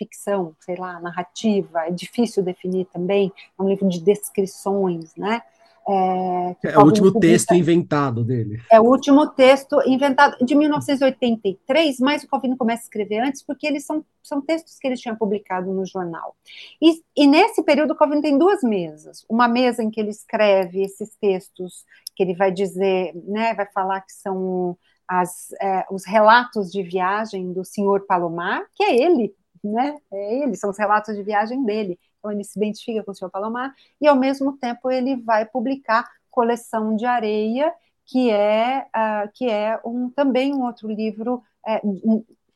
ficção, 0.00 0.56
sei 0.60 0.76
lá, 0.76 0.98
narrativa, 0.98 1.80
é 1.86 1.90
difícil 1.90 2.42
definir 2.42 2.86
também, 2.86 3.30
é 3.58 3.62
um 3.62 3.68
livro 3.68 3.86
de 3.86 4.00
descrições, 4.00 5.14
né? 5.14 5.42
É, 5.88 6.56
é 6.72 6.78
o 6.78 6.84
último 6.84 7.12
publica, 7.12 7.32
texto 7.32 7.54
inventado 7.54 8.22
dele. 8.22 8.62
É 8.70 8.80
o 8.80 8.84
último 8.84 9.26
texto 9.26 9.80
inventado 9.86 10.36
de 10.44 10.54
1983, 10.54 11.98
mas 11.98 12.22
o 12.22 12.28
Calvino 12.28 12.56
começa 12.56 12.82
a 12.82 12.84
escrever 12.84 13.20
antes, 13.20 13.42
porque 13.42 13.66
eles 13.66 13.84
são, 13.84 14.04
são 14.22 14.40
textos 14.40 14.78
que 14.78 14.86
ele 14.86 14.96
tinha 14.96 15.16
publicado 15.16 15.72
no 15.72 15.84
jornal. 15.84 16.36
E, 16.80 17.02
e 17.16 17.26
nesse 17.26 17.62
período, 17.64 17.92
o 17.92 17.96
Calvino 17.96 18.22
tem 18.22 18.38
duas 18.38 18.62
mesas. 18.62 19.24
Uma 19.28 19.48
mesa 19.48 19.82
em 19.82 19.90
que 19.90 20.00
ele 20.00 20.10
escreve 20.10 20.82
esses 20.82 21.10
textos, 21.20 21.84
que 22.14 22.22
ele 22.22 22.34
vai 22.34 22.52
dizer, 22.52 23.12
né, 23.26 23.54
vai 23.54 23.66
falar 23.72 24.00
que 24.02 24.12
são 24.12 24.76
as, 25.08 25.50
é, 25.60 25.84
os 25.90 26.06
relatos 26.06 26.70
de 26.70 26.84
viagem 26.84 27.52
do 27.52 27.64
senhor 27.64 28.06
Palomar, 28.06 28.64
que 28.76 28.84
é 28.84 28.94
ele 28.94 29.34
né? 29.62 29.98
É 30.12 30.42
ele, 30.42 30.56
são 30.56 30.70
os 30.70 30.78
relatos 30.78 31.16
de 31.16 31.22
viagem 31.22 31.64
dele. 31.64 31.98
Então 32.18 32.30
ele 32.30 32.44
se 32.44 32.58
identifica 32.58 33.02
com 33.02 33.10
o 33.10 33.14
senhor 33.14 33.30
Palomar 33.30 33.74
e 34.00 34.06
ao 34.06 34.16
mesmo 34.16 34.56
tempo 34.56 34.90
ele 34.90 35.16
vai 35.16 35.44
publicar 35.46 36.08
Coleção 36.30 36.94
de 36.96 37.06
Areia, 37.06 37.72
que 38.06 38.30
é 38.30 38.86
uh, 38.88 39.30
que 39.34 39.48
é 39.48 39.80
um 39.84 40.10
também 40.10 40.54
um 40.54 40.62
outro 40.62 40.88
livro 40.88 41.42
é, 41.66 41.80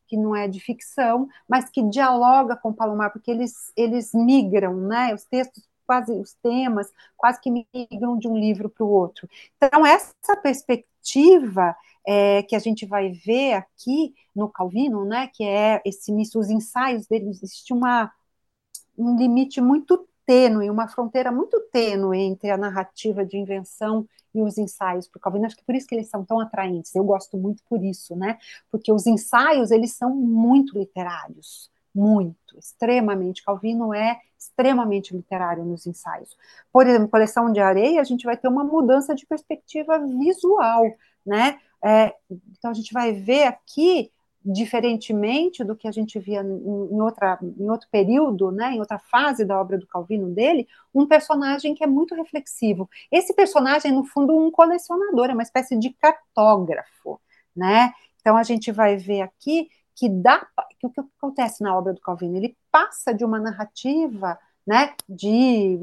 que 0.06 0.16
não 0.16 0.34
é 0.34 0.46
de 0.48 0.60
ficção, 0.60 1.28
mas 1.48 1.68
que 1.70 1.82
dialoga 1.82 2.56
com 2.56 2.72
Palomar, 2.72 3.12
porque 3.12 3.30
eles 3.30 3.72
eles 3.76 4.12
migram, 4.14 4.76
né? 4.76 5.14
Os 5.14 5.24
textos 5.24 5.64
quase 5.86 6.12
os 6.12 6.32
temas 6.34 6.90
quase 7.16 7.40
que 7.40 7.50
migram 7.50 8.18
de 8.18 8.28
um 8.28 8.36
livro 8.36 8.70
para 8.70 8.84
o 8.84 8.88
outro. 8.88 9.28
Então 9.56 9.84
essa 9.86 10.36
perspectiva 10.42 10.93
é, 12.06 12.42
que 12.42 12.54
a 12.56 12.58
gente 12.58 12.86
vai 12.86 13.12
ver 13.12 13.54
aqui 13.54 14.14
no 14.34 14.48
Calvino, 14.48 15.04
né, 15.04 15.28
que 15.32 15.44
é 15.44 15.80
esse 15.84 16.12
os 16.36 16.50
ensaios 16.50 17.06
dele, 17.06 17.30
existe 17.30 17.72
uma, 17.72 18.12
um 18.98 19.16
limite 19.16 19.60
muito 19.60 20.08
tênue, 20.26 20.70
uma 20.70 20.88
fronteira 20.88 21.30
muito 21.30 21.60
tênue 21.72 22.18
entre 22.18 22.50
a 22.50 22.56
narrativa 22.56 23.24
de 23.24 23.36
invenção 23.36 24.06
e 24.34 24.42
os 24.42 24.58
ensaios 24.58 25.08
para 25.08 25.18
o 25.18 25.20
Calvino. 25.20 25.46
Acho 25.46 25.56
que 25.56 25.64
por 25.64 25.74
isso 25.74 25.86
que 25.86 25.94
eles 25.94 26.08
são 26.08 26.24
tão 26.24 26.40
atraentes. 26.40 26.94
Eu 26.94 27.04
gosto 27.04 27.36
muito 27.36 27.62
por 27.68 27.82
isso, 27.84 28.16
né? 28.16 28.38
Porque 28.70 28.92
os 28.92 29.06
ensaios 29.06 29.70
eles 29.70 29.92
são 29.92 30.14
muito 30.14 30.78
literários, 30.78 31.70
muito, 31.94 32.36
extremamente. 32.58 33.44
Calvino 33.44 33.94
é 33.94 34.18
extremamente 34.38 35.14
literário 35.14 35.64
nos 35.64 35.86
ensaios. 35.86 36.36
Por 36.72 36.86
exemplo, 36.86 37.08
coleção 37.08 37.52
de 37.52 37.60
areia, 37.60 38.00
a 38.00 38.04
gente 38.04 38.24
vai 38.24 38.36
ter 38.36 38.48
uma 38.48 38.64
mudança 38.64 39.14
de 39.14 39.26
perspectiva 39.26 39.98
visual, 39.98 40.84
né? 41.24 41.58
É, 41.84 42.14
então 42.30 42.70
a 42.70 42.74
gente 42.74 42.92
vai 42.92 43.12
ver 43.12 43.44
aqui 43.44 44.10
diferentemente 44.44 45.64
do 45.64 45.74
que 45.74 45.88
a 45.88 45.90
gente 45.90 46.18
via 46.18 46.42
em, 46.42 47.00
outra, 47.00 47.38
em 47.42 47.70
outro 47.70 47.88
período, 47.90 48.52
né, 48.52 48.72
em 48.72 48.78
outra 48.78 48.98
fase 48.98 49.42
da 49.42 49.58
obra 49.58 49.78
do 49.78 49.86
Calvino 49.86 50.28
dele, 50.28 50.68
um 50.94 51.06
personagem 51.06 51.74
que 51.74 51.82
é 51.82 51.86
muito 51.86 52.14
reflexivo. 52.14 52.88
Esse 53.10 53.32
personagem, 53.32 53.90
no 53.90 54.04
fundo, 54.04 54.36
um 54.36 54.50
colecionador, 54.50 55.30
é 55.30 55.32
uma 55.32 55.42
espécie 55.42 55.78
de 55.78 55.90
cartógrafo, 55.94 57.18
né? 57.56 57.92
Então 58.20 58.36
a 58.36 58.42
gente 58.42 58.70
vai 58.70 58.96
ver 58.96 59.22
aqui 59.22 59.70
que 59.94 60.08
dá 60.08 60.46
que 60.78 60.86
o 60.86 60.90
que 60.90 61.00
acontece 61.00 61.62
na 61.62 61.76
obra 61.76 61.92
do 61.92 62.00
Calvino, 62.00 62.36
ele 62.36 62.56
passa 62.70 63.14
de 63.14 63.24
uma 63.24 63.38
narrativa, 63.38 64.38
né, 64.66 64.94
de 65.08 65.78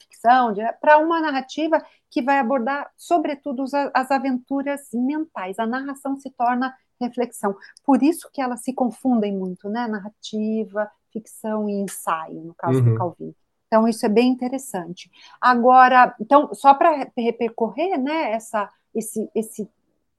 ficção, 0.00 0.54
para 0.80 0.98
uma 0.98 1.20
narrativa 1.20 1.84
que 2.10 2.22
vai 2.22 2.38
abordar, 2.38 2.90
sobretudo, 2.96 3.62
as, 3.62 3.72
as 3.94 4.10
aventuras 4.10 4.88
mentais. 4.92 5.58
A 5.58 5.66
narração 5.66 6.16
se 6.16 6.30
torna 6.30 6.74
reflexão. 7.00 7.56
Por 7.84 8.02
isso 8.02 8.28
que 8.32 8.40
elas 8.40 8.62
se 8.62 8.72
confundem 8.72 9.36
muito, 9.36 9.68
né? 9.68 9.86
Narrativa, 9.88 10.90
ficção 11.12 11.68
e 11.68 11.72
ensaio, 11.72 12.42
no 12.42 12.54
caso 12.54 12.78
uhum. 12.78 12.92
do 12.92 12.94
Calvino. 12.96 13.34
Então, 13.66 13.88
isso 13.88 14.04
é 14.04 14.08
bem 14.08 14.28
interessante. 14.28 15.10
Agora, 15.40 16.14
então, 16.20 16.52
só 16.54 16.74
para 16.74 17.08
repercorrer 17.16 17.98
né, 17.98 18.32
essa, 18.32 18.70
esse, 18.94 19.30
esse, 19.34 19.68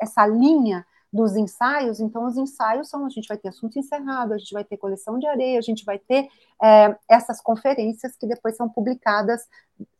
essa 0.02 0.26
linha 0.26 0.86
dos 1.14 1.36
ensaios, 1.36 2.00
então 2.00 2.26
os 2.26 2.36
ensaios 2.38 2.90
são, 2.90 3.06
a 3.06 3.10
gente 3.10 3.28
vai 3.28 3.38
ter 3.38 3.50
assunto 3.50 3.78
encerrado, 3.78 4.34
a 4.34 4.38
gente 4.38 4.52
vai 4.52 4.64
ter 4.64 4.78
coleção 4.78 5.20
de 5.20 5.28
areia, 5.28 5.60
a 5.60 5.62
gente 5.62 5.86
vai 5.86 6.00
ter 6.00 6.28
é, 6.62 6.98
essas 7.08 7.40
conferências 7.40 8.18
que 8.18 8.26
depois 8.26 8.58
são 8.58 8.68
publicadas 8.68 9.48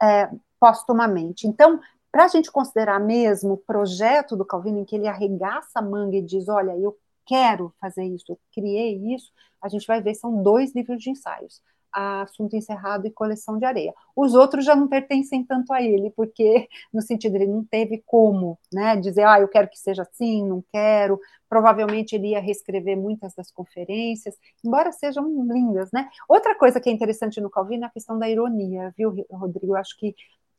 é, 0.02 0.28
postumamente. 0.60 1.46
Então, 1.46 1.80
para 2.12 2.26
a 2.26 2.28
gente 2.28 2.52
considerar 2.52 3.00
mesmo 3.00 3.54
o 3.54 3.58
projeto 3.58 4.36
do 4.36 4.44
Calvino, 4.44 4.80
em 4.80 4.86
que 4.86 4.96
ele 4.96 5.08
arregaça 5.08 5.80
a 5.80 5.82
manga 5.82 6.18
e 6.18 6.22
diz: 6.22 6.50
Olha, 6.50 6.76
eu 6.78 6.98
quero 7.28 7.72
fazer 7.80 8.06
isso, 8.06 8.32
eu 8.32 8.40
criei 8.52 9.14
isso, 9.14 9.32
a 9.62 9.70
gente 9.70 9.86
vai 9.86 10.02
ver 10.02 10.16
são 10.16 10.42
dois 10.42 10.74
livros 10.74 11.02
de 11.02 11.12
ensaios. 11.12 11.62
Assunto 11.94 12.56
Encerrado 12.56 13.08
e 13.08 13.12
Coleção 13.12 13.58
de 13.58 13.66
Areia. 13.66 13.94
Os 14.16 14.34
outros 14.34 14.66
já 14.66 14.76
não 14.76 14.88
pertencem 14.88 15.44
tanto 15.44 15.72
a 15.74 15.82
ele, 15.82 16.12
porque, 16.12 16.68
no 16.94 17.02
sentido, 17.02 17.36
ele 17.36 17.48
não 17.48 17.64
teve 17.64 18.04
como 18.06 18.58
né, 18.72 18.96
dizer, 18.96 19.24
ah, 19.24 19.40
eu 19.40 19.48
quero 19.48 19.70
que 19.70 19.78
seja 19.78 20.04
assim, 20.04 20.48
não 20.48 20.64
quero. 20.72 21.20
Provavelmente 21.50 22.16
ele 22.16 22.30
ia 22.30 22.40
reescrever 22.40 22.98
muitas 22.98 23.36
das 23.36 23.52
conferências, 23.52 24.36
embora 24.66 24.92
sejam 24.92 25.28
lindas, 25.46 25.92
né? 25.92 26.10
Outra 26.28 26.56
coisa 26.56 26.80
que 26.80 26.90
é 26.90 26.92
interessante 26.92 27.40
no 27.40 27.50
Calvino 27.50 27.84
é 27.84 27.88
a 27.88 27.92
questão 27.92 28.18
da 28.18 28.28
ironia, 28.28 28.94
viu, 28.98 29.14
Rodrigo? 29.30 29.74
Eu 29.74 29.78
acho 29.78 29.96
que 29.98 30.16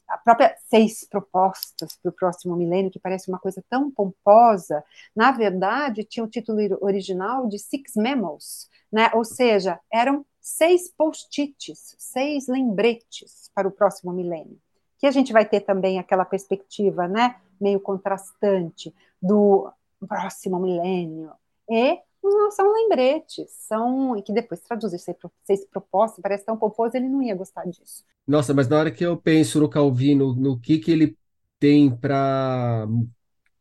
a 0.08 0.18
própria 0.18 0.54
seis 0.68 1.06
propostas 1.08 1.96
para 2.02 2.10
o 2.10 2.12
próximo 2.12 2.56
milênio, 2.56 2.90
que 2.90 2.98
parece 2.98 3.28
uma 3.28 3.38
coisa 3.38 3.62
tão 3.68 3.90
pomposa, 3.90 4.84
na 5.14 5.32
verdade 5.32 6.04
tinha 6.04 6.24
o 6.24 6.28
título 6.28 6.58
original 6.80 7.48
de 7.48 7.58
Six 7.58 7.92
Memos, 7.96 8.68
né? 8.92 9.10
ou 9.14 9.24
seja, 9.24 9.80
eram 9.92 10.24
seis 10.44 10.92
post-its, 10.94 11.96
seis 11.98 12.46
lembretes 12.48 13.50
para 13.54 13.66
o 13.66 13.70
próximo 13.72 14.12
milênio. 14.12 14.58
Que 14.98 15.06
a 15.06 15.10
gente 15.10 15.32
vai 15.32 15.48
ter 15.48 15.60
também 15.60 15.98
aquela 15.98 16.24
perspectiva 16.24 17.08
né, 17.08 17.36
meio 17.58 17.80
contrastante 17.80 18.94
do 19.20 19.72
próximo 20.06 20.58
milênio, 20.60 21.30
e 21.66 21.98
não 22.22 22.50
são 22.50 22.70
lembretes, 22.72 23.50
são. 23.66 24.16
E 24.18 24.22
que 24.22 24.34
depois 24.34 24.60
traduzir 24.60 24.98
seis 24.98 25.64
propostas, 25.64 26.20
parece 26.22 26.44
tão 26.44 26.58
pomposo, 26.58 26.94
ele 26.94 27.08
não 27.08 27.22
ia 27.22 27.34
gostar 27.34 27.64
disso. 27.64 28.04
Nossa, 28.26 28.52
mas 28.52 28.68
na 28.68 28.78
hora 28.78 28.90
que 28.90 29.04
eu 29.04 29.16
penso 29.16 29.60
no 29.60 29.68
Calvino, 29.68 30.34
no 30.34 30.60
que, 30.60 30.78
que 30.78 30.90
ele 30.90 31.16
tem 31.58 31.90
para 31.90 32.86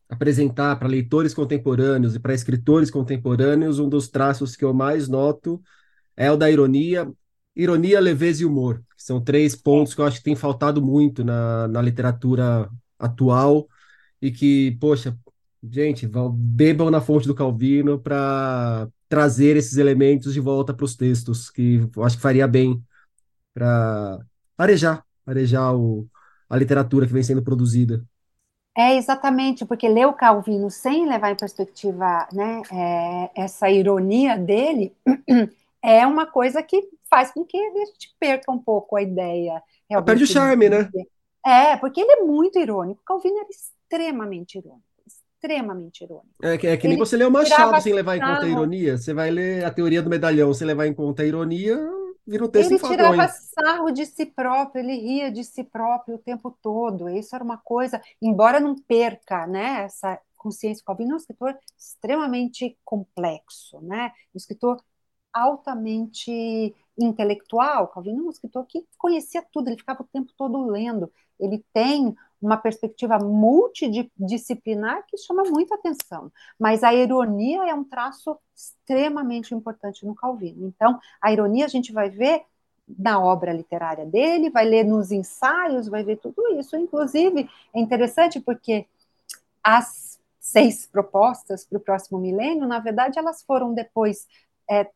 apresentar 0.09 0.77
para 0.77 0.87
leitores 0.87 1.33
contemporâneos 1.33 2.15
e 2.15 2.19
para 2.19 2.33
escritores 2.33 2.91
contemporâneos, 2.91 3.79
um 3.79 3.87
dos 3.87 4.09
traços 4.09 4.55
que 4.55 4.65
eu 4.65 4.73
mais 4.73 5.07
noto 5.07 5.61
é 6.15 6.31
o 6.31 6.37
da 6.37 6.49
ironia, 6.49 7.11
ironia, 7.55 7.99
leveza 7.99 8.43
e 8.43 8.45
humor, 8.45 8.83
que 8.95 9.03
são 9.03 9.21
três 9.21 9.55
pontos 9.55 9.93
que 9.93 10.01
eu 10.01 10.05
acho 10.05 10.17
que 10.17 10.23
tem 10.23 10.35
faltado 10.35 10.81
muito 10.81 11.23
na, 11.23 11.67
na 11.67 11.81
literatura 11.81 12.69
atual 12.97 13.67
e 14.21 14.31
que, 14.31 14.77
poxa, 14.79 15.17
gente, 15.69 16.09
bebam 16.33 16.89
na 16.89 17.01
fonte 17.01 17.27
do 17.27 17.35
Calvino 17.35 17.99
para 17.99 18.87
trazer 19.07 19.57
esses 19.57 19.77
elementos 19.77 20.33
de 20.33 20.39
volta 20.39 20.73
para 20.73 20.85
os 20.85 20.95
textos, 20.95 21.49
que 21.49 21.87
eu 21.95 22.03
acho 22.03 22.15
que 22.15 22.21
faria 22.21 22.47
bem 22.47 22.81
para 23.53 24.19
arejar, 24.57 25.05
arejar 25.25 25.75
o, 25.75 26.07
a 26.49 26.57
literatura 26.57 27.05
que 27.05 27.13
vem 27.13 27.23
sendo 27.23 27.43
produzida. 27.43 28.03
É 28.75 28.95
exatamente, 28.97 29.65
porque 29.65 29.87
ler 29.87 30.07
o 30.07 30.13
Calvino 30.13 30.69
sem 30.71 31.07
levar 31.07 31.31
em 31.31 31.35
perspectiva 31.35 32.27
né, 32.33 32.61
é, 32.71 33.43
essa 33.43 33.69
ironia 33.69 34.35
dele 34.35 34.95
é 35.83 36.07
uma 36.07 36.25
coisa 36.25 36.63
que 36.63 36.89
faz 37.09 37.31
com 37.31 37.43
que 37.43 37.57
a 37.57 37.85
gente 37.85 38.15
perca 38.19 38.51
um 38.51 38.59
pouco 38.59 38.95
a 38.95 39.01
ideia. 39.01 39.61
Perde 40.05 40.23
o 40.23 40.27
charme, 40.27 40.69
né? 40.69 40.89
É, 41.45 41.75
porque 41.77 41.99
ele 41.99 42.13
é 42.13 42.23
muito 42.23 42.57
irônico. 42.57 43.01
Calvino 43.05 43.37
era 43.37 43.49
extremamente 43.49 44.57
irônico 44.57 44.93
extremamente 45.43 46.05
irônico. 46.05 46.29
É 46.41 46.57
que, 46.57 46.67
é 46.67 46.77
que 46.77 46.87
nem 46.87 46.97
você 46.97 47.17
lê 47.17 47.25
o 47.25 47.31
Machado 47.31 47.81
sem 47.81 47.93
levar 47.93 48.15
em 48.15 48.21
conta 48.21 48.45
a 48.45 48.47
ironia. 48.47 48.97
Você 48.97 49.13
vai 49.13 49.29
ler 49.29 49.65
a 49.65 49.71
teoria 49.71 50.01
do 50.01 50.09
medalhão 50.09 50.53
sem 50.53 50.65
levar 50.65 50.87
em 50.87 50.93
conta 50.93 51.21
a 51.21 51.25
ironia, 51.25 51.77
vira 52.25 52.45
um 52.45 52.47
texto 52.47 52.71
Ele 52.71 52.79
tirava 52.79 53.27
sarro 53.27 53.91
de 53.91 54.05
si 54.05 54.25
próprio, 54.25 54.81
ele 54.81 54.95
ria 54.95 55.31
de 55.31 55.43
si 55.43 55.63
próprio 55.63 56.15
o 56.15 56.19
tempo 56.19 56.57
todo. 56.61 57.09
Isso 57.09 57.35
era 57.35 57.43
uma 57.43 57.57
coisa, 57.57 58.01
embora 58.21 58.59
não 58.59 58.75
perca 58.75 59.45
né, 59.45 59.83
essa 59.83 60.17
consciência. 60.37 60.83
Calvino 60.85 61.11
é 61.11 61.13
um 61.15 61.17
escritor 61.17 61.57
extremamente 61.77 62.77
complexo, 62.83 63.81
né? 63.81 64.11
um 64.33 64.37
escritor 64.37 64.81
altamente 65.33 66.75
intelectual. 66.97 67.87
Calvino 67.87 68.23
é 68.23 68.27
um 68.27 68.29
escritor 68.29 68.65
que 68.65 68.85
conhecia 68.97 69.43
tudo, 69.51 69.67
ele 69.67 69.77
ficava 69.77 70.03
o 70.03 70.07
tempo 70.11 70.31
todo 70.37 70.65
lendo. 70.65 71.11
Ele 71.39 71.63
tem 71.73 72.15
uma 72.41 72.57
perspectiva 72.57 73.17
multidisciplinar 73.17 75.05
que 75.07 75.17
chama 75.17 75.43
muita 75.43 75.75
atenção. 75.75 76.31
Mas 76.59 76.83
a 76.83 76.93
ironia 76.93 77.69
é 77.69 77.73
um 77.73 77.83
traço 77.83 78.37
extremamente 78.53 79.55
importante 79.55 80.05
no 80.05 80.13
Calvino. 80.13 80.67
Então, 80.67 80.99
a 81.21 81.31
ironia 81.31 81.65
a 81.65 81.69
gente 81.69 81.91
vai 81.91 82.09
ver 82.09 82.43
na 82.87 83.19
obra 83.23 83.53
literária 83.53 84.05
dele, 84.05 84.49
vai 84.49 84.65
ler 84.65 84.83
nos 84.83 85.09
ensaios, 85.09 85.87
vai 85.87 86.03
ver 86.03 86.17
tudo 86.17 86.59
isso. 86.59 86.75
Inclusive, 86.75 87.49
é 87.73 87.79
interessante 87.79 88.41
porque 88.41 88.85
as 89.63 90.19
seis 90.37 90.85
propostas 90.85 91.65
para 91.65 91.77
o 91.77 91.81
próximo 91.81 92.19
milênio, 92.19 92.67
na 92.67 92.79
verdade, 92.79 93.17
elas 93.17 93.41
foram 93.41 93.73
depois 93.73 94.27
é, 94.81 94.89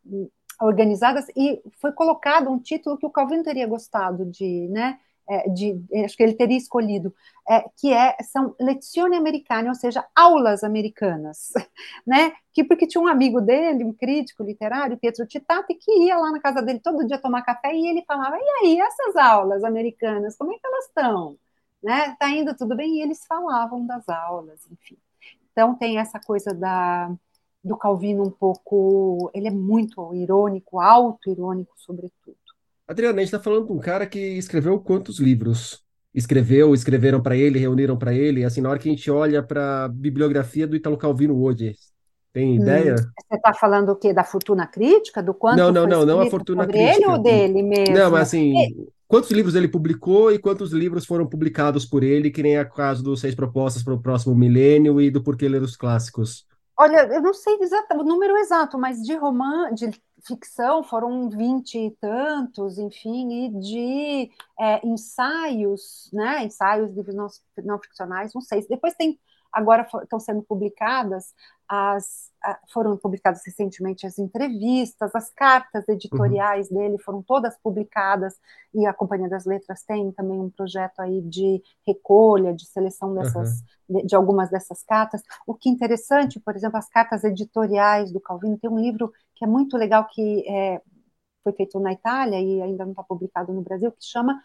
organizadas 0.62 1.26
e 1.36 1.62
foi 1.80 1.92
colocado 1.92 2.50
um 2.50 2.60
título 2.60 2.98
que 2.98 3.06
o 3.06 3.12
Calvino 3.12 3.44
teria 3.44 3.68
gostado 3.68 4.26
de, 4.26 4.68
né? 4.70 5.00
é, 5.30 5.50
de, 5.50 5.84
acho 6.06 6.16
que 6.16 6.24
ele 6.24 6.34
teria 6.34 6.58
escolhido, 6.58 7.14
é, 7.50 7.66
que 7.78 7.92
é, 7.94 8.16
são 8.24 8.56
lezioni 8.60 9.18
americane, 9.18 9.68
ou 9.68 9.76
seja, 9.76 10.06
aulas 10.16 10.64
americanas, 10.64 11.52
né? 12.08 12.34
Que 12.54 12.64
porque 12.64 12.88
tinha 12.88 13.02
um 13.02 13.08
amigo 13.08 13.42
dele, 13.42 13.84
um 13.84 13.94
crítico 13.94 14.44
literário, 14.44 14.98
Pietro 14.98 15.28
Titati, 15.28 15.76
que 15.76 15.92
ia 16.06 16.18
lá 16.18 16.32
na 16.32 16.40
casa 16.40 16.62
dele 16.62 16.80
todo 16.80 17.06
dia 17.06 17.20
tomar 17.20 17.42
café 17.44 17.74
e 17.74 17.88
ele 17.88 18.04
falava: 18.08 18.38
"E 18.38 18.50
aí, 18.62 18.80
essas 18.80 19.16
aulas 19.16 19.64
americanas, 19.64 20.36
como 20.38 20.54
é 20.54 20.56
que 20.58 20.66
elas 20.68 20.86
estão?" 20.86 21.38
Né? 21.84 22.16
Tá 22.20 22.30
indo 22.30 22.56
tudo 22.56 22.76
bem? 22.76 22.98
E 22.98 23.02
eles 23.02 23.26
falavam 23.28 23.86
das 23.86 24.08
aulas, 24.10 24.62
enfim. 24.72 24.98
Então 25.52 25.76
tem 25.76 26.00
essa 26.00 26.20
coisa 26.20 26.54
da 26.54 27.12
do 27.68 27.78
Calvino 27.78 28.24
um 28.24 28.32
pouco, 28.32 29.30
ele 29.34 29.48
é 29.48 29.52
muito 29.52 30.14
irônico, 30.14 30.80
auto-irônico 30.80 31.74
sobretudo. 31.78 32.38
Adriana, 32.88 33.18
a 33.18 33.20
gente 33.20 33.28
está 33.28 33.40
falando 33.40 33.68
com 33.68 33.74
um 33.74 33.80
cara 33.80 34.08
que 34.08 34.20
escreveu 34.20 34.80
quantos 34.80 35.20
livros? 35.20 35.84
Escreveu, 36.16 36.74
escreveram 36.74 37.22
para 37.22 37.36
ele, 37.36 37.60
reuniram 37.60 37.98
para 37.98 38.14
ele. 38.14 38.46
Assim, 38.46 38.62
na 38.62 38.70
hora 38.70 38.80
que 38.80 38.88
a 38.88 38.92
gente 38.92 39.12
olha 39.12 39.44
para 39.44 39.86
a 39.86 39.88
bibliografia 39.90 40.66
do 40.66 40.76
Italo 40.76 40.98
Calvino 40.98 41.40
hoje, 41.40 41.76
tem 42.34 42.52
hum, 42.52 42.62
ideia? 42.62 42.94
Hum, 42.94 43.12
você 43.30 43.36
está 43.36 43.54
falando 43.54 43.90
o 43.90 43.96
quê? 43.96 44.14
Da 44.14 44.24
fortuna 44.24 44.66
crítica? 44.66 45.22
Do 45.22 45.34
quanto 45.34 45.58
Não, 45.58 45.72
não, 45.72 45.86
não, 45.86 46.06
não 46.06 46.22
a 46.22 46.30
fortuna 46.30 46.64
sobre 46.64 46.78
crítica. 46.78 46.98
ele 46.98 47.12
ou 47.12 47.22
dele 47.22 47.64
mesmo? 47.64 47.94
Não, 47.94 48.10
mas 48.10 48.22
assim, 48.22 48.56
e... 48.56 48.88
quantos 49.08 49.32
livros 49.32 49.54
ele 49.54 49.68
publicou 49.68 50.32
e 50.32 50.40
quantos 50.40 50.72
livros 50.72 51.06
foram 51.06 51.28
publicados 51.28 51.86
por 51.86 52.04
ele, 52.04 52.32
que 52.32 52.42
nem 52.42 52.56
é 52.56 52.62
o 52.62 52.70
caso 52.70 53.04
dos 53.04 53.20
Seis 53.20 53.36
Propostas 53.36 53.84
para 53.84 53.94
o 53.94 54.02
Próximo 54.02 54.34
Milênio 54.34 55.02
e 55.02 55.12
do 55.12 55.22
Porquê 55.22 55.50
Ler 55.50 55.62
os 55.62 55.76
Clássicos? 55.76 56.46
Olha, 56.80 57.08
eu 57.14 57.22
não 57.22 57.34
sei 57.34 57.58
exato, 57.62 57.96
o 57.96 58.04
número 58.04 58.38
exato, 58.38 58.78
mas 58.78 59.02
de 59.04 59.16
romance, 59.16 59.76
de 59.90 60.02
ficção 60.28 60.84
foram 60.84 61.30
vinte 61.30 61.76
e 61.78 61.92
tantos, 62.00 62.78
enfim, 62.78 63.46
e 63.46 63.50
de 63.60 64.32
é, 64.60 64.86
ensaios, 64.86 66.10
né, 66.14 66.44
ensaios, 66.46 66.92
livros 66.96 67.16
não, 67.16 67.28
não 67.64 67.80
ficcionais, 67.80 68.32
não 68.34 68.42
sei. 68.42 68.66
Depois 68.68 68.94
tem 68.94 69.20
agora 69.52 69.88
estão 70.04 70.20
sendo 70.20 70.42
publicadas 70.44 71.34
as, 71.70 72.32
foram 72.72 72.96
publicadas 72.96 73.42
recentemente 73.46 74.08
as 74.08 74.18
entrevistas, 74.18 75.14
as 75.14 75.30
cartas 75.32 75.88
editoriais 75.90 76.70
uhum. 76.70 76.78
dele 76.78 76.98
foram 76.98 77.22
todas 77.22 77.58
publicadas 77.58 78.40
e 78.74 78.86
a 78.86 78.94
Companhia 78.94 79.28
das 79.28 79.46
Letras 79.46 79.84
tem 79.84 80.12
também 80.14 80.40
um 80.40 80.50
projeto 80.50 81.00
aí 81.02 81.22
de 81.22 81.62
recolha, 81.86 82.54
de 82.54 82.66
seleção 82.66 83.14
dessas, 83.14 83.62
uhum. 83.90 84.02
de, 84.02 84.08
de, 84.08 84.16
algumas 84.16 84.50
dessas 84.50 84.82
cartas. 84.84 85.22
O 85.46 85.54
que 85.54 85.68
é 85.68 85.72
interessante, 85.72 86.40
por 86.40 86.56
exemplo, 86.56 86.78
as 86.78 86.88
cartas 86.88 87.24
editoriais 87.26 88.12
do 88.14 88.22
Calvino, 88.22 88.58
tem 88.58 88.70
um 88.70 88.80
livro 88.80 89.12
que 89.36 89.44
é 89.44 89.48
muito 89.48 89.76
legal 89.76 90.08
que 90.08 90.48
é, 90.48 90.82
foi 91.44 91.52
feito 91.52 91.80
na 91.80 91.92
Itália 91.92 92.40
e 92.40 92.62
ainda 92.62 92.86
não 92.86 92.92
está 92.92 93.04
publicado 93.04 93.52
no 93.52 93.62
Brasil, 93.62 93.92
que 93.92 94.06
chama 94.06 94.42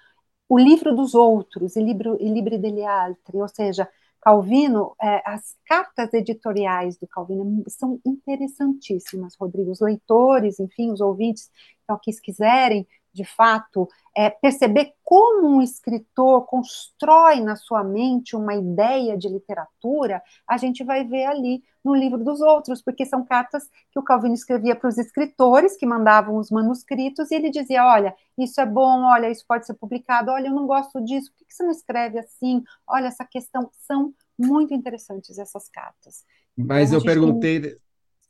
O 0.49 0.59
Livro 0.59 0.95
dos 0.95 1.15
Outros, 1.15 1.77
e 1.77 1.83
Libro, 1.83 2.17
e 2.21 2.29
Libre 2.29 2.59
degli 2.59 2.85
Altri, 2.85 3.41
ou 3.41 3.49
seja, 3.49 3.89
Calvino, 4.23 4.95
é, 5.03 5.21
as 5.29 5.57
cartas 5.67 6.15
editoriais 6.15 6.97
do 6.97 7.09
Calvino 7.09 7.65
são 7.67 8.01
interessantíssimas, 8.07 9.35
Rodrigo. 9.39 9.73
Os 9.73 9.81
leitores, 9.81 10.61
enfim, 10.61 10.93
os 10.93 11.01
ouvintes, 11.01 11.51
então, 11.83 11.99
que 12.01 12.13
quiserem 12.21 12.87
de 13.13 13.25
fato, 13.25 13.89
é, 14.17 14.31
perceber 14.31 14.95
como 15.05 15.47
um 15.47 15.63
escritor 15.63 16.47
constrói 16.47 17.41
na 17.41 17.57
sua 17.57 17.85
mente 17.85 18.35
uma 18.35 18.55
ideia 18.55 19.17
de 19.17 19.29
literatura, 19.29 20.23
a 20.49 20.57
gente 20.57 20.83
vai 20.83 21.05
ver 21.05 21.27
ali 21.27 21.63
no 21.85 21.95
livro 21.95 22.23
dos 22.23 22.41
outros, 22.41 22.81
porque 22.81 23.05
são 23.05 23.25
cartas 23.25 23.65
que 23.91 23.99
o 23.99 24.03
Calvino 24.03 24.35
escrevia 24.35 24.75
para 24.75 24.89
os 24.89 24.97
escritores 24.97 25.77
que 25.77 25.85
mandavam 25.85 26.37
os 26.37 26.51
manuscritos 26.51 27.31
e 27.31 27.35
ele 27.35 27.51
dizia: 27.51 27.85
olha, 27.85 28.15
isso 28.39 28.61
é 28.61 28.67
bom, 28.67 29.03
olha, 29.03 29.31
isso 29.31 29.45
pode 29.47 29.67
ser 29.67 29.75
publicado, 29.75 30.31
olha, 30.31 30.49
eu 30.49 30.55
não 30.55 30.67
gosto 30.67 31.03
disso, 31.05 31.31
por 31.37 31.47
que 31.47 31.53
você 31.53 31.63
não 31.63 31.73
escreve 31.73 32.19
assim? 32.19 32.63
Olha, 32.87 33.09
essa 33.09 33.25
questão 33.25 33.69
são 33.87 34.15
muito 34.39 34.73
interessantes 34.73 35.39
essas 35.39 35.69
cartas. 35.69 36.25
Mas 36.57 36.89
então, 36.89 37.01
eu 37.01 37.05
perguntei, 37.05 37.61
tem... 37.61 37.77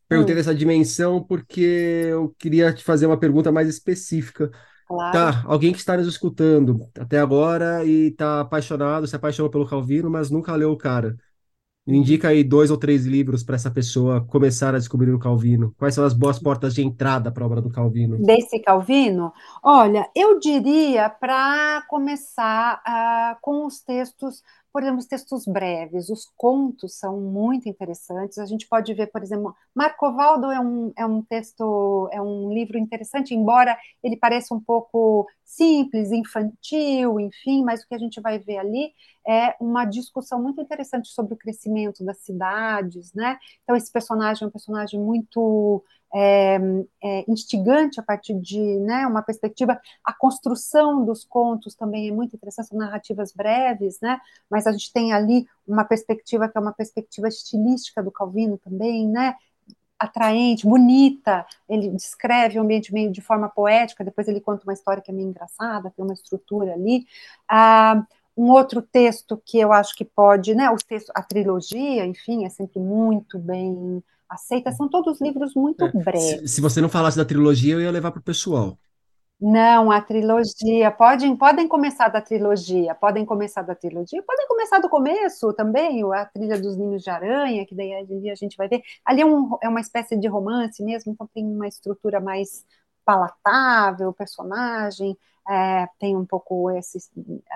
perguntei 0.09 0.35
hum. 0.35 0.39
dessa 0.39 0.55
dimensão 0.55 1.23
porque 1.23 2.09
eu 2.11 2.35
queria 2.39 2.73
te 2.73 2.83
fazer 2.83 3.07
uma 3.07 3.19
pergunta 3.19 3.53
mais 3.53 3.69
específica 3.69 4.51
Claro. 4.87 5.13
Tá, 5.13 5.43
alguém 5.47 5.73
que 5.73 5.79
está 5.79 5.97
nos 5.97 6.07
escutando 6.07 6.89
até 6.99 7.19
agora 7.19 7.85
e 7.85 8.09
está 8.09 8.41
apaixonado, 8.41 9.07
se 9.07 9.17
apaixonou 9.17 9.51
pelo 9.51 9.67
Calvino, 9.67 10.11
mas 10.11 10.31
nunca 10.31 10.55
leu 10.55 10.73
o 10.73 10.77
cara. 10.77 11.17
Me 11.85 11.99
indica 11.99 12.29
aí 12.29 12.45
dois 12.45 12.71
ou 12.71 12.77
três 12.77 13.05
livros 13.05 13.43
para 13.43 13.57
essa 13.57 13.71
pessoa 13.71 14.25
começar 14.25 14.73
a 14.73 14.79
descobrir 14.79 15.11
o 15.13 15.19
Calvino. 15.19 15.75
Quais 15.77 15.95
são 15.95 16.05
as 16.05 16.15
boas 16.15 16.39
portas 16.39 16.75
de 16.75 16.83
entrada 16.83 17.33
para 17.33 17.43
a 17.43 17.47
obra 17.47 17.61
do 17.61 17.71
Calvino? 17.71 18.25
Desse 18.25 18.61
Calvino? 18.61 19.33
Olha, 19.65 20.09
eu 20.15 20.39
diria 20.39 21.11
para 21.11 21.83
começar 21.89 22.81
uh, 22.87 23.37
com 23.41 23.67
os 23.67 23.81
textos 23.81 24.43
por 24.73 24.83
exemplo, 24.83 25.01
os 25.01 25.07
textos 25.07 25.45
breves, 25.47 26.09
os 26.09 26.25
contos 26.37 26.95
são 26.99 27.21
muito 27.21 27.69
interessantes. 27.69 28.39
A 28.39 28.47
gente 28.47 28.67
pode 28.67 28.93
ver, 28.95 29.09
por 29.09 29.23
exemplo, 29.23 29.55
Marcovaldo 29.75 30.51
é 30.51 30.59
um, 30.59 30.93
é 30.97 31.05
um 31.07 31.23
texto, 31.23 32.09
é 32.13 32.21
um 32.21 32.53
livro 32.53 32.79
interessante, 32.79 33.35
embora 33.35 33.77
ele 34.03 34.17
pareça 34.17 34.55
um 34.55 34.61
pouco 34.61 35.27
simples, 35.45 36.11
infantil, 36.11 37.21
enfim, 37.21 37.63
mas 37.63 37.83
o 37.83 37.89
que 37.89 37.95
a 37.95 37.99
gente 37.99 38.21
vai 38.21 38.39
ver 38.39 38.59
ali 38.59 38.93
é 39.27 39.55
uma 39.61 39.85
discussão 39.85 40.43
muito 40.43 40.61
interessante 40.61 41.09
sobre 41.09 41.35
o 41.35 41.37
crescimento 41.37 42.05
das 42.05 42.19
cidades, 42.19 43.13
né? 43.13 43.39
Então, 43.63 43.77
esse 43.77 43.93
personagem 43.93 44.45
é 44.45 44.49
um 44.49 44.51
personagem 44.51 44.99
muito 44.99 45.85
é, 46.15 46.59
é, 47.03 47.25
instigante 47.29 47.99
a 47.99 48.03
partir 48.03 48.35
de 48.35 48.59
né, 48.81 49.07
uma 49.07 49.23
perspectiva. 49.23 49.81
A 50.05 50.13
construção 50.13 51.05
dos 51.05 51.25
contos 51.25 51.75
também 51.75 52.09
é 52.09 52.13
muito 52.13 52.37
interessante, 52.37 52.69
são 52.69 52.79
narrativas 52.79 53.33
breves, 53.33 53.99
né, 54.01 54.21
mas 54.51 54.67
a 54.67 54.73
gente 54.73 54.93
tem 54.93 55.13
ali 55.13 55.47
uma 55.67 55.85
perspectiva 55.85 56.49
que 56.49 56.59
é 56.59 56.61
uma 56.61 56.73
perspectiva 56.73 57.29
estilística 57.29 58.03
do 58.03 58.11
Calvino 58.11 58.59
também, 58.59 59.09
né, 59.09 59.37
atraente, 59.99 60.67
bonita. 60.67 61.47
Ele 61.69 61.89
descreve 61.91 62.59
o 62.59 62.63
ambiente 62.63 62.93
meio 62.93 63.11
de 63.11 63.21
forma 63.21 63.49
poética, 63.49 64.05
depois 64.05 64.27
ele 64.29 64.41
conta 64.41 64.65
uma 64.65 64.73
história 64.73 65.03
que 65.03 65.11
é 65.11 65.15
meio 65.15 65.29
engraçada, 65.29 65.93
tem 65.97 66.05
uma 66.05 66.15
estrutura 66.15 66.75
ali. 66.75 67.07
Ah, 67.49 68.05
um 68.37 68.51
outro 68.51 68.83
texto 68.83 69.41
que 69.45 69.59
eu 69.59 69.73
acho 69.73 69.95
que 69.95 70.05
pode, 70.05 70.55
né, 70.55 70.71
os 70.71 70.83
textos, 70.83 71.13
a 71.15 71.23
trilogia, 71.23 72.05
enfim, 72.05 72.45
é 72.45 72.49
sempre 72.49 72.81
muito 72.81 73.39
bem 73.39 74.03
aceita. 74.33 74.73
São 74.73 74.89
todos 74.89 75.21
livros 75.21 75.55
muito 75.55 75.85
é, 75.85 75.91
breves. 75.93 76.41
Se, 76.41 76.49
se, 76.49 76.61
você 76.61 76.81
não 76.81 76.89
falasse 76.89 77.17
da 77.17 77.25
trilogia, 77.25 77.75
eu 77.75 77.81
ia 77.81 77.91
levar 77.91 78.11
para 78.11 78.21
o 78.21 78.25
pessoal. 78.25 78.79
Não, 79.41 79.91
a 79.91 80.01
trilogia. 80.01 80.91
Podem, 80.93 81.37
podem 81.37 81.67
começar 81.67 82.09
da 82.09 82.21
trilogia, 82.21 82.95
podem 82.95 83.27
começar 83.27 83.63
da 83.63 83.75
trilogia, 83.75 84.23
podem 84.23 84.47
começar 84.47 84.79
do 84.79 84.89
começo 84.89 85.53
também, 85.53 86.01
a 86.15 86.25
trilha 86.27 86.61
dos 86.61 86.77
ninhos 86.77 87.03
de 87.03 87.11
aranha, 87.11 87.67
que 87.67 87.75
daí 87.75 87.93
a 88.31 88.35
gente 88.37 88.57
vai 88.57 88.69
ver. 88.69 88.83
Ali 89.05 89.21
é, 89.21 89.27
um, 89.27 89.59
é 89.61 89.69
uma 89.69 89.81
espécie 89.81 90.17
de 90.17 90.29
romance 90.29 90.83
mesmo, 90.83 91.13
então 91.13 91.29
tem 91.35 91.45
uma 91.45 91.67
estrutura 91.67 92.21
mais 92.21 92.65
palatável, 93.05 94.11
o 94.11 94.15
personagem 94.15 95.19
é, 95.49 95.89
tem 95.99 96.17
um 96.17 96.25
pouco 96.25 96.71
esse, 96.71 96.99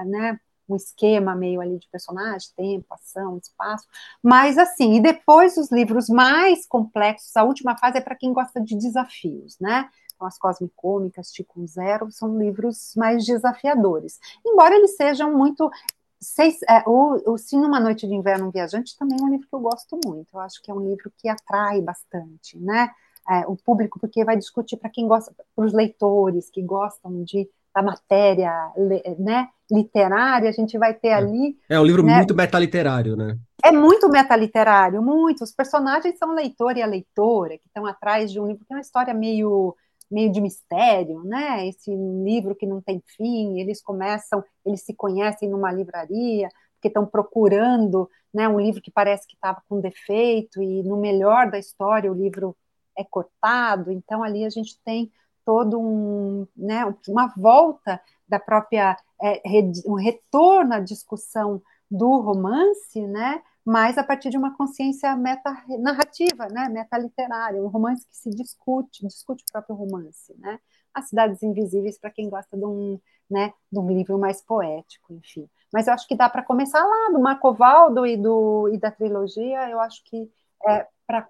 né, 0.06 0.40
um 0.68 0.76
esquema 0.76 1.34
meio 1.34 1.60
ali 1.60 1.78
de 1.78 1.88
personagem, 1.88 2.48
tempo, 2.56 2.86
ação, 2.90 3.38
espaço, 3.38 3.86
mas 4.22 4.58
assim, 4.58 4.94
e 4.94 5.00
depois 5.00 5.56
os 5.56 5.70
livros 5.70 6.08
mais 6.08 6.66
complexos, 6.66 7.36
a 7.36 7.44
última 7.44 7.76
fase 7.76 7.98
é 7.98 8.00
para 8.00 8.16
quem 8.16 8.32
gosta 8.32 8.60
de 8.60 8.76
desafios, 8.76 9.56
né? 9.60 9.88
Então, 10.14 10.26
as 10.26 10.38
Cosmicômicas, 10.38 11.30
Tico 11.30 11.66
Zero, 11.66 12.10
são 12.10 12.38
livros 12.38 12.94
mais 12.96 13.24
desafiadores, 13.24 14.18
embora 14.44 14.74
eles 14.74 14.96
sejam 14.96 15.36
muito 15.36 15.70
Seis, 16.18 16.58
é, 16.62 16.82
o, 16.86 17.34
o 17.34 17.38
Sim, 17.38 17.58
Uma 17.58 17.78
Noite 17.78 18.06
de 18.06 18.14
Inverno 18.14 18.48
um 18.48 18.50
Viajante 18.50 18.96
também 18.96 19.18
é 19.20 19.22
um 19.22 19.28
livro 19.28 19.46
que 19.46 19.54
eu 19.54 19.60
gosto 19.60 20.00
muito. 20.04 20.34
Eu 20.34 20.40
acho 20.40 20.62
que 20.62 20.70
é 20.70 20.74
um 20.74 20.80
livro 20.80 21.12
que 21.18 21.28
atrai 21.28 21.80
bastante, 21.82 22.58
né? 22.58 22.90
É, 23.28 23.46
o 23.46 23.56
público, 23.56 23.98
porque 24.00 24.24
vai 24.24 24.36
discutir 24.36 24.76
para 24.76 24.88
quem 24.88 25.06
gosta, 25.06 25.34
para 25.54 25.64
os 25.64 25.72
leitores 25.72 26.48
que 26.48 26.62
gostam 26.62 27.22
de 27.22 27.48
da 27.76 27.82
matéria 27.82 28.72
né, 29.18 29.50
literária, 29.70 30.48
a 30.48 30.52
gente 30.52 30.78
vai 30.78 30.94
ter 30.94 31.08
é. 31.08 31.14
ali. 31.14 31.58
É 31.68 31.78
um 31.78 31.84
livro 31.84 32.02
né, 32.02 32.16
muito 32.16 32.34
metaliterário, 32.34 33.14
né? 33.14 33.36
É 33.62 33.70
muito 33.70 34.08
metaliterário, 34.08 35.02
muito. 35.02 35.44
Os 35.44 35.52
personagens 35.52 36.16
são 36.18 36.34
leitor 36.34 36.78
e 36.78 36.82
a 36.82 36.86
leitora, 36.86 37.58
que 37.58 37.66
estão 37.66 37.84
atrás 37.84 38.32
de 38.32 38.40
um 38.40 38.46
livro 38.46 38.64
que 38.64 38.72
é 38.72 38.76
uma 38.76 38.80
história 38.80 39.12
meio, 39.12 39.76
meio 40.10 40.32
de 40.32 40.40
mistério, 40.40 41.22
né? 41.24 41.68
Esse 41.68 41.94
livro 41.94 42.54
que 42.54 42.66
não 42.66 42.80
tem 42.80 43.02
fim, 43.14 43.60
eles 43.60 43.82
começam, 43.82 44.42
eles 44.64 44.80
se 44.80 44.94
conhecem 44.94 45.50
numa 45.50 45.70
livraria, 45.70 46.48
porque 46.76 46.88
estão 46.88 47.04
procurando 47.04 48.08
né, 48.32 48.48
um 48.48 48.58
livro 48.58 48.80
que 48.80 48.90
parece 48.90 49.26
que 49.26 49.34
estava 49.34 49.62
com 49.68 49.80
defeito, 49.80 50.62
e 50.62 50.82
no 50.82 50.96
melhor 50.96 51.50
da 51.50 51.58
história 51.58 52.10
o 52.10 52.14
livro 52.14 52.56
é 52.96 53.04
cortado, 53.04 53.92
então 53.92 54.22
ali 54.22 54.46
a 54.46 54.50
gente 54.50 54.78
tem 54.82 55.10
todo 55.46 55.80
um, 55.80 56.46
né, 56.56 56.82
uma 57.08 57.28
volta 57.28 58.00
da 58.28 58.40
própria, 58.40 58.96
é, 59.22 59.40
um 59.86 59.94
retorno 59.94 60.74
à 60.74 60.80
discussão 60.80 61.62
do 61.88 62.18
romance, 62.20 63.00
né, 63.06 63.40
mas 63.64 63.96
a 63.96 64.02
partir 64.02 64.28
de 64.28 64.36
uma 64.36 64.56
consciência 64.56 65.14
meta-narrativa, 65.16 66.48
né, 66.48 66.68
meta-literária, 66.68 67.62
um 67.62 67.68
romance 67.68 68.04
que 68.08 68.16
se 68.16 68.30
discute, 68.30 69.06
discute 69.06 69.44
o 69.44 69.52
próprio 69.52 69.76
romance, 69.76 70.34
né, 70.38 70.58
As 70.92 71.08
Cidades 71.08 71.40
Invisíveis, 71.44 71.96
para 71.96 72.10
quem 72.10 72.28
gosta 72.28 72.56
de 72.56 72.64
um, 72.64 73.00
né, 73.30 73.54
de 73.70 73.78
um 73.78 73.86
livro 73.86 74.18
mais 74.18 74.42
poético, 74.42 75.14
enfim. 75.14 75.48
Mas 75.72 75.86
eu 75.86 75.94
acho 75.94 76.08
que 76.08 76.16
dá 76.16 76.28
para 76.28 76.42
começar 76.42 76.84
lá, 76.84 77.10
do 77.12 77.20
Marcovaldo 77.20 78.04
e, 78.04 78.16
do, 78.16 78.68
e 78.72 78.78
da 78.78 78.90
trilogia, 78.90 79.70
eu 79.70 79.78
acho 79.78 80.02
que 80.04 80.28
é, 80.66 80.88
pra, 81.06 81.28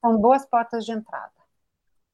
são 0.00 0.16
boas 0.18 0.46
portas 0.46 0.84
de 0.84 0.92
entrada. 0.92 1.43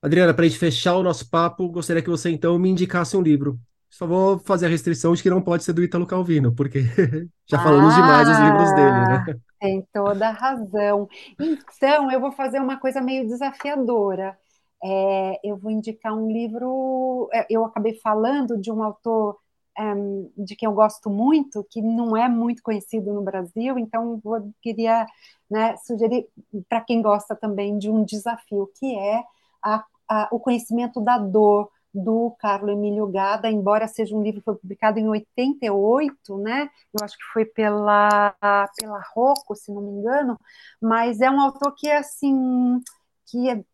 Adriana, 0.02 0.32
para 0.32 0.44
a 0.44 0.48
gente 0.48 0.58
fechar 0.58 0.96
o 0.96 1.02
nosso 1.02 1.28
papo, 1.28 1.68
gostaria 1.68 2.02
que 2.02 2.08
você 2.08 2.30
então 2.30 2.58
me 2.58 2.70
indicasse 2.70 3.16
um 3.16 3.22
livro. 3.22 3.58
Só 3.90 4.06
vou 4.06 4.38
fazer 4.38 4.66
a 4.66 4.68
restrição 4.68 5.12
de 5.14 5.22
que 5.22 5.28
não 5.28 5.42
pode 5.42 5.64
ser 5.64 5.72
do 5.72 5.82
Ítalo 5.82 6.06
Calvino, 6.06 6.54
porque 6.54 6.80
já 7.46 7.58
falamos 7.58 7.92
ah, 7.92 7.96
demais 7.96 8.28
os 8.28 8.38
livros 8.38 8.74
dele, 8.74 8.90
né? 8.90 9.40
Tem 9.60 9.86
toda 9.92 10.28
a 10.28 10.32
razão. 10.32 11.08
Então, 11.38 12.10
eu 12.10 12.20
vou 12.20 12.32
fazer 12.32 12.60
uma 12.60 12.78
coisa 12.78 13.00
meio 13.00 13.26
desafiadora. 13.26 14.38
É, 14.82 15.40
eu 15.44 15.56
vou 15.58 15.70
indicar 15.70 16.14
um 16.14 16.30
livro. 16.30 17.28
É, 17.32 17.46
eu 17.50 17.64
acabei 17.64 17.94
falando 17.94 18.56
de 18.56 18.72
um 18.72 18.82
autor 18.82 19.36
um, 19.78 20.30
de 20.36 20.56
quem 20.56 20.66
eu 20.66 20.72
gosto 20.72 21.10
muito, 21.10 21.66
que 21.70 21.82
não 21.82 22.16
é 22.16 22.28
muito 22.28 22.62
conhecido 22.62 23.12
no 23.12 23.22
Brasil, 23.22 23.78
então 23.78 24.20
vou, 24.22 24.52
queria 24.62 25.06
né, 25.50 25.76
sugerir 25.78 26.26
para 26.68 26.80
quem 26.80 27.02
gosta 27.02 27.34
também 27.34 27.78
de 27.78 27.90
um 27.90 28.04
desafio, 28.04 28.70
que 28.78 28.96
é 28.96 29.22
a, 29.62 29.84
a, 30.08 30.28
o 30.32 30.40
conhecimento 30.40 31.00
da 31.00 31.18
dor 31.18 31.70
do 31.92 32.30
Carlo 32.38 32.70
Emílio 32.70 33.06
Gada, 33.08 33.50
embora 33.50 33.88
seja 33.88 34.14
um 34.16 34.22
livro 34.22 34.40
que 34.40 34.44
foi 34.44 34.56
publicado 34.56 34.98
em 34.98 35.08
88, 35.08 36.38
né? 36.38 36.70
Eu 36.94 37.04
acho 37.04 37.16
que 37.18 37.24
foi 37.32 37.44
pela 37.44 38.34
pela 38.76 39.00
Rocco, 39.12 39.56
se 39.56 39.72
não 39.72 39.82
me 39.82 39.90
engano, 39.90 40.38
mas 40.80 41.20
é 41.20 41.30
um 41.30 41.40
autor 41.40 41.74
que 41.74 41.88
é 41.88 41.98
assim 41.98 42.80
que 43.26 43.48
é, 43.50 43.64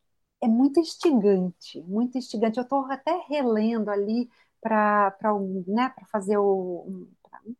é 0.42 0.48
muito 0.48 0.80
instigante, 0.80 1.80
muito 1.82 2.18
instigante. 2.18 2.58
Eu 2.58 2.64
estou 2.64 2.86
até 2.90 3.12
relendo 3.28 3.90
ali 3.90 4.30
para 4.60 5.14
né, 5.66 5.94
fazer 6.10 6.38
o 6.38 7.06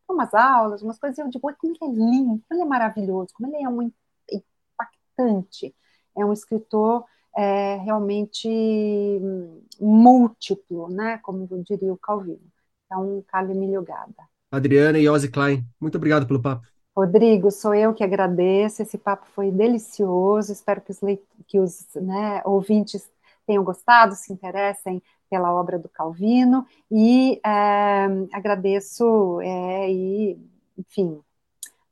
umas 0.09 0.35
aulas, 0.35 0.83
umas 0.83 0.99
coisas, 0.99 1.19
e 1.19 1.21
eu 1.23 1.29
digo, 1.29 1.41
como 1.43 1.57
ele 1.65 1.79
é 1.83 1.87
lindo, 1.87 2.43
como 2.49 2.61
ele 2.61 2.63
é 2.63 2.65
maravilhoso, 2.65 3.29
como 3.35 3.49
ele 3.55 3.65
é 3.65 3.69
um 3.69 3.83
impactante. 4.33 5.75
É 6.17 6.25
um 6.25 6.33
escritor 6.33 7.05
é, 7.37 7.77
realmente 7.77 8.49
múltiplo, 9.79 10.89
né? 10.89 11.19
Como 11.19 11.47
diria 11.63 11.93
o 11.93 11.99
Calvino. 11.99 12.41
É 12.91 12.97
um 12.97 13.23
Carlo 13.27 13.51
Emílio 13.53 13.83
Gada. 13.83 14.15
Adriana 14.51 14.99
e 14.99 15.09
Ozzy 15.09 15.29
Klein, 15.29 15.65
muito 15.81 15.97
obrigado 15.97 16.27
pelo 16.27 16.41
papo. 16.41 16.67
Rodrigo, 16.97 17.51
sou 17.51 17.75
eu 17.75 17.93
que 17.93 18.03
agradeço. 18.03 18.81
Esse 18.81 18.97
papo 18.97 19.27
foi 19.35 19.51
delicioso. 19.51 20.51
Espero 20.51 20.81
que 20.81 20.93
os, 20.93 21.01
que 21.47 21.61
os 21.61 21.87
né, 21.95 22.41
ouvintes 22.45 23.07
tenham 23.47 23.63
gostado, 23.63 24.15
se 24.15 24.33
interessem 24.33 25.03
pela 25.29 25.53
obra 25.53 25.79
do 25.79 25.89
Calvino 25.89 26.65
e 26.91 27.41
é, 27.45 28.07
agradeço 28.33 29.41
é, 29.43 29.91
e, 29.91 30.39
enfim, 30.79 31.21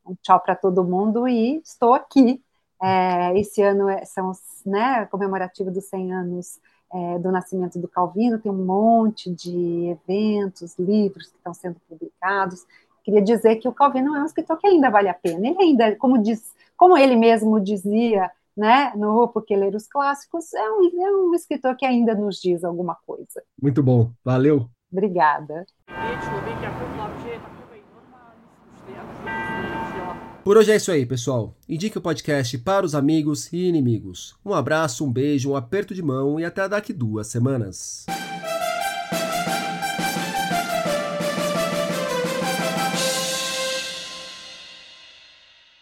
um 0.06 0.14
tchau 0.22 0.40
para 0.40 0.54
todo 0.54 0.84
mundo 0.84 1.28
e 1.28 1.58
estou 1.58 1.92
aqui. 1.92 2.42
É, 2.84 3.38
esse 3.38 3.62
ano 3.62 3.88
é, 3.88 4.04
são 4.04 4.32
né, 4.66 5.06
comemorativo 5.06 5.70
dos 5.70 5.84
100 5.86 6.12
anos 6.12 6.60
é, 6.92 7.18
do 7.18 7.32
nascimento 7.32 7.78
do 7.78 7.88
Calvino, 7.88 8.38
tem 8.38 8.52
um 8.52 8.64
monte 8.64 9.30
de 9.30 9.86
eventos, 9.88 10.78
livros 10.78 11.28
que 11.28 11.36
estão 11.36 11.54
sendo 11.54 11.76
publicados. 11.88 12.66
Queria 13.02 13.22
dizer 13.22 13.56
que 13.56 13.66
o 13.66 13.72
Calvino 13.72 14.14
é 14.14 14.20
um 14.20 14.26
escritor 14.26 14.58
que 14.58 14.66
ainda 14.66 14.90
vale 14.90 15.08
a 15.08 15.14
pena. 15.14 15.48
Ele 15.48 15.62
ainda, 15.62 15.96
como 15.96 16.22
diz, 16.22 16.52
como 16.76 16.96
ele 16.96 17.16
mesmo 17.16 17.58
dizia 17.58 18.30
né, 18.54 18.92
no 18.94 19.28
Porque 19.28 19.56
Ler 19.56 19.74
os 19.74 19.86
Clássicos, 19.86 20.52
é 20.52 20.70
um, 20.70 21.06
é 21.06 21.10
um 21.10 21.34
escritor 21.34 21.74
que 21.76 21.86
ainda 21.86 22.14
nos 22.14 22.36
diz 22.36 22.62
alguma 22.62 22.96
coisa. 23.06 23.42
Muito 23.60 23.82
bom, 23.82 24.10
valeu. 24.22 24.68
Obrigada. 24.92 25.64
Por 30.44 30.58
hoje 30.58 30.72
é 30.72 30.76
isso 30.76 30.92
aí, 30.92 31.06
pessoal. 31.06 31.56
Indique 31.66 31.96
o 31.96 32.02
podcast 32.02 32.58
para 32.58 32.84
os 32.84 32.94
amigos 32.94 33.50
e 33.50 33.66
inimigos. 33.66 34.36
Um 34.44 34.52
abraço, 34.52 35.02
um 35.02 35.10
beijo, 35.10 35.50
um 35.50 35.56
aperto 35.56 35.94
de 35.94 36.02
mão 36.02 36.38
e 36.38 36.44
até 36.44 36.68
daqui 36.68 36.92
duas 36.92 37.28
semanas. 37.28 38.04